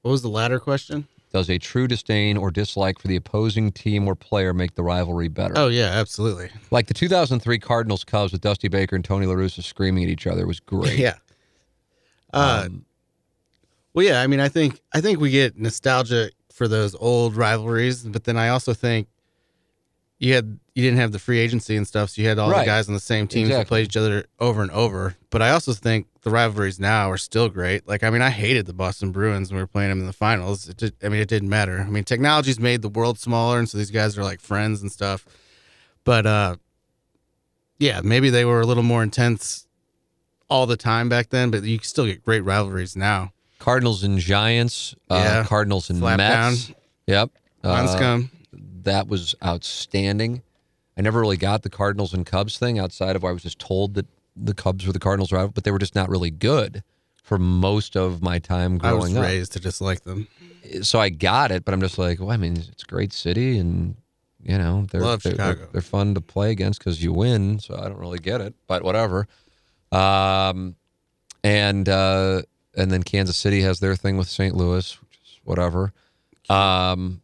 What 0.05 0.11
was 0.11 0.21
the 0.21 0.29
latter 0.29 0.61
question? 0.61 1.09
Does 1.33 1.49
a 1.49 1.57
true 1.59 1.89
disdain 1.89 2.37
or 2.37 2.51
dislike 2.51 2.99
for 2.99 3.09
the 3.09 3.17
opposing 3.17 3.73
team 3.73 4.07
or 4.07 4.15
player 4.15 4.53
make 4.53 4.75
the 4.75 4.83
rivalry 4.83 5.29
better? 5.29 5.55
Oh 5.57 5.69
yeah, 5.69 5.87
absolutely. 5.87 6.51
Like 6.71 6.89
the 6.89 6.95
2003 6.95 7.59
Cardinals 7.59 8.05
Cubs 8.05 8.31
with 8.31 8.43
Dusty 8.43 8.69
Baker 8.69 8.97
and 8.97 9.03
Tony 9.05 9.25
La 9.25 9.33
Russa 9.33 9.63
screaming 9.63 10.05
at 10.05 10.11
each 10.11 10.27
other 10.27 10.47
was 10.47 10.61
great. 10.61 10.99
Yeah. 10.99 11.15
Uh, 12.35 12.65
Um, 12.67 12.85
well, 13.95 14.05
yeah. 14.05 14.21
I 14.21 14.27
mean, 14.27 14.41
I 14.41 14.51
think 14.51 14.79
I 14.93 15.01
think 15.01 15.21
we 15.21 15.31
get 15.31 15.59
nostalgia 15.59 16.31
for 16.53 16.69
those 16.69 16.95
old 16.97 17.35
rivalries, 17.35 18.05
but 18.05 18.25
then 18.25 18.37
I 18.37 18.51
also 18.51 18.75
think 18.75 19.09
you 20.25 20.35
had 20.35 20.59
you 20.75 20.83
didn't 20.83 20.99
have 20.99 21.13
the 21.13 21.19
free 21.21 21.39
agency 21.39 21.77
and 21.77 21.87
stuff, 21.87 22.11
so 22.11 22.23
you 22.23 22.27
had 22.29 22.39
all 22.39 22.51
Right. 22.51 22.61
the 22.61 22.65
guys 22.67 22.89
on 22.89 22.95
the 22.95 23.01
same 23.01 23.29
teams 23.29 23.49
Exactly. 23.51 23.69
played 23.69 23.85
each 23.85 23.97
other 23.97 24.25
over 24.41 24.61
and 24.63 24.71
over. 24.73 25.15
But 25.31 25.41
I 25.43 25.51
also 25.51 25.73
think 25.73 26.07
the 26.23 26.31
rivalries 26.31 26.81
now 26.81 27.11
are 27.11 27.17
still 27.19 27.49
great. 27.49 27.87
Like, 27.87 28.03
I 28.03 28.11
mean, 28.11 28.23
I 28.23 28.31
hated 28.31 28.67
the 28.67 28.73
Boston 28.73 29.13
Bruins 29.13 29.51
when 29.51 29.57
we 29.59 29.63
were 29.63 29.67
playing 29.69 29.91
them 29.91 30.01
in 30.01 30.07
the 30.07 30.13
finals. 30.13 30.69
It 30.69 30.77
did, 30.79 30.95
I 31.03 31.09
mean, 31.11 31.21
it 31.21 31.29
didn't 31.29 31.49
matter. 31.49 31.81
I 31.87 31.91
mean, 31.91 32.03
technology's 32.03 32.59
made 32.59 32.83
the 32.83 32.89
world 32.89 33.19
smaller, 33.21 33.59
and 33.59 33.69
so 33.69 33.79
these 33.79 33.93
guys 33.93 34.19
are 34.19 34.25
like 34.25 34.41
friends 34.41 34.83
and 34.83 34.91
stuff. 34.91 35.25
But 36.03 36.27
uh, 36.27 36.57
yeah, 37.79 38.01
maybe 38.03 38.31
they 38.31 38.45
were 38.45 38.61
a 38.61 38.67
little 38.67 38.83
more 38.83 39.03
intense 39.03 39.67
all 40.49 40.67
the 40.67 40.77
time 40.77 41.09
back 41.09 41.31
then, 41.31 41.51
but 41.51 41.63
you 41.65 41.79
can 41.79 41.85
still 41.87 42.07
get 42.07 42.25
great 42.25 42.41
rivalries 42.45 42.97
now. 42.97 43.33
Cardinals 43.59 44.03
and 44.03 44.19
Giants. 44.19 44.95
Uh, 45.09 45.15
Yeah. 45.17 45.45
Cardinals 45.45 45.89
and 45.91 45.99
Slap 46.01 46.19
Mets. 46.19 46.73
Yep. 47.07 47.31
Line 47.63 47.85
Uh, 47.85 47.97
scum. 47.97 48.31
That 48.85 49.09
was 49.09 49.35
outstanding. 49.45 50.43
I 50.97 51.03
never 51.03 51.21
really 51.21 51.37
got 51.37 51.63
the 51.63 51.71
Cardinals 51.71 52.15
and 52.15 52.25
Cubs 52.25 52.59
thing 52.59 52.79
outside 52.79 53.17
of 53.17 53.25
I 53.25 53.33
was 53.33 53.43
just 53.43 53.59
told 53.59 53.95
that 53.95 54.07
the 54.37 54.55
Cubs 54.55 54.87
were 54.87 54.93
the 54.93 54.99
Cardinals 54.99 55.33
rival, 55.33 55.51
but 55.53 55.65
they 55.65 55.71
were 55.71 55.79
just 55.79 55.95
not 55.95 56.09
really 56.09 56.31
good 56.31 56.83
for 57.23 57.39
most 57.39 57.97
of 57.97 58.23
my 58.23 58.39
time 58.39 58.79
growing 58.79 58.97
up. 58.97 59.01
I 59.01 59.07
was 59.07 59.17
up. 59.17 59.23
raised 59.23 59.53
to 59.55 59.61
dislike 59.61 60.05
them. 60.05 60.29
so 60.83 61.01
I 61.01 61.09
got 61.09 61.51
it, 61.51 61.65
but 61.65 61.75
I'm 61.75 61.81
just 61.81 61.99
like, 61.99 62.21
well, 62.21 62.31
I 62.31 62.37
mean, 62.37 62.57
it's 62.57 62.83
a 62.83 62.87
great 62.87 63.13
city, 63.13 63.59
and 63.59 63.97
you 64.43 64.59
know, 64.59 64.87
they're 64.91 65.01
Love 65.01 65.23
they're, 65.23 65.33
Chicago. 65.33 65.59
They're, 65.59 65.69
they're 65.73 65.81
fun 65.81 66.15
to 66.15 66.21
play 66.21 66.51
against 66.51 66.81
because 66.81 67.03
you 67.03 67.13
win. 67.13 67.59
So 67.59 67.77
I 67.77 67.89
don't 67.89 67.99
really 67.99 68.19
get 68.19 68.41
it, 68.41 68.55
but 68.67 68.83
whatever. 68.83 69.27
Um, 69.91 70.77
and 71.43 71.89
uh, 71.89 72.43
and 72.77 72.91
then 72.91 73.03
Kansas 73.03 73.37
City 73.37 73.63
has 73.63 73.81
their 73.81 73.97
thing 73.97 74.17
with 74.17 74.29
St. 74.29 74.55
Louis, 74.55 75.01
which 75.01 75.19
is 75.25 75.41
whatever. 75.45 75.93
Um, 76.49 77.23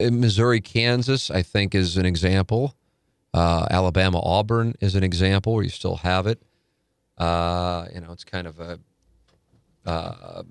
Missouri, 0.00 0.60
Kansas, 0.60 1.30
I 1.30 1.42
think 1.42 1.74
is 1.74 1.96
an 1.96 2.06
example. 2.06 2.74
Uh, 3.34 3.66
Alabama, 3.70 4.20
Auburn 4.22 4.74
is 4.80 4.94
an 4.94 5.02
example 5.02 5.54
where 5.54 5.64
you 5.64 5.70
still 5.70 5.96
have 5.96 6.26
it. 6.26 6.40
Uh, 7.18 7.86
you 7.92 8.00
know, 8.00 8.12
it's 8.12 8.24
kind 8.24 8.46
of 8.46 8.60
a 8.60 8.78
uh, 9.86 10.42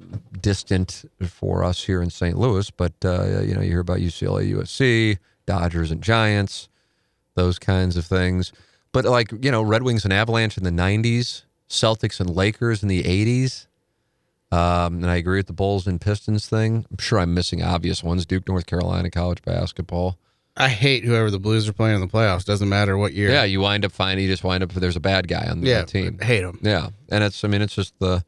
distant 0.41 1.05
for 1.27 1.63
us 1.63 1.83
here 1.83 2.01
in 2.01 2.09
St. 2.09 2.37
Louis, 2.37 2.69
but 2.71 2.93
uh, 3.05 3.41
you 3.41 3.53
know, 3.53 3.61
you 3.61 3.69
hear 3.69 3.79
about 3.79 3.99
UCLA, 3.99 4.51
USC, 4.53 5.17
Dodgers 5.45 5.91
and 5.91 6.01
Giants, 6.01 6.69
those 7.35 7.59
kinds 7.59 7.97
of 7.97 8.05
things. 8.05 8.51
But 8.91 9.05
like 9.05 9.31
you 9.43 9.51
know, 9.51 9.61
Red 9.61 9.83
Wings 9.83 10.03
and 10.03 10.13
Avalanche 10.13 10.57
in 10.57 10.63
the 10.63 10.71
'90s, 10.71 11.43
Celtics 11.69 12.19
and 12.19 12.29
Lakers 12.29 12.81
in 12.81 12.89
the 12.89 13.03
'80s. 13.03 13.66
Um, 14.51 15.03
and 15.03 15.07
I 15.07 15.15
agree 15.17 15.39
with 15.39 15.47
the 15.47 15.53
Bulls 15.53 15.87
and 15.87 15.99
Pistons 15.99 16.47
thing. 16.47 16.85
I'm 16.89 16.97
sure 16.97 17.19
I'm 17.19 17.33
missing 17.33 17.61
obvious 17.61 18.03
ones. 18.03 18.25
Duke, 18.25 18.47
North 18.47 18.65
Carolina, 18.65 19.09
college 19.09 19.41
basketball. 19.41 20.17
I 20.55 20.69
hate 20.69 21.03
whoever 21.03 21.29
the 21.29 21.39
Blues 21.39 21.67
are 21.67 21.73
playing 21.73 21.95
in 21.95 22.01
the 22.01 22.07
playoffs. 22.07 22.45
Doesn't 22.45 22.69
matter 22.69 22.97
what 22.97 23.13
year. 23.13 23.29
Yeah, 23.29 23.43
you 23.43 23.61
wind 23.61 23.85
up 23.85 23.91
finding 23.91 24.25
you 24.25 24.31
just 24.31 24.43
wind 24.43 24.63
up 24.63 24.71
there's 24.73 24.95
a 24.95 25.01
bad 25.01 25.27
guy 25.27 25.45
on 25.47 25.61
the 25.61 25.67
yeah. 25.67 25.83
team. 25.83 26.17
Hate 26.19 26.41
them. 26.41 26.59
Yeah, 26.61 26.89
and 27.09 27.23
it's 27.23 27.43
I 27.43 27.47
mean 27.47 27.61
it's 27.61 27.75
just 27.75 27.93
the 27.99 28.23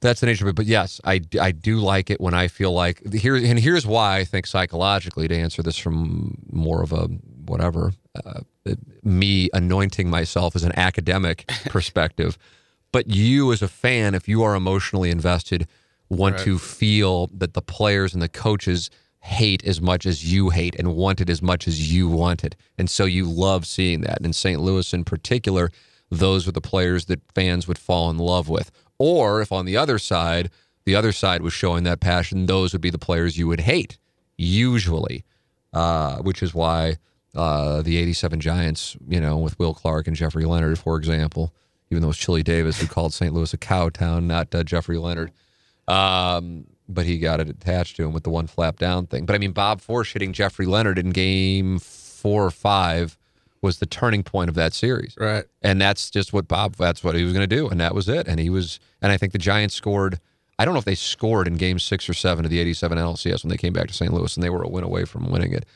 that's 0.00 0.20
the 0.20 0.26
nature 0.26 0.44
of 0.44 0.50
it. 0.50 0.56
But 0.56 0.66
yes, 0.66 1.00
I, 1.04 1.20
I 1.40 1.52
do 1.52 1.78
like 1.78 2.10
it 2.10 2.20
when 2.20 2.34
I 2.34 2.48
feel 2.48 2.72
like 2.72 3.12
here 3.12 3.34
and 3.36 3.58
here's 3.58 3.86
why 3.86 4.18
I 4.18 4.24
think 4.24 4.46
psychologically 4.46 5.28
to 5.28 5.36
answer 5.36 5.62
this 5.62 5.78
from 5.78 6.38
more 6.50 6.82
of 6.82 6.92
a 6.92 7.06
whatever 7.46 7.92
uh, 8.24 8.40
me 9.02 9.48
anointing 9.52 10.10
myself 10.10 10.54
as 10.54 10.64
an 10.64 10.72
academic 10.76 11.46
perspective. 11.66 12.38
But 12.92 13.08
you 13.08 13.52
as 13.52 13.62
a 13.62 13.68
fan, 13.68 14.14
if 14.14 14.28
you 14.28 14.42
are 14.42 14.54
emotionally 14.54 15.10
invested, 15.10 15.66
want 16.08 16.36
Right. 16.36 16.44
to 16.44 16.58
feel 16.58 17.28
that 17.28 17.54
the 17.54 17.62
players 17.62 18.12
and 18.12 18.22
the 18.22 18.28
coaches 18.28 18.90
hate 19.20 19.64
as 19.64 19.80
much 19.80 20.04
as 20.04 20.30
you 20.30 20.50
hate 20.50 20.74
and 20.78 20.94
want 20.94 21.20
it 21.20 21.30
as 21.30 21.40
much 21.40 21.66
as 21.66 21.92
you 21.92 22.08
want 22.08 22.44
it. 22.44 22.54
And 22.76 22.90
so 22.90 23.04
you 23.04 23.24
love 23.24 23.66
seeing 23.66 24.00
that. 24.02 24.18
And 24.18 24.26
in 24.26 24.32
St. 24.32 24.60
Louis 24.60 24.92
in 24.92 25.04
particular, 25.04 25.70
those 26.10 26.44
were 26.44 26.52
the 26.52 26.60
players 26.60 27.06
that 27.06 27.20
fans 27.34 27.66
would 27.66 27.78
fall 27.78 28.10
in 28.10 28.18
love 28.18 28.48
with. 28.48 28.70
Or 28.98 29.40
if 29.40 29.52
on 29.52 29.64
the 29.64 29.76
other 29.76 29.98
side, 29.98 30.50
the 30.84 30.94
other 30.96 31.12
side 31.12 31.40
was 31.40 31.52
showing 31.52 31.84
that 31.84 32.00
passion, 32.00 32.46
those 32.46 32.72
would 32.72 32.82
be 32.82 32.90
the 32.90 32.98
players 32.98 33.38
you 33.38 33.46
would 33.46 33.60
hate, 33.60 33.96
usually, 34.36 35.24
uh, 35.72 36.16
which 36.18 36.42
is 36.42 36.52
why 36.52 36.96
uh, 37.34 37.80
the 37.80 37.96
87 37.96 38.40
Giants, 38.40 38.96
you 39.08 39.20
know, 39.20 39.38
with 39.38 39.58
Will 39.58 39.72
Clark 39.72 40.06
and 40.08 40.16
Jeffrey 40.16 40.44
Leonard, 40.44 40.78
for 40.78 40.96
example, 40.98 41.54
even 41.92 42.00
though 42.00 42.06
it 42.06 42.08
was 42.08 42.16
Chili 42.16 42.42
Davis 42.42 42.80
who 42.80 42.86
called 42.86 43.12
St. 43.12 43.32
Louis 43.34 43.52
a 43.52 43.58
cow 43.58 43.90
town, 43.90 44.26
not 44.26 44.54
uh, 44.54 44.64
Jeffrey 44.64 44.96
Leonard. 44.96 45.30
Um, 45.86 46.64
but 46.88 47.04
he 47.04 47.18
got 47.18 47.38
it 47.38 47.48
attached 47.48 47.96
to 47.96 48.04
him 48.04 48.12
with 48.12 48.24
the 48.24 48.30
one 48.30 48.46
flap 48.46 48.78
down 48.78 49.06
thing. 49.06 49.26
But 49.26 49.34
I 49.34 49.38
mean, 49.38 49.52
Bob 49.52 49.80
Forsch 49.80 50.14
hitting 50.14 50.32
Jeffrey 50.32 50.66
Leonard 50.66 50.98
in 50.98 51.10
game 51.10 51.78
four 51.78 52.46
or 52.46 52.50
five 52.50 53.18
was 53.60 53.78
the 53.78 53.86
turning 53.86 54.22
point 54.22 54.48
of 54.48 54.54
that 54.56 54.72
series. 54.72 55.14
Right. 55.18 55.44
And 55.60 55.80
that's 55.80 56.10
just 56.10 56.32
what 56.32 56.48
Bob, 56.48 56.76
that's 56.76 57.04
what 57.04 57.14
he 57.14 57.24
was 57.24 57.32
going 57.32 57.48
to 57.48 57.56
do. 57.56 57.68
And 57.68 57.78
that 57.80 57.94
was 57.94 58.08
it. 58.08 58.26
And 58.26 58.40
he 58.40 58.50
was, 58.50 58.80
and 59.00 59.12
I 59.12 59.16
think 59.18 59.32
the 59.32 59.38
Giants 59.38 59.74
scored, 59.74 60.18
I 60.58 60.64
don't 60.64 60.74
know 60.74 60.78
if 60.78 60.84
they 60.84 60.94
scored 60.94 61.46
in 61.46 61.54
game 61.54 61.78
six 61.78 62.08
or 62.08 62.14
seven 62.14 62.44
of 62.44 62.50
the 62.50 62.58
87 62.58 62.98
NLCS 62.98 63.44
when 63.44 63.50
they 63.50 63.56
came 63.56 63.72
back 63.72 63.88
to 63.88 63.94
St. 63.94 64.12
Louis 64.12 64.34
and 64.36 64.42
they 64.42 64.50
were 64.50 64.62
a 64.62 64.68
win 64.68 64.82
away 64.82 65.04
from 65.04 65.30
winning 65.30 65.52
it. 65.52 65.66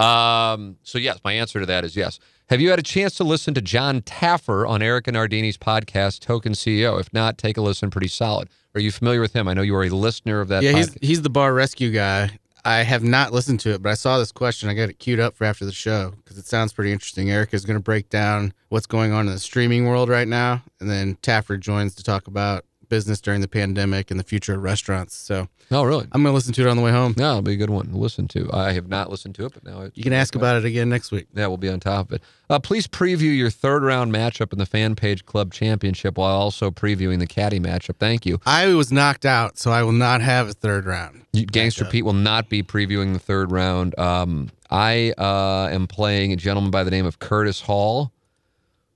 Um, 0.00 0.76
so, 0.82 0.98
yes, 0.98 1.18
my 1.24 1.32
answer 1.32 1.60
to 1.60 1.66
that 1.66 1.84
is 1.84 1.94
yes. 1.94 2.18
Have 2.50 2.62
you 2.62 2.70
had 2.70 2.78
a 2.78 2.82
chance 2.82 3.14
to 3.16 3.24
listen 3.24 3.52
to 3.54 3.60
John 3.60 4.00
Taffer 4.00 4.66
on 4.66 4.80
Eric 4.80 5.06
and 5.06 5.14
Nardini's 5.14 5.58
podcast, 5.58 6.20
Token 6.20 6.54
CEO? 6.54 6.98
If 6.98 7.12
not, 7.12 7.36
take 7.36 7.58
a 7.58 7.60
listen. 7.60 7.90
Pretty 7.90 8.08
solid. 8.08 8.48
Are 8.74 8.80
you 8.80 8.90
familiar 8.90 9.20
with 9.20 9.34
him? 9.34 9.48
I 9.48 9.52
know 9.52 9.60
you 9.60 9.76
are 9.76 9.84
a 9.84 9.90
listener 9.90 10.40
of 10.40 10.48
that 10.48 10.62
yeah, 10.62 10.72
he's 10.72 10.94
he's 11.02 11.20
the 11.20 11.28
bar 11.28 11.52
rescue 11.52 11.90
guy. 11.90 12.38
I 12.64 12.84
have 12.84 13.02
not 13.04 13.34
listened 13.34 13.60
to 13.60 13.74
it, 13.74 13.82
but 13.82 13.90
I 13.90 13.94
saw 13.94 14.18
this 14.18 14.32
question. 14.32 14.70
I 14.70 14.74
got 14.74 14.88
it 14.88 14.98
queued 14.98 15.20
up 15.20 15.36
for 15.36 15.44
after 15.44 15.66
the 15.66 15.72
show 15.72 16.14
because 16.16 16.38
it 16.38 16.46
sounds 16.46 16.72
pretty 16.72 16.90
interesting. 16.90 17.30
Eric 17.30 17.52
is 17.52 17.66
going 17.66 17.78
to 17.78 17.82
break 17.82 18.08
down 18.08 18.54
what's 18.70 18.86
going 18.86 19.12
on 19.12 19.26
in 19.26 19.32
the 19.34 19.38
streaming 19.38 19.86
world 19.86 20.08
right 20.08 20.28
now, 20.28 20.62
and 20.80 20.88
then 20.88 21.16
Taffer 21.16 21.60
joins 21.60 21.94
to 21.96 22.02
talk 22.02 22.28
about 22.28 22.64
business 22.88 23.20
during 23.20 23.40
the 23.40 23.48
pandemic 23.48 24.10
and 24.10 24.18
the 24.18 24.24
future 24.24 24.54
of 24.54 24.62
restaurants. 24.62 25.14
So 25.14 25.48
Oh, 25.70 25.82
really? 25.84 26.06
I'm 26.12 26.22
going 26.22 26.32
to 26.32 26.34
listen 26.34 26.54
to 26.54 26.62
it 26.66 26.70
on 26.70 26.76
the 26.78 26.82
way 26.82 26.90
home. 26.90 27.14
No, 27.18 27.30
it'll 27.32 27.42
be 27.42 27.52
a 27.52 27.56
good 27.56 27.68
one 27.68 27.88
to 27.88 27.96
listen 27.96 28.26
to. 28.28 28.48
I 28.54 28.72
have 28.72 28.88
not 28.88 29.10
listened 29.10 29.34
to 29.34 29.44
it, 29.44 29.52
but 29.52 29.64
now 29.64 29.90
You 29.94 30.02
can 30.02 30.14
ask 30.14 30.34
about 30.34 30.56
it 30.56 30.64
again 30.64 30.88
next 30.88 31.10
week. 31.12 31.26
Yeah, 31.34 31.46
we'll 31.48 31.58
be 31.58 31.68
on 31.68 31.78
top 31.78 32.06
of 32.08 32.12
it. 32.14 32.22
Uh, 32.48 32.58
please 32.58 32.86
preview 32.86 33.36
your 33.36 33.50
third 33.50 33.82
round 33.82 34.10
matchup 34.12 34.52
in 34.52 34.58
the 34.58 34.64
Fan 34.64 34.94
Page 34.96 35.26
Club 35.26 35.52
Championship 35.52 36.16
while 36.16 36.34
also 36.34 36.70
previewing 36.70 37.18
the 37.18 37.26
Caddy 37.26 37.60
matchup. 37.60 37.96
Thank 37.98 38.24
you. 38.24 38.40
I 38.46 38.68
was 38.74 38.90
knocked 38.90 39.26
out, 39.26 39.58
so 39.58 39.70
I 39.70 39.82
will 39.82 39.92
not 39.92 40.22
have 40.22 40.48
a 40.48 40.52
third 40.54 40.86
round. 40.86 41.24
You- 41.34 41.44
Gangster 41.44 41.84
Pete 41.84 42.04
will 42.06 42.14
not 42.14 42.48
be 42.48 42.62
previewing 42.62 43.12
the 43.12 43.18
third 43.18 43.52
round. 43.52 43.98
Um, 43.98 44.48
I 44.70 45.12
uh, 45.18 45.68
am 45.70 45.86
playing 45.86 46.32
a 46.32 46.36
gentleman 46.36 46.70
by 46.70 46.82
the 46.84 46.90
name 46.90 47.04
of 47.04 47.18
Curtis 47.18 47.60
Hall, 47.60 48.12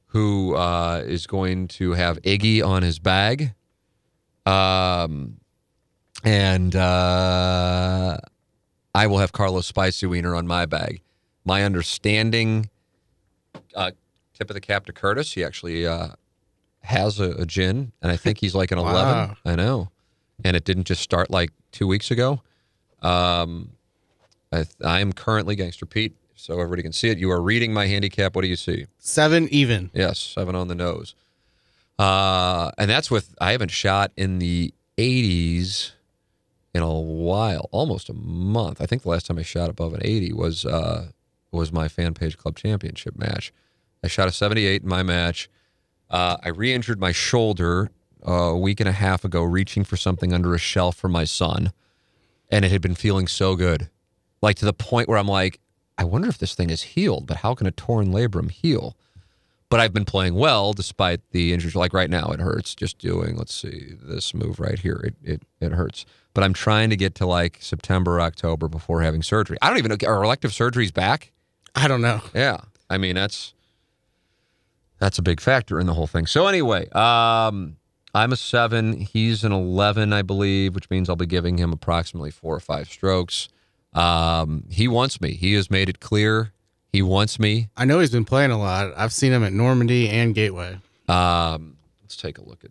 who 0.07 0.55
uh, 0.55 1.03
is 1.07 1.26
going 1.26 1.68
to 1.68 1.93
have 1.93 2.20
Iggy 2.22 2.64
on 2.66 2.82
his 2.82 2.99
bag. 2.99 3.53
Um, 4.47 5.38
and 6.24 6.74
uh, 6.76 8.18
I 8.95 9.07
will 9.07 9.18
have 9.18 9.32
Carlos 9.32 9.66
Spicy 9.66 10.07
Wiener 10.07 10.34
on 10.34 10.47
my 10.47 10.66
bag. 10.66 11.03
My 11.45 11.64
understanding, 11.64 12.70
uh, 13.74 13.90
tip 14.34 14.51
of 14.51 14.55
the 14.55 14.61
cap 14.61 14.86
to 14.86 14.93
Curtis, 14.93 15.32
he 15.32 15.43
actually 15.43 15.86
uh, 15.86 16.09
has 16.82 17.18
a, 17.18 17.30
a 17.32 17.47
GHIN, 17.47 17.93
and 18.01 18.12
I 18.12 18.16
think 18.16 18.38
he's 18.38 18.55
like 18.55 18.70
an 18.70 18.78
11. 18.80 19.36
I 19.45 19.57
know. 19.57 19.90
And 20.45 20.57
it 20.57 20.64
didn't 20.64 20.84
just 20.84 21.03
start 21.03 21.30
like 21.30 21.51
two 21.72 21.86
weeks 21.86 22.11
ago. 22.11 22.40
Um, 23.01 23.72
I, 24.53 24.64
I 24.84 25.01
am 25.01 25.12
currently 25.12 25.57
Gangster 25.57 25.86
Pete, 25.86 26.14
so 26.34 26.55
everybody 26.55 26.82
can 26.82 26.93
see 26.93 27.09
it. 27.09 27.18
You 27.18 27.30
are 27.30 27.40
reading 27.40 27.72
my 27.72 27.86
handicap. 27.86 28.36
What 28.36 28.43
do 28.43 28.49
you 28.49 28.57
see? 28.57 28.86
Seven 28.99 29.49
even. 29.51 29.90
Yes, 29.95 30.18
seven 30.20 30.55
on 30.55 30.68
the 30.68 30.74
nose. 30.74 31.14
Uh, 32.03 32.72
and 32.78 32.90
that's 32.90 33.12
with 33.12 33.32
I 33.40 33.53
haven't 33.53 33.70
shot 33.70 34.11
in 34.16 34.40
the 34.40 34.74
80s 34.98 35.92
in 36.74 36.82
a 36.82 36.92
while, 36.98 37.68
almost 37.70 38.09
a 38.09 38.12
month. 38.12 38.80
I 38.80 38.86
think 38.86 39.03
the 39.03 39.09
last 39.09 39.26
time 39.26 39.38
I 39.38 39.42
shot 39.42 39.70
above 39.70 39.94
an 39.94 40.00
80 40.03 40.32
was 40.32 40.66
uh, 40.66 41.12
was 41.53 41.70
my 41.70 41.86
fan 41.86 42.14
page 42.14 42.36
club 42.36 42.57
championship 42.57 43.16
match. 43.16 43.53
I 44.03 44.09
shot 44.09 44.26
a 44.26 44.32
78 44.32 44.82
in 44.82 44.88
my 44.88 45.05
match. 45.05 45.48
Uh, 46.11 46.38
I 46.42 46.48
re-injured 46.48 46.98
my 46.98 47.12
shoulder 47.12 47.92
uh, 48.26 48.32
a 48.32 48.59
week 48.59 48.80
and 48.80 48.88
a 48.88 48.92
half 48.92 49.24
ago, 49.24 49.44
reaching 49.44 49.84
for 49.84 49.96
something 49.96 50.32
under 50.32 50.57
a 50.57 50.59
shelf 50.59 50.96
for 50.96 51.09
my 51.09 51.22
son, 51.22 51.72
and 52.50 52.64
it 52.64 52.72
had 52.72 52.82
been 52.82 52.96
feeling 52.96 53.28
so 53.28 53.55
good, 53.55 53.90
like 54.42 54.57
to 54.57 54.64
the 54.64 54.72
point 54.72 55.09
where 55.09 55.18
I'm 55.18 55.28
like, 55.28 55.61
I 55.96 56.03
wonder 56.03 56.28
if 56.28 56.38
this 56.38 56.57
thing 56.57 56.68
is 56.68 56.82
healed. 56.82 57.28
But 57.28 57.38
how 57.38 57.55
can 57.55 57.68
a 57.68 57.70
torn 57.70 58.09
labrum 58.09 58.50
heal? 58.50 58.96
But 59.72 59.80
I've 59.80 59.94
been 59.94 60.04
playing 60.04 60.34
well 60.34 60.74
despite 60.74 61.22
the 61.30 61.54
injuries. 61.54 61.74
Like 61.74 61.94
right 61.94 62.10
now, 62.10 62.26
it 62.26 62.40
hurts 62.40 62.74
just 62.74 62.98
doing. 62.98 63.38
Let's 63.38 63.54
see 63.54 63.94
this 64.02 64.34
move 64.34 64.60
right 64.60 64.78
here. 64.78 65.00
It 65.02 65.14
it 65.24 65.42
it 65.62 65.72
hurts. 65.72 66.04
But 66.34 66.44
I'm 66.44 66.52
trying 66.52 66.90
to 66.90 66.96
get 66.96 67.14
to 67.16 67.26
like 67.26 67.56
September, 67.58 68.20
October 68.20 68.68
before 68.68 69.00
having 69.00 69.22
surgery. 69.22 69.56
I 69.62 69.70
don't 69.70 69.78
even 69.78 69.88
know 69.88 70.06
are 70.06 70.22
elective 70.22 70.50
surgeries 70.50 70.92
back. 70.92 71.32
I 71.74 71.88
don't 71.88 72.02
know. 72.02 72.20
Yeah, 72.34 72.58
I 72.90 72.98
mean 72.98 73.14
that's 73.14 73.54
that's 74.98 75.16
a 75.18 75.22
big 75.22 75.40
factor 75.40 75.80
in 75.80 75.86
the 75.86 75.94
whole 75.94 76.06
thing. 76.06 76.26
So 76.26 76.48
anyway, 76.48 76.90
um, 76.90 77.78
I'm 78.14 78.30
a 78.30 78.36
seven. 78.36 78.92
He's 79.00 79.42
an 79.42 79.52
eleven, 79.52 80.12
I 80.12 80.20
believe, 80.20 80.74
which 80.74 80.90
means 80.90 81.08
I'll 81.08 81.16
be 81.16 81.24
giving 81.24 81.56
him 81.56 81.72
approximately 81.72 82.30
four 82.30 82.54
or 82.54 82.60
five 82.60 82.90
strokes. 82.90 83.48
Um, 83.94 84.64
he 84.70 84.86
wants 84.86 85.18
me. 85.22 85.32
He 85.32 85.54
has 85.54 85.70
made 85.70 85.88
it 85.88 85.98
clear 85.98 86.52
he 86.93 87.03
wants 87.03 87.38
me. 87.38 87.68
I 87.76 87.84
know 87.84 88.01
he's 88.01 88.11
been 88.11 88.24
playing 88.24 88.51
a 88.51 88.59
lot. 88.59 88.93
I've 88.97 89.12
seen 89.12 89.32
him 89.32 89.43
at 89.45 89.53
Normandy 89.53 90.09
and 90.09 90.34
Gateway. 90.34 90.78
Um, 91.09 91.76
let's 92.03 92.16
take 92.16 92.38
a 92.38 92.43
look 92.43 92.64
at 92.64 92.70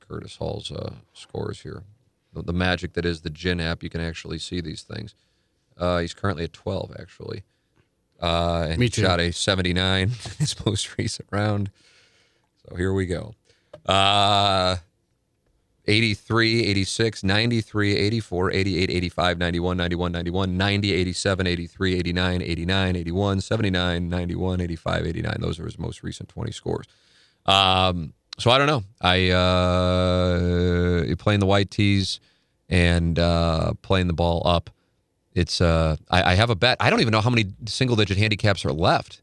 Curtis 0.00 0.36
Hall's 0.36 0.70
uh, 0.72 0.94
scores 1.14 1.60
here. 1.60 1.84
The, 2.32 2.42
the 2.42 2.52
magic 2.52 2.94
that 2.94 3.04
is 3.04 3.20
the 3.20 3.30
GHIN 3.30 3.60
app, 3.60 3.82
you 3.82 3.90
can 3.90 4.00
actually 4.00 4.38
see 4.38 4.60
these 4.60 4.82
things. 4.82 5.14
Uh, 5.78 5.98
he's 5.98 6.14
currently 6.14 6.44
at 6.44 6.52
12, 6.52 6.96
actually. 6.98 7.44
Uh, 8.20 8.66
and 8.70 8.78
Me 8.78 8.86
he 8.86 8.90
too. 8.90 9.02
shot 9.02 9.20
a 9.20 9.32
79 9.32 10.02
in 10.02 10.10
his 10.38 10.56
most 10.64 10.96
recent 10.98 11.28
round. 11.30 11.70
So 12.68 12.76
here 12.76 12.92
we 12.92 13.06
go. 13.06 13.34
Uh, 13.86 14.76
83, 15.86 16.64
86, 16.66 17.24
93, 17.24 17.96
84, 17.96 18.52
88, 18.52 18.90
85, 18.90 19.38
91, 19.38 19.76
91, 19.76 20.12
91, 20.12 20.56
90, 20.56 20.92
87, 20.92 21.46
83, 21.46 21.94
89, 21.98 22.42
89, 22.42 22.96
81, 22.96 23.40
79, 23.40 24.08
91, 24.08 24.60
85, 24.60 25.06
89. 25.06 25.36
Those 25.40 25.58
are 25.58 25.64
his 25.64 25.78
most 25.78 26.02
recent 26.02 26.28
20 26.28 26.52
scores. 26.52 26.86
Um, 27.46 28.12
so 28.38 28.50
I 28.50 28.58
don't 28.58 28.68
know. 28.68 28.84
I 29.00 29.30
uh, 29.30 31.14
playing 31.16 31.40
the 31.40 31.46
white 31.46 31.70
tees 31.70 32.20
and 32.68 33.18
uh, 33.18 33.74
playing 33.82 34.06
the 34.06 34.14
ball 34.14 34.42
up. 34.46 34.70
It's 35.34 35.60
uh, 35.60 35.96
I, 36.10 36.32
I 36.32 36.34
have 36.34 36.50
a 36.50 36.54
bet. 36.54 36.76
I 36.80 36.90
don't 36.90 37.00
even 37.00 37.12
know 37.12 37.20
how 37.20 37.30
many 37.30 37.46
single 37.66 37.96
digit 37.96 38.18
handicaps 38.18 38.64
are 38.64 38.72
left. 38.72 39.22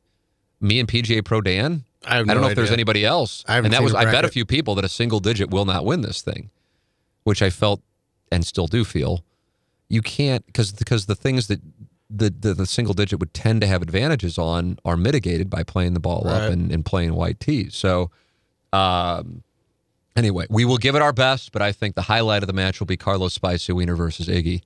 Me 0.60 0.80
and 0.80 0.88
PGA 0.88 1.24
Pro 1.24 1.42
Dan. 1.42 1.86
I 2.06 2.16
have 2.16 2.30
I 2.30 2.34
don't 2.34 2.42
no 2.42 2.48
know 2.48 2.50
if 2.50 2.56
there's 2.56 2.72
anybody 2.72 3.06
else. 3.06 3.44
I 3.48 3.58
and 3.58 3.74
that 3.74 3.84
was 3.84 3.94
I 3.94 4.06
bet 4.06 4.26
a 4.26 4.30
few 4.30 4.46
people 4.46 4.76
that 4.76 4.86
a 4.86 4.90
single 4.90 5.20
digit 5.20 5.52
will 5.52 5.66
not 5.66 5.86
win 5.86 6.02
this 6.02 6.22
thing, 6.22 6.50
which 7.24 7.42
I 7.42 7.50
felt 7.50 7.82
and 8.32 8.46
still 8.46 8.68
do 8.68 8.84
feel 8.86 9.24
you 9.90 10.02
can't 10.02 10.46
because 10.46 10.72
because 10.72 11.08
the 11.08 11.16
things 11.16 11.48
that 11.48 11.60
the, 12.10 12.30
the 12.30 12.54
the 12.54 12.66
single 12.66 12.94
digit 12.94 13.20
would 13.20 13.34
tend 13.34 13.62
to 13.62 13.68
have 13.68 13.82
advantages 13.82 14.38
on 14.38 14.78
are 14.86 14.96
mitigated 14.96 15.50
by 15.50 15.64
playing 15.64 15.94
the 15.94 16.00
ball 16.00 16.28
up 16.28 16.52
and, 16.52 16.72
and 16.72 16.86
playing 16.86 17.14
white 17.16 17.40
tees. 17.40 17.76
So 17.76 18.12
um 18.72 19.44
anyway, 20.16 20.46
we 20.50 20.64
will 20.64 20.78
give 20.78 20.96
it 20.96 21.02
our 21.02 21.14
best, 21.14 21.52
but 21.52 21.62
I 21.62 21.72
think 21.72 21.96
the 21.96 22.04
highlight 22.04 22.44
of 22.44 22.48
the 22.48 22.54
match 22.54 22.80
will 22.80 22.88
be 22.88 22.98
Carlos 22.98 23.34
Spicy 23.34 23.74
Wiener 23.74 23.96
versus 23.96 24.28
Iggy 24.28 24.62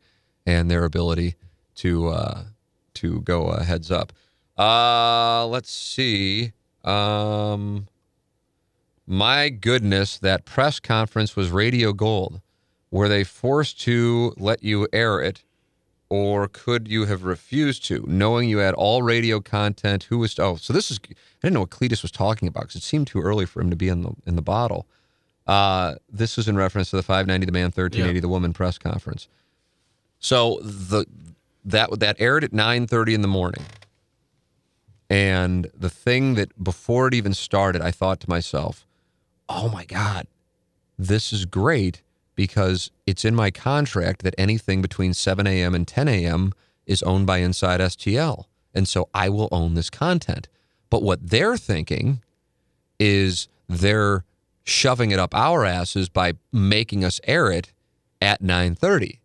and 0.46 0.70
their 0.70 0.84
ability 0.84 1.36
to 1.76 2.10
uh 2.10 2.44
to 2.96 3.22
go 3.22 3.48
uh, 3.48 3.64
heads 3.64 3.90
up. 3.92 4.12
Uh 4.58 5.48
let's 5.48 5.72
see. 5.72 6.52
Um 6.84 7.88
my 9.06 9.50
goodness, 9.50 10.18
that 10.20 10.46
press 10.46 10.80
conference 10.80 11.36
was 11.36 11.52
radio 11.52 11.92
gold. 11.92 12.42
Were 12.90 13.10
they 13.10 13.24
forced 13.24 13.82
to 13.82 14.34
let 14.38 14.64
you 14.64 14.88
air 14.94 15.20
it, 15.20 15.44
or 16.10 16.48
could 16.48 16.88
you 16.88 17.06
have 17.06 17.24
refused 17.24 17.84
to, 17.86 18.06
knowing 18.08 18.48
you 18.48 18.60
had 18.60 18.76
all 18.76 19.02
radio 19.02 19.42
content? 19.42 20.04
Who 20.04 20.20
was? 20.20 20.38
Oh, 20.40 20.56
so 20.56 20.72
this 20.72 20.90
is. 20.92 21.00
I 21.10 21.16
didn't 21.42 21.56
know 21.56 21.62
what 21.62 21.72
Cletus 21.72 22.02
was 22.02 22.12
talking 22.12 22.48
about 22.48 22.62
because 22.62 22.76
it 22.76 22.84
seemed 22.84 23.08
too 23.08 23.20
early 23.20 23.46
for 23.46 23.62
him 23.62 23.70
to 23.72 23.76
be 23.76 23.90
in 23.90 24.04
the 24.04 24.12
in 24.26 24.36
the 24.36 24.42
bottle. 24.42 24.88
Uh, 25.46 25.96
this 26.10 26.38
is 26.38 26.48
in 26.48 26.56
reference 26.56 26.92
to 26.92 26.96
the 26.96 27.04
590 27.04 27.46
the 27.46 27.52
man 27.52 27.66
1380 27.66 28.20
the 28.22 28.30
woman 28.30 28.54
press 28.54 28.78
conference. 28.78 29.28
So 30.20 30.60
the 30.62 31.06
that 31.66 32.00
that 32.00 32.16
aired 32.20 32.44
at 32.44 32.52
9:30 32.52 33.16
in 33.16 33.22
the 33.22 33.28
morning. 33.28 33.66
And 35.10 35.70
the 35.78 35.89
thing 35.89 36.36
that 36.36 36.64
before 36.64 37.08
it 37.08 37.14
even 37.14 37.34
started, 37.34 37.82
I 37.82 37.91
thought 37.91 38.20
to 38.22 38.30
myself, 38.30 38.86
"Oh 39.47 39.70
my 39.70 39.86
god, 39.86 40.28
this 40.97 41.34
is 41.34 41.45
great 41.45 42.01
because 42.36 42.91
it's 43.06 43.26
in 43.26 43.36
my 43.36 43.51
contract 43.51 44.24
that 44.24 44.36
anything 44.38 44.82
between 44.82 45.14
7 45.14 45.45
a.m. 45.45 45.76
and 45.76 45.88
10 45.88 46.08
a.m. 46.08 46.54
is 46.86 47.04
owned 47.04 47.28
by 47.28 47.38
Inside 47.38 47.80
STL. 47.80 48.45
And 48.74 48.88
so 48.88 49.08
I 49.14 49.30
will 49.30 49.49
own 49.51 49.76
this 49.76 49.89
content. 49.89 50.47
But 50.89 51.04
what 51.04 51.30
they're 51.30 51.58
thinking 51.58 52.22
is 52.99 53.47
they're 53.68 54.26
shoving 54.64 55.12
it 55.12 55.20
up 55.20 55.36
our 55.36 55.66
asses 55.66 56.10
by 56.10 56.34
making 56.51 57.04
us 57.04 57.20
air 57.26 57.51
it 57.51 57.72
at 58.22 58.41
9:30. 58.41 59.20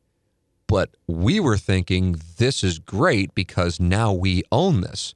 But 0.67 0.91
we 1.07 1.41
were 1.41 1.57
thinking 1.57 2.21
this 2.37 2.63
is 2.63 2.79
great 2.79 3.35
because 3.35 3.81
now 3.81 4.13
we 4.13 4.43
own 4.53 4.83
this. 4.83 5.15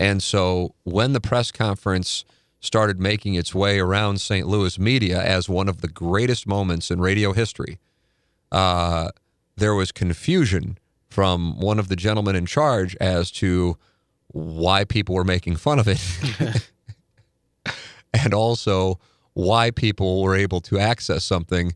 And 0.00 0.22
so 0.22 0.74
when 0.84 1.12
the 1.12 1.20
press 1.20 1.52
conference 1.52 2.24
started 2.58 2.98
making 2.98 3.34
its 3.34 3.54
way 3.54 3.78
around 3.78 4.20
St. 4.22 4.46
Louis 4.46 4.78
media 4.78 5.22
as 5.22 5.46
one 5.46 5.68
of 5.68 5.82
the 5.82 5.88
greatest 5.88 6.46
moments 6.46 6.90
in 6.90 7.02
radio 7.02 7.34
history, 7.34 7.78
uh, 8.50 9.10
there 9.58 9.74
was 9.74 9.92
confusion 9.92 10.78
from 11.06 11.60
one 11.60 11.78
of 11.78 11.88
the 11.88 11.96
gentlemen 11.96 12.34
in 12.34 12.46
charge 12.46 12.96
as 12.96 13.30
to 13.32 13.76
why 14.28 14.84
people 14.84 15.14
were 15.14 15.24
making 15.24 15.56
fun 15.56 15.78
of 15.78 15.86
it 15.86 16.70
and 18.14 18.32
also 18.32 18.98
why 19.34 19.70
people 19.70 20.22
were 20.22 20.34
able 20.34 20.62
to 20.62 20.78
access 20.78 21.24
something. 21.24 21.74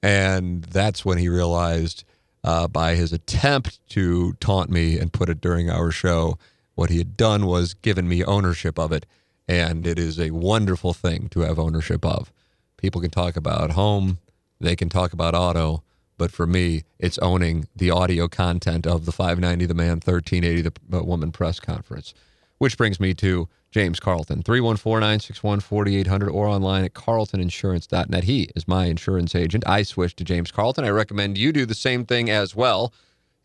And 0.00 0.62
that's 0.64 1.04
when 1.04 1.18
he 1.18 1.28
realized 1.28 2.04
uh, 2.44 2.68
by 2.68 2.94
his 2.94 3.12
attempt 3.12 3.80
to 3.88 4.34
taunt 4.34 4.70
me 4.70 4.96
and 4.96 5.12
put 5.12 5.28
it 5.28 5.40
during 5.40 5.70
our 5.70 5.90
show, 5.90 6.38
what 6.74 6.90
he 6.90 6.98
had 6.98 7.16
done 7.16 7.46
was 7.46 7.74
given 7.74 8.08
me 8.08 8.24
ownership 8.24 8.78
of 8.78 8.92
it. 8.92 9.06
And 9.46 9.86
it 9.86 9.98
is 9.98 10.18
a 10.18 10.30
wonderful 10.30 10.94
thing 10.94 11.28
to 11.30 11.40
have 11.40 11.58
ownership 11.58 12.04
of. 12.04 12.32
People 12.76 13.00
can 13.00 13.10
talk 13.10 13.36
about 13.36 13.72
home, 13.72 14.18
they 14.60 14.76
can 14.76 14.88
talk 14.88 15.12
about 15.12 15.34
auto, 15.34 15.82
but 16.16 16.30
for 16.30 16.46
me, 16.46 16.84
it's 16.98 17.18
owning 17.18 17.66
the 17.74 17.90
audio 17.90 18.28
content 18.28 18.86
of 18.86 19.04
the 19.04 19.12
590 19.12 19.66
The 19.66 19.74
Man 19.74 20.00
1380 20.00 20.62
The 20.62 20.98
uh, 20.98 21.02
Woman 21.02 21.32
press 21.32 21.58
conference. 21.60 22.14
Which 22.58 22.78
brings 22.78 23.00
me 23.00 23.14
to 23.14 23.48
James 23.72 23.98
Carlton. 23.98 24.42
314 24.42 25.00
961 25.00 25.60
4800 25.60 26.28
or 26.30 26.46
online 26.46 26.84
at 26.84 26.94
carltoninsurance.net. 26.94 28.24
He 28.24 28.48
is 28.54 28.68
my 28.68 28.86
insurance 28.86 29.34
agent. 29.34 29.64
I 29.66 29.82
switched 29.82 30.18
to 30.18 30.24
James 30.24 30.52
Carlton. 30.52 30.84
I 30.84 30.90
recommend 30.90 31.36
you 31.36 31.52
do 31.52 31.66
the 31.66 31.74
same 31.74 32.06
thing 32.06 32.30
as 32.30 32.54
well. 32.54 32.92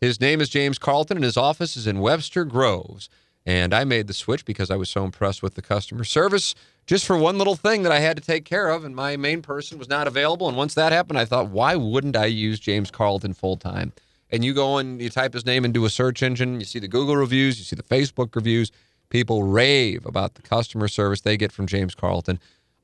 His 0.00 0.20
name 0.20 0.40
is 0.40 0.48
James 0.48 0.78
Carlton, 0.78 1.16
and 1.16 1.24
his 1.24 1.36
office 1.36 1.76
is 1.76 1.86
in 1.88 1.98
Webster 1.98 2.44
Groves. 2.44 3.10
And 3.46 3.72
I 3.72 3.84
made 3.84 4.06
the 4.06 4.14
switch 4.14 4.44
because 4.44 4.70
I 4.70 4.76
was 4.76 4.90
so 4.90 5.04
impressed 5.04 5.42
with 5.42 5.54
the 5.54 5.62
customer 5.62 6.04
service 6.04 6.54
just 6.86 7.06
for 7.06 7.16
one 7.16 7.38
little 7.38 7.56
thing 7.56 7.84
that 7.84 7.92
I 7.92 8.00
had 8.00 8.16
to 8.16 8.22
take 8.22 8.44
care 8.44 8.68
of, 8.68 8.84
and 8.84 8.94
my 8.94 9.16
main 9.16 9.42
person 9.42 9.78
was 9.78 9.88
not 9.88 10.06
available. 10.06 10.48
And 10.48 10.56
once 10.56 10.74
that 10.74 10.92
happened, 10.92 11.18
I 11.18 11.24
thought, 11.24 11.48
why 11.48 11.76
wouldn't 11.76 12.16
I 12.16 12.26
use 12.26 12.58
James 12.58 12.90
Carlton 12.90 13.32
full 13.32 13.56
time? 13.56 13.92
And 14.30 14.44
you 14.44 14.54
go 14.54 14.78
and 14.78 15.00
you 15.00 15.08
type 15.08 15.32
his 15.32 15.46
name 15.46 15.64
into 15.64 15.84
a 15.84 15.90
search 15.90 16.22
engine, 16.22 16.60
you 16.60 16.66
see 16.66 16.78
the 16.78 16.88
Google 16.88 17.16
reviews, 17.16 17.58
you 17.58 17.64
see 17.64 17.76
the 17.76 17.82
Facebook 17.82 18.34
reviews. 18.34 18.70
People 19.08 19.42
rave 19.42 20.06
about 20.06 20.34
the 20.34 20.42
customer 20.42 20.86
service 20.86 21.20
they 21.20 21.36
get 21.36 21.50
from 21.50 21.66
James 21.66 21.94
Carlton. 21.94 22.38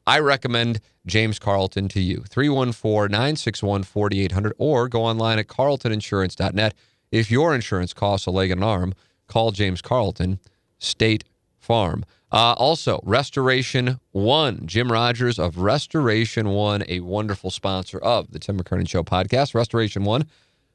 I 0.07 0.20
recommend 0.20 0.80
James 1.04 1.38
Carlton 1.38 1.88
to 1.88 2.00
you. 2.00 2.24
314 2.28 3.11
961 3.11 3.82
4800 3.84 4.54
or 4.59 4.88
go 4.88 5.04
online 5.04 5.38
at 5.38 5.48
carltoninsurance.net. 5.48 6.74
If 7.12 7.30
your 7.30 7.54
insurance 7.54 7.92
costs 7.92 8.26
a 8.26 8.30
leg 8.30 8.50
and 8.50 8.61
an 8.62 8.68
arm, 8.68 8.94
call 9.27 9.53
James 9.53 9.83
Carlton, 9.83 10.39
State 10.79 11.24
Farm. 11.59 12.05
Uh, 12.33 12.55
also, 12.55 13.01
Restoration 13.05 14.01
One, 14.12 14.66
Jim 14.66 14.91
Rogers 14.91 15.39
of 15.39 15.59
Restoration 15.59 16.49
One, 16.49 16.85
a 16.89 17.01
wonderful 17.01 17.51
sponsor 17.51 17.99
of 17.99 18.33
the 18.33 18.39
Tim 18.39 18.59
McKernan 18.59 18.89
Show 18.89 19.05
podcast. 19.05 19.55
Restoration 19.55 20.05
One 20.05 20.27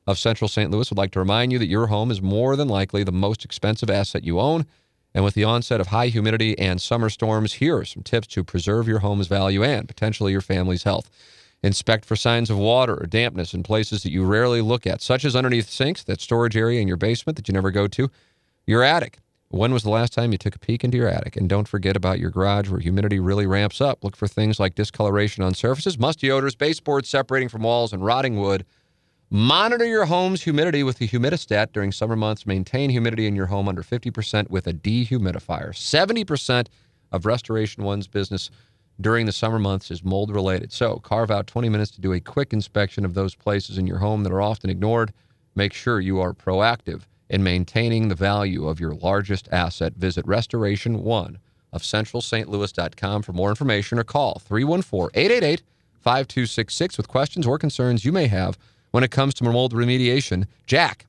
of 0.08 0.18
Central 0.18 0.48
St. 0.48 0.72
Louis 0.72 0.90
would 0.90 0.98
like 0.98 1.12
to 1.12 1.20
remind 1.20 1.52
you 1.52 1.60
that 1.60 1.68
your 1.68 1.88
home 1.88 2.10
is 2.10 2.22
more 2.22 2.56
than 2.56 2.68
likely 2.68 3.04
the 3.04 3.12
most 3.12 3.44
expensive 3.46 3.90
asset 3.90 4.24
you 4.24 4.40
own. 4.40 4.66
And 5.14 5.26
with 5.26 5.34
the 5.34 5.44
onset 5.44 5.82
of 5.82 5.88
high 5.88 6.08
humidity 6.08 6.58
and 6.58 6.82
summer 6.82 7.10
storms, 7.10 7.54
here 7.54 7.78
are 7.78 7.86
some 7.86 8.02
tips 8.02 8.28
to 8.28 8.44
preserve 8.44 8.88
your 8.88 9.00
home's 9.00 9.28
value 9.28 9.62
and 9.62 9.88
potentially 9.88 10.32
your 10.32 10.42
family's 10.42 10.84
health. 10.84 11.10
Inspect 11.64 12.06
for 12.06 12.16
signs 12.16 12.50
of 12.50 12.58
water 12.58 12.96
or 12.96 13.06
dampness 13.06 13.54
in 13.54 13.62
places 13.62 14.04
that 14.04 14.12
you 14.12 14.24
rarely 14.24 14.62
look 14.62 14.88
at, 14.88 15.02
such 15.02 15.26
as 15.26 15.36
underneath 15.36 15.70
sinks, 15.70 16.04
that 16.06 16.22
storage 16.22 16.58
area 16.58 16.82
in 16.82 16.88
your 16.88 16.98
basement 16.98 17.36
that 17.36 17.48
you 17.48 17.54
never 17.54 17.72
go 17.72 17.88
to, 17.88 18.10
your 18.72 18.84
attic. 18.84 19.18
When 19.50 19.74
was 19.74 19.84
the 19.84 19.90
last 19.90 20.14
time 20.14 20.32
you 20.32 20.38
took 20.38 20.56
a 20.56 20.60
peek 20.60 20.86
into 20.86 20.96
your 20.96 21.10
attic? 21.10 21.36
And 21.36 21.50
don't 21.50 21.68
forget 21.68 21.98
about 21.98 22.20
your 22.20 22.30
garage 22.30 22.70
where 22.70 22.80
humidity 22.80 23.20
really 23.20 23.46
ramps 23.46 23.82
up. 23.82 24.02
Look 24.02 24.16
for 24.16 24.30
things 24.30 24.62
like 24.62 24.76
discoloration 24.76 25.44
on 25.44 25.54
surfaces, 25.54 26.00
musty 26.00 26.32
odors, 26.32 26.56
baseboards 26.56 27.10
separating 27.10 27.50
from 27.50 27.64
walls, 27.64 27.92
and 27.92 28.04
rotting 28.04 28.40
wood. 28.40 28.66
Monitor 29.30 29.84
your 29.84 30.06
home's 30.06 30.44
humidity 30.44 30.84
with 30.84 31.00
the 31.00 31.08
humidistat 31.08 31.74
during 31.74 31.92
summer 31.92 32.16
months. 32.16 32.48
Maintain 32.48 32.90
humidity 32.90 33.28
in 33.28 33.36
your 33.36 33.48
home 33.48 33.68
under 33.68 33.84
50% 33.84 34.50
with 34.50 34.68
a 34.68 34.74
dehumidifier. 34.74 35.72
70% 35.74 36.68
of 37.12 37.26
Restoration 37.26 37.84
One's 37.84 38.08
business 38.08 38.50
during 39.02 39.26
the 39.26 39.34
summer 39.34 39.60
months 39.60 39.92
is 39.92 40.02
mold 40.02 40.34
related. 40.34 40.72
So 40.72 41.00
carve 41.00 41.30
out 41.30 41.48
20 41.48 41.68
minutes 41.68 41.92
to 41.92 42.02
do 42.02 42.14
a 42.14 42.22
quick 42.22 42.54
inspection 42.54 43.04
of 43.04 43.16
those 43.16 43.36
places 43.36 43.78
in 43.78 43.86
your 43.86 43.98
home 43.98 44.24
that 44.24 44.32
are 44.32 44.42
often 44.42 44.70
ignored. 44.70 45.12
Make 45.56 45.74
sure 45.74 46.00
you 46.00 46.22
are 46.22 46.32
proactive 46.34 47.02
in 47.32 47.42
maintaining 47.42 48.10
the 48.10 48.16
value 48.16 48.68
of 48.68 48.80
your 48.80 48.94
largest 48.94 49.48
asset. 49.52 49.94
Visit 49.94 50.28
Restoration 50.28 51.02
One 51.02 51.40
of 51.72 51.82
CentralSt. 51.82 53.24
for 53.24 53.34
more 53.34 53.50
information 53.50 53.98
or 53.98 54.04
call 54.04 54.40
314 54.40 55.10
888 55.16 55.64
5266 56.02 56.98
with 56.98 57.08
questions 57.08 57.48
or 57.48 57.58
concerns 57.58 58.04
you 58.04 58.12
may 58.12 58.28
have 58.28 58.58
when 58.92 59.04
it 59.04 59.12
comes 59.12 59.34
to 59.36 59.46
mold 59.46 59.74
remediation. 59.74 60.46
Jack 60.68 61.08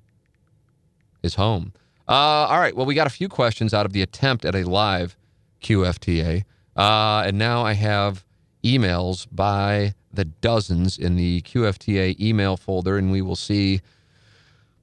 is 1.23 1.35
home. 1.35 1.73
Uh, 2.09 2.13
all 2.13 2.61
right. 2.61 2.77
Well, 2.77 2.87
we 2.87 2.95
got 2.95 3.07
a 3.09 3.11
few 3.11 3.29
questions 3.29 3.75
out 3.75 3.85
of 3.85 3.93
the 3.93 4.03
attempt 4.03 4.45
at 4.45 4.55
a 4.55 4.63
live 4.63 5.17
QFTA. 5.61 6.45
Uh, 6.77 7.25
and 7.27 7.37
now 7.37 7.65
I 7.65 7.73
have 7.73 8.25
emails 8.63 9.27
by 9.33 9.95
the 10.13 10.25
dozens 10.25 10.99
in 10.99 11.17
the 11.17 11.41
QFTA 11.43 12.21
email 12.21 12.57
folder, 12.57 12.97
and 12.97 13.11
we 13.11 13.23
will 13.23 13.37
see 13.37 13.81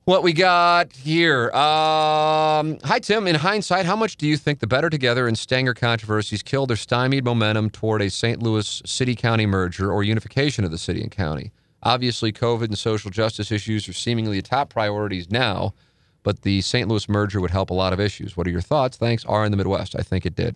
what 0.09 0.23
we 0.23 0.33
got 0.33 0.91
here. 0.91 1.51
Um, 1.51 2.79
hi, 2.83 2.97
Tim. 2.99 3.27
In 3.27 3.35
hindsight, 3.35 3.85
how 3.85 3.95
much 3.95 4.17
do 4.17 4.25
you 4.25 4.37
think 4.37 4.57
the 4.57 4.65
Better 4.65 4.89
Together 4.89 5.27
and 5.27 5.37
Stenger 5.37 5.75
controversies 5.75 6.41
killed 6.41 6.71
or 6.71 6.75
stymied 6.77 7.23
momentum 7.23 7.69
toward 7.69 8.01
a 8.01 8.09
St. 8.09 8.41
Louis 8.41 8.81
city 8.87 9.13
county 9.13 9.45
merger 9.45 9.91
or 9.91 10.03
unification 10.03 10.65
of 10.65 10.71
the 10.71 10.79
city 10.79 11.03
and 11.03 11.11
county? 11.11 11.51
Obviously, 11.83 12.31
COVID 12.31 12.63
and 12.63 12.77
social 12.77 13.11
justice 13.11 13.51
issues 13.51 13.87
are 13.87 13.93
seemingly 13.93 14.37
the 14.37 14.41
top 14.41 14.71
priorities 14.71 15.29
now, 15.29 15.75
but 16.23 16.41
the 16.41 16.61
St. 16.61 16.87
Louis 16.87 17.07
merger 17.07 17.39
would 17.39 17.51
help 17.51 17.69
a 17.69 17.75
lot 17.75 17.93
of 17.93 17.99
issues. 17.99 18.35
What 18.35 18.47
are 18.47 18.51
your 18.51 18.61
thoughts? 18.61 18.97
Thanks. 18.97 19.23
R 19.25 19.45
in 19.45 19.51
the 19.51 19.57
Midwest. 19.57 19.95
I 19.95 20.01
think 20.01 20.25
it 20.25 20.35
did. 20.35 20.55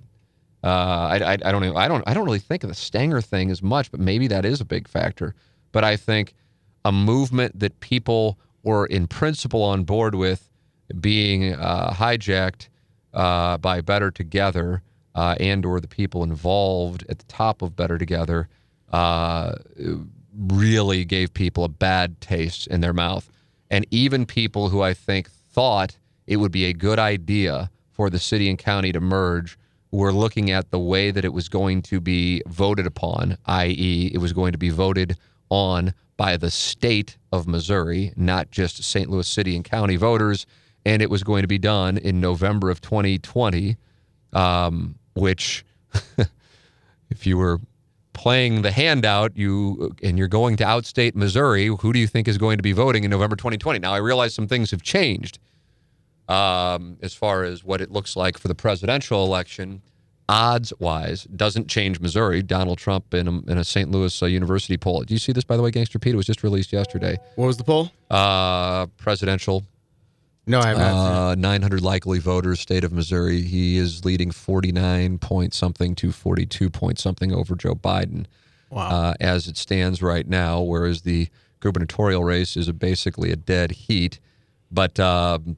Uh, 0.63 0.67
I, 0.67 1.17
I, 1.17 1.31
I, 1.33 1.51
don't 1.51 1.61
know. 1.61 1.75
I 1.75 1.87
don't. 1.87 2.03
I 2.07 2.15
don't 2.15 2.25
really 2.25 2.39
think 2.39 2.63
of 2.63 2.69
the 2.69 2.75
Stenger 2.75 3.21
thing 3.21 3.51
as 3.51 3.61
much, 3.61 3.91
but 3.91 3.99
maybe 3.99 4.25
that 4.29 4.45
is 4.45 4.61
a 4.61 4.65
big 4.65 4.87
factor. 4.87 5.35
But 5.71 5.83
I 5.83 5.95
think 5.95 6.33
a 6.83 6.91
movement 6.91 7.59
that 7.59 7.79
people 7.81 8.39
were 8.63 8.85
in 8.85 9.07
principle 9.07 9.63
on 9.63 9.83
board 9.83 10.15
with 10.15 10.49
being 10.99 11.53
uh, 11.53 11.91
hijacked 11.91 12.69
uh, 13.13 13.57
by 13.57 13.81
Better 13.81 14.11
Together 14.11 14.81
uh, 15.15 15.35
and 15.39 15.65
or 15.65 15.79
the 15.79 15.87
people 15.87 16.23
involved 16.23 17.05
at 17.09 17.19
the 17.19 17.25
top 17.25 17.61
of 17.61 17.75
Better 17.75 17.97
Together 17.97 18.47
uh, 18.91 19.55
really 20.35 21.05
gave 21.05 21.33
people 21.33 21.63
a 21.63 21.69
bad 21.69 22.19
taste 22.21 22.67
in 22.67 22.81
their 22.81 22.93
mouth. 22.93 23.29
And 23.69 23.85
even 23.91 24.25
people 24.25 24.69
who 24.69 24.81
I 24.81 24.93
think 24.93 25.29
thought 25.29 25.97
it 26.27 26.37
would 26.37 26.51
be 26.51 26.65
a 26.65 26.73
good 26.73 26.99
idea 26.99 27.69
for 27.91 28.09
the 28.09 28.19
city 28.19 28.49
and 28.49 28.57
county 28.57 28.91
to 28.91 28.99
merge 28.99 29.57
were 29.91 30.11
looking 30.11 30.49
at 30.49 30.71
the 30.71 30.79
way 30.79 31.11
that 31.11 31.23
it 31.23 31.33
was 31.33 31.47
going 31.47 31.81
to 31.83 32.01
be 32.01 32.41
voted 32.47 32.87
upon, 32.87 33.37
i.e., 33.45 34.11
it 34.13 34.17
was 34.17 34.33
going 34.33 34.51
to 34.51 34.57
be 34.57 34.69
voted 34.69 35.15
on 35.49 35.93
by 36.17 36.35
the 36.35 36.49
state 36.49 37.17
of 37.33 37.47
Missouri, 37.47 38.13
not 38.15 38.51
just 38.51 38.83
St. 38.83 39.09
Louis 39.09 39.27
City 39.27 39.55
and 39.55 39.65
county 39.65 39.95
voters. 39.95 40.45
And 40.85 41.01
it 41.01 41.09
was 41.09 41.23
going 41.23 41.41
to 41.41 41.47
be 41.47 41.57
done 41.57 41.97
in 41.97 42.21
November 42.21 42.69
of 42.69 42.79
2020, 42.79 43.75
um, 44.33 44.95
which, 45.15 45.65
if 47.09 47.25
you 47.25 47.37
were 47.37 47.59
playing 48.13 48.61
the 48.61 48.69
handout, 48.69 49.35
you 49.35 49.95
and 50.03 50.19
you're 50.19 50.27
going 50.27 50.57
to 50.57 50.63
outstate 50.63 51.15
Missouri. 51.15 51.65
Who 51.65 51.91
do 51.91 51.97
you 51.97 52.05
think 52.05 52.27
is 52.27 52.37
going 52.37 52.57
to 52.57 52.63
be 52.63 52.71
voting 52.71 53.03
in 53.03 53.09
November 53.09 53.35
2020? 53.35 53.79
Now, 53.79 53.93
I 53.93 53.97
realize 53.97 54.35
some 54.35 54.47
things 54.47 54.69
have 54.69 54.83
changed 54.83 55.39
um, 56.27 56.97
as 57.01 57.15
far 57.15 57.43
as 57.43 57.63
what 57.63 57.81
it 57.81 57.89
looks 57.89 58.15
like 58.15 58.37
for 58.37 58.47
the 58.47 58.55
presidential 58.55 59.25
election. 59.25 59.81
Odds 60.29 60.71
wise, 60.79 61.25
doesn't 61.25 61.67
change 61.67 61.99
Missouri. 61.99 62.41
Donald 62.41 62.77
Trump 62.77 63.13
in 63.13 63.27
a, 63.27 63.51
in 63.51 63.57
a 63.57 63.63
St. 63.63 63.91
Louis 63.91 64.21
uh, 64.21 64.25
University 64.25 64.77
poll. 64.77 65.01
Do 65.03 65.13
you 65.13 65.19
see 65.19 65.33
this, 65.33 65.43
by 65.43 65.57
the 65.57 65.63
way, 65.63 65.71
Gangster 65.71 65.99
Pete? 65.99 66.13
It 66.13 66.17
was 66.17 66.25
just 66.25 66.43
released 66.43 66.71
yesterday. 66.71 67.17
What 67.35 67.47
was 67.47 67.57
the 67.57 67.63
poll? 67.63 67.91
Uh, 68.09 68.85
presidential 68.97 69.63
no, 70.45 70.59
I 70.59 70.67
have 70.67 70.77
not. 70.77 71.31
Uh, 71.31 71.35
900 71.35 71.81
likely 71.81 72.19
voters, 72.19 72.59
state 72.59 72.83
of 72.83 72.91
Missouri. 72.91 73.41
He 73.41 73.77
is 73.77 74.03
leading 74.03 74.31
49 74.31 75.17
point 75.19 75.53
something 75.53 75.95
to 75.95 76.11
42 76.11 76.69
point 76.69 76.99
something 76.99 77.33
over 77.33 77.55
Joe 77.55 77.75
Biden. 77.75 78.25
Wow. 78.69 78.89
Uh, 78.89 79.13
as 79.21 79.47
it 79.47 79.55
stands 79.55 80.01
right 80.01 80.27
now, 80.27 80.59
whereas 80.59 81.03
the 81.03 81.29
gubernatorial 81.59 82.23
race 82.23 82.57
is 82.57 82.67
a, 82.67 82.73
basically 82.73 83.31
a 83.31 83.35
dead 83.35 83.71
heat. 83.71 84.19
But 84.71 84.99
um, 84.99 85.57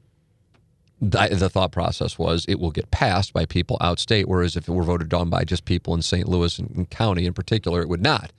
the, 1.00 1.48
thought 1.48 1.72
process 1.72 2.18
was 2.18 2.44
it 2.48 2.58
will 2.58 2.70
get 2.70 2.90
passed 2.90 3.32
by 3.32 3.44
people 3.44 3.76
outstate, 3.80 4.26
whereas 4.26 4.56
if 4.56 4.68
it 4.68 4.72
were 4.72 4.82
voted 4.82 5.12
on 5.12 5.28
by 5.28 5.44
just 5.44 5.64
people 5.64 5.94
in 5.94 6.02
St. 6.02 6.28
Louis 6.28 6.58
and, 6.58 6.88
county 6.90 7.26
in 7.26 7.34
particular, 7.34 7.82
it 7.82 7.88
would 7.88 8.02
not. 8.02 8.32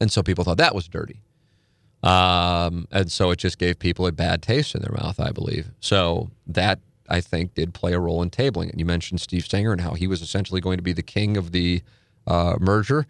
And 0.00 0.10
so 0.12 0.22
people 0.22 0.44
thought 0.44 0.58
that 0.58 0.74
was 0.74 0.88
dirty. 0.88 1.22
Um, 2.02 2.88
and 2.90 3.10
so 3.10 3.30
it 3.30 3.38
just 3.38 3.58
gave 3.58 3.78
people 3.78 4.06
a 4.06 4.12
bad 4.12 4.42
taste 4.42 4.74
in 4.74 4.82
their 4.82 4.92
mouth, 4.92 5.20
I 5.20 5.30
believe. 5.30 5.70
So 5.80 6.30
that 6.46 6.80
I 7.08 7.20
think 7.20 7.54
did 7.54 7.74
play 7.74 7.92
a 7.92 8.00
role 8.00 8.22
in 8.22 8.30
tabling 8.30 8.70
it. 8.70 8.78
You 8.78 8.84
mentioned 8.84 9.20
Steve 9.20 9.44
Stenger 9.44 9.72
and 9.72 9.80
how 9.80 9.94
he 9.94 10.06
was 10.06 10.20
essentially 10.20 10.60
going 10.60 10.78
to 10.78 10.82
be 10.82 10.92
the 10.92 11.02
king 11.02 11.36
of 11.36 11.52
the 11.52 11.82
uh, 12.26 12.56
merger. 12.60 13.06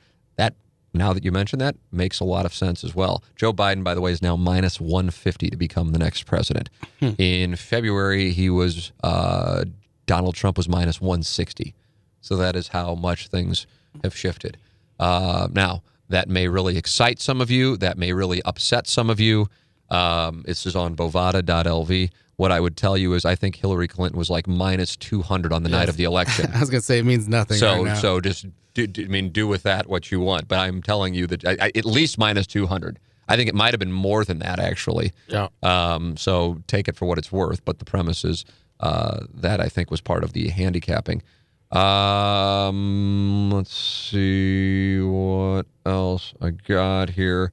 Now 0.95 1.13
that 1.13 1.25
you 1.25 1.33
mention 1.33 1.59
that 1.61 1.77
makes 1.91 2.21
a 2.21 2.25
lot 2.25 2.45
of 2.45 2.53
sense 2.53 2.85
as 2.85 2.95
well. 2.95 3.23
Joe 3.35 3.53
Biden, 3.53 3.83
by 3.83 3.95
the 3.95 4.01
way, 4.01 4.13
is 4.13 4.21
now 4.21 4.37
minus 4.37 4.81
150 4.81 5.49
to 5.51 5.57
become 5.57 5.93
the 5.93 5.99
next 5.99 6.27
president. 6.27 6.69
Hmm. 7.01 7.11
In 7.19 7.57
February, 7.57 8.33
he 8.33 8.51
was 8.51 8.93
uh, 9.03 9.65
Donald 10.07 10.35
Trump 10.35 10.57
was 10.57 10.69
minus 10.69 11.01
160. 11.01 11.75
So 12.21 12.37
that 12.37 12.57
is 12.57 12.69
how 12.69 12.95
much 12.95 13.29
things 13.29 13.67
have 14.03 14.17
shifted. 14.17 14.59
Uh, 14.99 15.49
now, 15.53 15.83
that 16.09 16.29
may 16.29 16.47
really 16.47 16.77
excite 16.77 17.21
some 17.21 17.41
of 17.41 17.51
you. 17.51 17.77
That 17.77 17.97
may 17.97 18.13
really 18.13 18.43
upset 18.43 18.87
some 18.87 19.09
of 19.09 19.19
you. 19.19 19.49
Um, 19.93 20.43
this 20.47 20.65
is 20.65 20.75
on 20.75 20.97
bovada.lv. 20.97 22.11
What 22.37 22.51
I 22.51 22.59
would 22.59 22.77
tell 22.77 22.97
you 22.97 23.13
is 23.13 23.25
I 23.25 23.35
think 23.35 23.57
Hillary 23.57 23.87
Clinton 23.87 24.19
was 24.19 24.31
like 24.31 24.49
minus 24.49 24.97
200 24.97 25.53
on 25.53 25.63
the 25.63 25.71
yes. 25.71 25.79
night 25.79 25.89
of 25.91 25.97
the 25.97 26.05
election. 26.05 26.51
I 26.55 26.61
was 26.61 26.71
going 26.71 26.81
to 26.81 26.85
say 26.85 26.99
it 26.99 27.05
means 27.05 27.29
nothing. 27.29 27.59
So, 27.59 27.85
right 27.85 27.97
so 27.97 28.21
just, 28.21 28.47
do, 28.73 28.87
do, 28.87 29.05
I 29.05 29.09
mean, 29.09 29.29
do 29.29 29.47
with 29.47 29.65
that 29.65 29.87
what 29.87 30.11
you 30.11 30.19
want. 30.21 30.49
But 30.49 30.59
I'm 30.61 30.83
telling 30.83 31.13
you 31.15 31.27
that 31.27 31.45
I, 31.45 31.57
I, 31.61 31.73
at 31.75 31.85
least 31.85 32.17
minus 32.17 32.47
200. 32.47 32.99
I 33.29 33.37
think 33.37 33.49
it 33.49 33.55
might 33.55 33.75
have 33.75 33.79
been 33.79 33.93
more 33.93 34.25
than 34.25 34.39
that, 34.39 34.59
actually. 34.59 35.13
Yeah. 35.29 35.49
Um, 35.63 36.17
so 36.17 36.63
take 36.67 36.89
it 36.89 36.97
for 36.97 37.05
what 37.05 37.19
it's 37.19 37.31
worth. 37.31 37.65
But 37.65 37.79
the 37.79 37.85
premise 37.85 38.25
is 38.25 38.47
uh, 38.81 39.21
that 39.35 39.61
I 39.61 39.69
think 39.69 39.91
was 39.91 40.01
part 40.01 40.25
of 40.25 40.33
the 40.33 40.49
handicapping. 40.49 41.23
Um, 41.71 43.51
let's 43.51 43.75
see 43.75 45.01
what 45.01 45.67
else 45.87 46.35
I 46.41 46.51
got 46.51 47.11
here. 47.11 47.53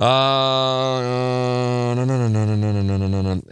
Uh. 0.00 1.94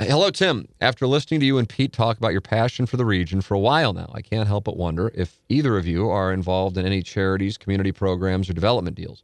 Hello, 0.00 0.30
Tim. 0.30 0.66
After 0.80 1.06
listening 1.06 1.38
to 1.38 1.46
you 1.46 1.58
and 1.58 1.68
Pete 1.68 1.92
talk 1.92 2.18
about 2.18 2.32
your 2.32 2.40
passion 2.40 2.84
for 2.86 2.96
the 2.96 3.04
region 3.04 3.40
for 3.40 3.54
a 3.54 3.60
while 3.60 3.92
now, 3.92 4.10
I 4.12 4.22
can't 4.22 4.48
help 4.48 4.64
but 4.64 4.76
wonder 4.76 5.12
if 5.14 5.38
either 5.48 5.78
of 5.78 5.86
you 5.86 6.08
are 6.10 6.32
involved 6.32 6.76
in 6.76 6.84
any 6.84 7.00
charities, 7.02 7.56
community 7.56 7.92
programs, 7.92 8.50
or 8.50 8.54
development 8.54 8.96
deals. 8.96 9.22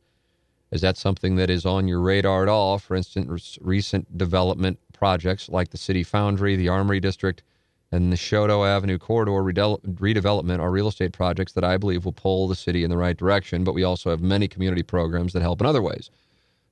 Is 0.71 0.81
that 0.83 0.97
something 0.97 1.35
that 1.37 1.51
is 1.51 1.67
on 1.67 1.89
your 1.89 2.01
radar 2.01 2.45
at 2.45 2.49
all? 2.49 2.79
For 2.79 2.95
instance, 2.95 3.59
recent 3.61 4.17
development 4.17 4.79
projects 4.93 5.49
like 5.49 5.71
the 5.71 5.79
City 5.79 6.05
Foundry, 6.05 6.55
the 6.55 6.69
Armory 6.69 7.01
District, 7.01 7.43
and 7.91 8.13
the 8.13 8.17
Chouteau 8.17 8.65
Avenue 8.65 8.99
corridor 8.99 9.33
redevelopment 9.33 10.61
are 10.61 10.71
real 10.71 10.89
estate 10.89 11.13
projects 11.13 11.53
that 11.55 11.65
I 11.65 11.79
believe 11.79 12.05
will 12.05 12.13
pull 12.13 12.47
the 12.47 12.55
city 12.55 12.85
in 12.85 12.91
the 12.91 12.97
right 12.97 13.17
direction. 13.17 13.65
But 13.65 13.75
we 13.75 13.83
also 13.83 14.11
have 14.11 14.21
many 14.21 14.47
community 14.47 14.85
programs 14.85 15.33
that 15.33 15.43
help 15.43 15.61
in 15.61 15.67
other 15.67 15.83
ways. 15.83 16.11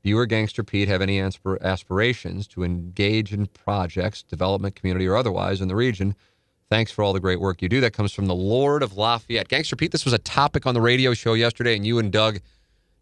You 0.06 0.16
or 0.20 0.26
Gangster 0.26 0.62
Pete 0.62 0.86
have 0.86 1.02
any 1.02 1.20
aspirations 1.20 2.46
to 2.48 2.62
engage 2.62 3.32
in 3.32 3.46
projects, 3.46 4.22
development, 4.22 4.76
community, 4.76 5.04
or 5.08 5.16
otherwise 5.16 5.60
in 5.60 5.66
the 5.66 5.74
region? 5.74 6.14
Thanks 6.70 6.92
for 6.92 7.02
all 7.02 7.12
the 7.12 7.18
great 7.18 7.40
work 7.40 7.60
you 7.60 7.68
do. 7.68 7.80
That 7.80 7.92
comes 7.92 8.12
from 8.12 8.26
the 8.26 8.34
Lord 8.34 8.84
of 8.84 8.96
Lafayette. 8.96 9.48
Gangster 9.48 9.74
Pete, 9.74 9.90
this 9.90 10.04
was 10.04 10.14
a 10.14 10.18
topic 10.18 10.64
on 10.64 10.74
the 10.74 10.80
radio 10.80 11.12
show 11.12 11.34
yesterday, 11.34 11.74
and 11.74 11.84
you 11.84 11.98
and 11.98 12.12
Doug, 12.12 12.38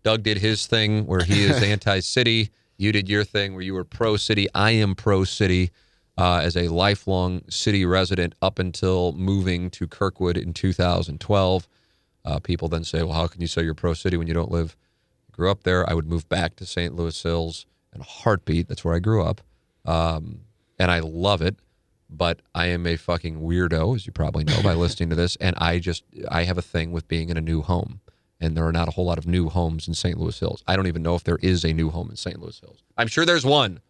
Doug 0.02 0.22
did 0.22 0.38
his 0.38 0.66
thing 0.66 1.04
where 1.04 1.22
he 1.22 1.44
is 1.44 1.62
anti-city. 1.62 2.48
You 2.78 2.90
did 2.90 3.06
your 3.06 3.22
thing 3.22 3.52
where 3.52 3.62
you 3.62 3.74
were 3.74 3.84
pro-city. 3.84 4.48
I 4.54 4.70
am 4.70 4.94
pro-city 4.94 5.72
uh, 6.16 6.40
as 6.42 6.56
a 6.56 6.68
lifelong 6.68 7.42
city 7.50 7.84
resident 7.84 8.34
up 8.40 8.58
until 8.58 9.12
moving 9.12 9.68
to 9.72 9.86
Kirkwood 9.86 10.38
in 10.38 10.54
2012. 10.54 11.68
Uh, 12.24 12.38
people 12.38 12.68
then 12.68 12.82
say, 12.82 13.02
well, 13.02 13.12
how 13.12 13.26
can 13.26 13.42
you 13.42 13.46
say 13.46 13.62
you're 13.62 13.74
pro-city 13.74 14.16
when 14.16 14.26
you 14.26 14.32
don't 14.32 14.50
live 14.50 14.74
grew 15.34 15.50
up 15.50 15.64
there. 15.64 15.88
I 15.88 15.94
would 15.94 16.08
move 16.08 16.28
back 16.28 16.56
to 16.56 16.66
St. 16.66 16.94
Louis 16.94 17.20
Hills 17.22 17.66
in 17.94 18.00
a 18.00 18.04
heartbeat. 18.04 18.68
That's 18.68 18.84
where 18.84 18.94
I 18.94 18.98
grew 18.98 19.22
up. 19.22 19.40
Um, 19.84 20.40
and 20.78 20.90
I 20.90 21.00
love 21.00 21.42
it. 21.42 21.56
But 22.10 22.40
I 22.54 22.66
am 22.66 22.86
a 22.86 22.96
fucking 22.96 23.40
weirdo, 23.40 23.96
as 23.96 24.06
you 24.06 24.12
probably 24.12 24.44
know 24.44 24.62
by 24.62 24.74
listening 24.74 25.10
to 25.10 25.16
this. 25.16 25.36
And 25.36 25.56
I 25.58 25.78
just, 25.78 26.04
I 26.30 26.44
have 26.44 26.58
a 26.58 26.62
thing 26.62 26.92
with 26.92 27.08
being 27.08 27.28
in 27.28 27.36
a 27.36 27.40
new 27.40 27.62
home. 27.62 28.00
And 28.40 28.56
there 28.56 28.66
are 28.66 28.72
not 28.72 28.88
a 28.88 28.92
whole 28.92 29.06
lot 29.06 29.18
of 29.18 29.26
new 29.26 29.48
homes 29.48 29.88
in 29.88 29.94
St. 29.94 30.18
Louis 30.18 30.38
Hills. 30.38 30.62
I 30.66 30.76
don't 30.76 30.86
even 30.86 31.02
know 31.02 31.14
if 31.14 31.24
there 31.24 31.38
is 31.40 31.64
a 31.64 31.72
new 31.72 31.90
home 31.90 32.10
in 32.10 32.16
St. 32.16 32.38
Louis 32.40 32.58
Hills. 32.60 32.82
I'm 32.96 33.08
sure 33.08 33.24
there's 33.24 33.46
one. 33.46 33.80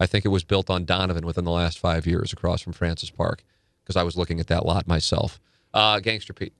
I 0.00 0.06
think 0.06 0.24
it 0.24 0.28
was 0.28 0.44
built 0.44 0.70
on 0.70 0.84
Donovan 0.84 1.26
within 1.26 1.44
the 1.44 1.50
last 1.50 1.78
five 1.78 2.06
years 2.06 2.32
across 2.32 2.62
from 2.62 2.72
Francis 2.72 3.10
Park 3.10 3.42
because 3.82 3.96
I 3.96 4.04
was 4.04 4.16
looking 4.16 4.38
at 4.38 4.46
that 4.46 4.64
lot 4.64 4.86
myself. 4.86 5.40
Uh, 5.74 5.98
Gangster 6.00 6.32
Pete. 6.32 6.54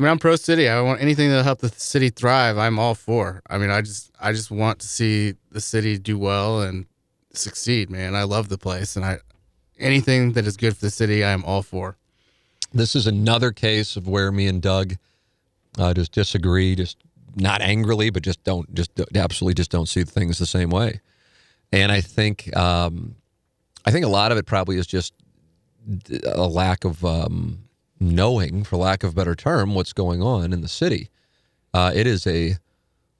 I 0.00 0.02
mean, 0.02 0.12
I'm 0.12 0.18
pro 0.18 0.36
city. 0.36 0.66
I 0.66 0.80
want 0.80 1.02
anything 1.02 1.28
to 1.28 1.42
help 1.42 1.58
the 1.58 1.68
city 1.68 2.08
thrive. 2.08 2.56
I'm 2.56 2.78
all 2.78 2.94
for. 2.94 3.42
I 3.50 3.58
mean, 3.58 3.68
I 3.68 3.82
just 3.82 4.10
I 4.18 4.32
just 4.32 4.50
want 4.50 4.78
to 4.78 4.88
see 4.88 5.34
the 5.52 5.60
city 5.60 5.98
do 5.98 6.18
well 6.18 6.62
and 6.62 6.86
succeed, 7.34 7.90
man. 7.90 8.14
I 8.14 8.22
love 8.22 8.48
the 8.48 8.56
place 8.56 8.96
and 8.96 9.04
I 9.04 9.18
anything 9.78 10.32
that 10.32 10.46
is 10.46 10.56
good 10.56 10.74
for 10.74 10.86
the 10.86 10.90
city, 10.90 11.22
I 11.22 11.32
am 11.32 11.44
all 11.44 11.62
for. 11.62 11.98
This 12.72 12.96
is 12.96 13.06
another 13.06 13.52
case 13.52 13.94
of 13.94 14.08
where 14.08 14.32
me 14.32 14.46
and 14.46 14.62
Doug 14.62 14.94
uh, 15.76 15.92
just 15.92 16.12
disagree, 16.12 16.74
just 16.74 16.96
not 17.36 17.60
angrily, 17.60 18.08
but 18.08 18.22
just 18.22 18.42
don't 18.42 18.74
just 18.74 18.98
absolutely 19.14 19.52
just 19.52 19.70
don't 19.70 19.86
see 19.86 20.04
things 20.04 20.38
the 20.38 20.46
same 20.46 20.70
way. 20.70 21.02
And 21.72 21.92
I 21.92 22.00
think 22.00 22.56
um, 22.56 23.16
I 23.84 23.90
think 23.90 24.06
a 24.06 24.08
lot 24.08 24.32
of 24.32 24.38
it 24.38 24.46
probably 24.46 24.78
is 24.78 24.86
just 24.86 25.12
a 26.24 26.48
lack 26.48 26.86
of 26.86 27.04
um, 27.04 27.64
knowing, 28.00 28.64
for 28.64 28.76
lack 28.76 29.04
of 29.04 29.12
a 29.12 29.14
better 29.14 29.34
term, 29.34 29.74
what's 29.74 29.92
going 29.92 30.22
on 30.22 30.52
in 30.52 30.62
the 30.62 30.68
city. 30.68 31.10
Uh, 31.72 31.92
it 31.94 32.06
is 32.06 32.26
a 32.26 32.56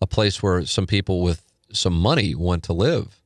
a 0.03 0.07
place 0.07 0.43
where 0.43 0.64
some 0.64 0.87
people 0.87 1.20
with 1.22 1.45
some 1.72 1.93
money 1.93 2.35
want 2.35 2.64
to 2.64 2.72
live. 2.72 3.20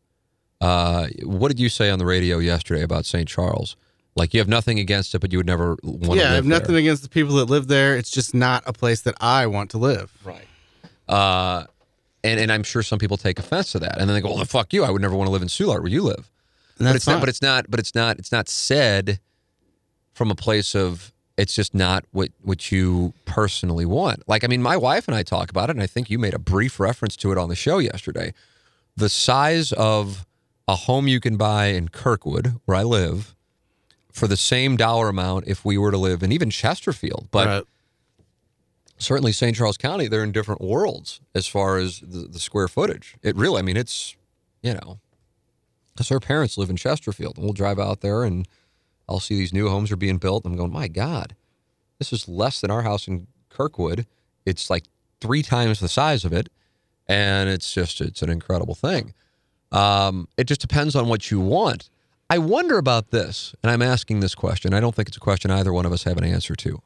Uh, 0.60 1.06
what 1.22 1.48
did 1.48 1.60
you 1.60 1.68
say 1.68 1.88
on 1.88 1.98
the 1.98 2.04
radio 2.04 2.38
yesterday 2.38 2.82
about 2.82 3.06
St. 3.06 3.28
Charles? 3.28 3.76
Like 4.16 4.34
you 4.34 4.40
have 4.40 4.48
nothing 4.48 4.78
against 4.78 5.14
it, 5.14 5.20
but 5.20 5.32
you 5.32 5.38
would 5.38 5.46
never 5.46 5.76
want 5.82 6.18
yeah, 6.18 6.24
to 6.24 6.30
I 6.30 6.34
have 6.34 6.46
nothing 6.46 6.72
there. 6.72 6.78
against 6.78 7.02
the 7.02 7.08
people 7.08 7.36
that 7.36 7.46
live 7.46 7.66
there. 7.68 7.96
It's 7.96 8.10
just 8.10 8.34
not 8.34 8.62
a 8.66 8.72
place 8.72 9.02
that 9.02 9.14
I 9.20 9.46
want 9.46 9.70
to 9.70 9.78
live. 9.78 10.12
Right. 10.24 10.46
Uh, 11.08 11.66
and 12.22 12.40
and 12.40 12.50
I'm 12.52 12.62
sure 12.62 12.82
some 12.82 12.98
people 12.98 13.16
take 13.16 13.38
offense 13.38 13.72
to 13.72 13.78
that, 13.80 13.98
and 13.98 14.08
then 14.08 14.14
they 14.14 14.20
go, 14.20 14.34
"Well, 14.34 14.44
fuck 14.44 14.72
you! 14.72 14.84
I 14.84 14.90
would 14.90 15.02
never 15.02 15.14
want 15.14 15.28
to 15.28 15.32
live 15.32 15.42
in 15.42 15.48
Soulard 15.48 15.80
where 15.80 15.90
you 15.90 16.02
live." 16.02 16.30
And 16.78 16.86
but 16.86 16.96
it's 16.96 17.04
fine. 17.04 17.16
not. 17.16 17.20
But 17.20 17.28
it's 17.28 17.42
not. 17.42 17.70
But 17.70 17.80
it's 17.80 17.94
not. 17.94 18.18
It's 18.18 18.32
not 18.32 18.48
said 18.48 19.20
from 20.14 20.30
a 20.30 20.34
place 20.34 20.74
of 20.74 21.12
it's 21.36 21.54
just 21.54 21.74
not 21.74 22.04
what 22.12 22.30
what 22.42 22.70
you 22.70 23.12
personally 23.24 23.84
want. 23.84 24.22
Like 24.28 24.44
I 24.44 24.46
mean, 24.46 24.62
my 24.62 24.76
wife 24.76 25.08
and 25.08 25.16
I 25.16 25.22
talk 25.22 25.50
about 25.50 25.70
it, 25.70 25.76
and 25.76 25.82
I 25.82 25.86
think 25.86 26.10
you 26.10 26.18
made 26.18 26.34
a 26.34 26.38
brief 26.38 26.78
reference 26.78 27.16
to 27.16 27.32
it 27.32 27.38
on 27.38 27.48
the 27.48 27.56
show 27.56 27.78
yesterday. 27.78 28.32
The 28.96 29.08
size 29.08 29.72
of 29.72 30.26
a 30.68 30.76
home 30.76 31.08
you 31.08 31.20
can 31.20 31.36
buy 31.36 31.66
in 31.66 31.88
Kirkwood, 31.88 32.54
where 32.64 32.76
I 32.76 32.82
live, 32.84 33.34
for 34.12 34.26
the 34.26 34.36
same 34.36 34.76
dollar 34.76 35.08
amount 35.08 35.48
if 35.48 35.64
we 35.64 35.76
were 35.76 35.90
to 35.90 35.98
live 35.98 36.22
in 36.22 36.32
even 36.32 36.50
Chesterfield, 36.50 37.28
but. 37.30 37.46
Right. 37.46 37.64
Certainly, 38.96 39.32
St. 39.32 39.56
Charles 39.56 39.76
County, 39.76 40.06
they're 40.06 40.22
in 40.22 40.30
different 40.30 40.60
worlds 40.60 41.20
as 41.34 41.48
far 41.48 41.78
as 41.78 41.98
the, 41.98 42.28
the 42.28 42.38
square 42.38 42.68
footage. 42.68 43.16
It 43.24 43.34
really, 43.34 43.58
I 43.58 43.62
mean, 43.62 43.76
it's, 43.76 44.14
you 44.62 44.72
know, 44.72 45.00
because 45.92 46.08
her 46.10 46.20
parents 46.20 46.56
live 46.56 46.70
in 46.70 46.76
Chesterfield, 46.76 47.36
and 47.36 47.44
we'll 47.44 47.52
drive 47.52 47.80
out 47.80 48.02
there 48.02 48.22
and 48.22 48.46
I'll 49.08 49.20
see 49.20 49.36
these 49.36 49.52
new 49.52 49.68
homes 49.68 49.92
are 49.92 49.96
being 49.96 50.18
built. 50.18 50.44
And 50.44 50.52
I'm 50.52 50.58
going, 50.58 50.72
my 50.72 50.88
God, 50.88 51.34
this 51.98 52.12
is 52.12 52.28
less 52.28 52.60
than 52.60 52.70
our 52.70 52.82
house 52.82 53.06
in 53.06 53.26
Kirkwood. 53.50 54.06
It's 54.44 54.70
like 54.70 54.84
three 55.20 55.42
times 55.42 55.80
the 55.80 55.88
size 55.88 56.24
of 56.24 56.32
it. 56.32 56.48
And 57.06 57.48
it's 57.48 57.72
just, 57.72 58.00
it's 58.00 58.22
an 58.22 58.30
incredible 58.30 58.74
thing. 58.74 59.14
Um, 59.72 60.28
it 60.36 60.44
just 60.44 60.60
depends 60.60 60.94
on 60.94 61.08
what 61.08 61.30
you 61.30 61.40
want. 61.40 61.90
I 62.30 62.38
wonder 62.38 62.78
about 62.78 63.10
this, 63.10 63.54
and 63.62 63.70
I'm 63.70 63.82
asking 63.82 64.20
this 64.20 64.34
question. 64.34 64.72
I 64.72 64.80
don't 64.80 64.94
think 64.94 65.08
it's 65.08 65.16
a 65.16 65.20
question 65.20 65.50
either 65.50 65.72
one 65.72 65.84
of 65.84 65.92
us 65.92 66.04
have 66.04 66.16
an 66.16 66.24
answer 66.24 66.54
to. 66.56 66.80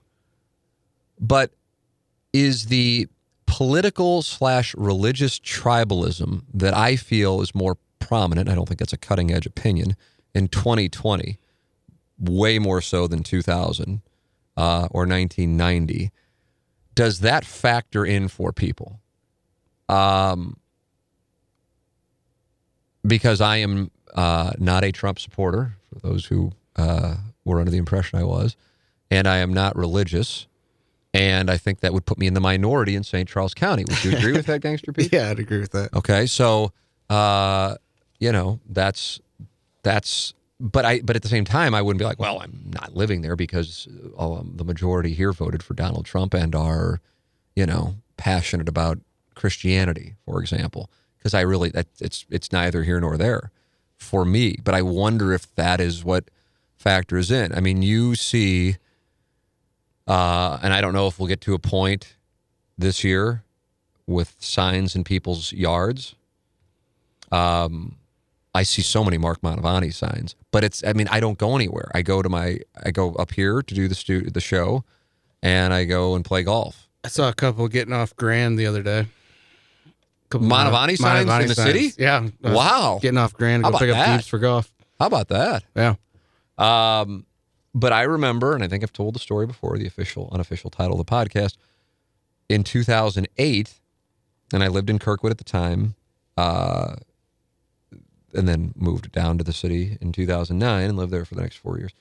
But 1.20 1.52
is 2.32 2.66
the 2.66 3.06
political 3.46 4.22
slash 4.22 4.74
religious 4.74 5.38
tribalism 5.38 6.42
that 6.52 6.74
I 6.74 6.96
feel 6.96 7.40
is 7.40 7.54
more 7.54 7.76
prominent, 8.00 8.48
I 8.48 8.54
don't 8.54 8.66
think 8.66 8.80
that's 8.80 8.92
a 8.92 8.98
cutting 8.98 9.30
edge 9.30 9.46
opinion, 9.46 9.96
in 10.34 10.48
2020 10.48 11.38
way 12.18 12.58
more 12.58 12.80
so 12.80 13.06
than 13.06 13.22
2000 13.22 14.02
uh, 14.56 14.88
or 14.90 15.06
1990. 15.06 16.10
Does 16.94 17.20
that 17.20 17.44
factor 17.44 18.04
in 18.04 18.28
for 18.28 18.52
people? 18.52 19.00
Um, 19.88 20.56
because 23.06 23.40
I 23.40 23.56
am 23.58 23.90
uh, 24.14 24.52
not 24.58 24.84
a 24.84 24.92
Trump 24.92 25.18
supporter, 25.18 25.76
for 25.88 26.00
those 26.00 26.26
who 26.26 26.52
uh, 26.76 27.16
were 27.44 27.60
under 27.60 27.70
the 27.70 27.78
impression 27.78 28.18
I 28.18 28.24
was, 28.24 28.56
and 29.10 29.26
I 29.26 29.38
am 29.38 29.52
not 29.52 29.76
religious. 29.76 30.46
And 31.14 31.50
I 31.50 31.56
think 31.56 31.80
that 31.80 31.94
would 31.94 32.04
put 32.04 32.18
me 32.18 32.26
in 32.26 32.34
the 32.34 32.40
minority 32.40 32.94
in 32.94 33.02
St. 33.02 33.26
Charles 33.28 33.54
County. 33.54 33.84
Would 33.88 34.04
you 34.04 34.16
agree 34.16 34.32
with 34.32 34.46
that, 34.46 34.60
Gangster 34.62 34.92
Pete? 34.92 35.12
Yeah, 35.12 35.30
I'd 35.30 35.38
agree 35.38 35.58
with 35.58 35.72
that. 35.72 35.94
Okay, 35.94 36.26
so 36.26 36.72
uh, 37.08 37.76
you 38.20 38.30
know 38.30 38.60
that's 38.68 39.20
that's 39.82 40.34
but 40.60 40.84
I 40.84 41.00
but 41.00 41.16
at 41.16 41.22
the 41.22 41.28
same 41.28 41.44
time 41.44 41.74
I 41.74 41.82
wouldn't 41.82 41.98
be 41.98 42.04
like, 42.04 42.18
well, 42.18 42.40
I'm 42.40 42.70
not 42.72 42.94
living 42.94 43.22
there 43.22 43.36
because 43.36 43.88
um, 44.18 44.52
the 44.56 44.64
majority 44.64 45.14
here 45.14 45.32
voted 45.32 45.62
for 45.62 45.74
Donald 45.74 46.04
Trump 46.04 46.34
and 46.34 46.54
are, 46.54 47.00
you 47.54 47.66
know, 47.66 47.96
passionate 48.16 48.68
about 48.68 48.98
Christianity, 49.34 50.16
for 50.24 50.40
example. 50.40 50.90
Because 51.18 51.34
I 51.34 51.40
really 51.42 51.70
that 51.70 51.86
it's 52.00 52.26
it's 52.30 52.52
neither 52.52 52.82
here 52.82 53.00
nor 53.00 53.16
there 53.16 53.50
for 53.96 54.24
me. 54.24 54.56
But 54.62 54.74
I 54.74 54.82
wonder 54.82 55.32
if 55.32 55.54
that 55.54 55.80
is 55.80 56.04
what 56.04 56.24
factors 56.76 57.30
in. 57.30 57.54
I 57.54 57.60
mean, 57.60 57.82
you 57.82 58.14
see, 58.14 58.76
uh, 60.06 60.58
and 60.62 60.72
I 60.72 60.80
don't 60.80 60.92
know 60.92 61.06
if 61.06 61.18
we'll 61.18 61.28
get 61.28 61.40
to 61.42 61.54
a 61.54 61.58
point 61.58 62.14
this 62.76 63.04
year 63.04 63.42
with 64.06 64.34
signs 64.38 64.96
in 64.96 65.04
people's 65.04 65.52
yards. 65.52 66.14
Um, 67.30 67.97
I 68.58 68.64
see 68.64 68.82
so 68.82 69.04
many 69.04 69.18
Mark 69.18 69.40
Mantovani 69.40 69.92
signs, 69.94 70.34
but 70.50 70.64
it's, 70.64 70.82
I 70.84 70.92
mean, 70.92 71.06
I 71.10 71.20
don't 71.20 71.38
go 71.38 71.54
anywhere. 71.54 71.90
I 71.94 72.02
go 72.02 72.22
to 72.22 72.28
my, 72.28 72.58
I 72.84 72.90
go 72.90 73.14
up 73.14 73.32
here 73.32 73.62
to 73.62 73.74
do 73.74 73.86
the 73.88 73.94
stu- 73.94 74.30
the 74.30 74.40
show 74.40 74.84
and 75.42 75.72
I 75.72 75.84
go 75.84 76.14
and 76.16 76.24
play 76.24 76.42
golf. 76.42 76.88
I 77.04 77.08
saw 77.08 77.28
a 77.28 77.32
couple 77.34 77.68
getting 77.68 77.94
off 77.94 78.16
Grand 78.16 78.58
the 78.58 78.66
other 78.66 78.82
day. 78.82 79.06
Couple 80.30 80.46
Mantovani 80.48 80.96
signs 80.98 81.30
in 81.30 81.48
the 81.48 81.54
city? 81.54 81.92
Yeah. 81.96 82.28
uh, 82.44 82.52
Wow. 82.52 82.98
Getting 83.00 83.18
off 83.18 83.32
Grand 83.32 83.64
to 83.64 83.70
go 83.70 83.78
pick 83.78 83.88
about 83.90 84.00
up 84.08 84.16
that? 84.18 84.24
for 84.24 84.38
golf. 84.38 84.70
How 84.98 85.06
about 85.06 85.28
that? 85.28 85.62
Yeah. 85.76 85.94
Um, 86.58 87.24
but 87.74 87.92
I 87.92 88.02
remember, 88.02 88.54
and 88.54 88.64
I 88.64 88.68
think 88.68 88.82
I've 88.82 88.92
told 88.92 89.14
the 89.14 89.20
story 89.20 89.46
before, 89.46 89.78
the 89.78 89.86
official, 89.86 90.28
unofficial 90.32 90.68
title 90.70 91.00
of 91.00 91.06
the 91.06 91.10
podcast. 91.10 91.56
In 92.48 92.64
2008, 92.64 93.74
and 94.52 94.64
I 94.64 94.68
lived 94.68 94.90
in 94.90 94.98
Kirkwood 94.98 95.30
at 95.30 95.38
the 95.38 95.44
time, 95.44 95.94
uh, 96.36 96.96
and 98.38 98.48
then 98.48 98.72
moved 98.76 99.12
down 99.12 99.36
to 99.38 99.44
the 99.44 99.52
city 99.52 99.98
in 100.00 100.12
2009 100.12 100.88
and 100.88 100.96
lived 100.96 101.12
there 101.12 101.24
for 101.24 101.34
the 101.34 101.42
next 101.42 101.56
four 101.56 101.78
years. 101.78 101.92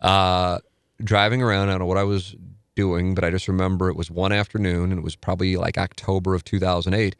Uh, 0.00 0.58
driving 1.02 1.42
around, 1.42 1.68
I 1.68 1.72
don't 1.72 1.80
know 1.80 1.86
what 1.86 1.96
I 1.96 2.04
was 2.04 2.36
doing, 2.74 3.14
but 3.14 3.24
I 3.24 3.30
just 3.30 3.48
remember 3.48 3.88
it 3.88 3.96
was 3.96 4.10
one 4.10 4.32
afternoon 4.32 4.90
and 4.90 4.98
it 4.98 5.04
was 5.04 5.16
probably 5.16 5.56
like 5.56 5.78
October 5.78 6.34
of 6.34 6.44
2008. 6.44 7.16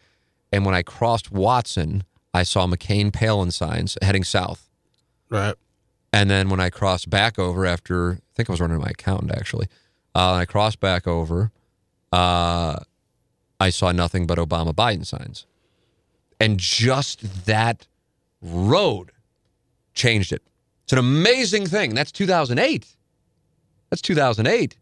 And 0.53 0.67
when 0.67 0.75
I 0.75 0.83
crossed 0.83 1.33
Watson, 1.33 2.05
I 2.33 2.43
saw 2.43 2.67
McCain 2.67 3.13
Palin 3.13 3.51
signs 3.51 3.97
heading 4.03 4.25
south. 4.25 4.69
Right. 5.31 5.55
And 6.13 6.31
then 6.31 6.49
when 6.49 6.61
I 6.61 6.71
crossed 6.71 7.11
back 7.11 7.39
over 7.39 7.67
after, 7.67 8.13
I 8.13 8.35
think 8.35 8.51
I 8.51 8.53
was 8.53 8.61
running 8.61 8.79
my 8.79 8.91
accountant 8.91 9.33
actually, 9.33 9.67
uh, 10.15 10.33
and 10.33 10.41
I 10.41 10.45
crossed 10.45 10.81
back 10.81 11.07
over, 11.07 11.51
uh, 12.13 12.79
I 13.59 13.71
saw 13.71 13.93
nothing 13.93 14.27
but 14.27 14.39
Obama 14.39 14.73
Biden 14.73 15.07
signs. 15.07 15.47
And 16.39 16.59
just 16.59 17.47
that 17.47 17.87
road 18.45 19.11
changed 19.95 20.33
it. 20.33 20.43
It's 20.85 20.93
an 20.93 20.99
amazing 20.99 21.67
thing. 21.67 21.95
That's 21.95 22.13
2008. 22.13 22.87
That's 23.91 24.03
2008. 24.03 24.77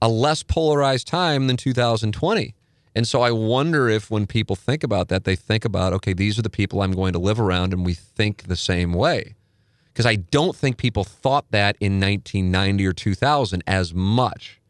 A 0.00 0.08
less 0.08 0.42
polarized 0.42 1.06
time 1.06 1.46
than 1.46 1.56
2020. 1.56 2.54
And 2.94 3.08
so 3.08 3.22
I 3.22 3.30
wonder 3.30 3.88
if 3.88 4.10
when 4.10 4.26
people 4.26 4.54
think 4.54 4.84
about 4.84 5.08
that, 5.08 5.24
they 5.24 5.36
think 5.36 5.64
about, 5.64 5.92
okay, 5.94 6.12
these 6.12 6.38
are 6.38 6.42
the 6.42 6.50
people 6.50 6.82
I'm 6.82 6.92
going 6.92 7.12
to 7.14 7.18
live 7.18 7.40
around 7.40 7.72
and 7.72 7.84
we 7.84 7.94
think 7.94 8.44
the 8.44 8.56
same 8.56 8.92
way. 8.92 9.34
Because 9.92 10.06
I 10.06 10.16
don't 10.16 10.54
think 10.54 10.76
people 10.76 11.04
thought 11.04 11.46
that 11.50 11.76
in 11.80 12.00
1990 12.00 12.86
or 12.86 12.92
2000 12.92 13.62
as 13.66 13.92
much. 13.94 14.60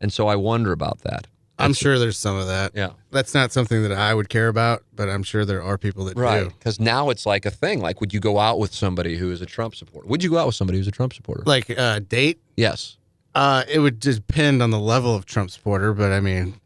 And 0.00 0.12
so 0.12 0.28
I 0.28 0.36
wonder 0.36 0.72
about 0.72 1.00
that. 1.00 1.26
I'm 1.62 1.72
sure 1.74 1.98
there's 1.98 2.18
some 2.18 2.36
of 2.36 2.46
that. 2.48 2.72
Yeah. 2.74 2.90
That's 3.10 3.34
not 3.34 3.52
something 3.52 3.82
that 3.82 3.92
I 3.92 4.12
would 4.14 4.28
care 4.28 4.48
about, 4.48 4.82
but 4.94 5.08
I'm 5.08 5.22
sure 5.22 5.44
there 5.44 5.62
are 5.62 5.78
people 5.78 6.04
that 6.06 6.16
Right. 6.16 6.44
do. 6.44 6.50
Because 6.50 6.80
now 6.80 7.10
it's 7.10 7.24
like 7.26 7.46
a 7.46 7.50
thing. 7.50 7.80
Like, 7.80 8.00
would 8.00 8.12
you 8.12 8.20
go 8.20 8.38
out 8.38 8.58
with 8.58 8.74
somebody 8.74 9.16
who 9.16 9.30
is 9.30 9.40
a 9.40 9.46
Trump 9.46 9.74
supporter? 9.74 10.08
Would 10.08 10.22
you 10.22 10.30
go 10.30 10.38
out 10.38 10.46
with 10.46 10.54
somebody 10.56 10.78
who's 10.78 10.88
a 10.88 10.92
Trump 10.92 11.12
supporter? 11.14 11.42
Like 11.46 11.70
uh, 11.76 12.00
date, 12.00 12.40
yes. 12.56 12.96
uh, 13.34 13.64
it 13.68 13.78
would 13.78 14.00
depend 14.00 14.62
on 14.62 14.70
the 14.70 14.78
level 14.80 15.14
of 15.14 15.24
Trump 15.26 15.50
supporter, 15.50 15.92
but 15.94 16.12
I 16.12 16.20
mean, 16.20 16.60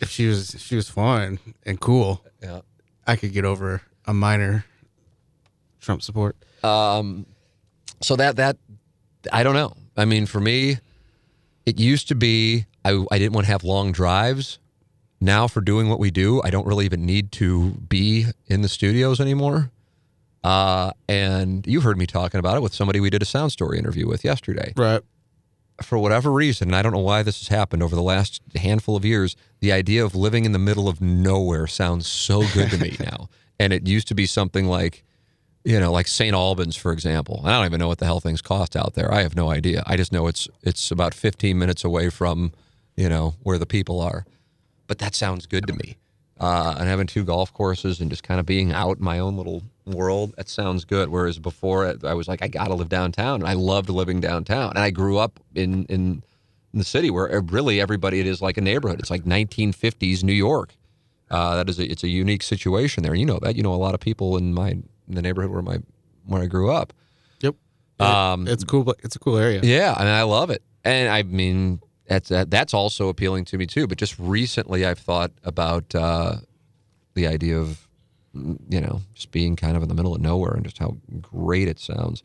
if 0.00 0.10
she 0.10 0.26
was 0.26 0.54
if 0.54 0.60
she 0.60 0.76
was 0.76 0.88
fun 0.88 1.38
and 1.64 1.80
cool, 1.80 2.24
Yeah. 2.42 2.60
I 3.06 3.16
could 3.16 3.32
get 3.32 3.44
over 3.44 3.82
a 4.06 4.12
minor 4.14 4.64
Trump 5.80 6.02
support. 6.02 6.36
Um, 6.64 7.26
so 8.00 8.16
that 8.16 8.36
that 8.36 8.56
I 9.32 9.42
don't 9.42 9.54
know. 9.54 9.74
I 9.96 10.04
mean, 10.04 10.26
for 10.26 10.40
me, 10.40 10.78
it 11.66 11.78
used 11.78 12.08
to 12.08 12.14
be 12.14 12.66
I 12.84 13.04
I 13.10 13.18
didn't 13.18 13.32
want 13.32 13.46
to 13.46 13.52
have 13.52 13.64
long 13.64 13.92
drives. 13.92 14.58
Now, 15.20 15.46
for 15.46 15.60
doing 15.60 15.88
what 15.88 16.00
we 16.00 16.10
do, 16.10 16.42
I 16.42 16.50
don't 16.50 16.66
really 16.66 16.84
even 16.84 17.06
need 17.06 17.30
to 17.32 17.70
be 17.70 18.26
in 18.48 18.62
the 18.62 18.68
studios 18.68 19.20
anymore. 19.20 19.70
Uh, 20.42 20.90
and 21.08 21.64
you 21.66 21.80
heard 21.80 21.96
me 21.96 22.06
talking 22.06 22.40
about 22.40 22.56
it 22.56 22.60
with 22.60 22.74
somebody 22.74 22.98
we 22.98 23.10
did 23.10 23.22
a 23.22 23.24
sound 23.24 23.52
story 23.52 23.78
interview 23.78 24.08
with 24.08 24.24
yesterday. 24.24 24.72
Right. 24.76 25.00
For 25.80 25.96
whatever 25.96 26.32
reason, 26.32 26.68
and 26.68 26.76
I 26.76 26.82
don't 26.82 26.92
know 26.92 26.98
why 26.98 27.22
this 27.22 27.38
has 27.38 27.48
happened 27.48 27.82
over 27.82 27.94
the 27.94 28.02
last 28.02 28.42
handful 28.56 28.96
of 28.96 29.04
years, 29.04 29.36
the 29.60 29.72
idea 29.72 30.04
of 30.04 30.14
living 30.14 30.44
in 30.44 30.50
the 30.52 30.58
middle 30.58 30.88
of 30.88 31.00
nowhere 31.00 31.66
sounds 31.66 32.06
so 32.08 32.42
good 32.52 32.70
to 32.70 32.78
me 32.78 32.96
now. 33.00 33.28
And 33.58 33.72
it 33.72 33.86
used 33.86 34.08
to 34.08 34.14
be 34.14 34.26
something 34.26 34.66
like, 34.66 35.04
you 35.64 35.78
know, 35.78 35.92
like 35.92 36.08
St. 36.08 36.34
Albans, 36.34 36.74
for 36.74 36.92
example. 36.92 37.42
I 37.44 37.52
don't 37.52 37.66
even 37.66 37.78
know 37.78 37.88
what 37.88 37.98
the 37.98 38.06
hell 38.06 38.18
things 38.20 38.42
cost 38.42 38.74
out 38.74 38.94
there. 38.94 39.12
I 39.12 39.22
have 39.22 39.36
no 39.36 39.50
idea. 39.50 39.84
I 39.86 39.96
just 39.96 40.12
know 40.12 40.26
it's 40.26 40.48
it's 40.62 40.90
about 40.90 41.14
15 41.14 41.56
minutes 41.56 41.84
away 41.84 42.10
from, 42.10 42.52
you 43.02 43.08
know, 43.08 43.34
where 43.42 43.58
the 43.58 43.66
people 43.66 44.00
are. 44.00 44.24
But 44.86 44.98
that 44.98 45.16
sounds 45.16 45.46
good 45.46 45.66
to 45.66 45.72
me. 45.72 45.96
Uh, 46.38 46.76
and 46.78 46.88
having 46.88 47.08
two 47.08 47.24
golf 47.24 47.52
courses 47.52 48.00
and 48.00 48.08
just 48.08 48.22
kind 48.22 48.38
of 48.38 48.46
being 48.46 48.72
out 48.72 48.98
in 48.98 49.04
my 49.04 49.18
own 49.18 49.36
little 49.36 49.64
world, 49.86 50.34
that 50.36 50.48
sounds 50.48 50.84
good. 50.84 51.08
Whereas 51.08 51.40
before, 51.40 51.96
I 52.04 52.14
was 52.14 52.28
like, 52.28 52.42
I 52.42 52.48
got 52.48 52.68
to 52.68 52.74
live 52.74 52.88
downtown. 52.88 53.40
And 53.40 53.48
I 53.48 53.54
loved 53.54 53.88
living 53.88 54.20
downtown. 54.20 54.70
And 54.70 54.78
I 54.78 54.90
grew 54.90 55.18
up 55.18 55.40
in, 55.56 55.84
in, 55.86 56.22
in 56.72 56.78
the 56.78 56.84
city 56.84 57.10
where 57.10 57.40
really 57.40 57.80
everybody, 57.80 58.20
it 58.20 58.26
is 58.28 58.40
like 58.40 58.56
a 58.56 58.60
neighborhood. 58.60 59.00
It's 59.00 59.10
like 59.10 59.24
1950s 59.24 60.22
New 60.22 60.32
York. 60.32 60.76
Uh, 61.28 61.56
that 61.56 61.68
is 61.68 61.80
a, 61.80 61.90
it's 61.90 62.04
a 62.04 62.08
unique 62.08 62.44
situation 62.44 63.02
there. 63.02 63.16
You 63.16 63.26
know 63.26 63.40
that. 63.42 63.56
You 63.56 63.64
know 63.64 63.74
a 63.74 63.82
lot 63.82 63.94
of 63.94 64.00
people 64.00 64.36
in 64.36 64.54
my 64.54 64.70
in 64.70 64.84
the 65.08 65.22
neighborhood 65.22 65.50
where 65.50 65.62
my 65.62 65.78
where 66.26 66.42
I 66.42 66.46
grew 66.46 66.70
up. 66.70 66.92
Yep. 67.40 67.56
Um, 67.98 68.46
it's 68.46 68.62
cool. 68.64 68.94
It's 69.02 69.16
a 69.16 69.18
cool 69.18 69.38
area. 69.38 69.60
Yeah, 69.62 69.94
I 69.96 70.04
mean, 70.04 70.12
I 70.12 70.22
love 70.24 70.50
it, 70.50 70.62
and 70.84 71.08
I 71.08 71.22
mean 71.22 71.80
that's 72.06 72.28
that, 72.28 72.50
that's 72.50 72.74
also 72.74 73.08
appealing 73.08 73.44
to 73.46 73.58
me 73.58 73.66
too. 73.66 73.86
But 73.86 73.98
just 73.98 74.18
recently, 74.18 74.84
I've 74.84 74.98
thought 74.98 75.32
about 75.44 75.94
uh, 75.94 76.36
the 77.14 77.26
idea 77.26 77.58
of 77.58 77.88
you 78.34 78.80
know 78.80 79.02
just 79.14 79.30
being 79.30 79.56
kind 79.56 79.76
of 79.76 79.82
in 79.82 79.88
the 79.88 79.94
middle 79.94 80.14
of 80.14 80.20
nowhere 80.20 80.52
and 80.52 80.64
just 80.64 80.78
how 80.78 80.96
great 81.20 81.68
it 81.68 81.78
sounds. 81.78 82.22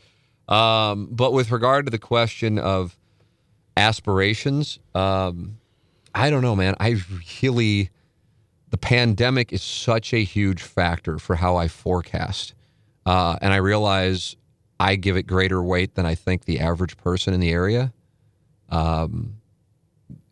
Um, 0.47 1.09
but 1.11 1.33
with 1.33 1.51
regard 1.51 1.85
to 1.85 1.91
the 1.91 1.99
question 1.99 2.57
of 2.57 2.97
aspirations, 3.75 4.79
um, 4.95 5.57
I 6.15 6.29
don't 6.29 6.41
know, 6.41 6.55
man. 6.55 6.75
I 6.79 7.01
really 7.41 7.89
the 8.69 8.77
pandemic 8.77 9.53
is 9.53 9.61
such 9.61 10.13
a 10.13 10.23
huge 10.23 10.61
factor 10.61 11.19
for 11.19 11.35
how 11.35 11.55
I 11.55 11.67
forecast, 11.67 12.53
uh, 13.05 13.37
and 13.41 13.53
I 13.53 13.57
realize 13.57 14.35
I 14.79 14.95
give 14.95 15.17
it 15.17 15.23
greater 15.23 15.61
weight 15.61 15.95
than 15.95 16.05
I 16.05 16.15
think 16.15 16.45
the 16.45 16.59
average 16.59 16.97
person 16.97 17.33
in 17.33 17.39
the 17.39 17.51
area. 17.51 17.93
Um, 18.69 19.37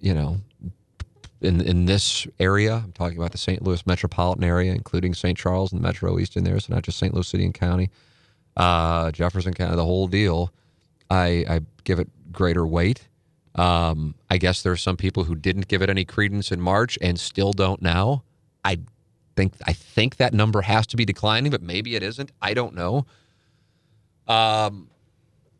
you 0.05 0.13
know, 0.13 0.37
in 1.41 1.61
in 1.61 1.85
this 1.87 2.27
area, 2.39 2.75
I'm 2.75 2.91
talking 2.91 3.17
about 3.17 3.31
the 3.31 3.39
St. 3.39 3.63
Louis 3.63 3.85
metropolitan 3.87 4.43
area, 4.43 4.71
including 4.71 5.15
St. 5.15 5.35
Charles 5.35 5.71
and 5.71 5.81
the 5.81 5.87
Metro 5.87 6.19
East 6.19 6.37
in 6.37 6.43
there, 6.43 6.59
so 6.59 6.75
not 6.75 6.83
just 6.83 6.99
St. 6.99 7.11
Louis 7.11 7.27
City 7.27 7.43
and 7.43 7.55
County, 7.55 7.89
uh, 8.55 9.09
Jefferson 9.11 9.55
County, 9.55 9.75
the 9.75 9.83
whole 9.83 10.07
deal. 10.07 10.53
I, 11.09 11.45
I 11.49 11.61
give 11.83 11.99
it 11.99 12.07
greater 12.31 12.67
weight. 12.67 13.07
Um, 13.55 14.13
I 14.29 14.37
guess 14.37 14.61
there 14.61 14.71
are 14.71 14.77
some 14.77 14.95
people 14.95 15.23
who 15.23 15.33
didn't 15.33 15.67
give 15.67 15.81
it 15.81 15.89
any 15.89 16.05
credence 16.05 16.51
in 16.51 16.61
March 16.61 16.99
and 17.01 17.19
still 17.19 17.51
don't 17.51 17.81
now. 17.81 18.23
I 18.63 18.77
think 19.35 19.53
I 19.65 19.73
think 19.73 20.17
that 20.17 20.35
number 20.35 20.61
has 20.61 20.85
to 20.87 20.97
be 20.97 21.05
declining, 21.05 21.49
but 21.51 21.63
maybe 21.63 21.95
it 21.95 22.03
isn't. 22.03 22.31
I 22.43 22.53
don't 22.53 22.75
know. 22.75 23.07
Um, 24.27 24.91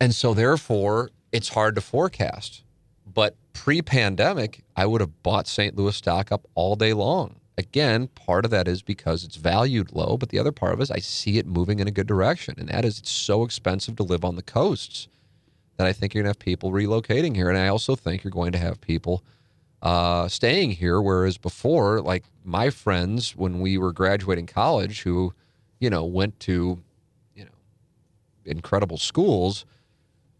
and 0.00 0.14
so 0.14 0.34
therefore, 0.34 1.10
it's 1.32 1.48
hard 1.48 1.74
to 1.74 1.80
forecast. 1.80 2.62
But 3.12 3.36
pre-pandemic, 3.56 4.62
I 4.76 4.84
would 4.86 5.00
have 5.00 5.22
bought 5.22 5.48
St. 5.48 5.74
Louis 5.74 5.96
stock 5.96 6.30
up 6.30 6.46
all 6.54 6.76
day 6.76 6.92
long. 6.92 7.36
Again, 7.58 8.08
part 8.08 8.44
of 8.44 8.50
that 8.50 8.68
is 8.68 8.82
because 8.82 9.24
it's 9.24 9.36
valued 9.36 9.92
low, 9.92 10.18
but 10.18 10.28
the 10.28 10.38
other 10.38 10.52
part 10.52 10.74
of 10.74 10.80
it 10.80 10.84
is 10.84 10.90
I 10.90 10.98
see 10.98 11.38
it 11.38 11.46
moving 11.46 11.80
in 11.80 11.88
a 11.88 11.90
good 11.90 12.06
direction, 12.06 12.54
and 12.58 12.68
that 12.68 12.84
is 12.84 12.98
it's 12.98 13.10
so 13.10 13.44
expensive 13.44 13.96
to 13.96 14.02
live 14.02 14.26
on 14.26 14.36
the 14.36 14.42
coasts 14.42 15.08
that 15.78 15.86
I 15.86 15.94
think 15.94 16.12
you're 16.12 16.22
going 16.22 16.32
to 16.34 16.38
have 16.38 16.44
people 16.44 16.70
relocating 16.70 17.34
here, 17.34 17.48
and 17.48 17.58
I 17.58 17.68
also 17.68 17.96
think 17.96 18.22
you're 18.22 18.30
going 18.30 18.52
to 18.52 18.58
have 18.58 18.80
people 18.82 19.24
uh, 19.80 20.28
staying 20.28 20.72
here. 20.72 21.00
Whereas 21.00 21.38
before, 21.38 22.02
like 22.02 22.24
my 22.44 22.68
friends 22.68 23.34
when 23.34 23.60
we 23.60 23.78
were 23.78 23.92
graduating 23.92 24.46
college, 24.46 25.02
who 25.02 25.32
you 25.80 25.88
know 25.88 26.04
went 26.04 26.38
to 26.40 26.82
you 27.34 27.44
know 27.44 27.50
incredible 28.44 28.98
schools, 28.98 29.64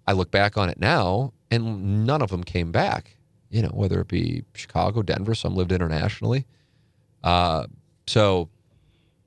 I 0.07 0.13
look 0.13 0.31
back 0.31 0.59
on 0.59 0.69
it 0.69 0.79
now, 0.79 1.33
and 1.51 2.07
none 2.07 2.23
of 2.23 2.31
them 2.31 2.45
came 2.45 2.73
back. 2.73 3.17
You 3.51 3.63
know, 3.63 3.69
whether 3.69 4.01
it 4.01 4.09
be 4.09 4.45
Chicago, 4.55 5.03
Denver, 5.03 5.35
some 5.35 5.55
lived 5.55 5.73
internationally. 5.73 6.47
Uh, 7.23 7.67
so, 8.07 8.49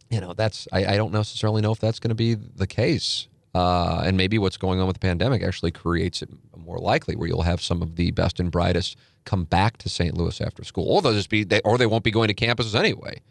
you 0.10 0.20
know, 0.20 0.34
that's 0.34 0.68
I, 0.72 0.94
I 0.94 0.98
don't 0.98 1.14
necessarily 1.14 1.62
know 1.62 1.72
if 1.72 1.80
that's 1.80 2.00
going 2.00 2.10
to 2.10 2.16
be 2.16 2.34
the 2.34 2.68
case. 2.68 3.28
Uh, 3.56 4.04
and 4.06 4.16
maybe 4.16 4.38
what's 4.38 4.58
going 4.58 4.80
on 4.80 4.86
with 4.86 4.96
the 4.96 5.00
pandemic 5.00 5.42
actually 5.42 5.72
creates 5.72 6.22
it 6.22 6.30
more 6.58 6.78
likely, 6.78 7.16
where 7.16 7.28
you'll 7.28 7.42
have 7.42 7.62
some 7.62 7.82
of 7.82 7.96
the 7.96 8.12
best 8.12 8.40
and 8.40 8.52
brightest 8.52 8.96
come 9.26 9.44
back 9.44 9.78
to 9.78 9.90
St. 9.90 10.16
Louis 10.16 10.40
after 10.40 10.64
school, 10.64 10.88
or 10.88 11.02
they'll 11.02 11.14
just 11.14 11.30
be, 11.30 11.44
they, 11.44 11.60
or 11.62 11.78
they 11.78 11.88
won't 11.88 12.04
be 12.04 12.12
going 12.12 12.28
to 12.28 12.34
campuses 12.34 12.76
anyway, 12.76 13.22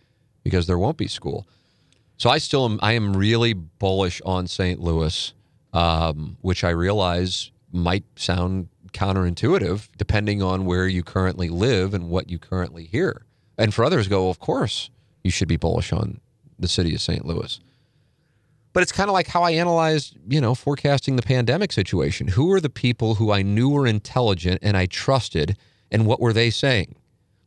because 0.42 0.66
there 0.66 0.78
won't 0.78 0.96
be 0.96 1.06
school. 1.06 1.46
So 2.16 2.30
I 2.30 2.38
still 2.38 2.64
am, 2.64 2.80
I 2.82 2.94
am 2.94 3.16
really 3.16 3.52
bullish 3.52 4.20
on 4.24 4.48
St. 4.48 4.80
Louis, 4.80 5.32
um, 5.72 6.36
which 6.40 6.64
I 6.64 6.70
realize 6.70 7.52
might 7.72 8.04
sound 8.16 8.68
counterintuitive 8.92 9.88
depending 9.96 10.42
on 10.42 10.64
where 10.64 10.86
you 10.86 11.02
currently 11.02 11.48
live 11.48 11.94
and 11.94 12.08
what 12.08 12.30
you 12.30 12.38
currently 12.38 12.84
hear. 12.84 13.24
And 13.56 13.74
for 13.74 13.84
others, 13.84 14.08
go, 14.08 14.28
of 14.28 14.38
course, 14.38 14.90
you 15.22 15.30
should 15.30 15.48
be 15.48 15.56
bullish 15.56 15.92
on 15.92 16.20
the 16.58 16.68
city 16.68 16.94
of 16.94 17.00
St. 17.00 17.24
Louis. 17.24 17.60
But 18.72 18.82
it's 18.82 18.92
kind 18.92 19.08
of 19.08 19.14
like 19.14 19.26
how 19.26 19.42
I 19.42 19.52
analyzed, 19.52 20.16
you 20.28 20.40
know, 20.40 20.54
forecasting 20.54 21.16
the 21.16 21.22
pandemic 21.22 21.72
situation. 21.72 22.28
Who 22.28 22.52
are 22.52 22.60
the 22.60 22.70
people 22.70 23.16
who 23.16 23.32
I 23.32 23.42
knew 23.42 23.68
were 23.68 23.86
intelligent 23.86 24.60
and 24.62 24.76
I 24.76 24.86
trusted, 24.86 25.56
and 25.90 26.06
what 26.06 26.20
were 26.20 26.32
they 26.32 26.50
saying? 26.50 26.94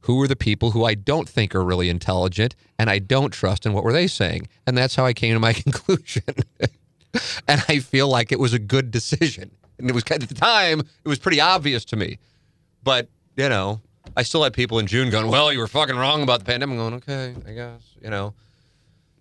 Who 0.02 0.22
are 0.22 0.28
the 0.28 0.36
people 0.36 0.72
who 0.72 0.84
I 0.84 0.96
don't 0.96 1.30
think 1.30 1.54
are 1.54 1.64
really 1.64 1.90
intelligent 1.90 2.56
and 2.78 2.90
I 2.90 3.00
don't 3.00 3.32
trust, 3.32 3.66
and 3.66 3.76
what 3.76 3.84
were 3.84 3.94
they 3.94 4.08
saying? 4.08 4.48
And 4.66 4.78
that's 4.78 4.96
how 4.96 5.06
I 5.06 5.14
came 5.14 5.34
to 5.34 5.40
my 5.40 5.54
conclusion. 5.66 6.24
and 7.48 7.64
I 7.70 7.80
feel 7.80 8.08
like 8.08 8.32
it 8.32 8.40
was 8.40 8.54
a 8.54 8.60
good 8.60 8.92
decision. 8.92 9.52
And 9.82 9.90
it 9.90 9.94
was 9.94 10.04
at 10.12 10.22
the 10.22 10.34
time, 10.34 10.80
it 10.80 11.08
was 11.10 11.20
pretty 11.20 11.42
obvious 11.42 11.86
to 11.86 11.96
me. 11.96 12.20
But, 12.84 13.10
you 13.36 13.50
know, 13.50 13.82
I 14.18 14.24
still 14.24 14.44
had 14.44 14.54
people 14.54 14.80
in 14.80 14.88
June 14.88 15.10
going, 15.10 15.28
"Well, 15.28 15.54
you 15.54 15.60
were 15.60 15.68
fucking 15.68 15.96
wrong 15.96 16.24
about 16.24 16.40
the 16.40 16.46
pandemic." 16.46 16.74
I'm 16.74 16.80
going, 16.80 16.94
"Okay, 16.96 17.36
I 17.48 17.54
guess," 17.54 17.82
you 18.02 18.10
know. 18.10 18.34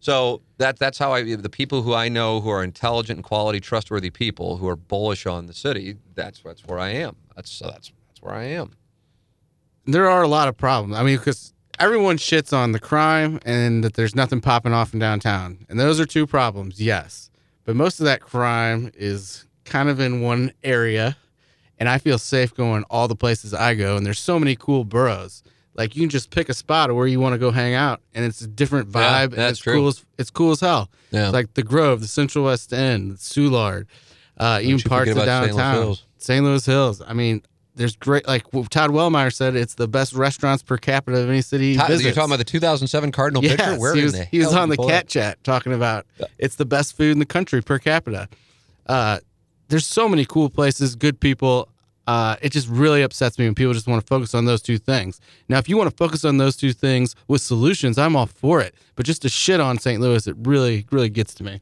So 0.01 0.41
that 0.57 0.79
that's 0.79 0.99
how 0.99 1.13
I 1.13 1.35
the 1.37 1.51
people 1.51 1.83
who 1.83 1.93
I 1.95 2.09
know 2.09 2.41
who 2.41 2.49
are 2.49 2.65
intelligent 2.65 3.19
and 3.19 3.25
quality, 3.25 3.61
trustworthy 3.61 4.11
people 4.11 4.57
who 4.57 4.67
are 4.69 4.77
bullish 4.77 5.27
on 5.27 5.47
the 5.47 5.53
city. 5.53 5.97
That's 6.15 6.41
that's 6.41 6.67
where 6.67 6.79
I 6.79 6.91
am. 6.91 7.17
That's 7.37 7.51
so 7.51 7.67
that's 7.67 7.93
that's 8.09 8.23
where 8.23 8.35
I 8.35 8.45
am. 8.45 8.73
there 9.85 10.09
are 10.09 10.23
a 10.23 10.29
lot 10.29 10.49
of 10.49 10.57
problems. 10.57 10.97
I 10.97 11.03
mean, 11.03 11.19
because 11.19 11.53
everyone 11.79 12.17
shits 12.17 12.57
on 12.57 12.73
the 12.73 12.81
crime 12.81 13.41
and 13.45 13.85
that 13.85 13.95
there's 13.95 14.15
nothing 14.15 14.41
popping 14.41 14.73
off 14.73 14.95
in 14.95 15.01
downtown, 15.01 15.67
and 15.69 15.79
those 15.79 16.01
are 16.01 16.07
two 16.07 16.27
problems. 16.27 16.81
Yes, 16.81 17.31
but 17.65 17.77
most 17.77 18.01
of 18.01 18.07
that 18.07 18.23
crime 18.23 18.91
is 18.97 19.45
kind 19.71 19.89
of 19.89 19.99
in 20.01 20.21
one 20.21 20.53
area, 20.63 21.17
and 21.79 21.89
I 21.89 21.97
feel 21.99 22.19
safe 22.19 22.55
going 22.55 22.83
all 22.91 23.09
the 23.09 23.17
places 23.17 23.55
I 23.55 23.75
go. 23.75 23.97
And 23.97 24.05
there's 24.05 24.19
so 24.19 24.39
many 24.39 24.55
cool 24.57 24.85
boroughs. 24.85 25.43
Like 25.75 25.95
you 25.97 26.03
can 26.03 26.11
just 26.11 26.31
pick 26.31 26.49
a 26.51 26.55
spot 26.55 26.95
where 26.95 27.07
you 27.07 27.21
want 27.21 27.33
to 27.33 27.39
go 27.39 27.51
hang 27.51 27.75
out, 27.75 28.01
and 28.15 28.25
it's 28.25 28.43
a 28.43 28.47
different 28.47 28.89
Yeah, 28.95 29.01
vibe. 29.01 29.25
and 29.25 29.33
that's 29.35 29.53
it's 29.53 29.61
true. 29.61 29.75
cool. 29.75 29.89
As, 29.89 30.05
it's 30.19 30.31
cool 30.31 30.51
as 30.51 30.61
hell. 30.61 30.91
Yeah. 31.11 31.25
It's 31.27 31.33
like 31.33 31.55
the 31.55 31.63
Grove, 31.63 32.01
the 32.03 32.09
Central 32.09 32.45
West 32.45 32.73
End, 32.73 33.17
Soulard, 33.17 33.87
uh, 34.37 34.61
even 34.63 34.81
parts 34.81 35.11
of 35.11 35.17
about 35.17 35.27
St. 35.27 35.55
Louis 35.55 35.57
downtown, 35.57 35.97
St. 36.19 36.45
Louis 36.45 36.67
Hills. 36.67 37.01
I 37.07 37.15
mean, 37.15 37.43
there's 37.77 37.97
great. 37.97 38.27
Like 38.27 38.45
Todd 38.69 38.91
Wellemeyer 38.91 39.33
said, 39.33 39.55
it's 39.57 39.75
the 39.75 39.89
best 39.89 40.13
restaurants 40.13 40.63
per 40.63 40.77
capita 40.77 41.19
of 41.19 41.31
any 41.31 41.41
city. 41.41 41.77
Todd, 41.77 41.89
you're 41.89 42.13
talking 42.13 42.31
about 42.31 42.39
the 42.39 42.45
2007 42.45 43.13
Cardinal 43.13 43.43
Yes, 43.43 43.57
picture? 43.57 43.79
Where 43.79 43.95
he 43.95 44.03
was, 44.03 44.19
he 44.19 44.39
was 44.41 44.53
on 44.53 44.69
the 44.69 44.77
cat 44.77 44.87
that? 44.89 45.09
chat 45.09 45.45
talking 45.45 45.73
about 45.73 46.05
it's 46.37 46.57
the 46.57 46.67
best 46.67 46.97
food 46.97 47.13
in 47.13 47.21
the 47.21 47.27
country 47.27 47.63
per 47.63 47.79
capita. 47.79 48.29
Uh, 48.87 49.21
there's 49.71 49.87
so 49.87 50.09
many 50.09 50.25
cool 50.25 50.51
places, 50.51 50.95
good 50.95 51.21
people. 51.21 51.69
Uh, 52.07 52.37
it 52.43 52.51
just 52.51 52.69
really 52.69 53.03
upsets 53.03 53.39
me 53.39 53.45
when 53.45 53.55
people 53.55 53.73
just 53.73 53.87
want 53.87 54.01
to 54.01 54.07
focus 54.07 54.35
on 54.35 54.45
those 54.45 54.61
two 54.61 54.79
things. 54.79 55.21
Now, 55.49 55.59
if 55.59 55.69
you 55.69 55.77
want 55.77 55.89
to 55.89 55.97
focus 55.97 56.25
on 56.25 56.39
those 56.39 56.57
two 56.57 56.73
things 56.73 57.15
with 57.29 57.41
solutions, 57.41 57.99
I'm 57.99 58.17
all 58.17 58.27
for 58.27 58.61
it. 58.61 58.75
But 58.97 59.07
just 59.07 59.23
to 59.23 59.29
shit 59.29 59.61
on 59.61 59.79
St. 59.79 60.01
Louis, 60.01 60.27
it 60.27 60.35
really, 60.41 60.87
really 60.91 61.09
gets 61.09 61.35
to 61.35 61.45
me. 61.45 61.61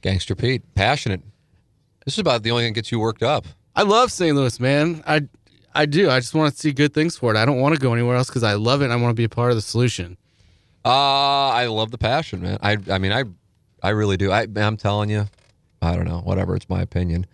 Gangster 0.00 0.36
Pete, 0.36 0.62
passionate. 0.76 1.20
This 2.04 2.14
is 2.14 2.20
about 2.20 2.44
the 2.44 2.52
only 2.52 2.64
thing 2.64 2.72
that 2.74 2.76
gets 2.76 2.92
you 2.92 3.00
worked 3.00 3.24
up. 3.24 3.46
I 3.74 3.82
love 3.82 4.12
St. 4.12 4.36
Louis, 4.36 4.60
man. 4.60 5.02
I, 5.06 5.22
I 5.74 5.86
do. 5.86 6.08
I 6.08 6.20
just 6.20 6.34
want 6.34 6.52
to 6.54 6.58
see 6.58 6.72
good 6.72 6.94
things 6.94 7.16
for 7.16 7.34
it. 7.34 7.36
I 7.36 7.44
don't 7.44 7.60
want 7.60 7.74
to 7.74 7.80
go 7.80 7.92
anywhere 7.92 8.16
else 8.16 8.28
because 8.28 8.44
I 8.44 8.54
love 8.54 8.82
it. 8.82 8.84
and 8.84 8.92
I 8.92 8.96
want 8.96 9.10
to 9.10 9.14
be 9.14 9.24
a 9.24 9.28
part 9.28 9.50
of 9.50 9.56
the 9.56 9.62
solution. 9.62 10.16
Uh, 10.84 11.48
I 11.48 11.66
love 11.66 11.90
the 11.90 11.98
passion, 11.98 12.40
man. 12.40 12.58
I, 12.62 12.76
I 12.88 12.98
mean, 12.98 13.12
I, 13.12 13.24
I 13.82 13.90
really 13.90 14.16
do. 14.16 14.30
I, 14.30 14.46
I'm 14.56 14.76
telling 14.76 15.10
you, 15.10 15.26
I 15.82 15.96
don't 15.96 16.06
know, 16.06 16.20
whatever. 16.20 16.54
It's 16.54 16.68
my 16.68 16.82
opinion. 16.82 17.26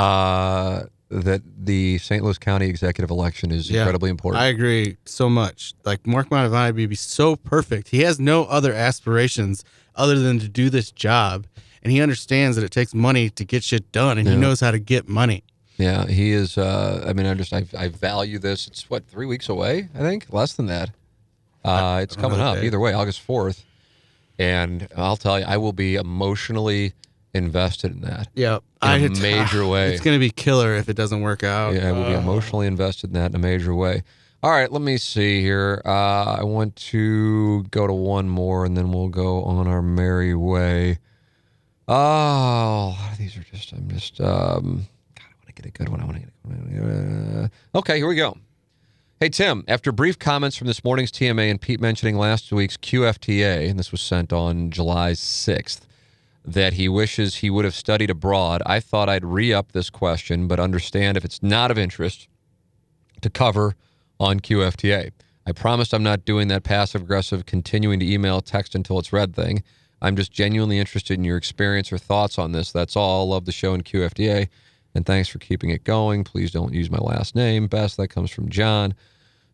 Uh, 0.00 0.84
that 1.10 1.42
the 1.58 1.98
St. 1.98 2.22
Louis 2.22 2.38
County 2.38 2.66
executive 2.66 3.10
election 3.10 3.50
is 3.50 3.68
Yeah, 3.68 3.80
incredibly 3.80 4.10
important. 4.10 4.42
I 4.42 4.46
agree 4.46 4.96
so 5.04 5.28
much. 5.28 5.74
Like 5.84 6.06
Mark 6.06 6.28
Mantovani 6.30 6.72
would 6.74 6.88
be 6.88 6.94
so 6.94 7.34
perfect. 7.34 7.88
He 7.88 8.02
has 8.02 8.20
no 8.20 8.44
other 8.44 8.72
aspirations 8.72 9.64
other 9.96 10.18
than 10.20 10.38
to 10.38 10.48
do 10.48 10.70
this 10.70 10.92
job, 10.92 11.46
and 11.82 11.90
he 11.92 12.00
understands 12.00 12.56
that 12.56 12.64
it 12.64 12.70
takes 12.70 12.94
money 12.94 13.28
to 13.30 13.44
get 13.44 13.64
shit 13.64 13.90
done, 13.90 14.18
and 14.18 14.28
he 14.28 14.36
knows 14.36 14.60
how 14.60 14.70
to 14.70 14.78
get 14.78 15.08
money. 15.08 15.42
yeah, 15.78 16.06
he 16.06 16.30
is. 16.30 16.56
Uh, 16.56 17.04
I 17.06 17.12
mean, 17.12 17.26
I 17.26 17.34
just, 17.34 17.52
I, 17.52 17.64
I 17.76 17.88
value 17.88 18.38
this. 18.38 18.68
It's 18.68 18.88
what 18.88 19.06
three 19.08 19.26
weeks 19.26 19.48
away, 19.48 19.88
I 19.94 19.98
think, 19.98 20.26
less 20.32 20.52
than 20.52 20.66
that. 20.66 20.90
Uh, 21.64 22.00
it's 22.02 22.14
coming 22.16 22.38
up 22.40 22.58
either 22.58 22.78
way, 22.78 22.92
August 22.92 23.20
fourth, 23.20 23.64
and 24.38 24.86
I'll 24.96 25.16
tell 25.16 25.38
you, 25.40 25.44
I 25.46 25.56
will 25.56 25.72
be 25.72 25.96
emotionally 25.96 26.92
invested 27.34 27.92
in 27.92 28.00
that. 28.02 28.28
Yeah, 28.34 28.58
In 28.82 29.04
a 29.04 29.20
major 29.20 29.66
way. 29.68 29.92
It's 29.92 30.02
gonna 30.02 30.18
be 30.18 30.30
killer 30.30 30.74
if 30.74 30.88
it 30.88 30.94
doesn't 30.96 31.20
work 31.20 31.42
out. 31.44 31.74
Yeah, 31.74 31.88
I 31.88 31.92
will 31.92 32.04
be 32.04 32.12
emotionally 32.14 32.66
invested 32.66 33.10
in 33.10 33.14
that 33.14 33.30
in 33.30 33.36
a 33.36 33.38
major 33.38 33.74
way. 33.74 34.02
All 34.42 34.50
right, 34.50 34.72
let 34.72 34.80
me 34.80 34.96
see 34.96 35.42
here. 35.42 35.82
Uh, 35.84 36.36
I 36.38 36.44
want 36.44 36.74
to 36.76 37.62
go 37.64 37.86
to 37.86 37.92
one 37.92 38.28
more, 38.28 38.64
and 38.64 38.74
then 38.76 38.90
we'll 38.90 39.08
go 39.08 39.42
on 39.44 39.66
our 39.66 39.82
merry 39.82 40.34
way. 40.34 40.98
Oh, 41.86 41.94
a 41.94 42.96
lot 42.98 43.12
of 43.12 43.18
these 43.18 43.36
are 43.36 43.42
just. 43.42 43.72
I'm 43.72 43.88
just. 43.88 44.20
Um, 44.20 44.86
God, 45.14 45.24
I 45.24 45.34
want 45.36 45.46
to 45.48 45.52
get 45.52 45.66
a 45.66 45.70
good 45.70 45.88
one. 45.88 46.00
I 46.00 46.04
want 46.04 46.16
to 46.16 46.20
get. 46.20 46.28
A, 46.28 46.48
good 46.48 46.82
one. 46.82 47.50
uh, 47.74 47.78
okay, 47.78 47.98
here 47.98 48.08
we 48.08 48.14
go. 48.14 48.36
Hey 49.18 49.28
Tim, 49.28 49.64
after 49.68 49.92
brief 49.92 50.18
comments 50.18 50.56
from 50.56 50.66
this 50.66 50.82
morning's 50.82 51.12
TMA 51.12 51.50
and 51.50 51.60
Pete 51.60 51.78
mentioning 51.78 52.16
last 52.16 52.50
week's 52.52 52.78
QFTA, 52.78 53.68
and 53.68 53.78
this 53.78 53.92
was 53.92 54.00
sent 54.00 54.32
on 54.32 54.70
July 54.70 55.12
6th, 55.12 55.80
that 56.44 56.74
he 56.74 56.88
wishes 56.88 57.36
he 57.36 57.50
would 57.50 57.64
have 57.64 57.74
studied 57.74 58.10
abroad, 58.10 58.62
I 58.64 58.80
thought 58.80 59.08
I'd 59.08 59.24
re 59.24 59.52
up 59.52 59.72
this 59.72 59.90
question, 59.90 60.48
but 60.48 60.60
understand 60.60 61.16
if 61.16 61.24
it's 61.24 61.42
not 61.42 61.70
of 61.70 61.78
interest 61.78 62.28
to 63.20 63.30
cover 63.30 63.76
on 64.18 64.40
QFTA. 64.40 65.10
I 65.46 65.52
promised 65.52 65.92
I'm 65.92 66.02
not 66.02 66.24
doing 66.24 66.48
that 66.48 66.62
passive 66.62 67.02
aggressive 67.02 67.46
continuing 67.46 68.00
to 68.00 68.10
email, 68.10 68.40
text 68.40 68.74
until 68.74 68.98
it's 68.98 69.12
read 69.12 69.34
thing. 69.34 69.62
I'm 70.02 70.16
just 70.16 70.32
genuinely 70.32 70.78
interested 70.78 71.18
in 71.18 71.24
your 71.24 71.36
experience 71.36 71.92
or 71.92 71.98
thoughts 71.98 72.38
on 72.38 72.52
this. 72.52 72.72
That's 72.72 72.96
all. 72.96 73.28
Love 73.28 73.44
the 73.44 73.52
show 73.52 73.74
in 73.74 73.82
QFTA. 73.82 74.48
And 74.94 75.06
thanks 75.06 75.28
for 75.28 75.38
keeping 75.38 75.70
it 75.70 75.84
going. 75.84 76.24
Please 76.24 76.50
don't 76.50 76.72
use 76.72 76.90
my 76.90 76.98
last 76.98 77.34
name. 77.34 77.66
Best. 77.66 77.96
That 77.96 78.08
comes 78.08 78.30
from 78.30 78.48
John. 78.48 78.94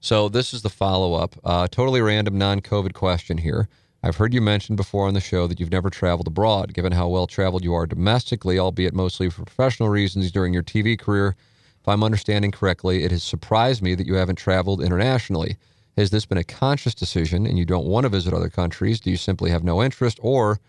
So 0.00 0.28
this 0.28 0.54
is 0.54 0.62
the 0.62 0.70
follow 0.70 1.14
up. 1.14 1.36
Uh, 1.44 1.66
totally 1.68 2.00
random, 2.00 2.38
non 2.38 2.60
COVID 2.60 2.92
question 2.92 3.38
here. 3.38 3.68
I've 4.02 4.16
heard 4.16 4.34
you 4.34 4.40
mention 4.40 4.76
before 4.76 5.06
on 5.06 5.14
the 5.14 5.20
show 5.20 5.46
that 5.46 5.58
you've 5.58 5.72
never 5.72 5.90
traveled 5.90 6.26
abroad. 6.26 6.74
Given 6.74 6.92
how 6.92 7.08
well 7.08 7.26
traveled 7.26 7.64
you 7.64 7.74
are 7.74 7.86
domestically, 7.86 8.58
albeit 8.58 8.94
mostly 8.94 9.30
for 9.30 9.44
professional 9.44 9.88
reasons 9.88 10.30
during 10.30 10.52
your 10.52 10.62
TV 10.62 10.98
career, 10.98 11.34
if 11.80 11.88
I'm 11.88 12.04
understanding 12.04 12.50
correctly, 12.50 13.04
it 13.04 13.10
has 13.10 13.22
surprised 13.22 13.82
me 13.82 13.94
that 13.94 14.06
you 14.06 14.14
haven't 14.14 14.36
traveled 14.36 14.82
internationally. 14.82 15.56
Has 15.96 16.10
this 16.10 16.26
been 16.26 16.38
a 16.38 16.44
conscious 16.44 16.94
decision 16.94 17.46
and 17.46 17.58
you 17.58 17.64
don't 17.64 17.86
want 17.86 18.04
to 18.04 18.10
visit 18.10 18.34
other 18.34 18.50
countries? 18.50 19.00
Do 19.00 19.10
you 19.10 19.16
simply 19.16 19.50
have 19.50 19.64
no 19.64 19.82
interest 19.82 20.18
or 20.22 20.60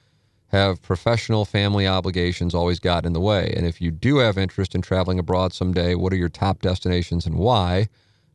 have 0.50 0.82
professional 0.82 1.44
family 1.44 1.86
obligations 1.86 2.56
always 2.56 2.80
got 2.80 3.06
in 3.06 3.14
the 3.14 3.20
way? 3.20 3.54
And 3.58 3.66
if 3.66 3.82
you 3.82 3.92
do 3.92 4.18
have 4.18 4.38
interest 4.38 4.74
in 4.74 4.82
traveling 4.82 5.20
abroad 5.20 5.54
someday, 5.54 5.96
what 5.96 6.14
are 6.14 6.18
your 6.18 6.30
top 6.30 6.62
destinations 6.62 7.26
and 7.26 7.36
why? 7.36 7.90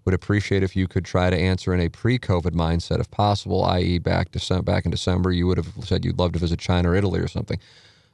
Would 0.04 0.14
appreciate 0.14 0.62
if 0.62 0.74
you 0.74 0.88
could 0.88 1.04
try 1.04 1.30
to 1.30 1.36
answer 1.36 1.72
in 1.72 1.80
a 1.80 1.88
pre-COVID 1.88 2.50
mindset, 2.50 2.98
if 2.98 3.10
possible, 3.10 3.64
i.e., 3.64 3.98
back 3.98 4.32
December, 4.32 4.62
back 4.62 4.84
in 4.84 4.90
December, 4.90 5.30
you 5.30 5.46
would 5.46 5.58
have 5.58 5.68
said 5.84 6.04
you'd 6.04 6.18
love 6.18 6.32
to 6.32 6.40
visit 6.40 6.58
China 6.58 6.90
or 6.90 6.94
Italy 6.96 7.20
or 7.20 7.28
something. 7.28 7.58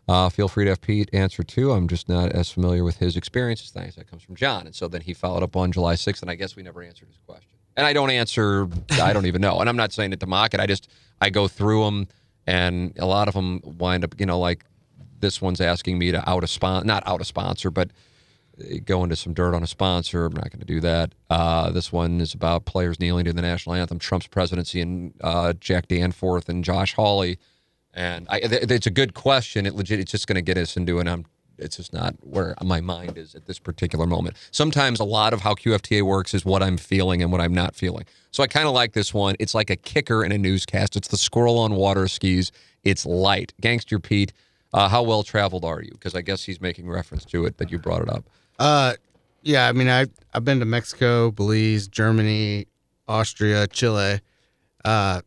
Uh, 0.09 0.29
feel 0.31 0.49
free 0.49 0.65
to 0.65 0.71
have 0.71 0.81
Pete 0.81 1.11
answer 1.13 1.43
too. 1.43 1.73
I'm 1.73 1.87
just 1.87 2.09
not 2.09 2.33
as 2.33 2.51
familiar 2.51 2.83
with 2.83 2.97
his 2.97 3.17
experiences. 3.17 3.71
Thanks. 3.71 3.97
That 3.97 4.11
comes 4.11 4.23
from 4.23 4.37
John. 4.37 4.67
And 4.67 4.75
so 4.75 4.89
then 4.89 5.03
he 5.03 5.13
followed 5.13 5.43
up 5.43 5.55
on 5.55 5.71
July 5.71 5.95
6th, 5.95 6.23
and 6.23 6.31
I 6.31 6.35
guess 6.35 6.57
we 6.57 6.63
never 6.63 6.83
answered 6.83 7.09
his 7.09 7.19
question. 7.27 7.51
And 7.77 7.87
I 7.87 7.93
don't 7.93 8.11
answer, 8.11 8.69
I 8.93 9.13
don't 9.13 9.27
even 9.27 9.41
know. 9.41 9.61
And 9.61 9.69
I'm 9.69 9.77
not 9.77 9.93
saying 9.93 10.13
it 10.13 10.21
to 10.21 10.27
mock 10.27 10.55
it. 10.55 10.61
I 10.61 10.67
just, 10.67 10.89
I 11.21 11.31
go 11.31 11.47
through 11.47 11.85
them, 11.85 12.09
and 12.47 12.99
a 12.99 13.07
lot 13.07 13.29
of 13.29 13.35
them 13.35 13.61
wind 13.63 14.03
up, 14.03 14.19
you 14.19 14.27
know, 14.27 14.39
like 14.39 14.65
this 15.21 15.43
one's 15.43 15.61
asking 15.61 15.99
me 15.99 16.11
to 16.13 16.29
out 16.29 16.43
a 16.43 16.47
sponsor, 16.47 16.87
not 16.87 17.07
out 17.07 17.21
a 17.21 17.25
sponsor, 17.25 17.71
but 17.71 17.91
go 18.85 19.03
into 19.05 19.17
some 19.17 19.35
dirt 19.35 19.55
on 19.55 19.63
a 19.63 19.67
sponsor. 19.67 20.27
I'm 20.27 20.35
not 20.35 20.51
going 20.51 20.61
to 20.61 20.67
do 20.67 20.81
that. 20.81 21.15
Uh, 21.31 21.71
this 21.71 21.93
one 21.93 22.21
is 22.21 22.35
about 22.35 22.65
players 22.65 22.99
kneeling 23.01 23.25
to 23.27 23.33
the 23.33 23.43
national 23.43 23.75
anthem, 23.75 23.99
Trump's 23.99 24.27
presidency, 24.27 24.81
and 24.81 25.15
uh, 25.23 25.53
Jack 25.55 25.89
Danforth 25.89 26.49
and 26.49 26.65
Josh 26.65 26.95
Hawley. 26.95 27.39
And 27.95 28.27
I, 28.29 28.41
th- 28.41 28.71
it's 28.71 28.87
a 28.87 28.91
good 28.91 29.15
question. 29.15 29.67
It 29.67 29.75
legit, 29.75 30.01
it's 30.01 30.13
just 30.13 30.27
going 30.27 30.37
to 30.37 30.43
get 30.43 30.57
us 30.57 30.77
into 30.77 30.99
it. 30.99 31.09
I'm, 31.09 31.27
it's 31.59 31.77
just 31.77 31.93
not 31.93 32.15
where 32.21 32.55
my 32.63 32.81
mind 32.81 33.19
is 33.19 33.35
at 33.35 33.47
this 33.47 33.59
particular 33.59 34.07
moment. 34.07 34.37
Sometimes 34.51 35.01
a 35.01 35.05
lot 35.05 35.33
of 35.33 35.41
how 35.41 35.55
QFTA 35.55 36.03
works 36.03 36.35
is 36.35 36.45
what 36.45 36.63
I'm 36.63 36.77
feeling 36.77 37.23
and 37.23 37.33
what 37.33 37.41
I'm 37.41 37.55
not 37.55 37.75
feeling. 37.75 38.05
So 38.31 38.43
I 38.43 38.47
kind 38.47 38.69
of 38.69 38.75
like 38.75 38.93
this 38.93 39.13
one. 39.13 39.35
It's 39.41 39.55
like 39.55 39.71
a 39.71 39.77
kicker 39.77 40.25
in 40.25 40.31
a 40.33 40.39
newscast. 40.39 40.97
It's 40.97 41.09
the 41.09 41.17
squirrel 41.17 41.59
on 41.59 41.75
water 41.75 42.07
skis. 42.07 42.53
It's 42.85 43.05
light. 43.05 43.53
Gangster 43.61 43.99
Pete, 43.99 44.33
uh, 44.73 44.89
how 44.89 45.03
well 45.03 45.23
traveled 45.23 45.65
are 45.65 45.83
you? 45.83 45.91
Because 45.93 46.15
I 46.15 46.21
guess 46.21 46.45
he's 46.45 46.61
making 46.61 46.89
reference 46.89 47.25
to 47.27 47.47
it 47.47 47.57
that 47.59 47.73
you 47.73 47.79
brought 47.79 48.03
it 48.03 48.09
up. 48.09 48.29
Uh, 48.59 48.95
yeah. 49.43 49.69
I 49.69 49.73
mean, 49.73 49.89
I 49.89 50.07
I've 50.35 50.45
been 50.45 50.61
to 50.61 50.65
Mexico, 50.67 51.31
Belize, 51.31 51.89
Germany, 51.89 52.67
Austria, 53.07 53.67
Chile. 53.67 54.21
Uh, 54.85 55.21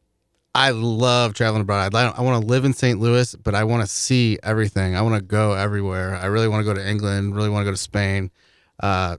I 0.54 0.72
love 0.72 1.34
traveling 1.34 1.62
abroad. 1.62 1.96
I, 1.96 2.10
I 2.10 2.22
want 2.22 2.42
to 2.42 2.48
live 2.48 2.66
in 2.66 2.74
St. 2.74 3.00
Louis, 3.00 3.36
but 3.36 3.56
I 3.56 3.64
want 3.64 3.84
to 3.84 3.88
see 3.88 4.38
everything. 4.44 4.96
I 4.96 5.02
want 5.02 5.16
to 5.16 5.22
go 5.22 5.54
everywhere. 5.54 6.16
I 6.16 6.26
really 6.26 6.48
want 6.48 6.66
to 6.66 6.66
go 6.66 6.74
to 6.74 6.88
England. 6.88 7.36
Really 7.36 7.50
want 7.50 7.62
to 7.62 7.66
go 7.66 7.72
to 7.72 7.78
Spain. 7.78 8.32
Uh, 8.82 9.18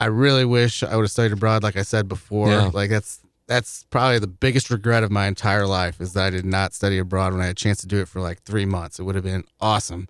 I 0.00 0.06
really 0.06 0.44
wish 0.44 0.82
I 0.82 0.94
would 0.94 1.02
have 1.02 1.10
studied 1.10 1.32
abroad, 1.32 1.62
like 1.64 1.76
I 1.76 1.82
said 1.82 2.06
before. 2.06 2.50
Yeah. 2.50 2.70
Like 2.72 2.90
that's 2.90 3.20
that's 3.48 3.84
probably 3.90 4.18
the 4.18 4.28
biggest 4.28 4.70
regret 4.70 5.02
of 5.02 5.10
my 5.10 5.26
entire 5.26 5.66
life 5.66 6.00
is 6.00 6.12
that 6.12 6.26
I 6.26 6.30
did 6.30 6.44
not 6.44 6.74
study 6.74 6.98
abroad 6.98 7.32
when 7.32 7.40
I 7.40 7.46
had 7.46 7.52
a 7.52 7.54
chance 7.54 7.80
to 7.80 7.86
do 7.86 7.98
it 7.98 8.06
for 8.06 8.20
like 8.20 8.42
three 8.42 8.66
months. 8.66 9.00
It 9.00 9.04
would 9.04 9.14
have 9.14 9.24
been 9.24 9.44
awesome. 9.60 10.06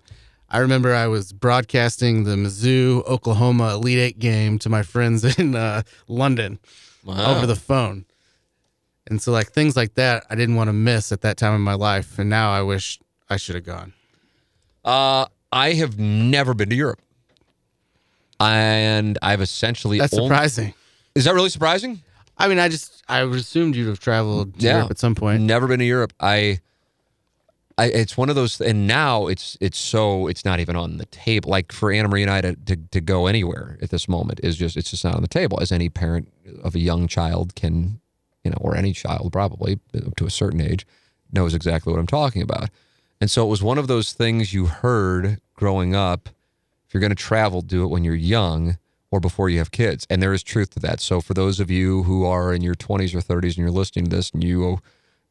I 0.51 0.59
remember 0.59 0.93
I 0.95 1.07
was 1.07 1.31
broadcasting 1.31 2.23
the 2.23 2.35
Mizzou 2.35 3.05
Oklahoma 3.05 3.73
Elite 3.75 3.99
Eight 3.99 4.19
game 4.19 4.57
to 4.59 4.69
my 4.69 4.81
friends 4.83 5.23
in 5.39 5.55
uh, 5.55 5.83
London 6.07 6.59
Wow. 7.05 7.35
over 7.37 7.45
the 7.45 7.55
phone. 7.55 8.05
And 9.07 9.21
so, 9.21 9.31
like, 9.31 9.51
things 9.51 9.75
like 9.75 9.95
that, 9.95 10.25
I 10.29 10.35
didn't 10.35 10.55
want 10.55 10.67
to 10.67 10.73
miss 10.73 11.11
at 11.11 11.21
that 11.21 11.37
time 11.37 11.55
in 11.55 11.61
my 11.61 11.73
life. 11.73 12.19
And 12.19 12.29
now 12.29 12.51
I 12.51 12.61
wish 12.61 12.99
I 13.29 13.37
should 13.37 13.55
have 13.55 13.63
gone. 13.63 13.93
Uh, 14.85 15.25
I 15.51 15.73
have 15.73 15.97
never 15.97 16.53
been 16.53 16.69
to 16.69 16.75
Europe, 16.75 17.01
and 18.39 19.17
I've 19.21 19.41
essentially 19.41 19.97
That's 19.99 20.13
only- 20.13 20.27
surprising. 20.27 20.73
Is 21.15 21.25
that 21.25 21.33
really 21.33 21.49
surprising? 21.49 22.01
I 22.37 22.47
mean, 22.47 22.59
I 22.59 22.69
just, 22.69 23.03
I 23.09 23.21
assumed 23.21 23.75
you'd 23.75 23.87
have 23.87 23.99
traveled 23.99 24.59
to 24.59 24.65
Yeah. 24.65 24.75
Europe 24.75 24.91
at 24.91 24.99
some 24.99 25.15
point. 25.15 25.41
Never 25.41 25.67
been 25.67 25.79
to 25.79 25.85
Europe. 25.85 26.13
I 26.19 26.59
I, 27.79 27.85
it's 27.85 28.17
one 28.17 28.29
of 28.29 28.35
those, 28.35 28.59
and 28.59 28.87
now 28.87 29.27
it's 29.27 29.57
it's 29.61 29.77
so 29.77 30.27
it's 30.27 30.43
not 30.43 30.59
even 30.59 30.75
on 30.75 30.97
the 30.97 31.05
table. 31.05 31.49
Like 31.49 31.71
for 31.71 31.93
Anna 31.93 32.09
Marie 32.09 32.23
and 32.23 32.29
I 32.29 32.41
to, 32.41 32.55
to 32.55 32.75
to 32.75 32.99
go 32.99 33.25
anywhere 33.25 33.77
at 33.81 33.89
this 33.89 34.09
moment 34.09 34.41
is 34.43 34.57
just 34.57 34.75
it's 34.75 34.91
just 34.91 35.05
not 35.05 35.15
on 35.15 35.21
the 35.21 35.29
table. 35.29 35.61
As 35.61 35.71
any 35.71 35.87
parent 35.87 36.27
of 36.61 36.75
a 36.75 36.79
young 36.79 37.07
child 37.07 37.55
can, 37.55 38.01
you 38.43 38.51
know, 38.51 38.57
or 38.59 38.75
any 38.75 38.91
child 38.91 39.31
probably 39.31 39.79
up 40.05 40.15
to 40.17 40.25
a 40.25 40.29
certain 40.29 40.59
age 40.59 40.85
knows 41.31 41.53
exactly 41.53 41.93
what 41.93 41.99
I'm 41.99 42.07
talking 42.07 42.41
about. 42.41 42.69
And 43.21 43.31
so 43.31 43.45
it 43.45 43.49
was 43.49 43.63
one 43.63 43.77
of 43.77 43.87
those 43.87 44.11
things 44.11 44.53
you 44.53 44.65
heard 44.65 45.39
growing 45.53 45.95
up. 45.95 46.27
If 46.85 46.93
you're 46.93 47.01
going 47.01 47.11
to 47.11 47.15
travel, 47.15 47.61
do 47.61 47.85
it 47.85 47.87
when 47.87 48.03
you're 48.03 48.15
young 48.15 48.77
or 49.09 49.21
before 49.21 49.49
you 49.49 49.59
have 49.59 49.71
kids. 49.71 50.05
And 50.09 50.21
there 50.21 50.33
is 50.33 50.43
truth 50.43 50.71
to 50.71 50.79
that. 50.81 50.99
So 50.99 51.21
for 51.21 51.33
those 51.33 51.61
of 51.61 51.71
you 51.71 52.03
who 52.03 52.25
are 52.25 52.53
in 52.53 52.61
your 52.61 52.75
20s 52.75 53.15
or 53.15 53.21
30s 53.21 53.49
and 53.49 53.57
you're 53.57 53.71
listening 53.71 54.05
to 54.05 54.15
this 54.15 54.31
and 54.31 54.43
you 54.43 54.65
oh, 54.65 54.79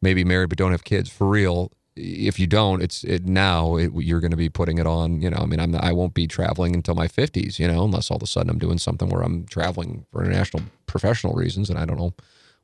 may 0.01 0.15
be 0.15 0.25
married 0.25 0.49
but 0.49 0.59
don't 0.59 0.73
have 0.73 0.85
kids, 0.85 1.11
for 1.11 1.27
real, 1.27 1.73
if 1.99 2.39
you 2.39 2.47
don't, 2.47 2.83
it's 2.83 3.05
it, 3.05 3.27
now 3.27 3.77
it, 3.77 3.93
you're 3.95 4.21
going 4.21 4.31
to 4.31 4.37
be 4.37 4.49
putting 4.49 4.79
it 4.79 4.87
on. 4.87 5.21
You 5.21 5.31
know, 5.31 5.39
I 5.39 5.47
mean, 5.47 5.61
I'm 5.61 5.75
I 5.77 5.93
won't 5.93 6.15
be 6.15 6.27
traveling 6.27 6.75
until 6.75 6.95
my 6.95 7.09
50s. 7.09 7.59
You 7.59 7.69
know, 7.69 7.85
unless 7.85 8.11
all 8.11 8.17
of 8.17 8.23
a 8.23 8.27
sudden 8.27 8.51
I'm 8.51 8.59
doing 8.59 8.79
something 8.79 9.09
where 9.09 9.23
I'm 9.23 9.47
traveling 9.47 10.07
for 10.13 10.25
international 10.25 10.63
professional 10.87 11.35
reasons, 11.35 11.71
and 11.71 11.79
I 11.79 11.85
don't 11.85 11.99
know 11.99 12.15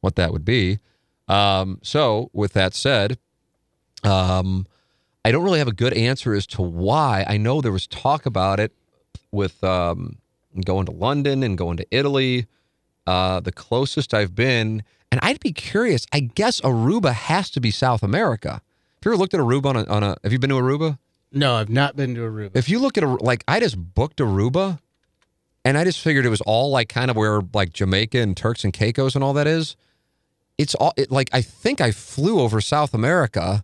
what 0.01 0.16
that 0.16 0.32
would 0.32 0.45
be. 0.45 0.78
Um, 1.28 1.80
so, 1.82 2.30
with 2.32 2.53
that 2.53 2.74
said, 2.74 3.18
um, 4.03 4.66
I 5.24 5.32
don't 5.32 5.43
really 5.43 5.59
have 5.59 5.68
a 5.68 5.72
good 5.72 5.95
answer 5.95 6.35
as 6.35 6.47
to 6.49 6.62
why. 6.62 7.24
I 7.26 7.37
know 7.37 7.61
there 7.61 7.72
was 7.72 7.87
talk 7.87 8.26
about 8.26 8.61
it 8.61 8.72
with 9.32 9.62
um, 9.64 10.18
going 10.64 10.87
to 10.87 10.93
London 10.93 11.43
and 11.43 11.57
going 11.59 11.78
to 11.78 11.87
Italy. 11.91 12.47
Uh, 13.07 13.41
the 13.41 13.53
closest 13.53 14.14
I've 14.14 14.35
been, 14.35 14.82
and 15.11 15.20
I'd 15.22 15.41
be 15.41 15.53
curious. 15.53 16.07
I 16.12 16.20
guess 16.20 16.61
Aruba 16.62 17.12
has 17.12 17.51
to 17.51 17.61
be 17.61 17.70
South 17.70 18.03
America. 18.03 18.62
Have 19.05 19.11
you 19.11 19.16
ever 19.16 19.20
looked 19.20 19.34
at 19.34 19.40
Aruba 19.40 19.66
on 19.66 19.76
a, 19.76 19.84
on 19.84 20.02
a 20.02 20.16
Have 20.24 20.32
you 20.32 20.38
been 20.38 20.48
to 20.48 20.57
Aruba? 20.57 20.98
No, 21.30 21.57
I've 21.57 21.68
not 21.68 21.94
been 21.94 22.14
to 22.14 22.22
Aruba. 22.22 22.52
If 22.55 22.70
you 22.70 22.78
look 22.78 22.96
at 22.96 23.05
a, 23.05 23.09
like, 23.09 23.44
I 23.46 23.61
just 23.61 23.76
booked 23.76 24.16
Aruba, 24.16 24.78
and 25.62 25.76
I 25.76 25.84
just 25.84 26.00
figured 26.00 26.24
it 26.24 26.30
was 26.30 26.40
all 26.40 26.70
like 26.70 26.88
kind 26.88 27.11
of 27.11 27.16
where 27.16 27.42
like 27.52 27.74
Jamaica 27.74 28.18
and 28.18 28.34
Turks 28.34 28.64
and 28.64 28.72
Caicos 28.72 29.14
and 29.14 29.22
all 29.22 29.34
that 29.34 29.46
is. 29.46 29.76
It's 30.57 30.74
all 30.76 30.94
it, 30.96 31.11
like 31.11 31.28
I 31.34 31.42
think 31.42 31.82
I 31.82 31.90
flew 31.90 32.40
over 32.40 32.62
South 32.62 32.94
America. 32.94 33.62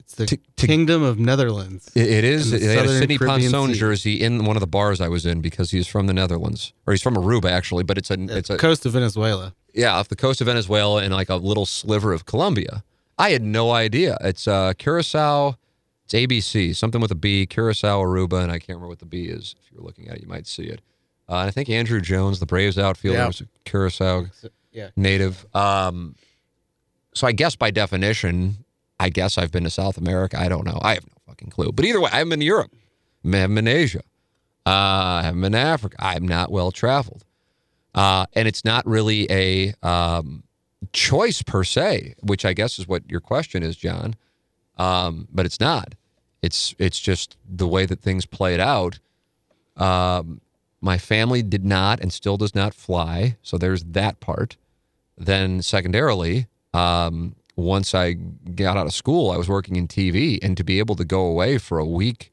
It's 0.00 0.16
the 0.16 0.26
to- 0.26 0.36
to- 0.36 0.66
Kingdom 0.66 1.04
of 1.04 1.16
Netherlands. 1.16 1.92
It, 1.94 2.08
it 2.10 2.24
is. 2.24 2.50
The 2.50 2.58
They 2.58 2.74
had 2.74 2.86
a 2.86 2.98
Sidney 2.98 3.18
Ponson 3.18 3.74
jersey 3.74 4.20
in 4.20 4.44
one 4.46 4.56
of 4.56 4.60
the 4.60 4.66
bars 4.66 5.00
I 5.00 5.06
was 5.06 5.24
in 5.26 5.42
because 5.42 5.70
he's 5.70 5.86
from 5.86 6.08
the 6.08 6.12
Netherlands, 6.12 6.72
or 6.88 6.92
he's 6.92 7.02
from 7.02 7.14
Aruba 7.14 7.52
actually. 7.52 7.84
But 7.84 7.98
it's 7.98 8.10
a 8.10 8.16
it's 8.36 8.50
a 8.50 8.56
coast 8.56 8.84
of 8.84 8.94
Venezuela. 8.94 9.54
yeah 9.74 9.94
off 9.94 10.08
the 10.08 10.16
coast 10.16 10.40
of 10.40 10.46
Venezuela 10.48 11.04
and 11.04 11.14
like 11.14 11.28
a 11.28 11.36
little 11.36 11.66
sliver 11.66 12.12
of 12.12 12.26
Colombia. 12.26 12.82
I 13.18 13.30
had 13.30 13.42
no 13.42 13.70
idea. 13.70 14.16
It's 14.20 14.48
uh, 14.48 14.72
Curacao. 14.78 15.56
It's 16.04 16.12
ABC, 16.14 16.76
something 16.76 17.00
with 17.00 17.10
a 17.10 17.14
B. 17.16 17.46
Curacao, 17.46 18.02
Aruba, 18.02 18.42
and 18.42 18.52
I 18.52 18.58
can't 18.58 18.70
remember 18.76 18.88
what 18.88 18.98
the 18.98 19.06
B 19.06 19.24
is. 19.24 19.54
If 19.64 19.72
you're 19.72 19.82
looking 19.82 20.08
at 20.08 20.16
it, 20.16 20.22
you 20.22 20.28
might 20.28 20.46
see 20.46 20.64
it. 20.64 20.80
Uh, 21.28 21.36
and 21.38 21.48
I 21.48 21.50
think 21.50 21.68
Andruw 21.68 22.02
Jones, 22.02 22.40
the 22.40 22.46
Braves 22.46 22.78
outfielder, 22.78 23.18
Yeah. 23.20 23.26
was 23.26 23.40
a 23.40 23.46
Curacao 23.64 24.26
Yeah. 24.72 24.90
native. 24.96 25.46
Um, 25.54 26.16
so 27.14 27.26
I 27.26 27.32
guess 27.32 27.56
by 27.56 27.70
definition, 27.70 28.64
I 29.00 29.08
guess 29.08 29.38
I've 29.38 29.50
been 29.50 29.64
to 29.64 29.70
South 29.70 29.96
America. 29.96 30.38
I 30.38 30.48
don't 30.48 30.66
know. 30.66 30.78
I 30.82 30.94
have 30.94 31.06
no 31.06 31.14
fucking 31.26 31.48
clue. 31.50 31.72
But 31.72 31.86
either 31.86 32.00
way, 32.00 32.10
I 32.12 32.16
haven't 32.18 32.30
been 32.30 32.40
to 32.40 32.44
Europe. 32.46 32.72
I 33.24 33.36
haven't 33.38 33.54
been 33.54 33.64
to 33.64 33.70
Asia. 33.70 34.02
Uh, 34.66 34.70
I 34.70 35.22
haven't 35.24 35.40
been 35.40 35.52
to 35.52 35.58
Africa. 35.58 35.96
I'm 35.98 36.28
not 36.28 36.50
well 36.52 36.70
traveled. 36.70 37.24
Uh, 37.94 38.26
and 38.34 38.46
it's 38.46 38.64
not 38.64 38.84
really 38.86 39.26
a 39.30 39.72
um, 39.82 40.42
choice 40.94 41.42
per 41.42 41.64
se, 41.64 42.14
which 42.22 42.46
I 42.46 42.54
guess 42.54 42.78
is 42.78 42.88
what 42.88 43.02
your 43.10 43.20
question 43.20 43.62
is, 43.62 43.76
John. 43.76 44.14
Um, 44.78 45.28
but 45.30 45.44
it's 45.44 45.60
not. 45.60 45.94
It's 46.40 46.74
it's 46.78 46.98
just 47.00 47.36
the 47.48 47.68
way 47.68 47.84
that 47.84 48.00
things 48.00 48.24
played 48.24 48.60
out. 48.60 48.98
Um, 49.76 50.40
my 50.80 50.98
family 50.98 51.42
did 51.42 51.64
not 51.64 52.00
and 52.00 52.12
still 52.12 52.36
does 52.36 52.54
not 52.54 52.74
fly, 52.74 53.36
so 53.42 53.58
there's 53.58 53.84
that 53.84 54.20
part. 54.20 54.56
Then 55.16 55.62
secondarily, 55.62 56.46
um, 56.72 57.34
once 57.56 57.94
I 57.94 58.12
got 58.12 58.76
out 58.76 58.86
of 58.86 58.92
school, 58.92 59.30
I 59.30 59.36
was 59.36 59.48
working 59.48 59.76
in 59.76 59.88
TV, 59.88 60.38
and 60.42 60.56
to 60.56 60.64
be 60.64 60.78
able 60.78 60.96
to 60.96 61.04
go 61.04 61.26
away 61.26 61.58
for 61.58 61.78
a 61.78 61.84
week 61.86 62.30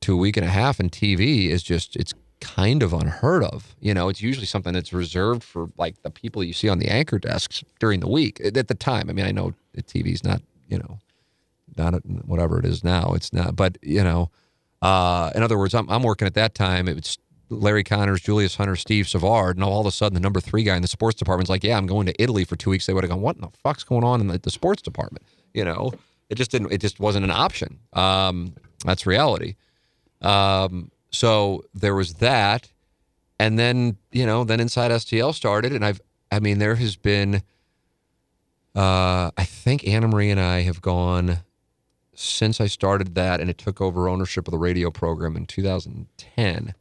to 0.00 0.14
a 0.14 0.16
week 0.16 0.36
and 0.36 0.44
a 0.44 0.50
half 0.50 0.80
in 0.80 0.90
TV 0.90 1.48
is 1.48 1.62
just 1.62 1.96
it's 1.96 2.12
kind 2.42 2.82
of 2.82 2.92
unheard 2.92 3.44
of. 3.44 3.74
You 3.80 3.94
know, 3.94 4.08
it's 4.08 4.20
usually 4.20 4.46
something 4.46 4.72
that's 4.72 4.92
reserved 4.92 5.44
for 5.44 5.70
like 5.78 6.02
the 6.02 6.10
people 6.10 6.42
you 6.42 6.52
see 6.52 6.68
on 6.68 6.78
the 6.78 6.88
anchor 6.88 7.18
desks 7.18 7.62
during 7.78 8.00
the 8.00 8.08
week. 8.08 8.40
At 8.44 8.68
the 8.68 8.74
time, 8.74 9.08
I 9.08 9.12
mean, 9.12 9.24
I 9.24 9.30
know 9.30 9.54
TV's 9.76 10.24
not 10.24 10.42
you 10.68 10.78
know 10.78 10.98
not 11.76 11.94
at 11.94 12.02
whatever 12.04 12.58
it 12.58 12.64
is 12.64 12.84
now. 12.84 13.12
It's 13.14 13.32
not, 13.32 13.56
but 13.56 13.78
you 13.80 14.02
know, 14.02 14.30
uh, 14.82 15.30
in 15.34 15.42
other 15.42 15.56
words, 15.56 15.74
I'm, 15.74 15.88
I'm 15.88 16.02
working 16.02 16.26
at 16.26 16.34
that 16.34 16.54
time. 16.54 16.88
It 16.88 16.96
was 16.96 17.18
Larry 17.48 17.84
Connors, 17.84 18.20
Julius 18.20 18.56
Hunter, 18.56 18.76
Steve 18.76 19.08
Savard, 19.08 19.56
and 19.56 19.64
all 19.64 19.80
of 19.80 19.86
a 19.86 19.92
sudden 19.92 20.14
the 20.14 20.20
number 20.20 20.40
three 20.40 20.64
guy 20.64 20.76
in 20.76 20.82
the 20.82 20.88
sports 20.88 21.18
department's 21.18 21.50
like, 21.50 21.62
"Yeah, 21.62 21.76
I'm 21.76 21.86
going 21.86 22.06
to 22.06 22.22
Italy 22.22 22.44
for 22.44 22.56
two 22.56 22.70
weeks." 22.70 22.86
They 22.86 22.92
would 22.92 23.04
have 23.04 23.10
gone, 23.10 23.20
"What 23.20 23.36
in 23.36 23.42
the 23.42 23.50
fuck's 23.62 23.84
going 23.84 24.04
on 24.04 24.20
in 24.20 24.26
the, 24.26 24.38
the 24.38 24.50
sports 24.50 24.82
department?" 24.82 25.24
You 25.54 25.64
know, 25.64 25.92
it 26.28 26.34
just 26.34 26.50
didn't. 26.50 26.72
It 26.72 26.80
just 26.80 26.98
wasn't 26.98 27.24
an 27.24 27.30
option. 27.30 27.78
Um, 27.92 28.54
that's 28.84 29.06
reality. 29.06 29.54
Um, 30.20 30.90
so 31.12 31.64
there 31.74 31.94
was 31.94 32.14
that, 32.14 32.70
and 33.38 33.58
then 33.58 33.98
you 34.10 34.26
know, 34.26 34.44
then 34.44 34.60
Inside 34.60 34.90
STL 34.90 35.34
started, 35.34 35.72
and 35.72 35.84
I've, 35.84 36.00
I 36.30 36.40
mean, 36.40 36.58
there 36.58 36.76
has 36.76 36.96
been. 36.96 37.42
Uh, 38.74 39.30
I 39.36 39.44
think 39.44 39.86
Anna 39.86 40.08
Marie 40.08 40.30
and 40.30 40.40
I 40.40 40.62
have 40.62 40.80
gone 40.80 41.40
since 42.14 42.60
I 42.60 42.66
started 42.66 43.14
that, 43.14 43.40
and 43.40 43.50
it 43.50 43.58
took 43.58 43.80
over 43.80 44.08
ownership 44.08 44.48
of 44.48 44.52
the 44.52 44.58
radio 44.58 44.90
program 44.90 45.36
in 45.36 45.44
2010. 45.44 46.74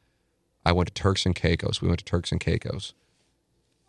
I 0.65 0.71
went 0.71 0.87
to 0.87 0.93
Turks 0.93 1.25
and 1.25 1.35
Caicos. 1.35 1.81
We 1.81 1.87
went 1.87 1.99
to 1.99 2.05
Turks 2.05 2.31
and 2.31 2.39
Caicos, 2.39 2.93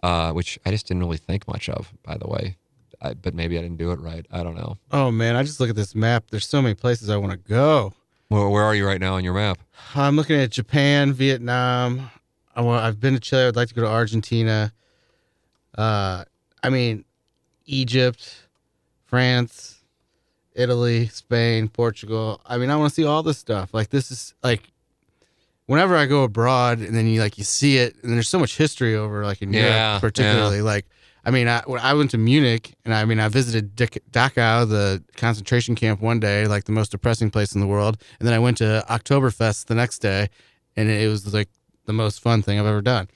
uh, 0.02 0.32
which 0.32 0.58
I 0.66 0.70
just 0.70 0.88
didn't 0.88 1.02
really 1.02 1.16
think 1.16 1.46
much 1.46 1.68
of, 1.68 1.92
by 2.02 2.16
the 2.16 2.26
way. 2.26 2.56
I, 3.00 3.14
but 3.14 3.34
maybe 3.34 3.58
I 3.58 3.62
didn't 3.62 3.78
do 3.78 3.90
it 3.92 4.00
right. 4.00 4.26
I 4.30 4.42
don't 4.42 4.54
know. 4.54 4.78
Oh 4.90 5.10
man, 5.10 5.36
I 5.36 5.42
just 5.42 5.60
look 5.60 5.70
at 5.70 5.76
this 5.76 5.94
map. 5.94 6.24
There's 6.30 6.46
so 6.46 6.62
many 6.62 6.74
places 6.74 7.10
I 7.10 7.16
want 7.16 7.32
to 7.32 7.38
go. 7.38 7.92
Where, 8.32 8.48
where 8.48 8.64
are 8.64 8.74
you 8.74 8.86
right 8.86 9.00
now 9.00 9.16
on 9.16 9.24
your 9.24 9.34
map? 9.34 9.58
I'm 9.94 10.16
looking 10.16 10.40
at 10.40 10.50
Japan, 10.50 11.12
Vietnam. 11.12 12.10
I 12.56 12.62
want. 12.62 12.82
I've 12.82 12.98
been 12.98 13.12
to 13.14 13.20
Chile. 13.20 13.44
I'd 13.44 13.56
like 13.56 13.68
to 13.68 13.74
go 13.74 13.82
to 13.82 13.88
Argentina. 13.88 14.72
Uh, 15.76 16.24
I 16.62 16.70
mean, 16.70 17.04
Egypt, 17.66 18.46
France, 19.04 19.82
Italy, 20.54 21.08
Spain, 21.08 21.68
Portugal. 21.68 22.40
I 22.46 22.56
mean, 22.56 22.70
I 22.70 22.76
want 22.76 22.88
to 22.90 22.94
see 22.94 23.04
all 23.04 23.22
this 23.22 23.38
stuff. 23.38 23.74
Like 23.74 23.90
this 23.90 24.10
is 24.10 24.34
like, 24.42 24.70
whenever 25.66 25.94
I 25.94 26.06
go 26.06 26.24
abroad, 26.24 26.78
and 26.78 26.96
then 26.96 27.06
you 27.06 27.20
like 27.20 27.36
you 27.36 27.44
see 27.44 27.76
it, 27.76 27.96
and 28.02 28.12
there's 28.14 28.28
so 28.30 28.38
much 28.38 28.56
history 28.56 28.96
over 28.96 29.24
like 29.24 29.42
in 29.42 29.52
Yeah, 29.52 29.88
Europe, 29.90 30.00
particularly. 30.00 30.62
Like, 30.62 30.86
I 31.24 31.30
mean, 31.30 31.46
I 31.48 31.62
when 31.66 31.80
I 31.80 31.94
went 31.94 32.10
to 32.12 32.18
Munich, 32.18 32.74
and 32.84 32.92
I 32.92 33.04
mean, 33.04 33.20
I 33.20 33.28
visited 33.28 33.76
Dachau, 33.76 34.68
the 34.68 35.02
concentration 35.16 35.74
camp, 35.74 36.00
one 36.00 36.18
day, 36.18 36.46
like 36.46 36.64
the 36.64 36.72
most 36.72 36.90
depressing 36.90 37.30
place 37.30 37.54
in 37.54 37.60
the 37.60 37.66
world, 37.66 38.02
and 38.18 38.26
then 38.26 38.34
I 38.34 38.38
went 38.38 38.58
to 38.58 38.84
Oktoberfest 38.88 39.66
the 39.66 39.74
next 39.74 39.98
day, 39.98 40.28
and 40.76 40.88
it 40.88 41.08
was 41.08 41.32
like 41.32 41.48
the 41.86 41.92
most 41.92 42.20
fun 42.20 42.42
thing 42.42 42.58
I've 42.58 42.66
ever 42.66 42.82
done. 42.82 43.08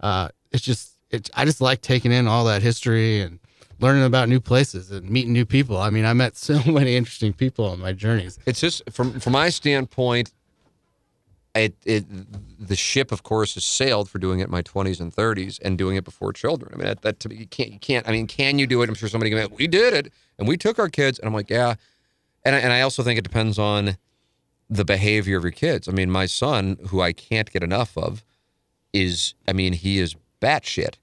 Uh, 0.00 0.28
it's 0.52 0.62
just, 0.62 0.92
it's 1.10 1.30
I 1.34 1.44
just 1.44 1.60
like 1.60 1.80
taking 1.80 2.12
in 2.12 2.26
all 2.26 2.44
that 2.44 2.62
history 2.62 3.20
and 3.20 3.40
learning 3.80 4.04
about 4.04 4.28
new 4.28 4.40
places 4.40 4.90
and 4.90 5.08
meeting 5.08 5.32
new 5.32 5.46
people. 5.46 5.78
I 5.78 5.90
mean, 5.90 6.04
I 6.04 6.12
met 6.12 6.36
so 6.36 6.60
many 6.66 6.96
interesting 6.96 7.32
people 7.32 7.66
on 7.66 7.80
my 7.80 7.92
journeys. 7.92 8.38
It's 8.46 8.60
just 8.60 8.82
from 8.90 9.18
from 9.18 9.32
my 9.32 9.48
standpoint, 9.48 10.32
it 11.58 11.76
it 11.84 12.04
the 12.58 12.76
ship, 12.76 13.12
of 13.12 13.22
course, 13.22 13.54
has 13.54 13.64
sailed 13.64 14.08
for 14.08 14.18
doing 14.18 14.40
it 14.40 14.44
in 14.44 14.50
my 14.50 14.62
twenties 14.62 15.00
and 15.00 15.12
thirties 15.12 15.58
and 15.60 15.78
doing 15.78 15.96
it 15.96 16.04
before 16.04 16.32
children. 16.32 16.72
I 16.74 16.76
mean, 16.76 16.86
that, 16.86 17.02
that 17.02 17.20
to 17.20 17.28
me, 17.28 17.36
you 17.36 17.46
can't 17.46 17.70
you 17.70 17.78
can't. 17.78 18.08
I 18.08 18.12
mean, 18.12 18.26
can 18.26 18.58
you 18.58 18.66
do 18.66 18.82
it? 18.82 18.88
I'm 18.88 18.94
sure 18.94 19.08
somebody 19.08 19.30
can. 19.30 19.48
be 19.48 19.54
We 19.54 19.66
did 19.66 19.94
it, 19.94 20.12
and 20.38 20.46
we 20.48 20.56
took 20.56 20.78
our 20.78 20.88
kids, 20.88 21.18
and 21.18 21.26
I'm 21.26 21.34
like, 21.34 21.50
yeah. 21.50 21.74
And 22.44 22.54
I, 22.54 22.58
and 22.58 22.72
I 22.72 22.82
also 22.82 23.02
think 23.02 23.18
it 23.18 23.24
depends 23.24 23.58
on 23.58 23.96
the 24.70 24.84
behavior 24.84 25.36
of 25.36 25.44
your 25.44 25.52
kids. 25.52 25.88
I 25.88 25.92
mean, 25.92 26.10
my 26.10 26.26
son, 26.26 26.76
who 26.88 27.00
I 27.00 27.12
can't 27.12 27.50
get 27.50 27.62
enough 27.62 27.96
of, 27.96 28.24
is 28.92 29.34
I 29.48 29.52
mean, 29.52 29.72
he 29.72 29.98
is 29.98 30.16
batshit 30.40 30.94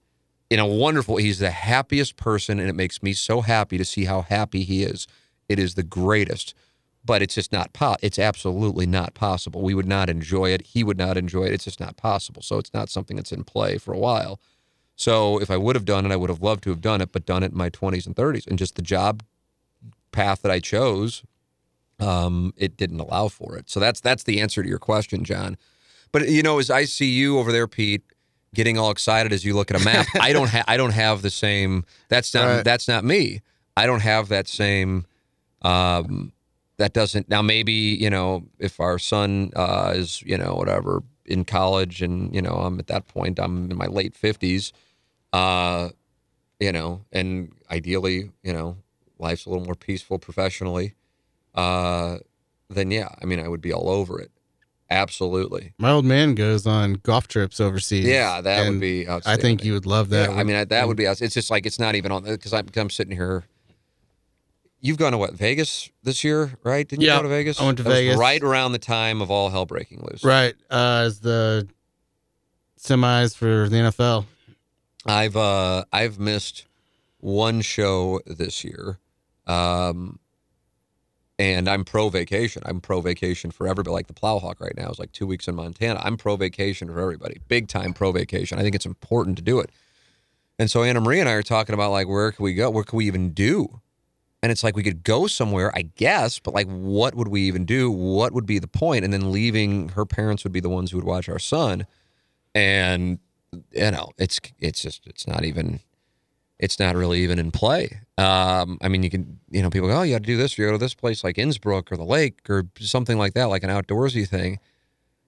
in 0.50 0.60
a 0.60 0.66
wonderful. 0.66 1.18
He's 1.18 1.40
the 1.40 1.52
happiest 1.52 2.16
person, 2.16 2.60
and 2.60 2.70
it 2.70 2.76
makes 2.76 3.02
me 3.02 3.14
so 3.14 3.42
happy 3.42 3.78
to 3.78 3.86
see 3.86 4.06
how 4.06 4.22
happy 4.22 4.64
he 4.64 4.84
is. 4.84 5.08
It 5.50 5.60
is 5.60 5.76
the 5.76 5.84
greatest, 5.84 6.54
but 7.06 7.22
it's 7.22 7.36
just 7.36 7.52
not. 7.52 7.74
Po- 7.74 7.98
it's 8.02 8.18
absolutely 8.20 8.86
not 8.86 9.14
possible. 9.14 9.62
We 9.62 9.74
would 9.74 9.88
not 9.88 10.10
enjoy 10.10 10.52
it. 10.52 10.62
He 10.68 10.84
would 10.84 10.98
not 10.98 11.18
enjoy 11.18 11.46
it. 11.46 11.54
It's 11.54 11.66
just 11.66 11.80
not 11.80 11.98
possible. 11.98 12.42
So 12.42 12.58
it's 12.58 12.74
not 12.74 12.90
something 12.90 13.18
that's 13.18 13.32
in 13.32 13.44
play 13.44 13.78
for 13.78 13.94
a 13.94 14.00
while. 14.00 14.40
So 14.96 15.40
if 15.40 15.50
I 15.52 15.58
would 15.58 15.76
have 15.76 15.86
done 15.86 16.06
it, 16.06 16.12
I 16.12 16.16
would 16.16 16.30
have 16.30 16.42
loved 16.42 16.64
to 16.64 16.70
have 16.70 16.80
done 16.82 17.02
it, 17.02 17.12
but 17.12 17.26
done 17.26 17.44
it 17.44 17.52
in 17.52 17.58
my 17.58 17.70
20s 17.70 18.06
and 18.06 18.16
30s, 18.16 18.46
and 18.48 18.58
just 18.60 18.76
the 18.76 18.82
job 18.82 19.24
path 20.12 20.44
that 20.44 20.52
I 20.52 20.60
chose, 20.60 21.24
um, 22.00 22.54
it 22.58 22.78
didn't 22.78 23.00
allow 23.00 23.28
for 23.28 23.58
it. 23.58 23.70
So 23.70 23.80
that's 23.80 24.00
that's 24.00 24.24
the 24.24 24.40
answer 24.40 24.62
to 24.62 24.70
your 24.70 24.80
question, 24.80 25.24
John. 25.24 25.58
But 26.12 26.30
you 26.30 26.44
know, 26.44 26.60
as 26.60 26.70
I 26.70 26.86
see 26.86 27.10
you 27.10 27.40
over 27.40 27.52
there, 27.52 27.68
Pete, 27.68 28.04
getting 28.54 28.78
all 28.78 28.92
excited 28.92 29.34
as 29.34 29.44
you 29.44 29.56
look 29.56 29.72
at 29.72 29.82
a 29.82 29.84
map, 29.84 30.06
I 30.20 30.32
don't 30.34 30.50
have 30.50 30.66
I 30.68 30.78
don't 30.78 30.94
have 30.94 31.22
the 31.24 31.32
same. 31.32 31.86
That's 32.10 32.34
not 32.34 32.46
Right. 32.46 32.64
that's 32.64 32.88
not 32.88 33.04
me. 33.04 33.42
I 33.76 33.88
don't 33.88 34.02
have 34.02 34.30
that 34.30 34.48
same 34.48 35.06
um, 35.64 36.33
that 36.78 36.94
doesn't 36.94 37.30
now 37.30 37.42
maybe 37.42 37.72
you 37.72 38.10
know 38.10 38.44
if 38.60 38.80
our 38.80 38.98
son 39.00 39.52
uh, 39.56 39.94
is 39.96 40.22
you 40.24 40.38
know 40.38 40.54
whatever 40.56 41.04
in 41.26 41.46
college 41.46 42.02
and 42.02 42.34
you 42.34 42.42
know 42.42 42.54
I'm 42.54 42.80
at 42.80 42.88
that 42.88 43.08
point 43.08 43.40
I'm 43.40 43.72
in 43.72 43.78
my 43.78 43.88
late 43.88 44.16
fifties, 44.16 44.74
uh, 45.32 45.90
you 46.60 46.72
know, 46.72 47.02
and 47.12 47.52
ideally 47.70 48.32
you 48.44 48.54
know 48.54 48.78
life's 49.20 49.46
a 49.46 49.50
little 49.50 49.66
more 49.66 49.76
peaceful 49.76 50.20
professionally, 50.20 50.96
uh, 51.56 52.18
then 52.70 52.92
yeah, 52.92 53.10
I 53.22 53.26
mean 53.26 53.40
I 53.40 53.48
would 53.48 53.62
be 53.62 53.72
all 53.72 53.90
over 53.90 54.20
it, 54.20 54.32
absolutely. 54.90 55.74
My 55.78 55.92
old 55.92 56.06
man 56.06 56.36
goes 56.36 56.66
on 56.66 56.96
golf 56.96 57.28
trips 57.28 57.60
overseas. 57.60 58.06
Yeah, 58.06 58.42
that 58.42 58.70
would 58.70 58.80
be. 58.80 59.08
I 59.08 59.38
think 59.38 59.64
you 59.64 59.74
would 59.74 59.86
love 59.86 60.10
that. 60.10 60.30
Yeah, 60.30 60.36
I 60.36 60.44
mean, 60.44 60.68
that 60.68 60.88
would 60.88 60.98
be. 60.98 61.06
It's 61.06 61.20
just 61.20 61.52
like 61.52 61.66
it's 61.66 61.80
not 61.80 61.96
even 61.96 62.12
on 62.12 62.24
because 62.24 62.54
I'm, 62.54 62.68
I'm 62.76 62.90
sitting 62.90 63.16
here. 63.16 63.44
You've 64.86 64.98
gone 64.98 65.14
to 65.14 65.18
what 65.18 65.34
Vegas 65.34 65.90
this 66.04 66.26
year, 66.26 66.52
right? 66.62 66.86
Didn't 66.86 67.04
you 67.04 67.08
go 67.08 67.22
to 67.24 67.30
Vegas? 67.30 67.58
I 67.60 67.66
went 67.66 67.78
to 67.78 67.84
That 67.84 67.90
Vegas. 67.90 68.18
right 68.18 68.44
around 68.44 68.74
the 68.74 68.80
time 68.80 69.22
of 69.22 69.32
all 69.32 69.50
hell 69.50 69.66
breaking 69.66 70.06
loose. 70.10 70.26
right 70.26 70.54
uh, 70.70 71.04
as 71.06 71.22
the 71.22 71.70
semis 72.78 73.34
for 73.34 73.70
the 73.70 73.78
NFL. 73.78 74.26
I've 75.06 75.38
uh 75.38 75.86
I've 75.94 76.20
missed 76.20 76.66
one 77.20 77.62
show 77.62 78.20
this 78.28 78.66
year, 78.66 79.00
um, 79.48 80.20
and 81.40 81.70
I'm 81.70 81.86
pro 81.86 82.10
vacation. 82.10 82.62
I'm 82.66 82.82
pro 82.82 83.00
vacation 83.00 83.52
for 83.52 83.70
everybody. 83.70 83.94
Like 83.94 84.08
the 84.08 84.14
Plowhawk 84.14 84.60
right 84.60 84.76
now 84.76 84.90
is 84.90 85.00
like 85.00 85.14
two 85.14 85.26
weeks 85.28 85.48
in 85.48 85.56
Montana. 85.56 86.02
I'm 86.04 86.18
pro 86.18 86.36
vacation 86.36 86.90
for 86.90 87.00
everybody. 87.00 87.40
Big 87.48 87.70
time 87.70 87.94
pro 87.94 88.12
vacation. 88.12 88.60
I 88.60 88.64
think 88.64 88.76
it's 88.76 88.86
important 88.86 89.38
to 89.38 89.44
do 89.44 89.60
it. 89.62 89.70
And 90.60 90.70
so 90.70 90.84
Anna 90.84 91.00
Marie 91.00 91.22
and 91.22 91.30
I 91.30 91.34
are 91.34 91.42
talking 91.42 91.74
about 91.74 91.92
like 91.92 92.08
where 92.10 92.34
can 92.34 92.44
we 92.44 92.54
go? 92.54 92.70
What 92.70 92.88
can 92.88 92.98
we 92.98 93.08
even 93.08 93.32
do? 93.32 93.80
And 94.44 94.52
it's 94.52 94.62
like 94.62 94.76
we 94.76 94.84
could 94.84 95.04
go 95.04 95.26
somewhere, 95.26 95.72
I 95.74 95.84
guess, 95.84 96.38
but 96.38 96.54
like 96.54 96.68
what 96.68 97.16
would 97.16 97.30
we 97.30 97.44
even 97.44 97.64
do? 97.64 97.90
What 97.90 98.34
would 98.34 98.46
be 98.46 98.60
the 98.60 98.68
point? 98.68 99.06
And 99.06 99.14
then 99.14 99.32
leaving 99.32 99.90
her 99.90 100.06
parents 100.06 100.44
would 100.44 100.52
be 100.52 100.60
the 100.60 100.70
ones 100.70 100.92
who 100.92 100.98
would 100.98 101.06
watch 101.06 101.30
our 101.30 101.40
son. 101.40 101.88
And 102.54 103.20
you 103.72 103.92
know, 103.92 104.12
it's 104.18 104.42
it's 104.60 104.82
just 104.82 105.08
it's 105.08 105.26
not 105.26 105.46
even 105.46 105.80
it's 106.60 106.78
not 106.78 106.98
really 106.98 107.22
even 107.24 107.40
in 107.40 107.52
play. 107.52 108.02
Um, 108.18 108.78
I 108.82 108.90
mean, 108.90 109.02
you 109.02 109.10
can 109.10 109.40
you 109.50 109.62
know 109.62 109.70
people 109.70 109.88
go, 109.88 110.00
oh, 110.00 110.02
you 110.02 110.14
got 110.14 110.24
to 110.24 110.28
do 110.28 110.36
this. 110.36 110.58
You 110.58 110.66
go 110.66 110.74
to 110.74 110.78
this 110.78 110.94
place 110.94 111.24
like 111.24 111.38
Innsbruck 111.38 111.90
or 111.90 111.96
the 111.96 112.04
lake 112.04 112.50
or 112.50 112.66
something 112.82 113.18
like 113.18 113.36
that, 113.36 113.46
like 113.46 113.64
an 113.64 113.70
outdoorsy 113.70 114.28
thing. 114.28 114.60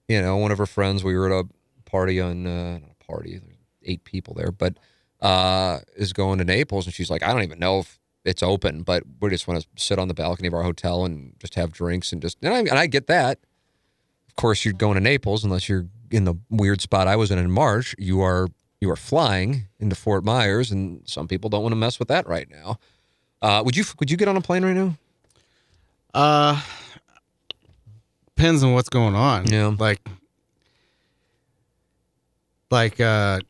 You 0.08 0.20
know, 0.20 0.36
one 0.36 0.52
of 0.52 0.58
her 0.58 0.66
friends, 0.66 1.02
we 1.02 1.16
were 1.16 1.32
at 1.32 1.46
a 1.46 1.48
party 1.90 2.20
on 2.20 2.46
uh, 2.46 2.80
a 2.90 3.04
party, 3.04 3.40
eight 3.82 4.04
people 4.04 4.34
there, 4.34 4.52
but 4.52 4.76
uh, 5.22 5.78
is 5.96 6.12
going 6.12 6.38
to 6.38 6.44
Naples, 6.44 6.84
and 6.84 6.94
she's 6.94 7.10
like, 7.10 7.22
I 7.22 7.32
don't 7.32 7.44
even 7.44 7.58
know 7.58 7.78
if 7.78 7.98
it's 8.26 8.42
open, 8.42 8.82
but 8.82 9.04
we 9.20 9.30
just 9.30 9.46
want 9.46 9.62
to 9.62 9.68
sit 9.82 9.98
on 9.98 10.08
the 10.08 10.14
balcony 10.14 10.48
of 10.48 10.54
our 10.54 10.62
hotel 10.62 11.04
and 11.04 11.34
just 11.38 11.54
have 11.54 11.72
drinks 11.72 12.12
and 12.12 12.20
just 12.20 12.38
and 12.42 12.52
I, 12.52 12.58
and 12.58 12.72
I 12.72 12.86
get 12.86 13.06
that. 13.06 13.38
Of 14.28 14.36
course, 14.36 14.64
you're 14.64 14.74
going 14.74 14.94
to 14.94 15.00
Naples 15.00 15.44
unless 15.44 15.68
you're 15.68 15.86
in 16.10 16.24
the 16.24 16.34
weird 16.50 16.80
spot 16.80 17.08
I 17.08 17.16
was 17.16 17.30
in 17.30 17.38
in 17.38 17.50
March. 17.50 17.94
You 17.98 18.20
are 18.20 18.48
you 18.80 18.90
are 18.90 18.96
flying 18.96 19.68
into 19.78 19.96
Fort 19.96 20.24
Myers, 20.24 20.70
and 20.70 21.02
some 21.08 21.28
people 21.28 21.48
don't 21.48 21.62
want 21.62 21.72
to 21.72 21.76
mess 21.76 21.98
with 21.98 22.08
that 22.08 22.26
right 22.26 22.48
now. 22.50 22.78
Uh, 23.40 23.62
would 23.64 23.76
you 23.76 23.84
would 24.00 24.10
you 24.10 24.16
get 24.16 24.28
on 24.28 24.36
a 24.36 24.40
plane 24.40 24.64
right 24.64 24.76
now? 24.76 24.96
Uh, 26.12 26.60
depends 28.34 28.62
on 28.62 28.72
what's 28.72 28.88
going 28.88 29.14
on. 29.14 29.46
Yeah. 29.46 29.74
Like, 29.78 30.00
like 32.70 33.00
uh, 33.00 33.40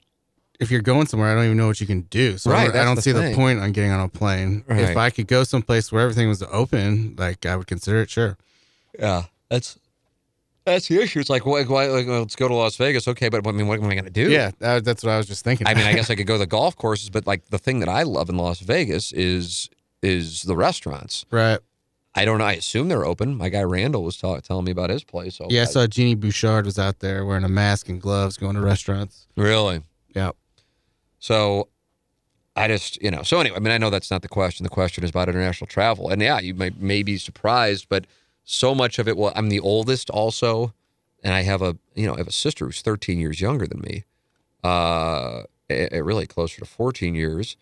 if 0.61 0.71
you're 0.71 0.83
going 0.83 1.07
somewhere, 1.07 1.31
I 1.31 1.35
don't 1.35 1.45
even 1.45 1.57
know 1.57 1.67
what 1.67 1.81
you 1.81 1.87
can 1.87 2.03
do. 2.03 2.39
So 2.39 2.51
I 2.51 2.55
Right, 2.55 2.67
don't, 2.73 2.77
I 2.77 2.85
don't 2.85 2.97
the 2.97 3.03
see 3.03 3.13
thing. 3.13 3.31
the 3.31 3.37
point 3.37 3.61
on 3.61 3.73
getting 3.73 3.91
on 3.91 4.01
a 4.01 4.09
plane. 4.09 4.65
Right. 4.67 4.81
If 4.81 4.97
I 4.97 5.11
could 5.11 5.27
go 5.27 5.45
someplace 5.45 5.91
where 5.93 6.03
everything 6.03 6.29
was 6.29 6.43
open, 6.43 7.15
like 7.19 7.45
I 7.47 7.57
would 7.57 7.67
consider 7.67 8.01
it. 8.03 8.11
Sure. 8.11 8.37
Yeah, 8.99 9.25
that's 9.51 9.79
that's 10.65 10.89
the 10.89 11.01
issue. 11.01 11.21
It's 11.21 11.31
like, 11.31 11.47
why, 11.47 11.63
why, 11.63 11.87
like, 11.87 12.07
let's 12.09 12.35
go 12.35 12.49
to 12.49 12.55
Las 12.55 12.75
Vegas. 12.77 13.07
Okay, 13.07 13.29
but 13.29 13.47
I 13.47 13.53
mean, 13.53 13.69
what 13.69 13.79
am 13.79 13.85
I 13.87 13.95
going 13.95 14.05
to 14.05 14.11
do? 14.11 14.29
Yeah, 14.31 14.51
that, 14.59 14.85
that's 14.85 15.05
what 15.05 15.13
I 15.13 15.17
was 15.17 15.27
just 15.27 15.45
thinking. 15.45 15.67
I 15.67 15.75
mean, 15.75 15.87
I 15.87 15.93
guess 15.93 16.11
I 16.11 16.17
could 16.17 16.27
go 16.27 16.35
to 16.35 16.39
the 16.41 16.47
golf 16.47 16.75
courses, 16.77 17.09
but 17.09 17.25
like 17.27 17.45
the 17.51 17.59
thing 17.59 17.79
that 17.81 17.89
I 17.89 18.03
love 18.03 18.29
in 18.29 18.37
Las 18.37 18.59
Vegas 18.61 19.13
is 19.13 19.71
is 20.03 20.43
the 20.43 20.57
restaurants. 20.57 21.25
right. 21.31 21.59
I 22.19 22.25
don't 22.25 22.39
know. 22.39 22.47
I 22.47 22.55
assume 22.55 22.89
they're 22.89 23.05
open. 23.05 23.35
My 23.37 23.51
guy 23.51 23.63
Randall 23.63 24.03
was 24.03 24.17
telling 24.17 24.65
me 24.65 24.71
about 24.71 24.89
his 24.89 25.05
place. 25.05 25.35
So 25.37 25.49
Yeah, 25.51 25.63
I- 25.63 25.65
saw 25.67 25.87
Genie 25.87 26.15
Bouchard 26.15 26.65
was 26.65 26.79
out 26.79 27.01
there 27.01 27.27
wearing 27.27 27.45
a 27.45 27.49
mask 27.51 27.91
and 27.91 28.01
gloves, 28.01 28.39
going 28.39 28.55
to 28.55 28.63
restaurants. 28.63 29.27
really. 29.37 29.83
Yeah. 30.15 30.31
So 31.27 31.71
I 32.55 32.69
just, 32.69 33.03
you 33.03 33.11
know, 33.11 33.25
so 33.25 33.41
anyway, 33.41 33.57
I 33.57 33.59
mean, 33.59 33.73
I 33.73 33.79
know 33.79 33.91
that's 33.91 34.13
not 34.13 34.23
the 34.23 34.29
question. 34.29 34.63
The 34.63 34.71
question 34.71 35.03
is 35.03 35.11
about 35.11 35.29
international 35.29 35.67
travel. 35.67 36.09
And 36.09 36.23
yeah, 36.23 36.39
you 36.39 36.55
may, 36.55 36.71
may 36.79 37.03
be 37.03 37.19
surprised, 37.19 37.89
but 37.89 38.05
so 38.45 38.77
much 38.77 39.01
of 39.01 39.09
it, 39.09 39.17
well, 39.17 39.33
I'm 39.35 39.49
the 39.49 39.59
oldest 39.59 40.09
also. 40.09 40.73
And 41.25 41.35
I 41.35 41.43
have 41.43 41.63
a, 41.63 41.77
you 41.97 42.07
know, 42.07 42.15
I 42.15 42.19
have 42.19 42.29
a 42.29 42.33
sister 42.33 42.65
who's 42.65 42.81
13 42.81 43.19
years 43.19 43.41
younger 43.41 43.67
than 43.67 43.81
me, 43.81 44.05
uh, 44.63 45.43
really 45.69 46.29
closer 46.29 46.61
to 46.61 46.65
14 46.65 47.17
years. 47.17 47.57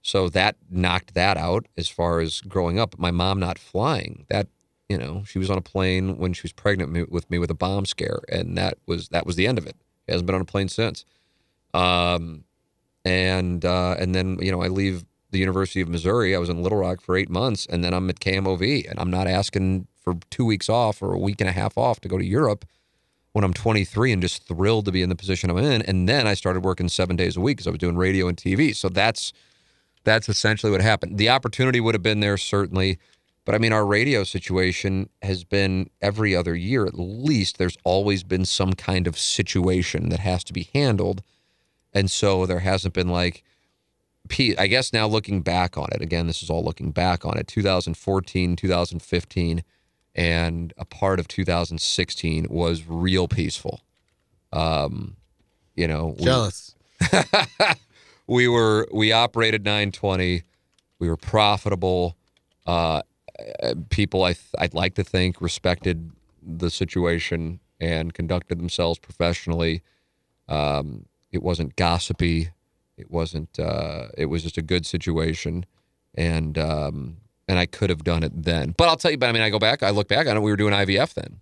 So 0.00 0.28
that 0.28 0.54
knocked 0.70 1.14
that 1.14 1.36
out 1.36 1.66
as 1.76 1.88
far 1.88 2.20
as 2.20 2.40
growing 2.42 2.78
up. 2.78 2.96
My 3.00 3.10
mom 3.10 3.40
not 3.40 3.58
flying, 3.58 4.26
that, 4.28 4.46
you 4.88 4.96
know, 4.96 5.24
she 5.26 5.40
was 5.40 5.50
on 5.50 5.58
a 5.58 5.62
plane 5.62 6.18
when 6.18 6.34
she 6.34 6.42
was 6.42 6.52
pregnant 6.52 7.10
with 7.10 7.28
me 7.32 7.40
with 7.40 7.50
a 7.50 7.54
bomb 7.54 7.84
scare. 7.84 8.20
And 8.28 8.56
that 8.56 8.78
was, 8.86 9.08
that 9.08 9.26
was 9.26 9.34
the 9.34 9.48
end 9.48 9.58
of 9.58 9.66
it. 9.66 9.74
She 10.06 10.12
hasn't 10.12 10.26
been 10.26 10.36
on 10.36 10.42
a 10.42 10.44
plane 10.44 10.68
since. 10.68 11.04
Um, 11.74 12.44
and 13.04 13.64
uh, 13.64 13.96
and 13.98 14.14
then 14.14 14.38
you 14.40 14.50
know 14.50 14.62
I 14.62 14.68
leave 14.68 15.04
the 15.30 15.38
University 15.38 15.80
of 15.80 15.88
Missouri. 15.88 16.34
I 16.34 16.38
was 16.38 16.48
in 16.48 16.62
Little 16.62 16.78
Rock 16.78 17.00
for 17.00 17.16
eight 17.16 17.28
months, 17.28 17.66
and 17.66 17.84
then 17.84 17.92
I'm 17.92 18.08
at 18.08 18.20
KMOV, 18.20 18.90
and 18.90 18.98
I'm 18.98 19.10
not 19.10 19.26
asking 19.26 19.86
for 20.00 20.14
two 20.30 20.44
weeks 20.44 20.68
off 20.68 21.02
or 21.02 21.12
a 21.12 21.18
week 21.18 21.40
and 21.40 21.48
a 21.48 21.52
half 21.52 21.76
off 21.76 22.00
to 22.00 22.08
go 22.08 22.18
to 22.18 22.24
Europe 22.24 22.64
when 23.32 23.44
I'm 23.44 23.52
23 23.52 24.12
and 24.12 24.22
just 24.22 24.46
thrilled 24.46 24.86
to 24.86 24.92
be 24.92 25.02
in 25.02 25.08
the 25.08 25.14
position 25.14 25.50
I'm 25.50 25.58
in. 25.58 25.82
And 25.82 26.08
then 26.08 26.26
I 26.26 26.34
started 26.34 26.64
working 26.64 26.88
seven 26.88 27.14
days 27.14 27.36
a 27.36 27.40
week 27.40 27.58
because 27.58 27.66
I 27.66 27.70
was 27.70 27.78
doing 27.78 27.96
radio 27.96 28.26
and 28.26 28.36
TV. 28.36 28.74
So 28.74 28.88
that's 28.88 29.32
that's 30.04 30.28
essentially 30.28 30.72
what 30.72 30.80
happened. 30.80 31.18
The 31.18 31.28
opportunity 31.28 31.80
would 31.80 31.94
have 31.94 32.02
been 32.02 32.20
there 32.20 32.38
certainly, 32.38 32.98
but 33.44 33.54
I 33.54 33.58
mean 33.58 33.72
our 33.72 33.84
radio 33.84 34.24
situation 34.24 35.10
has 35.22 35.44
been 35.44 35.90
every 36.00 36.34
other 36.34 36.56
year 36.56 36.86
at 36.86 36.98
least. 36.98 37.58
There's 37.58 37.76
always 37.84 38.24
been 38.24 38.44
some 38.44 38.72
kind 38.72 39.06
of 39.06 39.18
situation 39.18 40.08
that 40.08 40.20
has 40.20 40.42
to 40.44 40.52
be 40.52 40.70
handled. 40.72 41.22
And 41.92 42.10
so 42.10 42.46
there 42.46 42.60
hasn't 42.60 42.94
been 42.94 43.08
like, 43.08 43.44
I 44.58 44.66
guess 44.66 44.92
now 44.92 45.06
looking 45.06 45.40
back 45.40 45.78
on 45.78 45.88
it, 45.92 46.02
again, 46.02 46.26
this 46.26 46.42
is 46.42 46.50
all 46.50 46.62
looking 46.62 46.90
back 46.90 47.24
on 47.24 47.38
it, 47.38 47.46
2014, 47.48 48.56
2015, 48.56 49.64
and 50.14 50.72
a 50.76 50.84
part 50.84 51.18
of 51.18 51.28
2016 51.28 52.46
was 52.50 52.86
real 52.86 53.26
peaceful. 53.26 53.80
Um, 54.52 55.16
you 55.74 55.86
know, 55.86 56.14
Jealous. 56.18 56.74
we 58.26 58.48
were 58.48 58.88
we 58.92 59.12
operated 59.12 59.64
920 59.64 60.42
we 60.98 61.08
were 61.08 61.16
profitable 61.16 62.16
uh, 62.66 63.02
uh, 63.62 63.74
people 63.88 64.24
I 64.24 64.32
th- 64.32 64.54
I'd 64.58 64.74
like 64.74 64.94
to 64.94 65.04
think 65.04 65.40
respected 65.40 66.10
the 66.42 66.70
situation 66.70 67.60
and 67.80 68.12
conducted 68.12 68.58
themselves 68.58 68.98
professionally 68.98 69.82
um, 70.48 71.06
it 71.32 71.42
wasn't 71.42 71.76
gossipy 71.76 72.50
it 72.96 73.10
wasn't 73.10 73.58
uh, 73.58 74.08
it 74.16 74.26
was 74.26 74.42
just 74.42 74.58
a 74.58 74.62
good 74.62 74.84
situation 74.86 75.64
and 76.14 76.58
um, 76.58 77.18
and 77.46 77.58
I 77.58 77.66
could 77.66 77.90
have 77.90 78.04
done 78.04 78.22
it 78.22 78.44
then 78.44 78.74
but 78.76 78.88
I'll 78.88 78.96
tell 78.96 79.10
you 79.10 79.18
but 79.18 79.28
I 79.28 79.32
mean 79.32 79.42
I 79.42 79.50
go 79.50 79.58
back 79.58 79.82
I 79.82 79.90
look 79.90 80.08
back 80.08 80.26
I 80.26 80.32
know 80.32 80.40
we 80.40 80.50
were 80.50 80.56
doing 80.56 80.74
IVF 80.74 81.14
then 81.14 81.40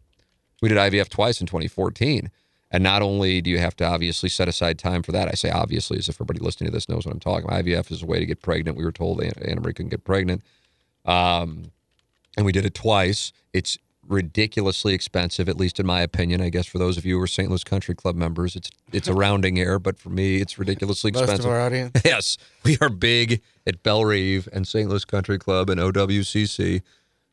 we 0.63 0.69
did 0.69 0.79
IVF 0.79 1.09
twice 1.09 1.41
in 1.41 1.47
2014 1.47 2.31
and 2.71 2.83
not 2.83 3.03
only 3.03 3.41
do 3.41 3.51
you 3.51 3.59
have 3.59 3.77
to 3.77 3.85
obviously 3.85 4.29
set 4.29 4.49
aside 4.49 4.79
time 4.79 5.03
for 5.03 5.13
that, 5.13 5.29
I 5.29 5.33
say 5.33 5.51
obviously 5.51 5.99
as 5.99 6.09
if 6.09 6.17
everybody 6.17 6.41
listening 6.41 6.71
to 6.71 6.75
this 6.75 6.89
knows 6.89 7.07
what 7.07 7.15
I'm 7.15 7.21
talking 7.21 7.47
about. 7.47 7.65
IVF 7.65 7.93
is 7.93 8.03
a 8.03 8.07
way 8.07 8.19
to 8.19 8.27
get 8.27 8.43
pregnant. 8.43 8.77
We 8.77 8.85
were 8.85 8.93
told 8.93 9.23
Anna 9.23 9.61
Marie 9.61 9.73
couldn't 9.73 9.91
get 9.91 10.05
pregnant. 10.05 10.43
Um, 11.05 11.71
and 12.37 12.45
we 12.45 12.53
did 12.53 12.67
it 12.67 12.75
twice. 12.75 13.33
It's 13.53 13.79
ridiculously 14.09 14.95
expensive, 14.95 15.49
at 15.49 15.57
least 15.57 15.79
in 15.81 15.87
my 15.87 16.01
opinion. 16.01 16.41
I 16.41 16.49
guess 16.49 16.67
for 16.67 16.79
those 16.79 16.97
of 16.97 17.05
you 17.05 17.17
who 17.17 17.23
are 17.23 17.27
St. 17.27 17.49
Louis 17.49 17.65
Country 17.65 17.95
Club 17.95 18.17
members, 18.17 18.57
it's 18.57 18.71
it's 18.93 19.09
a 19.09 19.15
rounding 19.25 19.59
error, 19.59 19.79
but 19.79 19.99
for 19.99 20.09
me, 20.11 20.41
it's 20.41 20.59
ridiculously 20.59 21.13
Most 21.13 21.23
expensive. 21.23 21.47
of 21.47 21.53
our 21.53 21.61
audience. 21.61 21.93
Yes, 22.05 22.37
we 22.65 22.79
are 22.81 22.89
big 22.89 23.43
at 23.67 23.83
Bellerive 23.83 24.49
and 24.53 24.67
St. 24.67 24.89
Louis 24.89 25.05
Country 25.05 25.39
Club 25.39 25.71
and 25.71 25.81
OWCC, 25.81 26.83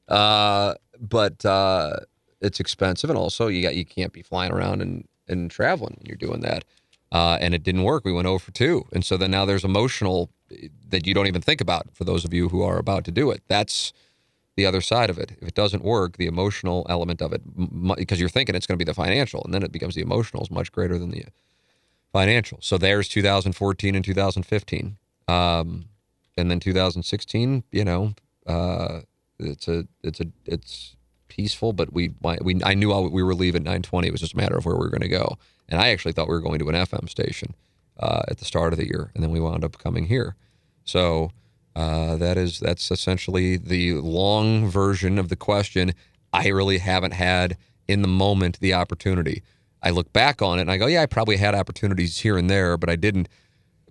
uh, 0.10 0.74
but 1.00 1.46
uh, 1.46 1.98
it's 2.42 2.60
expensive, 2.60 3.10
and 3.10 3.18
also 3.18 3.48
you 3.48 3.62
got 3.64 3.76
you 3.76 3.86
can't 3.86 4.14
be 4.14 4.22
flying 4.22 4.52
around 4.52 4.82
and 4.82 5.08
and 5.28 5.50
traveling 5.50 5.96
when 5.98 6.06
you're 6.06 6.18
doing 6.18 6.42
that. 6.42 6.66
Uh, 7.12 7.38
and 7.40 7.54
it 7.54 7.62
didn't 7.62 7.84
work. 7.84 8.04
We 8.06 8.12
went 8.12 8.28
over 8.28 8.40
for 8.40 8.52
two, 8.52 8.86
and 8.92 9.06
so 9.06 9.18
then 9.18 9.30
now 9.30 9.46
there's 9.46 9.64
emotional 9.64 10.32
that 10.90 11.06
you 11.08 11.14
don't 11.14 11.28
even 11.28 11.42
think 11.42 11.62
about 11.62 11.88
for 11.94 12.04
those 12.04 12.26
of 12.26 12.34
you 12.34 12.50
who 12.50 12.64
are 12.64 12.78
about 12.78 13.06
to 13.06 13.12
do 13.12 13.30
it. 13.32 13.42
That's 13.48 13.94
the 14.56 14.66
other 14.66 14.82
side 14.82 15.10
of 15.10 15.18
it. 15.18 15.32
If 15.42 15.48
it 15.48 15.56
doesn't 15.56 15.84
work, 15.84 16.18
the 16.18 16.28
emotional 16.28 16.86
element 16.90 17.22
of 17.22 17.34
it, 17.34 17.42
because 17.98 18.20
you're 18.20 18.30
thinking 18.30 18.56
it's 18.56 18.68
going 18.68 18.78
to 18.78 18.86
be 18.86 18.90
the 18.90 18.94
financial, 18.94 19.42
and 19.44 19.54
then 19.54 19.64
it 19.64 19.72
becomes 19.72 19.96
the 19.96 20.02
emotional 20.02 20.44
is 20.44 20.52
much 20.52 20.72
greater 20.72 20.98
than 20.98 21.12
the 21.12 21.26
financial. 22.12 22.60
So 22.62 22.78
there's 22.78 23.08
2014 23.08 23.96
and 23.96 24.06
2015, 24.06 24.98
um, 25.28 25.86
and 26.38 26.52
then 26.52 26.60
2016. 26.60 27.64
You 27.72 27.86
know, 27.86 28.14
uh, 28.46 29.02
it's 29.40 29.68
a 29.68 29.88
it's 30.04 30.20
a 30.20 30.26
it's 30.46 30.96
peaceful, 31.28 31.74
but 31.74 31.92
we 31.92 32.12
we 32.42 32.62
I 32.64 32.76
knew 32.76 32.94
we 33.10 33.24
were 33.24 33.36
leaving 33.36 33.64
9:20. 33.64 34.06
It 34.06 34.12
was 34.12 34.22
just 34.22 34.34
a 34.34 34.38
matter 34.38 34.56
of 34.56 34.66
where 34.66 34.76
we 34.76 34.82
were 34.82 34.92
going 34.92 35.02
to 35.02 35.08
go, 35.08 35.38
and 35.68 35.82
I 35.82 35.90
actually 35.90 36.14
thought 36.14 36.28
we 36.28 36.36
were 36.36 36.42
going 36.42 36.60
to 36.60 36.70
an 36.70 36.76
FM 36.76 37.10
station 37.10 37.56
uh, 38.00 38.22
at 38.28 38.38
the 38.38 38.46
start 38.46 38.74
of 38.74 38.80
the 38.80 38.86
year, 38.86 39.12
and 39.16 39.24
then 39.24 39.32
we 39.32 39.40
wound 39.40 39.66
up 39.66 39.78
coming 39.80 40.06
here. 40.06 40.36
So 40.86 41.32
uh, 41.76 42.16
that 42.18 42.38
is 42.38 42.60
that's 42.60 42.92
essentially 42.92 43.58
the 43.58 43.94
long 43.96 44.68
version 44.68 45.18
of 45.18 45.30
the 45.30 45.36
question. 45.36 45.94
I 46.32 46.48
really 46.48 46.80
haven't 46.80 47.14
had 47.14 47.58
in 47.88 48.02
the 48.02 48.08
moment 48.08 48.60
the 48.60 48.74
opportunity. 48.74 49.44
I 49.82 49.90
look 49.90 50.14
back 50.14 50.42
on 50.42 50.60
it 50.60 50.62
and 50.62 50.72
I 50.72 50.78
go, 50.78 50.88
yeah, 50.88 51.02
I 51.02 51.06
probably 51.06 51.38
had 51.38 51.56
opportunities 51.56 52.20
here 52.20 52.38
and 52.38 52.50
there, 52.50 52.78
but 52.78 52.90
I 52.90 52.96
didn't. 52.96 53.28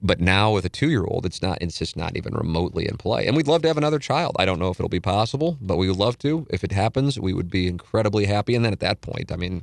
But 0.04 0.20
now 0.20 0.52
with 0.52 0.64
a 0.64 0.68
two-year-old, 0.68 1.24
it's 1.24 1.42
not. 1.42 1.58
It's 1.60 1.78
just 1.78 1.96
not 1.96 2.16
even 2.16 2.34
remotely 2.34 2.88
in 2.88 2.96
play. 2.96 3.26
And 3.26 3.36
we'd 3.36 3.46
love 3.46 3.62
to 3.62 3.68
have 3.68 3.76
another 3.76 4.00
child. 4.00 4.34
I 4.38 4.44
don't 4.44 4.58
know 4.58 4.68
if 4.68 4.80
it'll 4.80 4.88
be 4.88 4.98
possible, 4.98 5.58
but 5.60 5.76
we 5.76 5.88
would 5.88 5.98
love 5.98 6.18
to. 6.18 6.44
If 6.50 6.64
it 6.64 6.72
happens, 6.72 7.20
we 7.20 7.32
would 7.32 7.50
be 7.50 7.68
incredibly 7.68 8.24
happy. 8.24 8.56
And 8.56 8.64
then 8.64 8.72
at 8.72 8.80
that 8.80 9.00
point, 9.00 9.30
I 9.30 9.36
mean, 9.36 9.62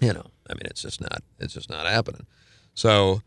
you 0.00 0.12
know, 0.12 0.26
I 0.48 0.54
mean, 0.54 0.66
it's 0.66 0.82
just 0.82 1.00
not. 1.00 1.22
It's 1.40 1.54
just 1.54 1.68
not 1.68 1.84
happening. 1.86 2.26
So, 2.74 3.22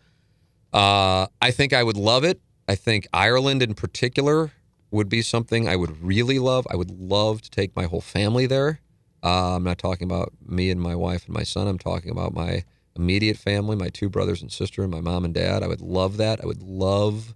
uh, 0.71 1.27
I 1.41 1.51
think 1.51 1.73
I 1.73 1.83
would 1.83 1.97
love 1.97 2.23
it. 2.23 2.39
I 2.67 2.75
think 2.75 3.07
Ireland 3.13 3.61
in 3.61 3.73
particular 3.73 4.51
would 4.91 5.09
be 5.09 5.21
something 5.21 5.67
I 5.67 5.75
would 5.75 6.03
really 6.03 6.39
love. 6.39 6.67
I 6.69 6.75
would 6.75 6.91
love 6.91 7.41
to 7.41 7.49
take 7.49 7.75
my 7.75 7.85
whole 7.85 8.01
family 8.01 8.45
there. 8.45 8.79
Uh, 9.23 9.55
I'm 9.55 9.63
not 9.63 9.77
talking 9.77 10.05
about 10.05 10.33
me 10.45 10.69
and 10.69 10.79
my 10.79 10.95
wife 10.95 11.25
and 11.25 11.33
my 11.33 11.43
son. 11.43 11.67
I'm 11.67 11.79
talking 11.79 12.11
about 12.11 12.33
my 12.33 12.63
immediate 12.95 13.37
family, 13.37 13.75
my 13.75 13.89
two 13.89 14.09
brothers 14.09 14.41
and 14.41 14.51
sister, 14.51 14.83
and 14.83 14.91
my 14.91 15.01
mom 15.01 15.25
and 15.25 15.33
dad. 15.33 15.63
I 15.63 15.67
would 15.67 15.81
love 15.81 16.17
that. 16.17 16.41
I 16.43 16.45
would 16.45 16.61
love 16.61 17.33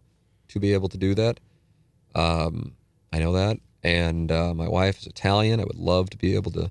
to 0.49 0.59
be 0.59 0.73
able 0.73 0.89
to 0.89 0.97
do 0.97 1.15
that. 1.15 1.39
Um, 2.13 2.75
I 3.11 3.19
know 3.19 3.33
that, 3.33 3.57
and 3.83 4.31
uh, 4.31 4.53
my 4.53 4.67
wife 4.67 4.99
is 4.99 5.07
Italian. 5.07 5.59
I 5.59 5.63
would 5.63 5.77
love 5.77 6.09
to 6.11 6.17
be 6.17 6.35
able 6.35 6.51
to 6.51 6.69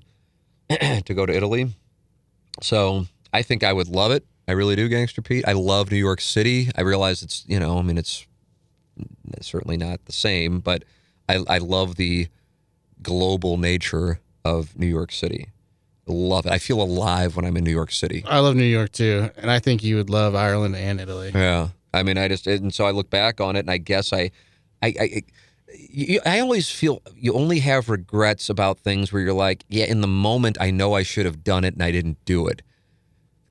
to 1.01 1.13
go 1.13 1.25
to 1.25 1.35
Italy. 1.35 1.73
So 2.61 3.05
I 3.33 3.41
think 3.41 3.63
I 3.63 3.73
would 3.73 3.87
love 3.87 4.11
it. 4.11 4.25
I 4.47 4.53
really 4.53 4.75
do, 4.75 4.87
Gangster 4.87 5.21
Pete. 5.21 5.45
I 5.47 5.53
love 5.53 5.91
New 5.91 5.97
York 5.97 6.21
City. 6.21 6.69
I 6.75 6.81
realize 6.81 7.23
it's 7.23 7.43
you 7.47 7.59
know, 7.59 7.77
I 7.79 7.81
mean, 7.81 7.97
it's 7.97 8.25
certainly 9.41 9.77
not 9.77 10.05
the 10.05 10.13
same, 10.13 10.59
but 10.59 10.83
I, 11.29 11.43
I 11.47 11.57
love 11.57 11.95
the 11.95 12.27
global 13.01 13.57
nature 13.57 14.19
of 14.43 14.77
New 14.77 14.87
York 14.87 15.11
City. 15.11 15.49
Love 16.07 16.45
it. 16.45 16.53
I 16.53 16.57
feel 16.57 16.81
alive 16.81 17.35
when 17.35 17.43
I'm 17.43 17.57
in 17.57 17.65
New 17.65 17.71
York 17.71 17.91
City. 17.91 18.23
I 18.25 18.39
love 18.39 18.55
New 18.55 18.63
York 18.63 18.93
too, 18.93 19.29
and 19.35 19.51
I 19.51 19.59
think 19.59 19.83
you 19.83 19.97
would 19.97 20.09
love 20.09 20.35
Ireland 20.35 20.75
and 20.75 21.01
Italy. 21.01 21.31
Yeah. 21.35 21.69
I 21.93 22.03
mean, 22.03 22.17
I 22.17 22.27
just 22.27 22.47
and 22.47 22.73
so 22.73 22.85
I 22.85 22.91
look 22.91 23.09
back 23.09 23.41
on 23.41 23.55
it, 23.55 23.59
and 23.59 23.71
I 23.71 23.77
guess 23.77 24.13
I, 24.13 24.31
I, 24.81 24.93
I, 24.99 25.21
you, 25.75 26.21
I 26.25 26.39
always 26.39 26.69
feel 26.69 27.01
you 27.15 27.33
only 27.33 27.59
have 27.59 27.89
regrets 27.89 28.49
about 28.49 28.79
things 28.79 29.11
where 29.11 29.21
you're 29.21 29.33
like, 29.33 29.65
yeah, 29.67 29.85
in 29.85 29.99
the 30.01 30.07
moment, 30.07 30.57
I 30.61 30.71
know 30.71 30.93
I 30.93 31.03
should 31.03 31.25
have 31.25 31.43
done 31.43 31.65
it 31.65 31.73
and 31.73 31.83
I 31.83 31.91
didn't 31.91 32.23
do 32.23 32.47
it, 32.47 32.61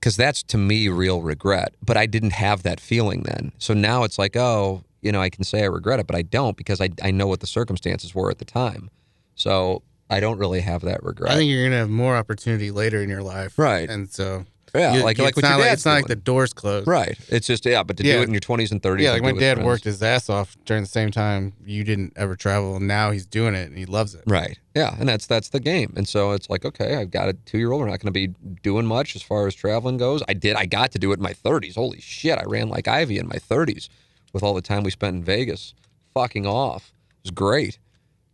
because 0.00 0.16
that's 0.16 0.42
to 0.44 0.56
me 0.56 0.88
real 0.88 1.20
regret. 1.20 1.74
But 1.84 1.98
I 1.98 2.06
didn't 2.06 2.32
have 2.32 2.62
that 2.62 2.80
feeling 2.80 3.22
then, 3.22 3.52
so 3.58 3.74
now 3.74 4.04
it's 4.04 4.18
like, 4.18 4.34
oh, 4.34 4.82
you 5.06 5.12
know, 5.12 5.22
I 5.22 5.30
can 5.30 5.44
say 5.44 5.62
I 5.62 5.66
regret 5.66 6.00
it, 6.00 6.06
but 6.06 6.16
I 6.16 6.22
don't 6.22 6.56
because 6.56 6.80
I 6.80 6.90
I 7.02 7.10
know 7.10 7.26
what 7.26 7.40
the 7.40 7.46
circumstances 7.46 8.14
were 8.14 8.30
at 8.30 8.38
the 8.38 8.44
time. 8.44 8.90
So 9.36 9.82
I 10.10 10.20
don't 10.20 10.38
really 10.38 10.60
have 10.60 10.82
that 10.82 11.02
regret. 11.02 11.32
I 11.32 11.36
think 11.36 11.50
you're 11.50 11.64
gonna 11.64 11.78
have 11.78 11.90
more 11.90 12.16
opportunity 12.16 12.70
later 12.70 13.02
in 13.02 13.08
your 13.08 13.22
life, 13.22 13.58
Right. 13.58 13.88
And 13.90 14.08
so, 14.08 14.44
yeah, 14.74 14.94
you- 14.94 15.02
like 15.02 15.18
it's 15.18 15.24
like 15.24 15.36
what 15.36 15.42
not 15.42 15.56
your 15.58 15.66
like, 15.66 15.72
it's 15.72 15.84
not 15.84 15.94
like 15.94 16.06
the 16.06 16.14
doors 16.16 16.52
closed, 16.52 16.86
right. 16.86 17.18
It's 17.28 17.46
just 17.46 17.66
yeah, 17.66 17.82
but 17.82 17.96
to 17.96 18.02
do 18.02 18.20
it 18.20 18.28
in 18.28 18.32
your 18.32 18.40
20s 18.40 18.70
and 18.70 18.80
30s. 18.80 19.00
Yeah, 19.02 19.12
like 19.12 19.22
my 19.22 19.28
do 19.28 19.30
it 19.30 19.34
with 19.34 19.58
dad 19.58 19.64
worked 19.64 19.84
his 19.84 20.02
ass 20.02 20.30
off 20.30 20.56
during 20.64 20.82
the 20.84 20.88
same 20.88 21.10
time 21.10 21.54
you 21.64 21.82
didn't 21.82 22.12
ever 22.14 22.36
travel, 22.36 22.76
and 22.76 22.86
now 22.86 23.10
he's 23.10 23.26
doing 23.26 23.54
it 23.56 23.66
and 23.68 23.76
he 23.76 23.84
loves 23.84 24.14
it. 24.14 24.22
Right. 24.26 24.58
Yeah, 24.76 24.94
and 24.98 25.08
that's 25.08 25.26
that's 25.26 25.48
the 25.48 25.60
game. 25.60 25.92
And 25.96 26.06
so 26.06 26.32
it's 26.32 26.48
like, 26.50 26.64
okay, 26.64 26.94
I've 26.96 27.10
got 27.10 27.28
a 27.28 27.32
two 27.32 27.58
year 27.58 27.72
old. 27.72 27.80
We're 27.80 27.88
not 27.88 27.98
going 28.00 28.12
to 28.12 28.20
be 28.26 28.28
doing 28.62 28.86
much 28.86 29.16
as 29.16 29.22
far 29.22 29.46
as 29.48 29.54
traveling 29.54 29.96
goes. 29.96 30.22
I 30.28 30.34
did. 30.34 30.54
I 30.56 30.66
got 30.66 30.92
to 30.92 30.98
do 30.98 31.10
it 31.12 31.16
in 31.16 31.22
my 31.22 31.32
30s. 31.32 31.74
Holy 31.74 32.00
shit! 32.00 32.38
I 32.38 32.44
ran 32.44 32.68
like 32.68 32.86
Ivy 32.86 33.18
in 33.18 33.26
my 33.26 33.36
30s 33.38 33.88
with 34.32 34.42
all 34.42 34.54
the 34.54 34.62
time 34.62 34.82
we 34.82 34.90
spent 34.90 35.16
in 35.16 35.24
Vegas, 35.24 35.74
fucking 36.14 36.46
off. 36.46 36.92
It 37.10 37.24
was 37.24 37.30
great. 37.30 37.78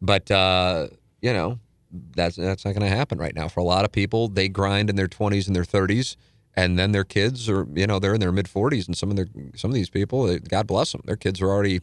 But 0.00 0.30
uh, 0.30 0.88
you 1.20 1.32
know, 1.32 1.58
that's 2.14 2.36
that's 2.36 2.64
not 2.64 2.74
going 2.74 2.88
to 2.88 2.96
happen 2.96 3.18
right 3.18 3.34
now 3.34 3.48
for 3.48 3.60
a 3.60 3.64
lot 3.64 3.84
of 3.84 3.92
people. 3.92 4.28
They 4.28 4.48
grind 4.48 4.90
in 4.90 4.96
their 4.96 5.08
20s 5.08 5.46
and 5.46 5.56
their 5.56 5.64
30s. 5.64 6.16
And 6.54 6.78
then 6.78 6.92
their 6.92 7.04
kids 7.04 7.48
are, 7.48 7.66
you 7.74 7.86
know, 7.86 7.98
they're 7.98 8.12
in 8.12 8.20
their 8.20 8.32
mid 8.32 8.46
40s, 8.46 8.86
and 8.86 8.96
some 8.96 9.10
of 9.10 9.16
their 9.16 9.28
some 9.56 9.70
of 9.70 9.74
these 9.74 9.88
people, 9.88 10.38
God 10.38 10.66
bless 10.66 10.92
them, 10.92 11.00
their 11.06 11.16
kids 11.16 11.40
are 11.40 11.48
already 11.48 11.80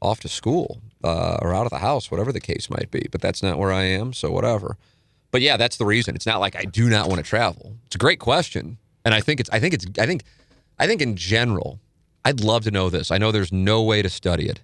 off 0.00 0.20
to 0.20 0.28
school 0.28 0.80
uh, 1.04 1.38
or 1.40 1.54
out 1.54 1.64
of 1.64 1.70
the 1.70 1.78
house, 1.78 2.10
whatever 2.10 2.32
the 2.32 2.40
case 2.40 2.68
might 2.70 2.90
be. 2.90 3.06
But 3.10 3.20
that's 3.20 3.42
not 3.42 3.58
where 3.58 3.72
I 3.72 3.84
am, 3.84 4.12
so 4.12 4.30
whatever. 4.30 4.76
But 5.30 5.42
yeah, 5.42 5.56
that's 5.56 5.76
the 5.76 5.84
reason. 5.84 6.14
It's 6.16 6.26
not 6.26 6.40
like 6.40 6.56
I 6.56 6.62
do 6.62 6.88
not 6.88 7.08
want 7.08 7.18
to 7.18 7.24
travel. 7.24 7.76
It's 7.86 7.94
a 7.94 7.98
great 7.98 8.18
question, 8.18 8.78
and 9.04 9.14
I 9.14 9.20
think 9.20 9.40
it's. 9.40 9.50
I 9.50 9.60
think 9.60 9.74
it's. 9.74 9.86
I 9.98 10.06
think. 10.06 10.24
I 10.80 10.86
think 10.86 11.02
in 11.02 11.16
general, 11.16 11.80
I'd 12.24 12.40
love 12.40 12.64
to 12.64 12.70
know 12.70 12.90
this. 12.90 13.10
I 13.10 13.18
know 13.18 13.32
there's 13.32 13.52
no 13.52 13.82
way 13.82 14.02
to 14.02 14.08
study 14.08 14.48
it, 14.48 14.60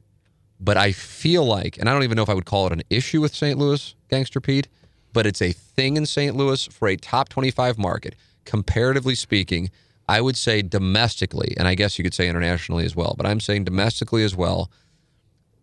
but 0.60 0.76
I 0.76 0.92
feel 0.92 1.44
like, 1.44 1.78
and 1.78 1.88
I 1.88 1.92
don't 1.92 2.02
even 2.02 2.16
know 2.16 2.22
if 2.22 2.28
I 2.28 2.34
would 2.34 2.46
call 2.46 2.66
it 2.66 2.72
an 2.72 2.82
issue 2.90 3.20
with 3.20 3.34
St. 3.34 3.58
Louis, 3.58 3.94
Gangster 4.08 4.40
Pete, 4.40 4.68
but 5.12 5.26
it's 5.26 5.40
a 5.40 5.52
thing 5.52 5.96
in 5.96 6.06
St. 6.06 6.36
Louis 6.36 6.66
for 6.66 6.88
a 6.88 6.96
top 6.96 7.28
25 7.28 7.78
market. 7.78 8.16
Comparatively 8.44 9.14
speaking, 9.14 9.70
I 10.08 10.20
would 10.20 10.36
say 10.36 10.60
domestically, 10.60 11.54
and 11.56 11.66
I 11.66 11.74
guess 11.74 11.98
you 11.98 12.02
could 12.04 12.14
say 12.14 12.28
internationally 12.28 12.84
as 12.84 12.94
well, 12.94 13.14
but 13.16 13.26
I'm 13.26 13.40
saying 13.40 13.64
domestically 13.64 14.24
as 14.24 14.36
well 14.36 14.70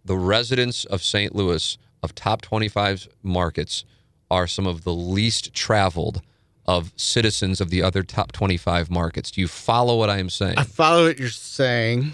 the 0.04 0.18
residents 0.18 0.86
of 0.86 1.04
St. 1.04 1.36
Louis 1.36 1.78
of 2.02 2.16
top 2.16 2.42
25 2.42 3.08
markets 3.22 3.86
are 4.30 4.48
some 4.48 4.66
of 4.66 4.84
the 4.84 4.94
least 4.94 5.54
traveled 5.54 6.22
of 6.66 6.92
citizens 6.96 7.60
of 7.60 7.70
the 7.70 7.82
other 7.84 8.04
top 8.04 8.32
25 8.32 8.90
markets. 8.92 9.32
Do 9.32 9.42
you 9.42 9.48
follow 9.48 9.98
what 9.98 10.10
I 10.10 10.20
am 10.20 10.30
saying? 10.30 10.56
I 10.58 10.64
follow 10.64 11.08
what 11.08 11.20
you're 11.20 11.30
saying, 11.30 12.14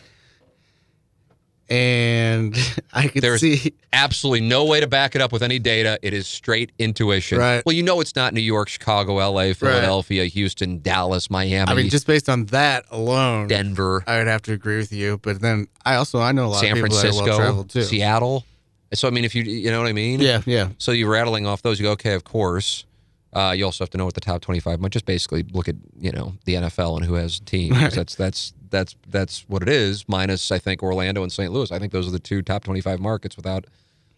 and 1.70 2.56
I 2.94 3.08
can 3.10 3.22
There's 3.22 3.42
see. 3.42 3.74
absolutely 3.92 4.48
no 4.48 4.66
way 4.66 4.80
to 4.80 4.88
back 4.88 5.16
it 5.16 5.22
up 5.22 5.32
with 5.32 5.44
any 5.44 5.60
data. 5.60 6.00
It 6.02 6.14
is 6.14 6.28
straight 6.28 6.72
intuition. 6.80 7.38
Right. 7.40 7.62
Well, 7.66 7.76
you 7.76 7.84
know 7.84 8.00
it's 8.00 8.16
not 8.16 8.34
New 8.34 8.42
York, 8.42 8.70
Chicago, 8.70 9.16
LA, 9.16 9.54
Philadelphia, 9.54 10.26
Houston, 10.26 10.80
Dallas, 10.80 11.30
Miami, 11.30 11.70
I 11.70 11.76
mean, 11.76 11.90
just 11.90 12.08
based 12.08 12.30
on 12.30 12.46
that 12.46 12.86
alone, 12.90 13.48
Denver, 13.48 14.04
I 14.08 14.20
would 14.20 14.28
have 14.28 14.44
to 14.44 14.54
agree 14.54 14.78
with 14.78 14.94
you. 14.94 15.18
But 15.22 15.42
then 15.42 15.68
I 15.86 15.96
also 15.96 16.20
I 16.20 16.32
know 16.32 16.46
a 16.46 16.48
lot 16.48 16.62
San 16.62 16.72
of 16.72 16.76
people 16.84 16.90
that 16.98 17.06
are 17.06 17.08
well 17.10 17.14
Francisco, 17.18 17.38
traveled 17.38 17.70
too. 17.70 17.84
Seattle. 17.84 18.46
So 18.94 19.10
I 19.10 19.12
mean, 19.12 19.26
if 19.26 19.36
you 19.36 19.44
you 19.44 19.70
know 19.70 19.82
what 19.82 19.90
I 19.90 19.94
mean? 19.94 20.22
Yeah, 20.22 20.42
yeah. 20.46 20.70
So 20.78 20.92
you're 20.94 21.10
rattling 21.12 21.46
off 21.46 21.62
those. 21.62 21.80
You 21.80 21.88
go, 21.88 21.92
okay, 21.92 22.14
of 22.14 22.24
course. 22.24 22.86
Uh, 23.34 23.54
you 23.56 23.66
also 23.66 23.84
have 23.84 23.90
to 23.92 23.98
know 23.98 24.06
what 24.06 24.14
the 24.14 24.22
top 24.22 24.42
25 24.42 24.80
might 24.80 24.92
just 24.92 25.06
basically 25.06 25.44
look 25.52 25.68
at, 25.68 25.76
you 26.00 26.12
know, 26.12 26.34
the 26.46 26.56
NFL 26.56 26.98
and 26.98 27.06
who 27.06 27.16
has 27.16 27.40
teams. 27.42 27.78
Right. 27.78 27.92
That's 27.92 28.16
that's 28.16 28.54
that's 28.70 28.96
that's 29.08 29.46
what 29.48 29.62
it 29.62 29.70
is. 29.70 30.08
Minus, 30.08 30.52
I 30.52 30.60
think 30.60 30.82
Orlando 30.82 31.24
and 31.24 31.32
St. 31.32 31.52
Louis. 31.52 31.72
I 31.72 31.80
think 31.80 31.92
those 31.92 32.08
are 32.08 32.12
the 32.12 32.20
two 32.20 32.42
top 32.42 32.64
25 32.64 33.00
markets 33.00 33.36
without 33.36 33.66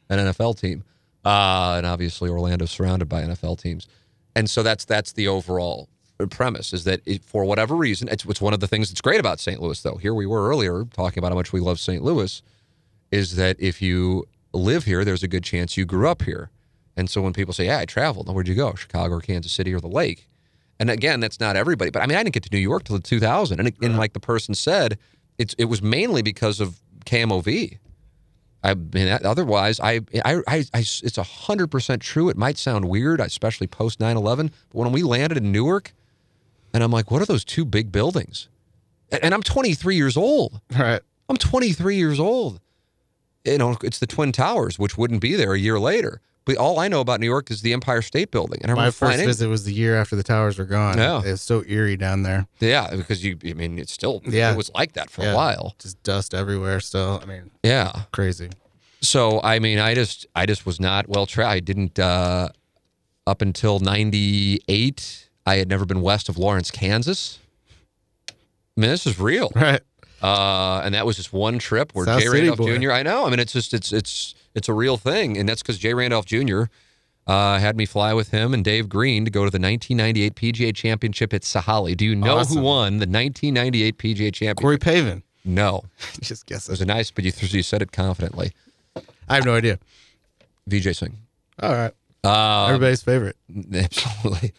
an 0.09 0.19
NFL 0.19 0.59
team. 0.59 0.83
Uh, 1.25 1.75
and 1.77 1.85
obviously 1.85 2.29
Orlando's 2.29 2.71
surrounded 2.71 3.09
by 3.09 3.23
NFL 3.23 3.59
teams. 3.61 3.87
And 4.35 4.49
so 4.49 4.63
that's 4.63 4.85
that's 4.85 5.13
the 5.13 5.27
overall 5.27 5.89
premise 6.27 6.73
is 6.73 6.83
that 6.83 7.01
it, 7.05 7.23
for 7.23 7.45
whatever 7.45 7.75
reason, 7.75 8.07
it's, 8.09 8.25
it's 8.25 8.41
one 8.41 8.53
of 8.53 8.59
the 8.59 8.67
things 8.67 8.89
that's 8.89 9.01
great 9.01 9.19
about 9.19 9.39
St. 9.39 9.61
Louis. 9.61 9.81
Though 9.81 9.95
here 9.95 10.13
we 10.13 10.25
were 10.25 10.49
earlier 10.49 10.85
talking 10.93 11.19
about 11.19 11.31
how 11.31 11.35
much 11.35 11.53
we 11.53 11.59
love 11.59 11.79
St. 11.79 12.03
Louis 12.03 12.41
is 13.11 13.35
that 13.37 13.55
if 13.59 13.81
you 13.81 14.25
live 14.53 14.85
here, 14.85 15.05
there's 15.05 15.23
a 15.23 15.27
good 15.27 15.43
chance 15.43 15.77
you 15.77 15.85
grew 15.85 16.07
up 16.07 16.23
here. 16.23 16.49
And 16.97 17.09
so 17.09 17.21
when 17.21 17.33
people 17.33 17.53
say, 17.53 17.65
"Yeah, 17.65 17.79
I 17.79 17.85
traveled," 17.85 18.27
now 18.27 18.33
where'd 18.33 18.47
you 18.47 18.55
go? 18.55 18.73
Chicago 18.75 19.15
or 19.15 19.21
Kansas 19.21 19.51
City 19.51 19.73
or 19.73 19.79
the 19.79 19.87
Lake? 19.87 20.27
And 20.79 20.89
again, 20.89 21.19
that's 21.19 21.39
not 21.39 21.55
everybody. 21.55 21.91
But 21.91 22.01
I 22.01 22.05
mean, 22.07 22.17
I 22.17 22.23
didn't 22.23 22.33
get 22.33 22.43
to 22.43 22.49
New 22.51 22.61
York 22.61 22.83
till 22.85 22.95
the 22.97 23.01
2000, 23.03 23.59
and, 23.59 23.67
it, 23.69 23.75
and 23.81 23.97
like 23.97 24.13
the 24.13 24.19
person 24.19 24.53
said, 24.55 24.97
it's 25.37 25.53
it 25.57 25.65
was 25.65 25.81
mainly 25.81 26.21
because 26.21 26.59
of 26.59 26.79
KMOV. 27.05 27.77
I 28.61 28.73
mean, 28.73 29.07
otherwise, 29.23 29.79
I, 29.79 30.01
I, 30.25 30.35
I, 30.47 30.57
I 30.73 30.79
it's 30.79 31.15
hundred 31.15 31.67
percent 31.67 32.01
true. 32.01 32.27
It 32.29 32.35
might 32.37 32.57
sound 32.57 32.89
weird, 32.89 33.21
especially 33.21 33.67
post 33.67 33.99
9/11, 33.99 34.51
but 34.69 34.77
when 34.79 34.91
we 34.91 35.01
landed 35.03 35.37
in 35.37 35.51
Newark, 35.51 35.93
and 36.73 36.83
I'm 36.83 36.91
like, 36.91 37.09
"What 37.11 37.21
are 37.21 37.25
those 37.25 37.45
two 37.45 37.63
big 37.65 37.91
buildings?" 37.91 38.49
And- 39.11 39.23
And 39.23 39.33
I'm 39.33 39.41
23 39.43 39.95
years 39.95 40.17
old. 40.17 40.59
Right. 40.77 41.01
I'm 41.29 41.37
23 41.37 41.95
years 41.95 42.19
old. 42.19 42.59
You 43.45 43.57
know, 43.57 43.77
it's 43.81 43.99
the 43.99 44.07
Twin 44.07 44.31
Towers, 44.33 44.77
which 44.77 44.97
wouldn't 44.97 45.21
be 45.21 45.35
there 45.35 45.53
a 45.53 45.59
year 45.59 45.79
later. 45.79 46.21
But 46.49 46.57
all 46.57 46.79
I 46.79 46.87
know 46.87 46.99
about 46.99 47.19
New 47.19 47.27
York 47.27 47.51
is 47.51 47.61
the 47.61 47.73
Empire 47.73 48.01
State 48.01 48.31
Building. 48.31 48.59
And 48.63 48.71
I 48.71 48.73
My 48.73 48.81
remember 48.81 48.91
first 48.93 49.19
visit 49.19 49.47
was 49.49 49.65
the 49.65 49.71
year 49.71 49.95
after 49.95 50.15
the 50.15 50.23
towers 50.23 50.57
were 50.57 50.65
gone. 50.65 50.97
Yeah. 50.97 51.19
It 51.23 51.29
was 51.29 51.43
so 51.43 51.63
eerie 51.67 51.95
down 51.95 52.23
there. 52.23 52.47
Yeah, 52.59 52.89
because 52.95 53.23
you, 53.23 53.37
I 53.45 53.53
mean, 53.53 53.77
it's 53.77 53.93
still, 53.93 54.23
Yeah. 54.27 54.51
it 54.53 54.57
was 54.57 54.71
like 54.73 54.93
that 54.93 55.11
for 55.11 55.21
Yeah. 55.21 55.33
a 55.33 55.35
while. 55.35 55.75
Just 55.77 56.01
dust 56.01 56.33
everywhere 56.33 56.79
still. 56.79 57.19
I 57.21 57.27
mean, 57.27 57.51
Yeah. 57.61 57.91
crazy. 58.11 58.49
So, 58.99 59.39
I 59.43 59.59
mean, 59.59 59.77
I 59.77 59.93
just, 59.93 60.25
I 60.35 60.47
just 60.47 60.65
was 60.65 60.79
not 60.79 61.07
well 61.07 61.27
traveled. 61.27 61.53
I 61.53 61.59
didn't, 61.59 61.99
uh, 61.99 62.49
up 63.27 63.43
until 63.43 63.77
98, 63.79 65.29
I 65.45 65.57
had 65.57 65.69
never 65.69 65.85
been 65.85 66.01
west 66.01 66.29
of 66.29 66.39
Lawrence, 66.39 66.71
Kansas. 66.71 67.37
I 68.27 68.33
mean, 68.75 68.89
this 68.89 69.05
is 69.05 69.19
real. 69.19 69.51
Right. 69.53 69.81
Uh, 70.19 70.81
and 70.83 70.95
that 70.95 71.05
was 71.05 71.15
just 71.15 71.31
one 71.31 71.59
trip 71.59 71.91
where 71.93 72.07
South 72.07 72.25
Randolph. 72.25 72.57
Jr. 72.59 72.91
I 72.91 73.03
know. 73.03 73.27
I 73.27 73.29
mean, 73.29 73.39
it's 73.39 73.53
just 73.53 73.71
it's 73.73 73.93
it's 73.93 74.33
it's 74.59 74.69
a 74.69 74.73
real 74.73 74.97
thing, 74.97 75.37
and 75.37 75.49
that's 75.49 75.61
because 75.63 75.77
Jay 75.79 75.93
Randolph 75.95 76.25
Jr. 76.25 76.63
uh, 77.25 77.57
had 77.59 77.75
me 77.75 77.85
fly 77.87 78.13
with 78.13 78.29
him 78.29 78.53
and 78.53 78.63
Dave 78.63 78.87
Green 78.87 79.25
to 79.25 79.31
go 79.31 79.43
to 79.45 79.49
the 79.49 79.59
1998 79.59 80.35
PGA 80.35 80.75
Championship 80.75 81.33
at 81.33 81.41
Sahalee. 81.41 81.97
Do 81.97 82.05
you 82.05 82.15
know 82.15 82.37
Awesome. 82.37 82.57
who 82.57 82.63
won 82.63 82.93
the 82.99 83.07
1998 83.07 83.97
PGA 83.97 84.15
Championship? 84.33 84.57
Corey 84.57 84.77
Pavin. 84.77 85.23
No, 85.45 85.83
Just 86.21 86.45
guess 86.45 86.67
it 86.67 86.71
was 86.71 86.81
a 86.81 86.85
nice, 86.85 87.09
but 87.11 87.23
you, 87.23 87.31
you 87.39 87.63
said 87.63 87.81
it 87.81 87.91
confidently. 87.91 88.51
I 89.27 89.35
have 89.35 89.45
no 89.45 89.55
idea. 89.55 89.79
Vijay 90.69 90.95
Singh. 90.95 91.17
All 91.61 91.73
right. 91.73 91.93
Uh, 92.23 92.65
Everybody's 92.67 93.01
favorite. 93.01 93.37
Absolutely. 93.73 94.53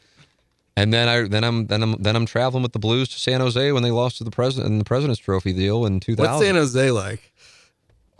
And 0.77 0.95
then 0.95 1.09
I 1.09 1.29
then 1.29 1.45
I'm 1.45 1.67
then 1.67 1.83
I'm 1.83 1.93
then 2.03 2.17
I'm 2.17 2.25
traveling 2.25 2.63
with 2.63 2.73
the 2.73 2.79
Blues 2.79 3.09
to 3.11 3.19
San 3.19 3.41
Jose 3.41 3.73
when 3.73 3.83
they 3.83 3.91
lost 3.91 4.17
to 4.19 4.25
the 4.25 4.31
president 4.31 4.73
in 4.73 4.79
the 4.79 4.85
President's 4.85 5.21
Trophy 5.21 5.53
deal 5.53 5.85
in 5.85 6.01
2000. 6.01 6.33
What's 6.33 6.45
San 6.45 6.55
Jose 6.55 6.91
like? 6.91 7.30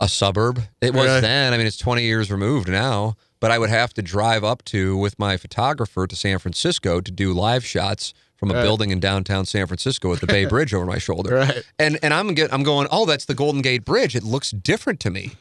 A 0.01 0.09
suburb. 0.09 0.61
It 0.81 0.93
was 0.93 1.21
then. 1.21 1.53
I 1.53 1.57
mean, 1.57 1.65
it's 1.67 1.77
20 1.77 2.03
years 2.03 2.29
removed 2.29 2.67
now. 2.67 3.15
But 3.39 3.49
I 3.51 3.57
would 3.57 3.69
have 3.69 3.91
to 3.95 4.01
drive 4.01 4.43
up 4.43 4.63
to 4.65 4.95
with 4.97 5.17
my 5.17 5.35
photographer 5.37 6.05
to 6.05 6.15
San 6.15 6.37
Francisco 6.37 7.01
to 7.01 7.09
do 7.11 7.31
live 7.33 7.65
shots 7.65 8.13
from 8.35 8.51
a 8.51 8.53
Right. 8.53 8.61
building 8.63 8.91
in 8.91 8.99
downtown 8.99 9.45
San 9.45 9.65
Francisco 9.65 10.09
with 10.09 10.19
the 10.19 10.27
Bay 10.27 10.45
Bridge 10.53 10.73
over 10.75 10.85
my 10.85 10.97
shoulder. 10.99 11.35
Right. 11.37 11.63
And 11.79 11.97
and 12.03 12.13
I'm 12.13 12.33
get, 12.35 12.53
I'm 12.53 12.61
going. 12.63 12.87
Oh, 12.91 13.05
that's 13.07 13.25
the 13.25 13.33
Golden 13.33 13.61
Gate 13.63 13.83
Bridge. 13.85 14.15
It 14.15 14.23
looks 14.23 14.51
different 14.51 14.99
to 15.01 15.09
me. 15.09 15.31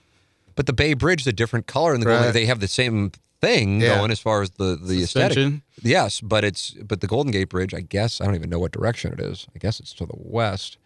But 0.55 0.65
the 0.66 0.73
Bay 0.73 0.95
Bridge 0.95 1.23
is 1.23 1.27
a 1.27 1.32
different 1.32 1.66
color, 1.66 1.93
and 1.93 2.03
the 2.03 2.07
Golden, 2.07 2.32
they 2.32 2.47
have 2.47 2.61
the 2.61 2.69
same 2.69 3.12
thing 3.43 3.81
Yeah. 3.82 3.97
going 3.97 4.11
as 4.11 4.20
far 4.20 4.41
as 4.43 4.51
the 4.53 4.77
the 4.82 5.03
aesthetic. 5.03 5.61
Yes, 5.82 6.20
but 6.23 6.43
it's 6.45 6.70
but 6.70 7.01
the 7.03 7.07
Golden 7.07 7.32
Gate 7.32 7.49
Bridge. 7.51 7.74
I 7.74 7.81
guess 7.81 8.20
I 8.20 8.24
don't 8.24 8.35
even 8.35 8.49
know 8.51 8.59
what 8.59 8.73
direction 8.73 9.12
it 9.12 9.20
is. 9.20 9.47
I 9.55 9.59
guess 9.59 9.78
it's 9.81 9.93
to 9.95 10.07
the 10.07 10.16
west. 10.16 10.78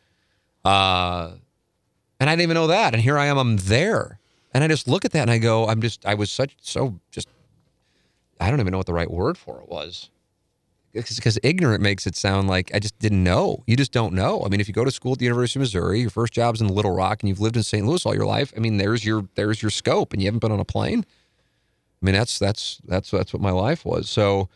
Uh, 0.65 1.33
and 2.25 2.31
I 2.31 2.33
didn't 2.33 2.45
even 2.45 2.55
know 2.55 2.69
that. 2.69 2.95
And 2.95 3.03
here 3.03 3.19
I 3.19 3.27
am. 3.27 3.37
I'm 3.37 3.59
there, 3.59 4.19
and 4.55 4.65
I 4.65 4.69
just 4.69 4.89
look 4.89 5.05
at 5.05 5.11
that 5.11 5.21
and 5.21 5.31
I 5.31 5.37
go, 5.37 5.69
I'm 5.69 5.83
just. 5.83 6.07
I 6.07 6.15
was 6.15 6.31
such 6.31 6.57
so 6.63 6.99
just. 7.11 7.29
I 8.41 8.49
don't 8.49 8.61
even 8.61 8.71
know 8.71 8.79
what 8.79 8.87
the 8.87 8.95
right 8.95 9.11
word 9.11 9.37
for 9.37 9.61
it 9.61 9.69
was. 9.69 10.09
Because 10.95 11.39
ignorant 11.43 11.83
makes 11.83 12.07
it 12.07 12.17
sound 12.17 12.49
like 12.49 12.75
I 12.75 12.79
just 12.79 12.99
didn't 12.99 13.23
know. 13.23 13.63
You 13.67 13.77
just 13.77 13.93
don't 13.93 14.15
know. 14.15 14.43
I 14.43 14.49
mean, 14.49 14.59
if 14.59 14.69
you 14.69 14.73
go 14.73 14.87
to 14.87 14.91
school 14.91 15.13
at 15.13 15.19
the 15.19 15.27
University 15.27 15.59
of 15.59 15.63
Missouri, 15.63 16.01
your 16.01 16.09
first 16.09 16.33
job's 16.33 16.63
in 16.63 16.69
Little 16.69 16.95
Rock, 16.95 17.23
and 17.23 17.29
you've 17.29 17.41
lived 17.41 17.57
in 17.57 17.63
St. 17.63 17.87
Louis 17.87 18.07
all 18.07 18.15
your 18.15 18.25
life. 18.25 18.55
I 18.57 18.61
mean, 18.61 18.79
there's 18.79 19.05
your 19.05 19.29
there's 19.35 19.61
your 19.61 19.71
scope, 19.71 20.15
and 20.15 20.23
you 20.23 20.29
haven't 20.29 20.39
been 20.39 20.53
on 20.53 20.61
a 20.61 20.65
plane. 20.65 21.05
I 22.01 22.07
mean, 22.07 22.15
that's 22.15 22.39
that's 22.39 22.81
that's 22.87 23.11
that's 23.11 23.35
what 23.35 23.43
my 23.43 23.51
life 23.51 23.85
was. 23.85 24.09
So, 24.09 24.49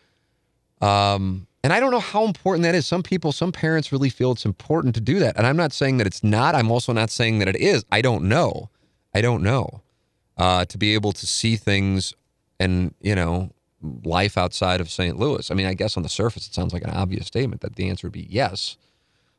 um, 0.80 1.46
and 1.68 1.74
I 1.74 1.80
don't 1.80 1.90
know 1.90 2.00
how 2.00 2.24
important 2.24 2.62
that 2.62 2.74
is. 2.74 2.86
Some 2.86 3.02
people, 3.02 3.30
some 3.30 3.52
parents 3.52 3.92
really 3.92 4.08
feel 4.08 4.32
it's 4.32 4.46
important 4.46 4.94
to 4.94 5.02
do 5.02 5.18
that, 5.18 5.36
and 5.36 5.46
I'm 5.46 5.58
not 5.58 5.74
saying 5.74 5.98
that 5.98 6.06
it's 6.06 6.24
not. 6.24 6.54
I'm 6.54 6.70
also 6.70 6.94
not 6.94 7.10
saying 7.10 7.40
that 7.40 7.48
it 7.48 7.56
is. 7.56 7.84
I 7.92 8.00
don't 8.00 8.24
know. 8.24 8.70
I 9.14 9.20
don't 9.20 9.42
know. 9.42 9.82
Uh, 10.38 10.64
to 10.64 10.78
be 10.78 10.94
able 10.94 11.12
to 11.12 11.26
see 11.26 11.56
things 11.56 12.14
and 12.58 12.94
you 13.02 13.14
know 13.14 13.50
life 14.02 14.38
outside 14.38 14.80
of 14.80 14.90
St. 14.90 15.18
Louis. 15.18 15.50
I 15.50 15.54
mean, 15.54 15.66
I 15.66 15.74
guess 15.74 15.98
on 15.98 16.02
the 16.02 16.08
surface 16.08 16.46
it 16.46 16.54
sounds 16.54 16.72
like 16.72 16.84
an 16.84 16.90
obvious 16.90 17.26
statement 17.26 17.60
that 17.60 17.76
the 17.76 17.90
answer 17.90 18.06
would 18.06 18.14
be 18.14 18.26
yes. 18.30 18.78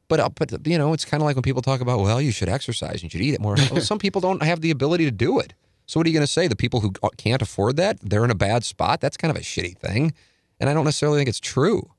But 0.07 0.19
uh, 0.19 0.29
but 0.29 0.67
you 0.67 0.77
know, 0.77 0.93
it's 0.93 1.05
kind 1.05 1.23
of 1.23 1.25
like 1.25 1.35
when 1.35 1.41
people 1.41 1.63
talk 1.63 1.81
about, 1.81 1.99
well, 1.99 2.21
you 2.21 2.31
should 2.31 2.47
exercise, 2.47 3.01
and 3.01 3.05
you 3.05 3.09
should 3.09 3.21
eat 3.21 3.33
it 3.33 3.41
more. 3.41 3.55
Well, 3.71 3.81
some 3.81 3.97
people 3.97 4.21
don't 4.21 4.43
have 4.43 4.61
the 4.61 4.69
ability 4.69 5.05
to 5.05 5.11
do 5.11 5.39
it. 5.39 5.55
So 5.87 5.99
what 5.99 6.05
are 6.05 6.11
you 6.11 6.13
going 6.13 6.27
to 6.27 6.31
say? 6.31 6.47
The 6.47 6.55
people 6.55 6.81
who 6.81 6.93
uh, 7.01 7.09
can't 7.17 7.41
afford 7.41 7.75
that, 7.77 7.97
they're 8.01 8.23
in 8.23 8.29
a 8.29 8.35
bad 8.35 8.63
spot. 8.63 9.01
That's 9.01 9.17
kind 9.17 9.31
of 9.31 9.37
a 9.41 9.43
shitty 9.43 9.79
thing, 9.79 10.13
and 10.59 10.69
I 10.69 10.75
don't 10.75 10.85
necessarily 10.85 11.17
think 11.17 11.27
it's 11.27 11.39
true. 11.39 11.89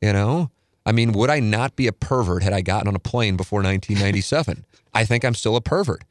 You 0.00 0.12
know, 0.12 0.50
I 0.86 0.92
mean, 0.92 1.12
would 1.12 1.30
I 1.30 1.40
not 1.40 1.76
be 1.76 1.86
a 1.86 1.92
pervert 1.92 2.42
had 2.42 2.52
I 2.52 2.60
gotten 2.60 2.88
on 2.88 2.94
a 2.94 3.00
plane 3.00 3.36
before 3.36 3.58
1997? 3.62 4.64
I 4.94 5.04
think 5.04 5.24
I'm 5.24 5.34
still 5.34 5.56
a 5.56 5.60
pervert. 5.60 6.02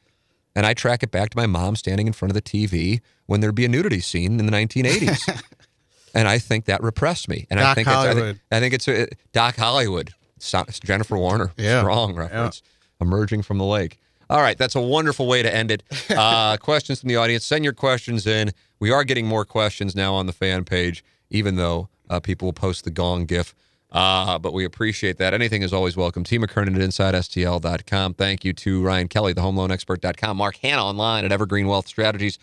And 0.55 0.65
I 0.65 0.73
track 0.73 1.03
it 1.03 1.11
back 1.11 1.29
to 1.31 1.37
my 1.37 1.45
mom 1.45 1.75
standing 1.75 2.07
in 2.07 2.13
front 2.13 2.31
of 2.31 2.33
the 2.35 2.41
TV 2.41 3.01
when 3.27 3.41
there'd 3.41 3.55
be 3.55 3.65
a 3.65 3.69
nudity 3.69 3.99
scene 3.99 4.39
in 4.39 4.45
the 4.45 4.51
1980s. 4.51 5.43
and 6.15 6.27
I 6.27 6.39
think 6.39 6.65
that 6.65 6.81
repressed 6.81 7.29
me. 7.29 7.45
And 7.49 7.59
I 7.59 7.63
Doc 7.63 7.75
think 7.75 7.87
it's, 7.87 7.95
I 7.97 8.13
think, 8.13 8.39
I 8.51 8.59
think 8.59 8.73
it's 8.73 8.87
uh, 8.87 9.05
Doc 9.33 9.55
Hollywood, 9.55 10.11
So- 10.39 10.65
Jennifer 10.83 11.17
Warner, 11.17 11.51
Yeah. 11.57 11.81
strong 11.81 12.15
reference, 12.15 12.61
emerging 12.99 13.43
from 13.43 13.57
the 13.59 13.65
lake. 13.65 13.99
All 14.29 14.41
right, 14.41 14.57
that's 14.57 14.75
a 14.75 14.81
wonderful 14.81 15.27
way 15.27 15.41
to 15.43 15.53
end 15.53 15.71
it. 15.71 15.83
Uh, 16.09 16.57
questions 16.57 17.01
from 17.01 17.09
the 17.09 17.15
audience. 17.15 17.45
Send 17.45 17.63
your 17.63 17.73
questions 17.73 18.25
in. 18.25 18.51
We 18.79 18.91
are 18.91 19.03
getting 19.03 19.27
more 19.27 19.45
questions 19.45 19.95
now 19.95 20.13
on 20.15 20.25
the 20.25 20.33
fan 20.33 20.65
page, 20.65 21.03
even 21.29 21.55
though 21.55 21.87
uh, 22.09 22.19
people 22.19 22.47
will 22.47 22.53
post 22.53 22.83
the 22.83 22.89
gong 22.91 23.25
gif. 23.25 23.53
Uh, 23.91 24.37
but 24.37 24.53
we 24.53 24.65
appreciate 24.65 25.17
that. 25.17 25.33
Anything 25.33 25.61
is 25.61 25.71
always 25.71 25.95
welcome. 25.95 26.23
T. 26.23 26.37
McKernan 26.37 26.75
at 26.75 26.81
InsideSTL.com. 26.81 28.15
Thank 28.15 28.43
you 28.43 28.53
to 28.53 28.83
Ryan 28.83 29.07
Kelly, 29.07 29.33
the 29.33 29.41
HomeLoanExpert.com. 29.41 30.37
Mark 30.37 30.57
Hanna 30.57 30.83
online 30.83 31.25
at 31.25 31.31
Evergreen 31.31 31.67
Wealth 31.67 31.87
Strategies. 31.87 32.37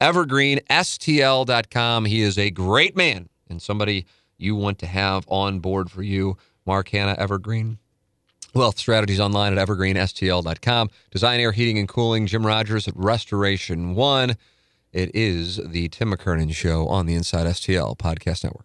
EvergreenSTL.com. 0.00 2.04
He 2.06 2.22
is 2.22 2.38
a 2.38 2.50
great 2.50 2.96
man 2.96 3.28
and 3.48 3.60
somebody 3.60 4.06
you 4.38 4.54
want 4.54 4.78
to 4.80 4.86
have 4.86 5.24
on 5.28 5.60
board 5.60 5.90
for 5.90 6.02
you. 6.02 6.36
Mark 6.64 6.88
Hanna, 6.88 7.14
Evergreen. 7.18 7.78
Wealth 8.54 8.78
Strategies 8.78 9.20
online 9.20 9.56
at 9.56 9.68
evergreenstl.com. 9.68 10.90
Design 11.10 11.40
Air 11.40 11.52
Heating 11.52 11.78
and 11.78 11.88
Cooling, 11.88 12.26
Jim 12.26 12.46
Rogers 12.46 12.88
at 12.88 12.96
Restoration 12.96 13.94
One. 13.94 14.36
It 14.92 15.14
is 15.14 15.56
the 15.56 15.88
Tim 15.88 16.10
McKernan 16.10 16.54
Show 16.54 16.88
on 16.88 17.04
the 17.04 17.14
Inside 17.14 17.46
STL 17.46 17.98
Podcast 17.98 18.44
Network. 18.44 18.64